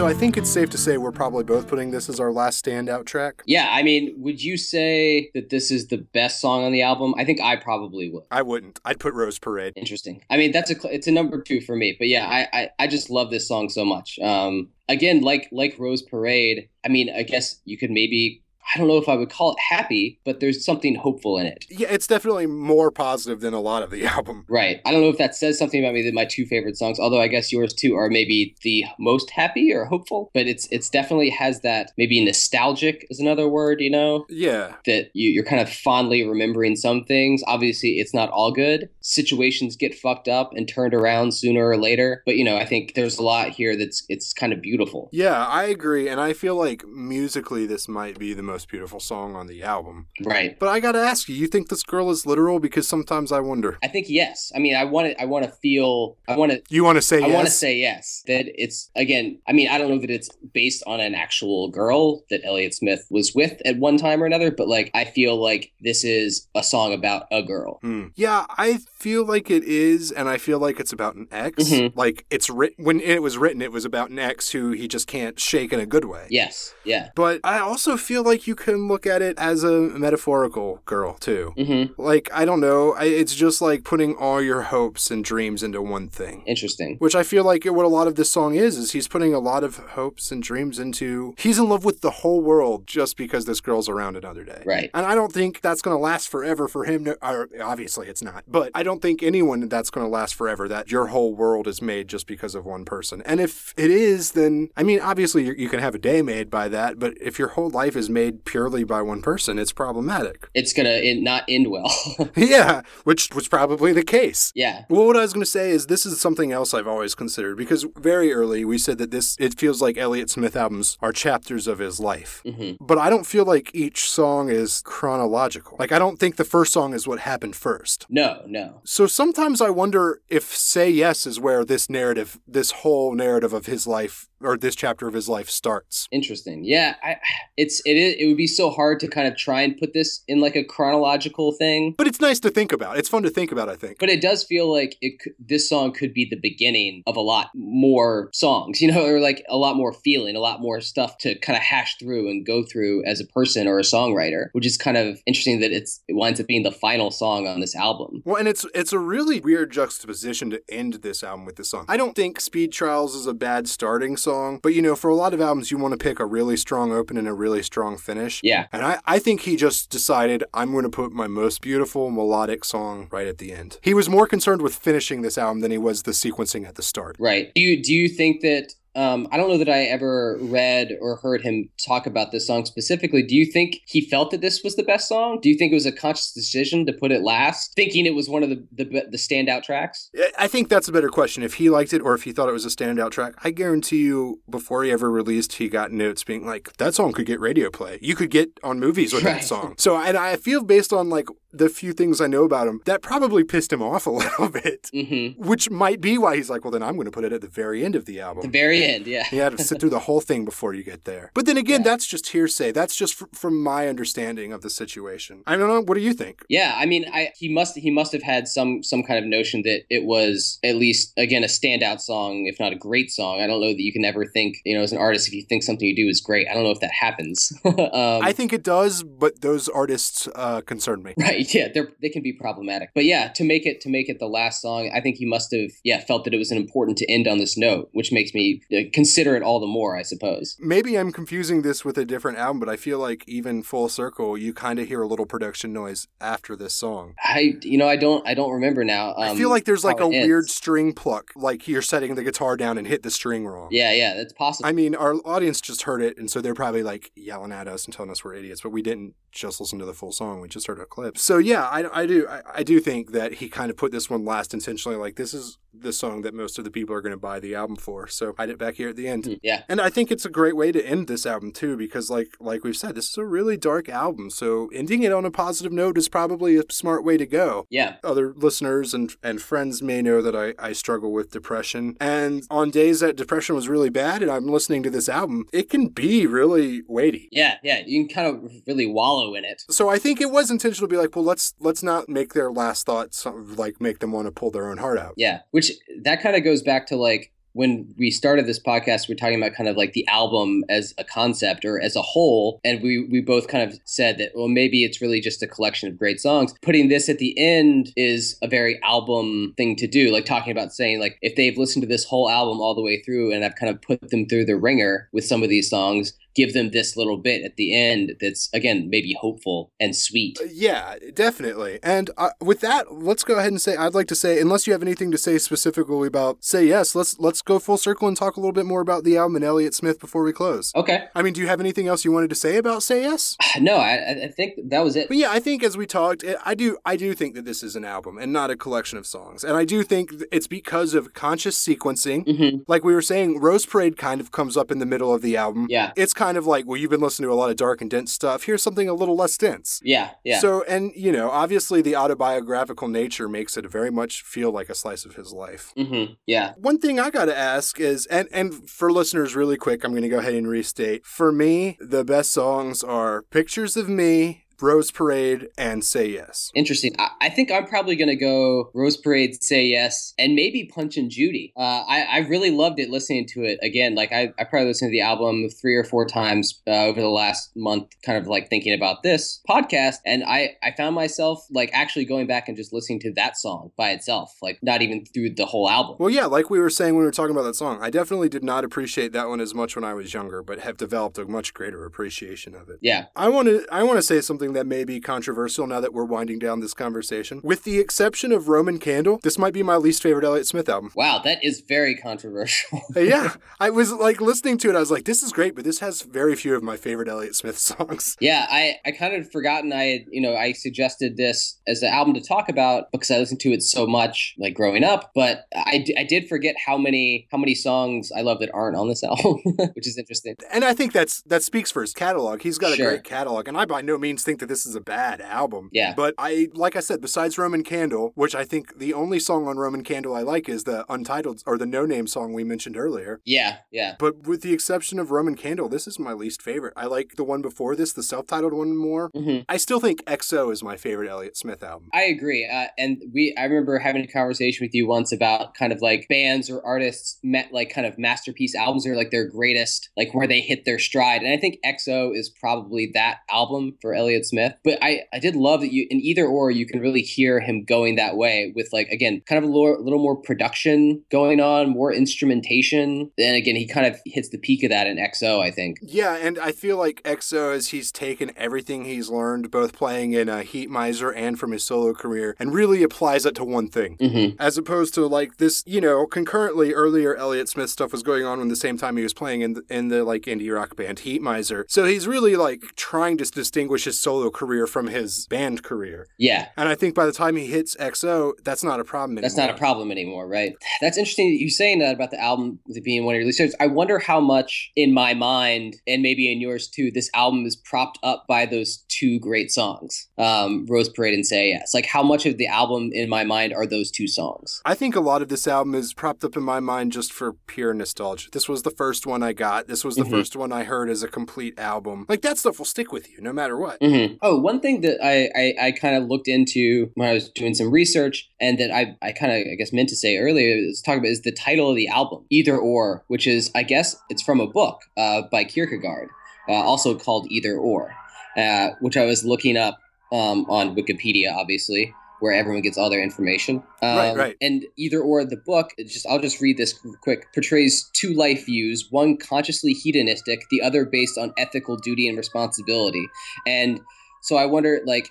So 0.00 0.06
I 0.06 0.14
think 0.14 0.38
it's 0.38 0.48
safe 0.48 0.70
to 0.70 0.78
say 0.78 0.96
we're 0.96 1.12
probably 1.12 1.44
both 1.44 1.68
putting 1.68 1.90
this 1.90 2.08
as 2.08 2.18
our 2.20 2.32
last 2.32 2.64
standout 2.64 3.04
track. 3.04 3.42
Yeah, 3.44 3.68
I 3.70 3.82
mean, 3.82 4.14
would 4.16 4.42
you 4.42 4.56
say 4.56 5.30
that 5.34 5.50
this 5.50 5.70
is 5.70 5.88
the 5.88 5.98
best 5.98 6.40
song 6.40 6.64
on 6.64 6.72
the 6.72 6.80
album? 6.80 7.14
I 7.18 7.26
think 7.26 7.38
I 7.38 7.56
probably 7.56 8.08
would. 8.08 8.22
I 8.30 8.40
wouldn't. 8.40 8.80
I'd 8.86 8.98
put 8.98 9.12
Rose 9.12 9.38
Parade. 9.38 9.74
Interesting. 9.76 10.24
I 10.30 10.38
mean, 10.38 10.52
that's 10.52 10.70
a 10.70 10.76
it's 10.90 11.06
a 11.06 11.10
number 11.10 11.42
two 11.42 11.60
for 11.60 11.76
me. 11.76 11.96
But 11.98 12.08
yeah, 12.08 12.26
I 12.26 12.48
I, 12.50 12.70
I 12.78 12.86
just 12.86 13.10
love 13.10 13.30
this 13.30 13.46
song 13.46 13.68
so 13.68 13.84
much. 13.84 14.18
Um, 14.20 14.70
again, 14.88 15.20
like 15.20 15.50
like 15.52 15.78
Rose 15.78 16.00
Parade. 16.00 16.70
I 16.82 16.88
mean, 16.88 17.10
I 17.14 17.22
guess 17.22 17.60
you 17.66 17.76
could 17.76 17.90
maybe 17.90 18.42
I 18.74 18.78
don't 18.78 18.88
know 18.88 18.96
if 18.98 19.08
I 19.08 19.16
would 19.16 19.30
call 19.30 19.52
it 19.52 19.58
happy, 19.68 20.18
but 20.24 20.40
there's 20.40 20.64
something 20.64 20.94
hopeful 20.94 21.38
in 21.38 21.46
it. 21.46 21.64
Yeah, 21.70 21.88
it's 21.90 22.06
definitely 22.06 22.46
more 22.46 22.90
positive 22.90 23.40
than 23.40 23.54
a 23.54 23.60
lot 23.60 23.82
of 23.82 23.90
the 23.90 24.04
album. 24.16 24.44
Right. 24.48 24.80
I 24.84 24.92
don't 24.92 25.00
know 25.00 25.08
if 25.08 25.18
that 25.18 25.34
says 25.34 25.58
something 25.58 25.82
about 25.82 25.94
me 25.94 26.02
that 26.02 26.14
my 26.14 26.24
two 26.24 26.46
favorite 26.46 26.76
songs, 26.76 26.98
although 27.00 27.20
I 27.20 27.28
guess 27.28 27.52
yours 27.52 27.72
too 27.74 27.94
are 27.96 28.08
maybe 28.08 28.54
the 28.62 28.84
most 28.98 29.30
happy 29.30 29.72
or 29.72 29.84
hopeful, 29.84 30.30
but 30.34 30.46
it's 30.46 30.68
it's 30.70 30.88
definitely 30.90 31.30
has 31.30 31.60
that 31.62 31.92
maybe 31.98 32.24
nostalgic 32.24 33.06
is 33.10 33.20
another 33.20 33.48
word, 33.48 33.80
you 33.80 33.90
know, 33.90 34.24
Yeah. 34.28 34.74
that 34.86 35.10
you, 35.14 35.30
you're 35.30 35.44
kind 35.44 35.60
of 35.62 35.70
fondly 35.70 36.26
remembering 36.26 36.76
some 36.76 37.04
things. 37.04 37.42
Obviously, 37.46 37.98
it's 37.98 38.14
not 38.14 38.30
all 38.30 38.52
good. 38.52 38.88
Situations 39.00 39.76
get 39.76 39.94
fucked 39.94 40.28
up 40.28 40.52
and 40.54 40.68
turned 40.68 40.94
around 40.94 41.34
sooner 41.34 41.66
or 41.66 41.76
later, 41.76 42.22
but 42.26 42.36
you 42.36 42.44
know, 42.44 42.56
I 42.56 42.64
think 42.64 42.94
there's 42.94 43.18
a 43.18 43.22
lot 43.22 43.48
here 43.50 43.76
that's 43.76 44.04
it's 44.08 44.32
kind 44.32 44.52
of 44.52 44.60
beautiful. 44.62 45.08
Yeah, 45.12 45.44
I 45.46 45.64
agree. 45.64 46.08
And 46.08 46.20
I 46.20 46.32
feel 46.32 46.54
like 46.56 46.86
musically, 46.86 47.66
this 47.66 47.88
might 47.88 48.18
be 48.18 48.34
the 48.34 48.42
most 48.42 48.59
beautiful 48.68 49.00
song 49.00 49.34
on 49.36 49.46
the 49.46 49.62
album. 49.62 50.06
Right. 50.24 50.58
But 50.58 50.68
I 50.68 50.80
gotta 50.80 50.98
ask 51.00 51.28
you, 51.28 51.34
you 51.34 51.46
think 51.46 51.68
this 51.68 51.82
girl 51.82 52.10
is 52.10 52.26
literal? 52.26 52.60
Because 52.60 52.86
sometimes 52.88 53.32
I 53.32 53.40
wonder. 53.40 53.78
I 53.82 53.88
think 53.88 54.08
yes. 54.08 54.52
I 54.54 54.58
mean, 54.58 54.74
I 54.76 54.84
want 54.84 55.08
to. 55.08 55.20
I 55.20 55.24
want 55.24 55.44
to 55.44 55.50
feel. 55.50 56.16
I 56.28 56.36
want 56.36 56.52
to. 56.52 56.62
You 56.68 56.84
want 56.84 56.96
to 56.96 57.02
say 57.02 57.16
I 57.22 57.26
yes? 57.26 57.34
want 57.34 57.46
to 57.46 57.52
say 57.52 57.76
yes. 57.76 58.22
That 58.26 58.46
it's 58.60 58.90
again. 58.96 59.38
I 59.48 59.52
mean, 59.52 59.68
I 59.68 59.78
don't 59.78 59.90
know 59.90 59.98
that 60.00 60.10
it's 60.10 60.30
based 60.52 60.82
on 60.86 61.00
an 61.00 61.14
actual 61.14 61.68
girl 61.70 62.24
that 62.30 62.40
Elliott 62.44 62.74
Smith 62.74 63.06
was 63.10 63.34
with 63.34 63.60
at 63.64 63.78
one 63.78 63.96
time 63.96 64.22
or 64.22 64.26
another, 64.26 64.50
but 64.50 64.68
like 64.68 64.90
I 64.94 65.04
feel 65.04 65.40
like 65.40 65.72
this 65.80 66.04
is 66.04 66.48
a 66.54 66.62
song 66.62 66.92
about 66.92 67.26
a 67.30 67.42
girl. 67.42 67.78
Hmm. 67.82 68.08
Yeah, 68.14 68.46
I 68.50 68.78
feel 68.98 69.24
like 69.24 69.50
it 69.50 69.64
is, 69.64 70.10
and 70.12 70.28
I 70.28 70.38
feel 70.38 70.58
like 70.58 70.80
it's 70.80 70.92
about 70.92 71.14
an 71.14 71.28
ex. 71.30 71.64
Mhm. 71.64 71.92
Like 71.96 72.26
it's 72.30 72.50
written 72.50 72.84
when 72.84 73.00
it 73.00 73.22
was 73.22 73.38
written, 73.38 73.62
it 73.62 73.72
was 73.72 73.84
about 73.84 74.10
an 74.10 74.18
ex 74.18 74.50
who 74.50 74.72
he 74.72 74.88
just 74.88 75.06
can't 75.06 75.38
shake 75.38 75.72
in 75.72 75.80
a 75.80 75.86
good 75.86 76.04
way. 76.04 76.26
Yes. 76.30 76.74
Yeah. 76.84 77.10
But 77.14 77.40
I 77.44 77.58
also 77.58 77.96
feel 77.96 78.22
like 78.22 78.46
you 78.46 78.49
can 78.54 78.88
look 78.88 79.06
at 79.06 79.22
it 79.22 79.38
as 79.38 79.64
a 79.64 79.80
metaphorical 79.80 80.80
girl 80.84 81.14
too. 81.14 81.52
Mm-hmm. 81.56 82.00
Like 82.00 82.28
I 82.32 82.44
don't 82.44 82.60
know, 82.60 82.94
I, 82.94 83.04
it's 83.04 83.34
just 83.34 83.60
like 83.60 83.84
putting 83.84 84.16
all 84.16 84.42
your 84.42 84.62
hopes 84.62 85.10
and 85.10 85.24
dreams 85.24 85.62
into 85.62 85.82
one 85.82 86.08
thing. 86.08 86.42
Interesting. 86.46 86.96
Which 86.98 87.14
I 87.14 87.22
feel 87.22 87.44
like 87.44 87.64
what 87.64 87.84
a 87.84 87.88
lot 87.88 88.06
of 88.06 88.16
this 88.16 88.30
song 88.30 88.54
is, 88.54 88.76
is 88.76 88.92
he's 88.92 89.08
putting 89.08 89.34
a 89.34 89.38
lot 89.38 89.64
of 89.64 89.76
hopes 89.76 90.30
and 90.32 90.42
dreams 90.42 90.78
into. 90.78 91.34
He's 91.38 91.58
in 91.58 91.68
love 91.68 91.84
with 91.84 92.00
the 92.00 92.10
whole 92.10 92.40
world 92.40 92.86
just 92.86 93.16
because 93.16 93.44
this 93.44 93.60
girl's 93.60 93.88
around 93.88 94.16
another 94.16 94.44
day. 94.44 94.62
Right. 94.64 94.90
And 94.94 95.06
I 95.06 95.14
don't 95.14 95.32
think 95.32 95.60
that's 95.60 95.82
going 95.82 95.96
to 95.96 96.00
last 96.00 96.28
forever 96.28 96.68
for 96.68 96.84
him. 96.84 97.04
To, 97.04 97.18
or 97.26 97.48
obviously, 97.62 98.08
it's 98.08 98.22
not. 98.22 98.44
But 98.46 98.70
I 98.74 98.82
don't 98.82 99.02
think 99.02 99.22
anyone 99.22 99.68
that's 99.68 99.90
going 99.90 100.06
to 100.06 100.10
last 100.10 100.34
forever. 100.34 100.68
That 100.68 100.90
your 100.90 101.08
whole 101.08 101.34
world 101.34 101.66
is 101.66 101.82
made 101.82 102.08
just 102.08 102.26
because 102.26 102.54
of 102.54 102.64
one 102.64 102.84
person. 102.84 103.22
And 103.22 103.40
if 103.40 103.74
it 103.76 103.90
is, 103.90 104.32
then 104.32 104.70
I 104.76 104.82
mean, 104.82 105.00
obviously 105.00 105.44
you, 105.46 105.54
you 105.54 105.68
can 105.68 105.80
have 105.80 105.94
a 105.94 105.98
day 105.98 106.22
made 106.22 106.50
by 106.50 106.68
that. 106.68 106.98
But 106.98 107.14
if 107.20 107.38
your 107.38 107.48
whole 107.48 107.70
life 107.70 107.96
is 107.96 108.08
made 108.10 108.29
purely 108.32 108.84
by 108.84 109.02
one 109.02 109.22
person, 109.22 109.58
it's 109.58 109.72
problematic. 109.72 110.48
It's 110.54 110.72
gonna 110.72 110.90
in, 110.90 111.22
not 111.24 111.44
end 111.48 111.70
well. 111.70 111.90
yeah, 112.36 112.82
which 113.04 113.30
was 113.34 113.48
probably 113.48 113.92
the 113.92 114.02
case. 114.04 114.52
yeah. 114.54 114.84
Well, 114.88 115.06
what 115.06 115.16
I 115.16 115.20
was 115.22 115.32
going 115.32 115.44
to 115.44 115.50
say 115.50 115.70
is 115.70 115.86
this 115.86 116.04
is 116.06 116.20
something 116.20 116.52
else 116.52 116.74
I've 116.74 116.86
always 116.86 117.14
considered 117.14 117.56
because 117.56 117.86
very 117.96 118.32
early 118.32 118.64
we 118.64 118.78
said 118.78 118.98
that 118.98 119.10
this 119.10 119.36
it 119.38 119.58
feels 119.58 119.80
like 119.82 119.96
Elliott 119.96 120.30
Smith 120.30 120.56
albums 120.56 120.96
are 121.00 121.12
chapters 121.12 121.66
of 121.66 121.78
his 121.78 122.00
life. 122.00 122.42
hmm 122.44 122.72
But 122.80 122.98
I 122.98 123.10
don't 123.10 123.26
feel 123.26 123.44
like 123.44 123.70
each 123.74 124.08
song 124.10 124.48
is 124.48 124.82
chronological. 124.84 125.76
Like 125.78 125.92
I 125.92 125.98
don't 125.98 126.18
think 126.18 126.36
the 126.36 126.44
first 126.44 126.72
song 126.72 126.94
is 126.94 127.06
what 127.06 127.20
happened 127.20 127.56
first. 127.56 128.06
No. 128.08 128.42
No. 128.46 128.80
So 128.84 129.06
sometimes 129.06 129.60
I 129.60 129.70
wonder 129.70 130.20
if 130.28 130.44
Say 130.54 130.90
Yes 130.90 131.26
is 131.26 131.38
where 131.40 131.64
this 131.64 131.88
narrative, 131.90 132.38
this 132.46 132.70
whole 132.70 133.14
narrative 133.14 133.52
of 133.52 133.66
his 133.66 133.86
life 133.86 134.28
or 134.42 134.56
this 134.56 134.74
chapter 134.74 135.06
of 135.06 135.14
his 135.14 135.28
life 135.28 135.50
starts. 135.50 136.08
Interesting. 136.10 136.64
Yeah. 136.64 136.94
I. 137.02 137.16
It's 137.56 137.82
it 137.84 137.96
is. 137.96 138.14
It 138.20 138.26
would 138.26 138.36
be 138.36 138.46
so 138.46 138.68
hard 138.68 139.00
to 139.00 139.08
kind 139.08 139.26
of 139.26 139.34
try 139.34 139.62
and 139.62 139.78
put 139.78 139.94
this 139.94 140.22
in 140.28 140.40
like 140.40 140.54
a 140.54 140.62
chronological 140.62 141.52
thing. 141.52 141.94
But 141.96 142.06
it's 142.06 142.20
nice 142.20 142.38
to 142.40 142.50
think 142.50 142.70
about. 142.70 142.98
It's 142.98 143.08
fun 143.08 143.22
to 143.22 143.30
think 143.30 143.50
about, 143.50 143.70
I 143.70 143.76
think. 143.76 143.98
But 143.98 144.10
it 144.10 144.20
does 144.20 144.44
feel 144.44 144.70
like 144.70 144.96
it. 145.00 145.14
This 145.38 145.68
song 145.68 145.92
could 145.92 146.12
be 146.12 146.26
the 146.26 146.38
beginning 146.40 147.02
of 147.06 147.16
a 147.16 147.20
lot 147.22 147.48
more 147.54 148.28
songs, 148.34 148.82
you 148.82 148.92
know, 148.92 149.06
or 149.10 149.20
like 149.20 149.42
a 149.48 149.56
lot 149.56 149.74
more 149.74 149.94
feeling, 149.94 150.36
a 150.36 150.40
lot 150.40 150.60
more 150.60 150.82
stuff 150.82 151.16
to 151.18 151.34
kind 151.38 151.56
of 151.56 151.62
hash 151.62 151.96
through 151.98 152.28
and 152.28 152.44
go 152.44 152.62
through 152.62 153.02
as 153.04 153.20
a 153.20 153.26
person 153.26 153.66
or 153.66 153.78
a 153.78 153.82
songwriter, 153.82 154.48
which 154.52 154.66
is 154.66 154.76
kind 154.76 154.98
of 154.98 155.18
interesting 155.26 155.60
that 155.60 155.72
it's 155.72 156.02
it 156.06 156.14
winds 156.14 156.40
up 156.40 156.46
being 156.46 156.62
the 156.62 156.70
final 156.70 157.10
song 157.10 157.46
on 157.46 157.60
this 157.60 157.74
album. 157.74 158.22
Well, 158.26 158.36
and 158.36 158.48
it's 158.48 158.66
it's 158.74 158.92
a 158.92 158.98
really 158.98 159.40
weird 159.40 159.72
juxtaposition 159.72 160.50
to 160.50 160.62
end 160.68 160.94
this 160.94 161.22
album 161.24 161.46
with 161.46 161.56
this 161.56 161.70
song. 161.70 161.86
I 161.88 161.96
don't 161.96 162.14
think 162.14 162.38
Speed 162.38 162.70
Trials 162.72 163.14
is 163.14 163.26
a 163.26 163.34
bad 163.34 163.66
starting 163.66 164.18
song, 164.18 164.60
but 164.62 164.74
you 164.74 164.82
know, 164.82 164.94
for 164.94 165.08
a 165.08 165.14
lot 165.14 165.32
of 165.32 165.40
albums, 165.40 165.70
you 165.70 165.78
want 165.78 165.92
to 165.92 165.98
pick 165.98 166.20
a 166.20 166.26
really 166.26 166.56
strong 166.56 166.92
open 166.92 167.16
and 167.16 167.26
a 167.26 167.32
really 167.32 167.62
strong 167.62 167.96
finish. 167.96 168.09
Yeah. 168.42 168.66
And 168.72 168.84
I, 168.84 168.98
I 169.06 169.18
think 169.18 169.42
he 169.42 169.56
just 169.56 169.90
decided 169.90 170.44
I'm 170.54 170.72
going 170.72 170.84
to 170.84 170.90
put 170.90 171.12
my 171.12 171.26
most 171.26 171.60
beautiful 171.60 172.10
melodic 172.10 172.64
song 172.64 173.08
right 173.10 173.26
at 173.26 173.38
the 173.38 173.52
end. 173.52 173.78
He 173.82 173.94
was 173.94 174.08
more 174.08 174.26
concerned 174.26 174.62
with 174.62 174.74
finishing 174.74 175.22
this 175.22 175.38
album 175.38 175.60
than 175.60 175.70
he 175.70 175.78
was 175.78 176.02
the 176.02 176.12
sequencing 176.12 176.66
at 176.66 176.74
the 176.74 176.82
start. 176.82 177.16
Right. 177.18 177.52
Do 177.54 177.60
you 177.60 177.82
do 177.82 177.92
you 177.94 178.08
think 178.08 178.40
that 178.42 178.74
um, 178.96 179.28
I 179.30 179.36
don't 179.36 179.48
know 179.48 179.58
that 179.58 179.68
I 179.68 179.84
ever 179.84 180.36
read 180.40 180.96
or 181.00 181.16
heard 181.16 181.42
him 181.42 181.68
talk 181.84 182.06
about 182.06 182.32
this 182.32 182.46
song 182.46 182.64
specifically. 182.66 183.22
Do 183.22 183.36
you 183.36 183.46
think 183.46 183.76
he 183.86 184.00
felt 184.00 184.30
that 184.32 184.40
this 184.40 184.62
was 184.64 184.76
the 184.76 184.82
best 184.82 185.08
song? 185.08 185.38
Do 185.40 185.48
you 185.48 185.56
think 185.56 185.72
it 185.72 185.76
was 185.76 185.86
a 185.86 185.92
conscious 185.92 186.32
decision 186.32 186.86
to 186.86 186.92
put 186.92 187.12
it 187.12 187.22
last, 187.22 187.72
thinking 187.76 188.04
it 188.06 188.14
was 188.14 188.28
one 188.28 188.42
of 188.42 188.48
the 188.50 188.64
the, 188.72 188.84
the 189.10 189.16
standout 189.16 189.62
tracks? 189.62 190.10
I- 190.16 190.32
I 190.40 190.46
think 190.48 190.68
that's 190.68 190.88
a 190.88 190.92
better 190.92 191.08
question. 191.10 191.42
If 191.42 191.54
he 191.54 191.70
liked 191.70 191.92
it 191.92 192.00
or 192.02 192.14
if 192.14 192.22
he 192.24 192.32
thought 192.32 192.48
it 192.48 192.52
was 192.52 192.64
a 192.64 192.68
standout 192.70 193.10
track, 193.10 193.34
I 193.44 193.50
guarantee 193.50 193.98
you, 194.02 194.40
before 194.48 194.82
he 194.84 194.90
ever 194.90 195.10
released, 195.10 195.54
he 195.54 195.68
got 195.68 195.92
notes 195.92 196.24
being 196.24 196.44
like, 196.46 196.72
"That 196.78 196.94
song 196.94 197.12
could 197.12 197.26
get 197.26 197.38
radio 197.40 197.70
play. 197.70 197.98
You 198.02 198.14
could 198.16 198.30
get 198.30 198.58
on 198.64 198.80
movies 198.80 199.12
with 199.12 199.22
that 199.24 199.44
song." 199.44 199.74
So, 199.78 199.96
and 200.00 200.16
I 200.16 200.36
feel 200.36 200.64
based 200.64 200.92
on 200.92 201.08
like 201.10 201.28
the 201.52 201.68
few 201.68 201.92
things 201.92 202.20
I 202.20 202.26
know 202.26 202.44
about 202.44 202.68
him, 202.68 202.80
that 202.84 203.02
probably 203.02 203.44
pissed 203.44 203.72
him 203.72 203.82
off 203.82 204.06
a 204.06 204.10
little 204.22 204.48
bit. 204.48 204.90
Mm-hmm. 204.94 205.42
Which 205.42 205.70
might 205.70 206.00
be 206.00 206.18
why 206.18 206.36
he's 206.36 206.50
like, 206.50 206.64
well, 206.64 206.70
then 206.70 206.82
I'm 206.82 206.94
going 206.94 207.06
to 207.06 207.10
put 207.10 207.24
it 207.24 207.32
at 207.32 207.40
the 207.40 207.48
very 207.48 207.84
end 207.84 207.94
of 207.96 208.04
the 208.06 208.20
album. 208.20 208.42
The 208.42 208.48
very 208.48 208.84
end, 208.84 209.06
yeah. 209.06 209.24
You 209.32 209.40
had 209.40 209.56
to 209.56 209.64
sit 209.64 209.80
through 209.80 209.90
the 209.90 210.00
whole 210.00 210.20
thing 210.20 210.44
before 210.44 210.74
you 210.74 210.82
get 210.82 211.04
there. 211.04 211.30
But 211.34 211.46
then 211.46 211.56
again, 211.56 211.80
Yeah. 211.80 211.90
that's 211.90 212.06
just 212.06 212.28
hearsay. 212.30 212.72
That's 212.72 212.94
just 212.96 213.20
f- 213.22 213.28
from 213.32 213.62
my 213.62 213.88
understanding 213.88 214.52
of 214.52 214.62
the 214.62 214.70
situation. 214.70 215.42
I 215.46 215.56
don't 215.56 215.68
know. 215.68 215.80
What 215.80 215.94
do 215.94 216.00
you 216.00 216.12
think? 216.12 216.42
Yeah, 216.48 216.74
I 216.76 216.86
mean, 216.86 217.04
I 217.12 217.30
he 217.36 217.48
must 217.48 217.76
he 217.76 217.90
must 217.90 218.12
have 218.12 218.22
had 218.22 218.48
some 218.48 218.82
some 218.82 219.02
kind 219.02 219.18
of 219.18 219.24
notion 219.24 219.62
that 219.62 219.82
it 219.90 220.04
was 220.04 220.58
at 220.64 220.76
least 220.76 221.12
again 221.16 221.42
a 221.44 221.46
standout 221.46 222.00
song, 222.00 222.46
if 222.46 222.58
not 222.60 222.72
a 222.72 222.76
great 222.76 223.10
song. 223.10 223.40
I 223.40 223.46
don't 223.46 223.60
know 223.60 223.68
that 223.68 223.80
you 223.80 223.92
can 223.92 224.04
ever 224.04 224.24
think, 224.26 224.56
you 224.64 224.76
know, 224.76 224.82
as 224.82 224.92
an 224.92 224.98
artist, 224.98 225.28
if 225.28 225.34
you 225.34 225.42
think 225.42 225.62
something 225.62 225.86
you 225.86 225.96
do 225.96 226.08
is 226.08 226.20
great. 226.20 226.48
I 226.48 226.54
don't 226.54 226.62
know 226.64 226.70
if 226.70 226.80
that 226.80 226.92
happens. 226.92 227.52
um, 227.64 227.74
I 227.92 228.32
think 228.32 228.52
it 228.52 228.62
does, 228.62 229.02
but 229.02 229.40
those 229.40 229.68
artists 229.68 230.28
uh, 230.34 230.60
concern 230.62 231.02
me. 231.02 231.14
Right, 231.18 231.39
yeah, 231.54 231.68
they're 231.72 231.90
they 232.00 232.08
can 232.08 232.22
be 232.22 232.32
problematic, 232.32 232.90
but 232.94 233.04
yeah, 233.04 233.28
to 233.28 233.44
make 233.44 233.66
it 233.66 233.80
to 233.82 233.88
make 233.88 234.08
it 234.08 234.18
the 234.18 234.26
last 234.26 234.62
song, 234.62 234.90
I 234.94 235.00
think 235.00 235.16
he 235.16 235.26
must 235.26 235.52
have 235.52 235.70
yeah 235.84 236.00
felt 236.00 236.24
that 236.24 236.34
it 236.34 236.38
was 236.38 236.52
important 236.52 236.98
to 236.98 237.10
end 237.10 237.26
on 237.28 237.38
this 237.38 237.56
note, 237.56 237.90
which 237.92 238.12
makes 238.12 238.34
me 238.34 238.62
uh, 238.72 238.88
consider 238.92 239.36
it 239.36 239.42
all 239.42 239.60
the 239.60 239.66
more, 239.66 239.96
I 239.96 240.02
suppose. 240.02 240.56
Maybe 240.60 240.96
I'm 240.96 241.12
confusing 241.12 241.62
this 241.62 241.84
with 241.84 241.98
a 241.98 242.04
different 242.04 242.38
album, 242.38 242.60
but 242.60 242.68
I 242.68 242.76
feel 242.76 242.98
like 242.98 243.24
even 243.26 243.62
Full 243.62 243.88
Circle, 243.88 244.38
you 244.38 244.52
kind 244.52 244.78
of 244.78 244.88
hear 244.88 245.02
a 245.02 245.06
little 245.06 245.26
production 245.26 245.72
noise 245.72 246.08
after 246.20 246.56
this 246.56 246.74
song. 246.74 247.14
I 247.22 247.54
you 247.62 247.78
know 247.78 247.88
I 247.88 247.96
don't 247.96 248.26
I 248.26 248.34
don't 248.34 248.52
remember 248.52 248.84
now. 248.84 249.10
Um, 249.10 249.22
I 249.22 249.36
feel 249.36 249.50
like 249.50 249.64
there's 249.64 249.84
like 249.84 250.00
a 250.00 250.08
weird 250.08 250.48
string 250.48 250.92
pluck, 250.92 251.30
like 251.36 251.68
you're 251.68 251.82
setting 251.82 252.14
the 252.14 252.24
guitar 252.24 252.56
down 252.56 252.78
and 252.78 252.86
hit 252.86 253.02
the 253.02 253.10
string 253.10 253.46
wrong. 253.46 253.68
Yeah, 253.70 253.92
yeah, 253.92 254.14
that's 254.14 254.32
possible. 254.32 254.68
I 254.68 254.72
mean, 254.72 254.94
our 254.94 255.14
audience 255.24 255.60
just 255.60 255.82
heard 255.82 256.02
it, 256.02 256.18
and 256.18 256.30
so 256.30 256.40
they're 256.40 256.54
probably 256.54 256.82
like 256.82 257.10
yelling 257.14 257.52
at 257.52 257.68
us 257.68 257.84
and 257.84 257.94
telling 257.94 258.10
us 258.10 258.24
we're 258.24 258.34
idiots. 258.34 258.60
But 258.62 258.70
we 258.70 258.82
didn't 258.82 259.14
just 259.32 259.60
listen 259.60 259.78
to 259.78 259.84
the 259.84 259.94
full 259.94 260.12
song; 260.12 260.40
we 260.40 260.48
just 260.48 260.66
heard 260.66 260.80
a 260.80 260.86
clip. 260.86 261.18
So 261.18 261.29
yeah, 261.38 261.64
I, 261.64 262.02
I 262.02 262.06
do, 262.06 262.26
I, 262.28 262.42
I 262.56 262.62
do 262.62 262.80
think 262.80 263.12
that 263.12 263.34
he 263.34 263.48
kind 263.48 263.70
of 263.70 263.76
put 263.76 263.92
this 263.92 264.08
one 264.10 264.24
last 264.24 264.54
intentionally. 264.54 264.96
Like 264.96 265.16
this 265.16 265.34
is 265.34 265.58
the 265.72 265.92
song 265.92 266.22
that 266.22 266.34
most 266.34 266.58
of 266.58 266.64
the 266.64 266.70
people 266.70 266.94
are 266.94 267.00
going 267.00 267.12
to 267.12 267.18
buy 267.18 267.38
the 267.38 267.54
album 267.54 267.76
for. 267.76 268.08
So 268.08 268.34
hide 268.36 268.50
it 268.50 268.58
back 268.58 268.74
here 268.74 268.88
at 268.88 268.96
the 268.96 269.06
end. 269.06 269.26
Hmm, 269.26 269.34
yeah, 269.42 269.62
And 269.68 269.80
I 269.80 269.88
think 269.88 270.10
it's 270.10 270.24
a 270.24 270.30
great 270.30 270.56
way 270.56 270.72
to 270.72 270.84
end 270.84 271.06
this 271.06 271.24
album 271.24 271.52
too, 271.52 271.76
because 271.76 272.10
like 272.10 272.34
like 272.40 272.64
we've 272.64 272.76
said, 272.76 272.94
this 272.94 273.08
is 273.08 273.16
a 273.16 273.24
really 273.24 273.56
dark 273.56 273.88
album. 273.88 274.30
So 274.30 274.68
ending 274.74 275.02
it 275.02 275.12
on 275.12 275.24
a 275.24 275.30
positive 275.30 275.72
note 275.72 275.96
is 275.96 276.08
probably 276.08 276.56
a 276.56 276.64
smart 276.70 277.04
way 277.04 277.16
to 277.16 277.26
go 277.26 277.66
yeah, 277.70 277.96
other 278.02 278.34
listeners 278.34 278.94
and, 278.94 279.14
and 279.22 279.40
friends 279.40 279.80
may 279.82 280.02
know 280.02 280.20
that 280.22 280.34
I, 280.34 280.54
I 280.58 280.72
struggle 280.72 281.12
with 281.12 281.30
depression. 281.30 281.96
And 282.00 282.42
on 282.50 282.70
days 282.70 283.00
that 283.00 283.16
depression 283.16 283.54
was 283.54 283.68
really 283.68 283.90
bad 283.90 284.22
and 284.22 284.30
I'm 284.30 284.46
listening 284.48 284.82
to 284.84 284.90
this 284.90 285.08
album, 285.08 285.46
it 285.52 285.70
can 285.70 285.88
be 285.88 286.26
really 286.26 286.82
weighty. 286.88 287.28
yeah, 287.30 287.56
yeah. 287.62 287.82
You 287.86 288.06
can 288.06 288.14
kind 288.14 288.26
of 288.26 288.52
really 288.66 288.86
wallow 288.86 289.34
in 289.34 289.44
it. 289.44 289.62
So 289.70 289.88
I 289.88 289.98
think 289.98 290.20
it 290.20 290.30
was 290.30 290.50
intentional 290.50 290.88
to 290.88 290.92
be 290.92 290.98
like, 290.98 291.14
well, 291.14 291.19
let's 291.20 291.54
let's 291.60 291.82
not 291.82 292.08
make 292.08 292.34
their 292.34 292.50
last 292.50 292.86
thoughts 292.86 293.26
like 293.26 293.80
make 293.80 293.98
them 294.00 294.12
want 294.12 294.26
to 294.26 294.32
pull 294.32 294.50
their 294.50 294.68
own 294.68 294.78
heart 294.78 294.98
out. 294.98 295.14
Yeah, 295.16 295.40
which 295.50 295.72
that 296.02 296.22
kind 296.22 296.36
of 296.36 296.44
goes 296.44 296.62
back 296.62 296.86
to 296.88 296.96
like 296.96 297.32
when 297.52 297.92
we 297.98 298.10
started 298.10 298.46
this 298.46 298.60
podcast, 298.60 299.08
we 299.08 299.14
are 299.14 299.16
talking 299.16 299.36
about 299.36 299.54
kind 299.54 299.68
of 299.68 299.76
like 299.76 299.92
the 299.92 300.06
album 300.06 300.64
as 300.68 300.94
a 300.98 301.04
concept 301.04 301.64
or 301.64 301.80
as 301.80 301.96
a 301.96 302.02
whole, 302.02 302.60
and 302.64 302.82
we 302.82 303.06
we 303.10 303.20
both 303.20 303.48
kind 303.48 303.68
of 303.68 303.78
said 303.84 304.18
that 304.18 304.32
well 304.34 304.48
maybe 304.48 304.84
it's 304.84 305.00
really 305.00 305.20
just 305.20 305.42
a 305.42 305.46
collection 305.46 305.88
of 305.88 305.98
great 305.98 306.20
songs. 306.20 306.54
Putting 306.62 306.88
this 306.88 307.08
at 307.08 307.18
the 307.18 307.36
end 307.38 307.92
is 307.96 308.36
a 308.42 308.48
very 308.48 308.80
album 308.82 309.54
thing 309.56 309.76
to 309.76 309.86
do, 309.86 310.12
like 310.12 310.24
talking 310.24 310.52
about 310.52 310.72
saying 310.72 311.00
like 311.00 311.18
if 311.22 311.36
they've 311.36 311.58
listened 311.58 311.82
to 311.82 311.88
this 311.88 312.04
whole 312.04 312.30
album 312.30 312.60
all 312.60 312.74
the 312.74 312.82
way 312.82 313.02
through 313.02 313.32
and 313.32 313.44
I've 313.44 313.56
kind 313.56 313.74
of 313.74 313.82
put 313.82 314.10
them 314.10 314.26
through 314.26 314.44
the 314.44 314.56
ringer 314.56 315.08
with 315.12 315.24
some 315.24 315.42
of 315.42 315.48
these 315.48 315.68
songs, 315.68 316.12
give 316.34 316.52
them 316.52 316.70
this 316.70 316.96
little 316.96 317.16
bit 317.18 317.42
at 317.44 317.56
the 317.56 317.74
end 317.74 318.12
that's 318.20 318.48
again 318.52 318.88
maybe 318.90 319.16
hopeful 319.20 319.72
and 319.80 319.94
sweet. 319.96 320.38
Uh, 320.40 320.44
Yeah, 320.52 320.96
definitely. 321.14 321.78
And 321.82 322.10
uh, 322.16 322.30
with 322.40 322.60
that, 322.60 322.92
let's 322.94 323.24
go 323.24 323.36
ahead 323.38 323.50
and 323.52 323.60
say 323.60 323.76
I'd 323.76 323.94
like 323.94 324.06
to 324.08 324.14
say, 324.14 324.40
unless 324.40 324.66
you 324.66 324.72
have 324.72 324.82
anything 324.82 325.10
to 325.10 325.18
say 325.18 325.38
specifically 325.38 326.06
about 326.08 326.42
say 326.44 326.64
yes, 326.66 326.94
let's 326.94 327.18
let's 327.18 327.42
go 327.42 327.58
full 327.58 327.76
circle 327.76 328.08
and 328.08 328.16
talk 328.16 328.36
a 328.36 328.40
little 328.40 328.52
bit 328.52 328.66
more 328.66 328.80
about 328.80 329.04
the 329.04 329.16
album 329.16 329.36
and 329.36 329.44
Elliott 329.44 329.74
Smith 329.74 329.98
before 330.00 330.22
we 330.22 330.32
close. 330.32 330.72
Okay, 330.74 331.04
I 331.14 331.22
mean, 331.22 331.32
do 331.32 331.40
you 331.40 331.46
have 331.48 331.60
anything 331.60 331.86
else 331.88 332.04
you 332.04 332.12
wanted 332.12 332.30
to 332.30 332.36
say 332.36 332.56
about 332.56 332.82
Say 332.82 333.02
Yes? 333.02 333.36
no, 333.60 333.76
I, 333.76 334.24
I 334.24 334.28
think 334.28 334.54
that 334.70 334.82
was 334.84 334.96
it. 334.96 335.08
But 335.08 335.16
yeah, 335.16 335.30
I 335.30 335.40
think 335.40 335.62
as 335.62 335.76
we 335.76 335.86
talked, 335.86 336.22
it- 336.24 336.38
I 336.44 336.54
do 336.54 336.78
I 336.84 336.96
do 336.96 337.12
think 337.14 337.34
that 337.34 337.44
this 337.44 337.62
is 337.62 337.76
an 337.76 337.84
album 337.84 338.18
and 338.18 338.32
not 338.32 338.50
a 338.50 338.56
collection 338.56 338.98
of 338.98 339.06
songs. 339.06 339.44
And 339.44 339.56
I 339.56 339.64
do 339.64 339.82
think 339.82 340.12
it's 340.32 340.46
because 340.46 340.94
of 340.94 341.12
conscious 341.14 341.56
sequencing. 341.58 342.24
hmm 342.38 342.62
Like 342.66 342.84
we 342.84 342.94
were 342.94 343.02
saying, 343.02 343.40
Rose 343.40 343.66
Parade 343.66 343.96
kind 343.96 344.20
of 344.20 344.30
comes 344.30 344.56
up 344.56 344.70
in 344.70 344.78
the 344.78 344.86
middle 344.86 345.12
of 345.14 345.22
the 345.22 345.36
album. 345.36 345.66
Yeah. 345.68 345.92
It's 345.96 346.14
kind 346.20 346.36
of 346.36 346.46
like, 346.46 346.66
well, 346.66 346.76
you've 346.76 346.90
been 346.90 347.00
listening 347.00 347.28
to 347.28 347.32
a 347.32 347.34
lot 347.34 347.48
of 347.48 347.56
dark 347.56 347.80
and 347.80 347.90
dense 347.90 348.12
stuff. 348.12 348.42
Here's 348.42 348.62
something 348.62 348.90
a 348.90 348.92
little 348.92 349.16
less 349.16 349.38
dense. 349.38 349.80
Yeah, 349.82 350.10
yeah. 350.22 350.38
So, 350.40 350.62
and 350.68 350.92
you 350.94 351.12
know, 351.12 351.30
obviously 351.30 351.80
the 351.80 351.96
autobiographical 351.96 352.88
nature 352.88 353.26
makes 353.26 353.56
it 353.56 353.66
very 353.70 353.90
much 353.90 354.22
feel 354.22 354.50
like 354.50 354.68
a 354.68 354.74
slice 354.74 355.06
of 355.06 355.16
his 355.16 355.32
life. 355.32 355.72
hmm 355.76 356.04
Yeah. 356.26 356.52
One 356.58 356.78
thing 356.78 357.00
I 357.00 357.08
got 357.08 357.24
to 357.24 357.36
ask 357.36 357.80
is, 357.80 358.04
and 358.06 358.28
and 358.32 358.68
for 358.68 358.92
listeners, 358.92 359.34
really 359.34 359.56
quick, 359.56 359.82
I'm 359.82 359.92
going 359.92 360.02
to 360.02 360.08
go 360.10 360.18
ahead 360.18 360.34
and 360.34 360.46
restate. 360.46 361.06
For 361.06 361.32
me, 361.32 361.78
the 361.80 362.04
best 362.04 362.32
songs 362.32 362.84
are 362.84 363.22
"Pictures 363.30 363.76
of 363.78 363.88
Me," 363.88 364.44
"Rose 364.62 364.90
Parade," 364.90 365.48
and 365.56 365.84
"Say 365.84 366.10
Yes." 366.10 366.50
Interesting. 366.54 366.94
I, 366.98 367.10
I 367.22 367.28
think 367.30 367.50
I'm 367.50 367.66
probably 367.66 367.96
going 367.96 368.08
to 368.08 368.16
go 368.16 368.70
Rose 368.74 368.96
Parade, 368.96 369.42
Say 369.42 369.66
Yes, 369.66 370.14
and 370.18 370.34
maybe 370.34 370.70
Punch 370.72 370.96
and 370.96 371.10
Judy. 371.10 371.52
Uh, 371.56 371.84
I, 371.88 372.02
I 372.10 372.18
really 372.28 372.50
loved 372.50 372.78
it 372.78 372.90
listening 372.90 373.26
to 373.28 373.44
it 373.44 373.58
again. 373.62 373.94
Like, 373.94 374.12
I, 374.12 374.32
I 374.38 374.44
probably 374.44 374.68
listened 374.68 374.88
to 374.88 374.92
the 374.92 375.00
album 375.00 375.48
three 375.48 375.76
or 375.76 375.84
four 375.84 376.06
times 376.06 376.60
uh, 376.66 376.84
over 376.84 377.00
the 377.00 377.08
last 377.08 377.50
month, 377.56 377.88
kind 378.04 378.18
of 378.18 378.26
like 378.26 378.48
thinking 378.48 378.74
about 378.74 379.02
this 379.02 379.42
podcast. 379.48 379.96
And 380.04 380.24
I, 380.24 380.56
I 380.62 380.72
found 380.76 380.94
myself 380.94 381.46
like 381.50 381.70
actually 381.72 382.04
going 382.04 382.26
back 382.26 382.48
and 382.48 382.56
just 382.56 382.72
listening 382.72 383.00
to 383.00 383.12
that 383.14 383.36
song 383.36 383.72
by 383.76 383.90
itself, 383.90 384.36
like 384.42 384.58
not 384.62 384.82
even 384.82 385.04
through 385.04 385.30
the 385.30 385.46
whole 385.46 385.68
album. 385.68 385.96
Well, 385.98 386.10
yeah, 386.10 386.26
like 386.26 386.50
we 386.50 386.58
were 386.58 386.70
saying 386.70 386.94
when 386.94 387.00
we 387.02 387.06
were 387.06 387.12
talking 387.12 387.32
about 387.34 387.42
that 387.44 387.56
song, 387.56 387.78
I 387.80 387.90
definitely 387.90 388.28
did 388.28 388.44
not 388.44 388.64
appreciate 388.64 389.12
that 389.12 389.28
one 389.28 389.40
as 389.40 389.54
much 389.54 389.76
when 389.76 389.84
I 389.84 389.94
was 389.94 390.12
younger, 390.12 390.42
but 390.42 390.60
have 390.60 390.76
developed 390.76 391.18
a 391.18 391.24
much 391.24 391.54
greater 391.54 391.84
appreciation 391.84 392.54
of 392.54 392.68
it. 392.68 392.78
Yeah. 392.80 393.06
I 393.16 393.28
want 393.28 393.48
to 393.48 393.66
I 393.70 393.82
want 393.82 393.98
to 393.98 394.02
say 394.02 394.20
something 394.20 394.49
that 394.54 394.66
may 394.66 394.84
be 394.84 395.00
controversial 395.00 395.66
now 395.66 395.80
that 395.80 395.92
we're 395.92 396.04
winding 396.04 396.38
down 396.38 396.60
this 396.60 396.74
conversation. 396.74 397.40
With 397.42 397.64
the 397.64 397.78
exception 397.78 398.32
of 398.32 398.48
Roman 398.48 398.78
Candle, 398.78 399.20
this 399.22 399.38
might 399.38 399.52
be 399.52 399.62
my 399.62 399.76
least 399.76 400.02
favorite 400.02 400.24
Elliott 400.24 400.46
Smith 400.46 400.68
album. 400.68 400.92
Wow, 400.94 401.20
that 401.24 401.42
is 401.42 401.60
very 401.60 401.94
controversial. 401.96 402.80
Uh, 402.96 403.00
yeah, 403.00 403.34
I 403.60 403.70
was 403.70 403.92
like 403.92 404.20
listening 404.20 404.58
to 404.58 404.68
it. 404.68 404.74
I 404.74 404.80
was 404.80 404.90
like, 404.90 405.04
"This 405.04 405.22
is 405.22 405.32
great," 405.32 405.54
but 405.54 405.64
this 405.64 405.78
has 405.78 406.02
very 406.02 406.34
few 406.34 406.56
of 406.56 406.62
my 406.62 406.76
favorite 406.76 407.08
Elliott 407.08 407.36
Smith 407.36 407.56
songs. 407.70 408.16
Yeah, 408.20 408.46
I, 408.50 408.78
I 408.84 408.90
kind 408.90 409.14
of 409.14 409.30
forgotten 409.30 409.72
I 409.72 409.84
had, 409.84 410.00
you 410.10 410.20
know, 410.20 410.34
I 410.34 410.52
suggested 410.52 411.16
this 411.16 411.60
as 411.68 411.82
an 411.82 411.92
album 411.92 412.14
to 412.14 412.20
talk 412.20 412.48
about 412.48 412.90
because 412.90 413.10
I 413.10 413.18
listened 413.18 413.40
to 413.40 413.52
it 413.52 413.62
so 413.62 413.86
much 413.86 414.34
like 414.38 414.54
growing 414.54 414.82
up, 414.82 415.12
but 415.14 415.46
I, 415.54 415.84
I 415.96 416.02
did 416.02 416.28
forget 416.28 416.56
how 416.66 416.76
many 416.76 417.28
how 417.30 417.38
many 417.38 417.54
songs 417.54 418.10
I 418.10 418.22
love 418.22 418.40
that 418.40 418.50
aren't 418.52 418.76
on 418.76 418.88
this 418.88 419.04
album, 419.04 419.40
which 419.74 419.86
is 419.86 419.96
interesting. 419.96 420.34
And 420.52 420.64
I 420.64 420.74
think 420.74 420.92
that's 420.92 421.22
that 421.22 421.44
speaks 421.44 421.70
for 421.70 421.82
his 421.82 421.92
catalog. 421.92 422.42
He's 422.42 422.58
got 422.58 422.72
a 422.72 422.76
great 422.76 423.04
catalog, 423.04 423.46
and 423.46 423.56
I 423.56 423.66
by 423.66 423.82
no 423.82 423.98
means 423.98 424.24
think 424.24 424.39
that 424.40 424.48
this 424.48 424.66
is 424.66 424.74
a 424.74 424.80
bad 424.80 425.20
album. 425.20 425.70
Yeah. 425.72 425.94
But 425.94 426.14
I, 426.18 426.48
like 426.54 426.76
I 426.76 426.80
said, 426.80 427.00
besides 427.00 427.38
Roman 427.38 427.62
Candle, 427.62 428.12
which 428.14 428.34
I 428.34 428.44
think 428.44 428.78
the 428.78 428.92
only 428.92 429.18
song 429.18 429.46
on 429.46 429.56
Roman 429.56 429.82
Candle 429.84 430.14
I 430.14 430.22
like 430.22 430.48
is 430.48 430.64
the 430.64 430.84
untitled 430.92 431.42
or 431.46 431.56
the 431.56 431.66
no 431.66 431.86
name 431.86 432.06
song 432.06 432.32
we 432.32 432.44
mentioned 432.44 432.76
earlier. 432.76 433.20
Yeah, 433.24 433.58
yeah. 433.70 433.94
But 433.98 434.26
with 434.26 434.42
the 434.42 434.52
exception 434.52 434.98
of 434.98 435.10
Roman 435.10 435.34
Candle, 435.36 435.68
this 435.68 435.86
is 435.86 435.98
my 435.98 436.12
least 436.12 436.42
favorite. 436.42 436.74
I 436.76 436.86
like 436.86 437.16
the 437.16 437.24
one 437.24 437.42
before 437.42 437.76
this, 437.76 437.92
the 437.92 438.02
self-titled 438.02 438.52
one 438.52 438.76
more. 438.76 439.10
hmm 439.14 439.38
I 439.48 439.56
still 439.56 439.80
think 439.80 440.04
XO 440.04 440.52
is 440.52 440.62
my 440.62 440.76
favorite 440.76 441.08
Elliott 441.08 441.36
Smith 441.36 441.62
album. 441.62 441.88
I 441.92 442.02
agree, 442.02 442.48
uh, 442.50 442.68
and 442.78 443.02
we. 443.12 443.34
I 443.38 443.44
remember 443.44 443.78
having 443.78 444.02
a 444.02 444.06
conversation 444.06 444.64
with 444.64 444.74
you 444.74 444.86
once 444.86 445.12
about 445.12 445.54
kind 445.54 445.72
of 445.72 445.80
like 445.80 446.06
bands 446.08 446.50
or 446.50 446.64
artists 446.64 447.18
met 447.22 447.52
like 447.52 447.70
kind 447.72 447.86
of 447.86 447.98
masterpiece 447.98 448.54
albums 448.54 448.86
or 448.86 448.96
like 448.96 449.10
their 449.10 449.28
greatest, 449.28 449.88
like 449.96 450.14
where 450.14 450.26
they 450.26 450.40
hit 450.40 450.64
their 450.64 450.78
stride. 450.78 451.22
And 451.22 451.32
I 451.32 451.36
think 451.36 451.58
XO 451.64 452.16
is 452.16 452.28
probably 452.28 452.90
that 452.94 453.18
album 453.30 453.76
for 453.80 453.94
Elliott 453.94 454.26
Smith. 454.30 454.54
But 454.64 454.78
I, 454.82 455.00
I 455.12 455.18
did 455.18 455.36
love 455.36 455.60
that 455.60 455.72
you 455.72 455.86
in 455.90 456.00
either 456.00 456.26
or 456.26 456.50
you 456.50 456.66
can 456.66 456.80
really 456.80 457.02
hear 457.02 457.40
him 457.40 457.64
going 457.64 457.96
that 457.96 458.16
way 458.16 458.52
with 458.54 458.68
like 458.72 458.88
again 458.88 459.22
kind 459.26 459.42
of 459.42 459.48
a 459.50 459.52
little, 459.52 459.82
little 459.82 459.98
more 459.98 460.16
production 460.16 461.02
going 461.10 461.40
on, 461.40 461.70
more 461.70 461.92
instrumentation. 461.92 463.10
And 463.18 463.36
again, 463.36 463.56
he 463.56 463.66
kind 463.66 463.86
of 463.86 464.00
hits 464.06 464.28
the 464.28 464.38
peak 464.38 464.62
of 464.62 464.70
that 464.70 464.86
in 464.86 464.96
XO. 464.96 465.40
I 465.40 465.50
think. 465.50 465.78
Yeah, 465.82 466.16
and 466.16 466.38
I 466.38 466.52
feel 466.52 466.76
like 466.76 467.02
XO 467.02 467.54
as 467.54 467.68
he's 467.68 467.90
taken 467.92 468.30
everything 468.36 468.84
he's 468.84 469.08
learned, 469.08 469.50
both 469.50 469.72
playing 469.72 470.12
in 470.12 470.28
uh, 470.28 470.38
Heatmiser 470.38 471.12
and 471.14 471.38
from 471.38 471.52
his 471.52 471.64
solo 471.64 471.92
career, 471.92 472.36
and 472.38 472.54
really 472.54 472.82
applies 472.82 473.26
it 473.26 473.34
to 473.36 473.44
one 473.44 473.68
thing. 473.68 473.96
hmm 474.00 474.36
As 474.38 474.56
opposed 474.58 474.94
to 474.94 475.06
like 475.06 475.38
this, 475.38 475.62
you 475.66 475.80
know, 475.80 476.06
concurrently 476.06 476.72
earlier 476.72 477.14
Elliott 477.16 477.48
Smith 477.48 477.70
stuff 477.70 477.92
was 477.92 478.02
going 478.02 478.24
on 478.24 478.40
at 478.40 478.48
the 478.48 478.56
same 478.56 478.76
time 478.76 478.96
he 478.96 479.02
was 479.02 479.14
playing 479.14 479.40
in 479.40 479.54
the, 479.54 479.62
in 479.68 479.88
the 479.88 480.04
like 480.04 480.22
indie 480.22 480.54
rock 480.54 480.76
band 480.76 480.98
Heatmiser. 480.98 481.64
So 481.68 481.84
he's 481.84 482.06
really 482.06 482.36
like 482.36 482.60
trying 482.76 483.16
to 483.18 483.24
distinguish 483.24 483.84
his 483.84 483.98
solo 484.00 484.19
solo 484.20 484.30
career 484.30 484.66
from 484.66 484.86
his 484.88 485.26
band 485.28 485.62
career. 485.62 486.06
Yeah, 486.18 486.48
And 486.56 486.68
I 486.68 486.74
think 486.74 486.94
by 486.94 487.06
the 487.06 487.12
time 487.12 487.36
he 487.36 487.46
hits 487.46 487.74
XO, 487.76 488.32
that's 488.44 488.62
not 488.62 488.80
a 488.80 488.84
problem 488.84 489.12
anymore. 489.18 489.22
That's 489.28 489.36
not 489.36 489.50
a 489.50 489.54
problem 489.54 489.90
anymore, 489.90 490.26
right? 490.28 490.52
That's 490.80 490.98
interesting 490.98 491.30
that 491.30 491.40
you 491.40 491.48
saying 491.50 491.78
that 491.78 491.94
about 491.94 492.10
the 492.10 492.20
album 492.20 492.58
being 492.84 493.04
one 493.04 493.14
of 493.14 493.20
your 493.20 493.26
least 493.26 493.38
favorites. 493.38 493.56
I 493.60 493.66
wonder 493.66 493.98
how 493.98 494.20
much 494.20 494.70
in 494.76 494.92
my 494.92 495.14
mind, 495.14 495.76
and 495.86 496.02
maybe 496.02 496.30
in 496.30 496.40
yours 496.40 496.68
too, 496.68 496.90
this 496.90 497.10
album 497.14 497.46
is 497.46 497.56
propped 497.56 497.98
up 498.02 498.26
by 498.28 498.46
those 498.46 498.84
two 498.88 499.18
great 499.20 499.50
songs, 499.50 500.08
um, 500.18 500.66
Rose 500.68 500.88
Parade 500.88 501.14
and 501.14 501.26
Say 501.26 501.48
Yes. 501.50 501.72
Like 501.74 501.86
how 501.86 502.02
much 502.02 502.26
of 502.26 502.36
the 502.36 502.46
album 502.46 502.90
in 502.92 503.08
my 503.08 503.24
mind 503.24 503.54
are 503.54 503.66
those 503.66 503.90
two 503.90 504.06
songs? 504.08 504.60
I 504.64 504.74
think 504.74 504.94
a 504.96 505.00
lot 505.00 505.22
of 505.22 505.28
this 505.28 505.48
album 505.48 505.74
is 505.74 505.94
propped 505.94 506.24
up 506.24 506.36
in 506.36 506.42
my 506.42 506.60
mind 506.60 506.92
just 506.92 507.12
for 507.12 507.32
pure 507.46 507.72
nostalgia. 507.72 508.28
This 508.32 508.48
was 508.48 508.62
the 508.62 508.70
first 508.70 509.06
one 509.06 509.22
I 509.22 509.32
got. 509.32 509.66
This 509.68 509.84
was 509.84 509.96
the 509.96 510.02
Mhm. 510.04 510.10
first 510.10 510.36
one 510.36 510.52
I 510.52 510.64
heard 510.64 510.90
as 510.90 511.02
a 511.02 511.08
complete 511.08 511.58
album. 511.58 512.04
Like 512.08 512.22
that 512.22 512.38
stuff 512.38 512.58
will 512.58 512.66
stick 512.66 512.92
with 512.92 513.10
you 513.10 513.20
no 513.20 513.32
matter 513.32 513.56
what. 513.56 513.78
Hmm 514.08 514.14
Oh, 514.22 514.38
one 514.38 514.60
thing 514.60 514.80
that 514.82 514.98
I, 515.02 515.30
I, 515.34 515.66
I 515.66 515.72
kind 515.72 515.96
of 515.96 516.08
looked 516.08 516.28
into 516.28 516.90
when 516.94 517.08
I 517.08 517.12
was 517.12 517.28
doing 517.30 517.54
some 517.54 517.70
research 517.70 518.28
and 518.40 518.58
that 518.58 518.70
I, 518.70 518.96
I 519.02 519.12
kind 519.12 519.32
of, 519.32 519.38
I 519.50 519.54
guess, 519.56 519.72
meant 519.72 519.88
to 519.90 519.96
say 519.96 520.18
earlier 520.18 520.56
is 520.56 520.82
talk 520.82 520.98
about 520.98 521.08
is 521.08 521.22
the 521.22 521.32
title 521.32 521.70
of 521.70 521.76
the 521.76 521.88
album, 521.88 522.24
Either 522.30 522.56
Or, 522.56 523.04
which 523.08 523.26
is, 523.26 523.50
I 523.54 523.62
guess, 523.62 523.96
it's 524.08 524.22
from 524.22 524.40
a 524.40 524.46
book 524.46 524.82
uh, 524.96 525.22
by 525.30 525.44
Kierkegaard, 525.44 526.08
uh, 526.48 526.52
also 526.52 526.98
called 526.98 527.26
Either 527.30 527.56
Or, 527.56 527.94
uh, 528.36 528.70
which 528.80 528.96
I 528.96 529.04
was 529.04 529.24
looking 529.24 529.56
up 529.56 529.78
um, 530.12 530.44
on 530.48 530.74
Wikipedia, 530.74 531.32
obviously. 531.32 531.94
Where 532.20 532.32
everyone 532.32 532.62
gets 532.62 532.78
all 532.78 532.90
their 532.90 533.02
information, 533.02 533.56
um, 533.82 533.96
Right, 533.96 534.16
right. 534.16 534.36
And 534.40 534.66
either 534.76 535.00
or 535.00 535.24
the 535.24 535.36
book, 535.36 535.72
it's 535.76 535.92
just 535.92 536.06
I'll 536.06 536.20
just 536.20 536.40
read 536.40 536.56
this 536.56 536.78
quick. 537.00 537.32
Portrays 537.34 537.90
two 537.92 538.14
life 538.14 538.46
views: 538.46 538.86
one 538.90 539.16
consciously 539.16 539.72
hedonistic, 539.72 540.42
the 540.50 540.62
other 540.62 540.84
based 540.84 541.18
on 541.18 541.32
ethical 541.38 541.76
duty 541.76 542.08
and 542.08 542.16
responsibility. 542.16 543.06
And 543.46 543.80
so 544.22 544.36
I 544.36 544.46
wonder, 544.46 544.80
like, 544.86 545.08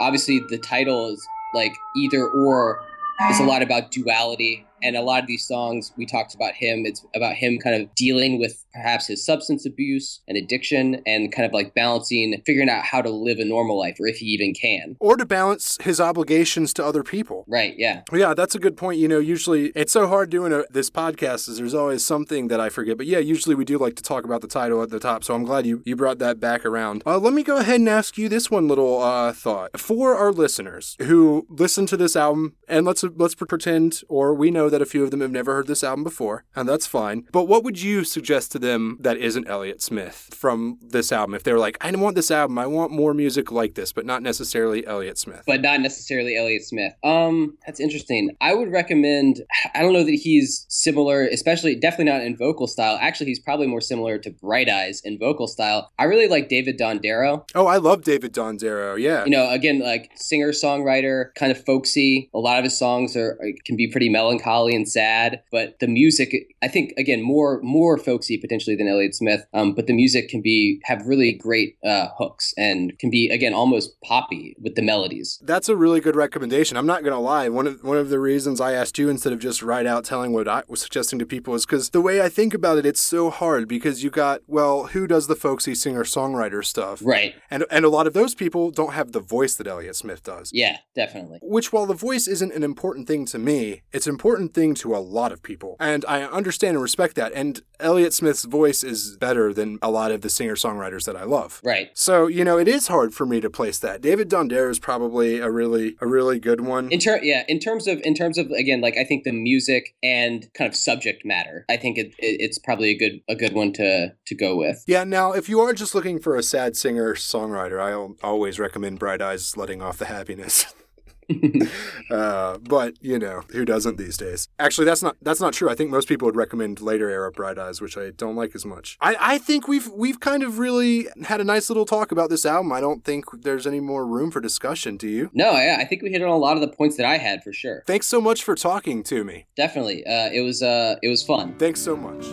obviously 0.00 0.40
the 0.48 0.58
title 0.58 1.10
is 1.10 1.26
like 1.54 1.74
either 1.96 2.26
or. 2.28 2.82
It's 3.28 3.38
a 3.38 3.44
lot 3.44 3.62
about 3.62 3.92
duality, 3.92 4.66
and 4.82 4.96
a 4.96 5.02
lot 5.02 5.22
of 5.22 5.26
these 5.26 5.46
songs 5.46 5.92
we 5.96 6.06
talked 6.06 6.34
about 6.34 6.54
him. 6.54 6.84
It's 6.86 7.04
about 7.14 7.34
him 7.34 7.58
kind 7.58 7.80
of 7.80 7.94
dealing 7.94 8.38
with 8.38 8.64
perhaps 8.72 9.06
his 9.06 9.24
substance 9.24 9.66
abuse 9.66 10.20
and 10.26 10.36
addiction, 10.36 11.02
and 11.06 11.30
kind 11.32 11.46
of 11.46 11.52
like 11.52 11.74
balancing, 11.74 12.40
figuring 12.46 12.70
out 12.70 12.84
how 12.84 13.02
to 13.02 13.10
live 13.10 13.38
a 13.38 13.44
normal 13.44 13.78
life, 13.78 13.96
or 14.00 14.06
if 14.06 14.16
he 14.16 14.26
even 14.26 14.54
can. 14.54 14.96
Or 14.98 15.16
to 15.16 15.26
balance 15.26 15.76
his 15.82 16.00
obligations 16.00 16.72
to 16.74 16.84
other 16.84 17.02
people. 17.02 17.44
Right? 17.46 17.74
Yeah. 17.76 18.02
Yeah, 18.12 18.34
that's 18.34 18.54
a 18.54 18.58
good 18.58 18.76
point. 18.76 18.98
You 18.98 19.08
know, 19.08 19.18
usually 19.18 19.72
it's 19.74 19.92
so 19.92 20.06
hard 20.06 20.30
doing 20.30 20.52
a, 20.52 20.64
this 20.70 20.90
podcast 20.90 21.48
is 21.48 21.58
there's 21.58 21.74
always 21.74 22.04
something 22.04 22.48
that 22.48 22.60
I 22.60 22.68
forget. 22.68 22.96
But 22.96 23.06
yeah, 23.06 23.18
usually 23.18 23.54
we 23.54 23.64
do 23.64 23.78
like 23.78 23.96
to 23.96 24.02
talk 24.02 24.24
about 24.24 24.40
the 24.40 24.48
title 24.48 24.82
at 24.82 24.90
the 24.90 25.00
top. 25.00 25.24
So 25.24 25.34
I'm 25.34 25.44
glad 25.44 25.66
you, 25.66 25.82
you 25.84 25.94
brought 25.96 26.18
that 26.18 26.40
back 26.40 26.64
around. 26.64 27.02
Uh, 27.04 27.18
let 27.18 27.32
me 27.32 27.42
go 27.42 27.58
ahead 27.58 27.76
and 27.76 27.88
ask 27.88 28.16
you 28.16 28.28
this 28.28 28.50
one 28.50 28.68
little 28.68 29.02
uh, 29.02 29.32
thought. 29.32 29.78
For 29.78 30.14
our 30.14 30.32
listeners 30.32 30.96
who 31.02 31.46
listen 31.48 31.86
to 31.86 31.96
this 31.96 32.16
album, 32.16 32.54
and 32.68 32.86
let's 32.86 33.04
let's 33.04 33.34
pretend, 33.34 34.00
or 34.08 34.34
we 34.34 34.50
know 34.50 34.70
that 34.72 34.82
a 34.82 34.86
few 34.86 35.04
of 35.04 35.10
them 35.10 35.20
have 35.20 35.30
never 35.30 35.54
heard 35.54 35.66
this 35.68 35.84
album 35.84 36.02
before, 36.04 36.44
and 36.56 36.68
that's 36.68 36.86
fine. 36.86 37.24
But 37.32 37.44
what 37.44 37.62
would 37.64 37.80
you 37.80 38.04
suggest 38.04 38.50
to 38.52 38.58
them 38.58 38.98
that 39.00 39.16
isn't 39.16 39.48
Elliott 39.48 39.80
Smith 39.82 40.28
from 40.32 40.78
this 40.82 41.12
album? 41.12 41.34
If 41.34 41.44
they're 41.44 41.58
like, 41.58 41.78
I 41.80 41.90
want 41.92 42.16
this 42.16 42.30
album, 42.30 42.58
I 42.58 42.66
want 42.66 42.90
more 42.90 43.14
music 43.14 43.52
like 43.52 43.74
this, 43.74 43.92
but 43.92 44.04
not 44.04 44.22
necessarily 44.22 44.84
Elliott 44.86 45.18
Smith. 45.18 45.42
but 45.46 45.60
not 45.62 45.80
necessarily 45.80 46.36
Elliott 46.36 46.64
Smith. 46.64 46.94
Um, 47.04 47.56
that's 47.66 47.78
interesting. 47.80 48.34
I 48.40 48.54
would 48.54 48.72
recommend. 48.72 49.42
I 49.74 49.82
don't 49.82 49.92
know 49.92 50.04
that 50.04 50.10
he's 50.12 50.66
similar, 50.68 51.22
especially 51.26 51.74
definitely 51.76 52.06
not 52.12 52.22
in 52.22 52.36
vocal 52.36 52.66
style. 52.66 52.98
Actually, 53.00 53.26
he's 53.26 53.38
probably 53.38 53.66
more 53.66 53.80
similar 53.80 54.18
to 54.18 54.30
Bright 54.30 54.68
Eyes 54.68 55.00
in 55.04 55.18
vocal 55.18 55.46
style. 55.46 55.90
I 55.98 56.04
really 56.04 56.28
like 56.28 56.48
David 56.48 56.78
Dondero. 56.78 57.44
oh, 57.54 57.66
I 57.66 57.76
love 57.76 58.02
David 58.02 58.32
Dondero. 58.32 58.98
Yeah. 58.98 59.24
You 59.24 59.30
know, 59.30 59.50
again, 59.50 59.80
like 59.80 60.10
singer 60.16 60.50
songwriter, 60.52 61.34
kind 61.34 61.52
of 61.52 61.62
folksy. 61.64 62.30
A 62.34 62.38
lot 62.38 62.58
of 62.58 62.64
his 62.64 62.76
songs 62.78 63.16
are 63.16 63.38
can 63.66 63.76
be 63.76 63.88
pretty 63.88 64.08
melancholy 64.08 64.61
and 64.68 64.88
sad, 64.88 65.42
but 65.50 65.78
the 65.80 65.88
music, 65.88 66.34
I 66.62 66.68
think, 66.68 66.92
again, 66.96 67.22
more 67.22 67.60
more 67.62 67.98
folksy 67.98 68.38
potentially 68.38 68.76
than 68.76 68.88
Elliott 68.88 69.14
Smith. 69.14 69.44
Um, 69.52 69.74
but 69.74 69.86
the 69.86 69.92
music 69.92 70.28
can 70.28 70.40
be 70.42 70.80
have 70.84 71.06
really 71.06 71.32
great 71.32 71.76
uh, 71.84 72.08
hooks 72.16 72.54
and 72.56 72.98
can 72.98 73.10
be 73.10 73.28
again 73.30 73.54
almost 73.54 74.00
poppy 74.02 74.54
with 74.60 74.74
the 74.74 74.82
melodies. 74.82 75.38
That's 75.42 75.68
a 75.68 75.76
really 75.76 76.00
good 76.00 76.16
recommendation. 76.16 76.76
I'm 76.76 76.86
not 76.86 77.04
gonna 77.04 77.20
lie. 77.20 77.48
One 77.48 77.66
of 77.66 77.82
one 77.82 77.96
of 77.96 78.08
the 78.10 78.18
reasons 78.20 78.60
I 78.60 78.72
asked 78.72 78.98
you 78.98 79.08
instead 79.08 79.32
of 79.32 79.38
just 79.38 79.62
right 79.62 79.86
out 79.86 80.04
telling 80.04 80.32
what 80.32 80.48
I 80.48 80.62
was 80.68 80.80
suggesting 80.80 81.18
to 81.18 81.26
people 81.26 81.54
is 81.54 81.66
because 81.66 81.90
the 81.90 82.00
way 82.00 82.20
I 82.22 82.28
think 82.28 82.54
about 82.54 82.78
it, 82.78 82.86
it's 82.86 83.00
so 83.00 83.30
hard 83.30 83.68
because 83.68 84.02
you 84.04 84.10
got 84.10 84.40
well, 84.46 84.86
who 84.88 85.06
does 85.06 85.26
the 85.26 85.36
folksy 85.36 85.74
singer 85.74 86.04
songwriter 86.04 86.64
stuff, 86.64 87.00
Right. 87.02 87.34
and 87.50 87.64
and 87.70 87.84
a 87.84 87.88
lot 87.88 88.06
of 88.06 88.12
those 88.12 88.34
people 88.34 88.70
don't 88.70 88.92
have 88.92 89.12
the 89.12 89.20
voice 89.20 89.54
that 89.56 89.66
Elliott 89.66 89.96
Smith 89.96 90.22
does. 90.22 90.50
Yeah, 90.52 90.78
definitely. 90.94 91.38
Which, 91.42 91.72
while 91.72 91.86
the 91.86 91.94
voice 91.94 92.26
isn't 92.28 92.52
an 92.52 92.62
important 92.62 93.06
thing 93.08 93.24
to 93.26 93.38
me, 93.38 93.82
it's 93.92 94.06
an 94.06 94.12
important 94.42 94.54
thing 94.54 94.74
to 94.74 94.96
a 94.96 94.98
lot 94.98 95.32
of 95.32 95.42
people. 95.42 95.76
And 95.78 96.04
I 96.06 96.22
understand 96.22 96.74
and 96.74 96.82
respect 96.82 97.14
that. 97.16 97.32
And 97.32 97.60
Elliott 97.80 98.12
Smith's 98.12 98.44
voice 98.44 98.82
is 98.82 99.16
better 99.16 99.52
than 99.52 99.78
a 99.82 99.90
lot 99.90 100.10
of 100.12 100.20
the 100.20 100.30
singer 100.30 100.54
songwriters 100.54 101.04
that 101.04 101.16
I 101.16 101.24
love. 101.24 101.60
Right. 101.64 101.90
So, 101.94 102.26
you 102.26 102.44
know, 102.44 102.58
it 102.58 102.68
is 102.68 102.88
hard 102.88 103.14
for 103.14 103.26
me 103.26 103.40
to 103.40 103.50
place 103.50 103.78
that. 103.80 104.00
David 104.00 104.28
Dondero 104.28 104.70
is 104.70 104.78
probably 104.78 105.38
a 105.38 105.50
really 105.50 105.96
a 106.00 106.06
really 106.06 106.38
good 106.38 106.60
one. 106.60 106.90
In 106.90 106.98
ter- 106.98 107.22
yeah, 107.22 107.44
in 107.48 107.58
terms 107.58 107.86
of 107.86 108.00
in 108.02 108.14
terms 108.14 108.38
of 108.38 108.50
again, 108.50 108.80
like 108.80 108.96
I 108.96 109.04
think 109.04 109.24
the 109.24 109.32
music 109.32 109.94
and 110.02 110.48
kind 110.54 110.68
of 110.68 110.76
subject 110.76 111.24
matter, 111.24 111.64
I 111.68 111.76
think 111.76 111.98
it, 111.98 112.08
it, 112.18 112.40
it's 112.40 112.58
probably 112.58 112.90
a 112.90 112.98
good 112.98 113.20
a 113.28 113.34
good 113.34 113.52
one 113.52 113.72
to 113.74 114.14
to 114.26 114.34
go 114.34 114.56
with. 114.56 114.84
Yeah, 114.86 115.04
now 115.04 115.32
if 115.32 115.48
you 115.48 115.60
are 115.60 115.72
just 115.72 115.94
looking 115.94 116.18
for 116.18 116.36
a 116.36 116.42
sad 116.42 116.76
singer 116.76 117.14
songwriter, 117.14 117.80
I'll 117.80 118.16
always 118.22 118.58
recommend 118.58 118.98
Bright 118.98 119.22
Eyes 119.22 119.56
letting 119.56 119.82
off 119.82 119.98
the 119.98 120.06
happiness. 120.06 120.74
uh, 122.10 122.58
but 122.58 122.96
you 123.00 123.18
know 123.18 123.42
who 123.50 123.64
doesn't 123.64 123.98
these 123.98 124.16
days? 124.16 124.48
Actually, 124.58 124.84
that's 124.84 125.02
not 125.02 125.16
that's 125.22 125.40
not 125.40 125.52
true. 125.52 125.68
I 125.68 125.74
think 125.74 125.90
most 125.90 126.08
people 126.08 126.26
would 126.26 126.36
recommend 126.36 126.80
later 126.80 127.08
era 127.08 127.30
Bright 127.30 127.58
Eyes, 127.58 127.80
which 127.80 127.96
I 127.96 128.10
don't 128.10 128.36
like 128.36 128.54
as 128.54 128.64
much. 128.64 128.96
I, 129.00 129.16
I 129.18 129.38
think 129.38 129.68
we've 129.68 129.88
we've 129.88 130.20
kind 130.20 130.42
of 130.42 130.58
really 130.58 131.06
had 131.24 131.40
a 131.40 131.44
nice 131.44 131.70
little 131.70 131.84
talk 131.84 132.12
about 132.12 132.30
this 132.30 132.44
album. 132.44 132.72
I 132.72 132.80
don't 132.80 133.04
think 133.04 133.24
there's 133.42 133.66
any 133.66 133.80
more 133.80 134.06
room 134.06 134.30
for 134.30 134.40
discussion. 134.40 134.96
Do 134.96 135.08
you? 135.08 135.30
No, 135.32 135.52
yeah, 135.52 135.76
I 135.80 135.84
think 135.84 136.02
we 136.02 136.10
hit 136.10 136.22
on 136.22 136.28
a 136.28 136.36
lot 136.36 136.56
of 136.56 136.60
the 136.60 136.68
points 136.68 136.96
that 136.96 137.06
I 137.06 137.18
had 137.18 137.42
for 137.42 137.52
sure. 137.52 137.82
Thanks 137.86 138.06
so 138.06 138.20
much 138.20 138.42
for 138.42 138.54
talking 138.54 139.02
to 139.04 139.24
me. 139.24 139.46
Definitely, 139.56 140.04
uh, 140.06 140.30
it 140.32 140.40
was 140.42 140.62
uh, 140.62 140.96
it 141.02 141.08
was 141.08 141.22
fun. 141.22 141.54
Thanks 141.58 141.80
so 141.80 141.96
much. 141.96 142.26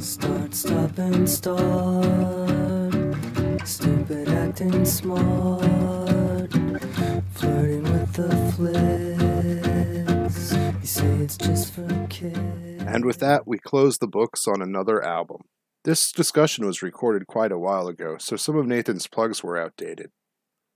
Start, 0.00 0.54
stop, 0.54 0.98
and 0.98 1.28
start. 1.28 2.59
Stupid 3.64 4.28
acting 4.28 4.84
smart. 4.84 6.50
Flirting 7.32 7.84
with 7.84 8.12
the 8.14 8.28
flicks. 8.56 10.52
You 10.52 10.86
say 10.86 11.06
it's 11.16 11.36
just 11.36 11.72
for 11.72 12.06
kids. 12.08 12.82
And 12.86 13.04
with 13.04 13.18
that, 13.20 13.46
we 13.46 13.58
close 13.58 13.98
the 13.98 14.06
books 14.06 14.48
on 14.48 14.60
another 14.60 15.02
album. 15.02 15.42
This 15.84 16.12
discussion 16.12 16.66
was 16.66 16.82
recorded 16.82 17.26
quite 17.26 17.52
a 17.52 17.58
while 17.58 17.86
ago, 17.86 18.16
so 18.18 18.36
some 18.36 18.56
of 18.56 18.66
Nathan's 18.66 19.06
plugs 19.06 19.42
were 19.42 19.56
outdated. 19.56 20.10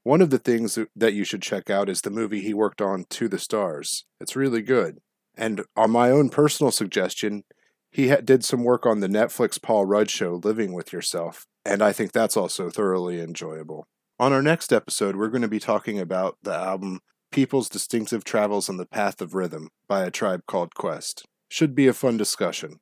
One 0.02 0.22
of 0.22 0.30
the 0.30 0.38
things 0.38 0.78
that 0.94 1.14
you 1.14 1.24
should 1.24 1.42
check 1.42 1.68
out 1.68 1.88
is 1.88 2.02
the 2.02 2.10
movie 2.10 2.42
he 2.42 2.54
worked 2.54 2.80
on, 2.80 3.04
To 3.10 3.28
the 3.28 3.38
Stars. 3.38 4.04
It's 4.20 4.36
really 4.36 4.62
good. 4.62 4.98
And 5.36 5.64
on 5.76 5.90
my 5.90 6.10
own 6.10 6.28
personal 6.28 6.70
suggestion, 6.70 7.44
he 7.90 8.08
ha- 8.08 8.20
did 8.24 8.44
some 8.44 8.64
work 8.64 8.86
on 8.86 9.00
the 9.00 9.08
Netflix 9.08 9.60
Paul 9.60 9.84
Rudd 9.86 10.10
show, 10.10 10.40
Living 10.42 10.72
with 10.72 10.92
Yourself, 10.92 11.46
and 11.64 11.82
I 11.82 11.92
think 11.92 12.12
that's 12.12 12.36
also 12.36 12.70
thoroughly 12.70 13.20
enjoyable. 13.20 13.86
On 14.18 14.32
our 14.32 14.42
next 14.42 14.72
episode, 14.72 15.16
we're 15.16 15.28
going 15.28 15.42
to 15.42 15.48
be 15.48 15.58
talking 15.58 15.98
about 15.98 16.36
the 16.42 16.54
album 16.54 17.00
People's 17.32 17.68
Instinctive 17.72 18.22
Travels 18.22 18.68
on 18.68 18.76
the 18.76 18.86
Path 18.86 19.20
of 19.20 19.34
Rhythm 19.34 19.70
by 19.88 20.04
a 20.04 20.10
tribe 20.10 20.42
called 20.46 20.74
Quest. 20.74 21.24
Should 21.48 21.74
be 21.74 21.88
a 21.88 21.92
fun 21.92 22.16
discussion. 22.16 22.78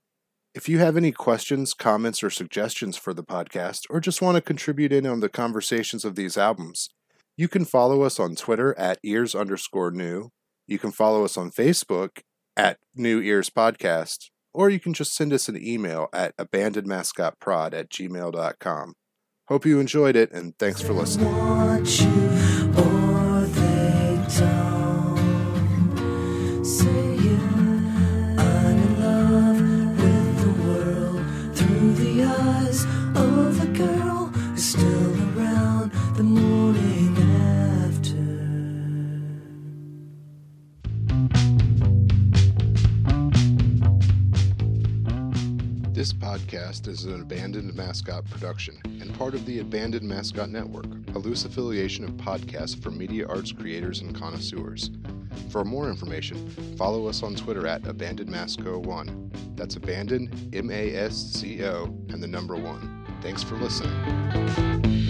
If 0.54 0.68
you 0.68 0.78
have 0.78 0.98
any 0.98 1.12
questions, 1.12 1.72
comments, 1.72 2.22
or 2.22 2.28
suggestions 2.28 2.98
for 2.98 3.14
the 3.14 3.24
podcast, 3.24 3.86
or 3.88 4.00
just 4.00 4.20
want 4.20 4.34
to 4.34 4.42
contribute 4.42 4.92
in 4.92 5.06
on 5.06 5.20
the 5.20 5.30
conversations 5.30 6.04
of 6.04 6.14
these 6.14 6.36
albums, 6.36 6.90
you 7.34 7.48
can 7.48 7.64
follow 7.64 8.02
us 8.02 8.20
on 8.20 8.36
Twitter 8.36 8.78
at 8.78 8.98
ears 9.02 9.34
underscore 9.34 9.90
new. 9.90 10.28
You 10.66 10.78
can 10.78 10.90
follow 10.92 11.24
us 11.24 11.38
on 11.38 11.50
Facebook 11.50 12.20
at 12.54 12.76
New 12.94 13.22
Ears 13.22 13.48
Podcast, 13.48 14.28
or 14.54 14.70
you 14.70 14.80
can 14.80 14.92
just 14.92 15.14
send 15.14 15.32
us 15.32 15.48
an 15.48 15.58
email 15.62 16.08
at 16.12 16.36
abandonedmascotprod 16.36 17.74
at 17.74 17.88
gmail.com. 17.90 18.94
Hope 19.48 19.66
you 19.66 19.80
enjoyed 19.80 20.16
it, 20.16 20.32
and 20.32 20.56
thanks 20.58 20.80
for 20.80 20.92
listening. 20.92 22.41
This 46.02 46.12
podcast 46.12 46.88
is 46.88 47.04
an 47.04 47.20
Abandoned 47.20 47.72
Mascot 47.76 48.28
production 48.28 48.76
and 48.84 49.16
part 49.16 49.34
of 49.34 49.46
the 49.46 49.60
Abandoned 49.60 50.02
Mascot 50.02 50.50
Network, 50.50 50.86
a 51.14 51.18
loose 51.20 51.44
affiliation 51.44 52.02
of 52.02 52.10
podcasts 52.14 52.76
for 52.76 52.90
media 52.90 53.24
arts 53.28 53.52
creators 53.52 54.00
and 54.00 54.12
connoisseurs. 54.12 54.90
For 55.48 55.64
more 55.64 55.88
information, 55.88 56.50
follow 56.76 57.06
us 57.06 57.22
on 57.22 57.36
Twitter 57.36 57.68
at 57.68 57.82
AbandonedMasco1. 57.82 59.56
That's 59.56 59.76
Abandoned, 59.76 60.52
M 60.52 60.72
A 60.72 60.92
S 60.92 61.14
C 61.14 61.64
O, 61.64 61.84
and 62.08 62.20
the 62.20 62.26
number 62.26 62.56
one. 62.56 63.06
Thanks 63.22 63.44
for 63.44 63.54
listening. 63.54 65.01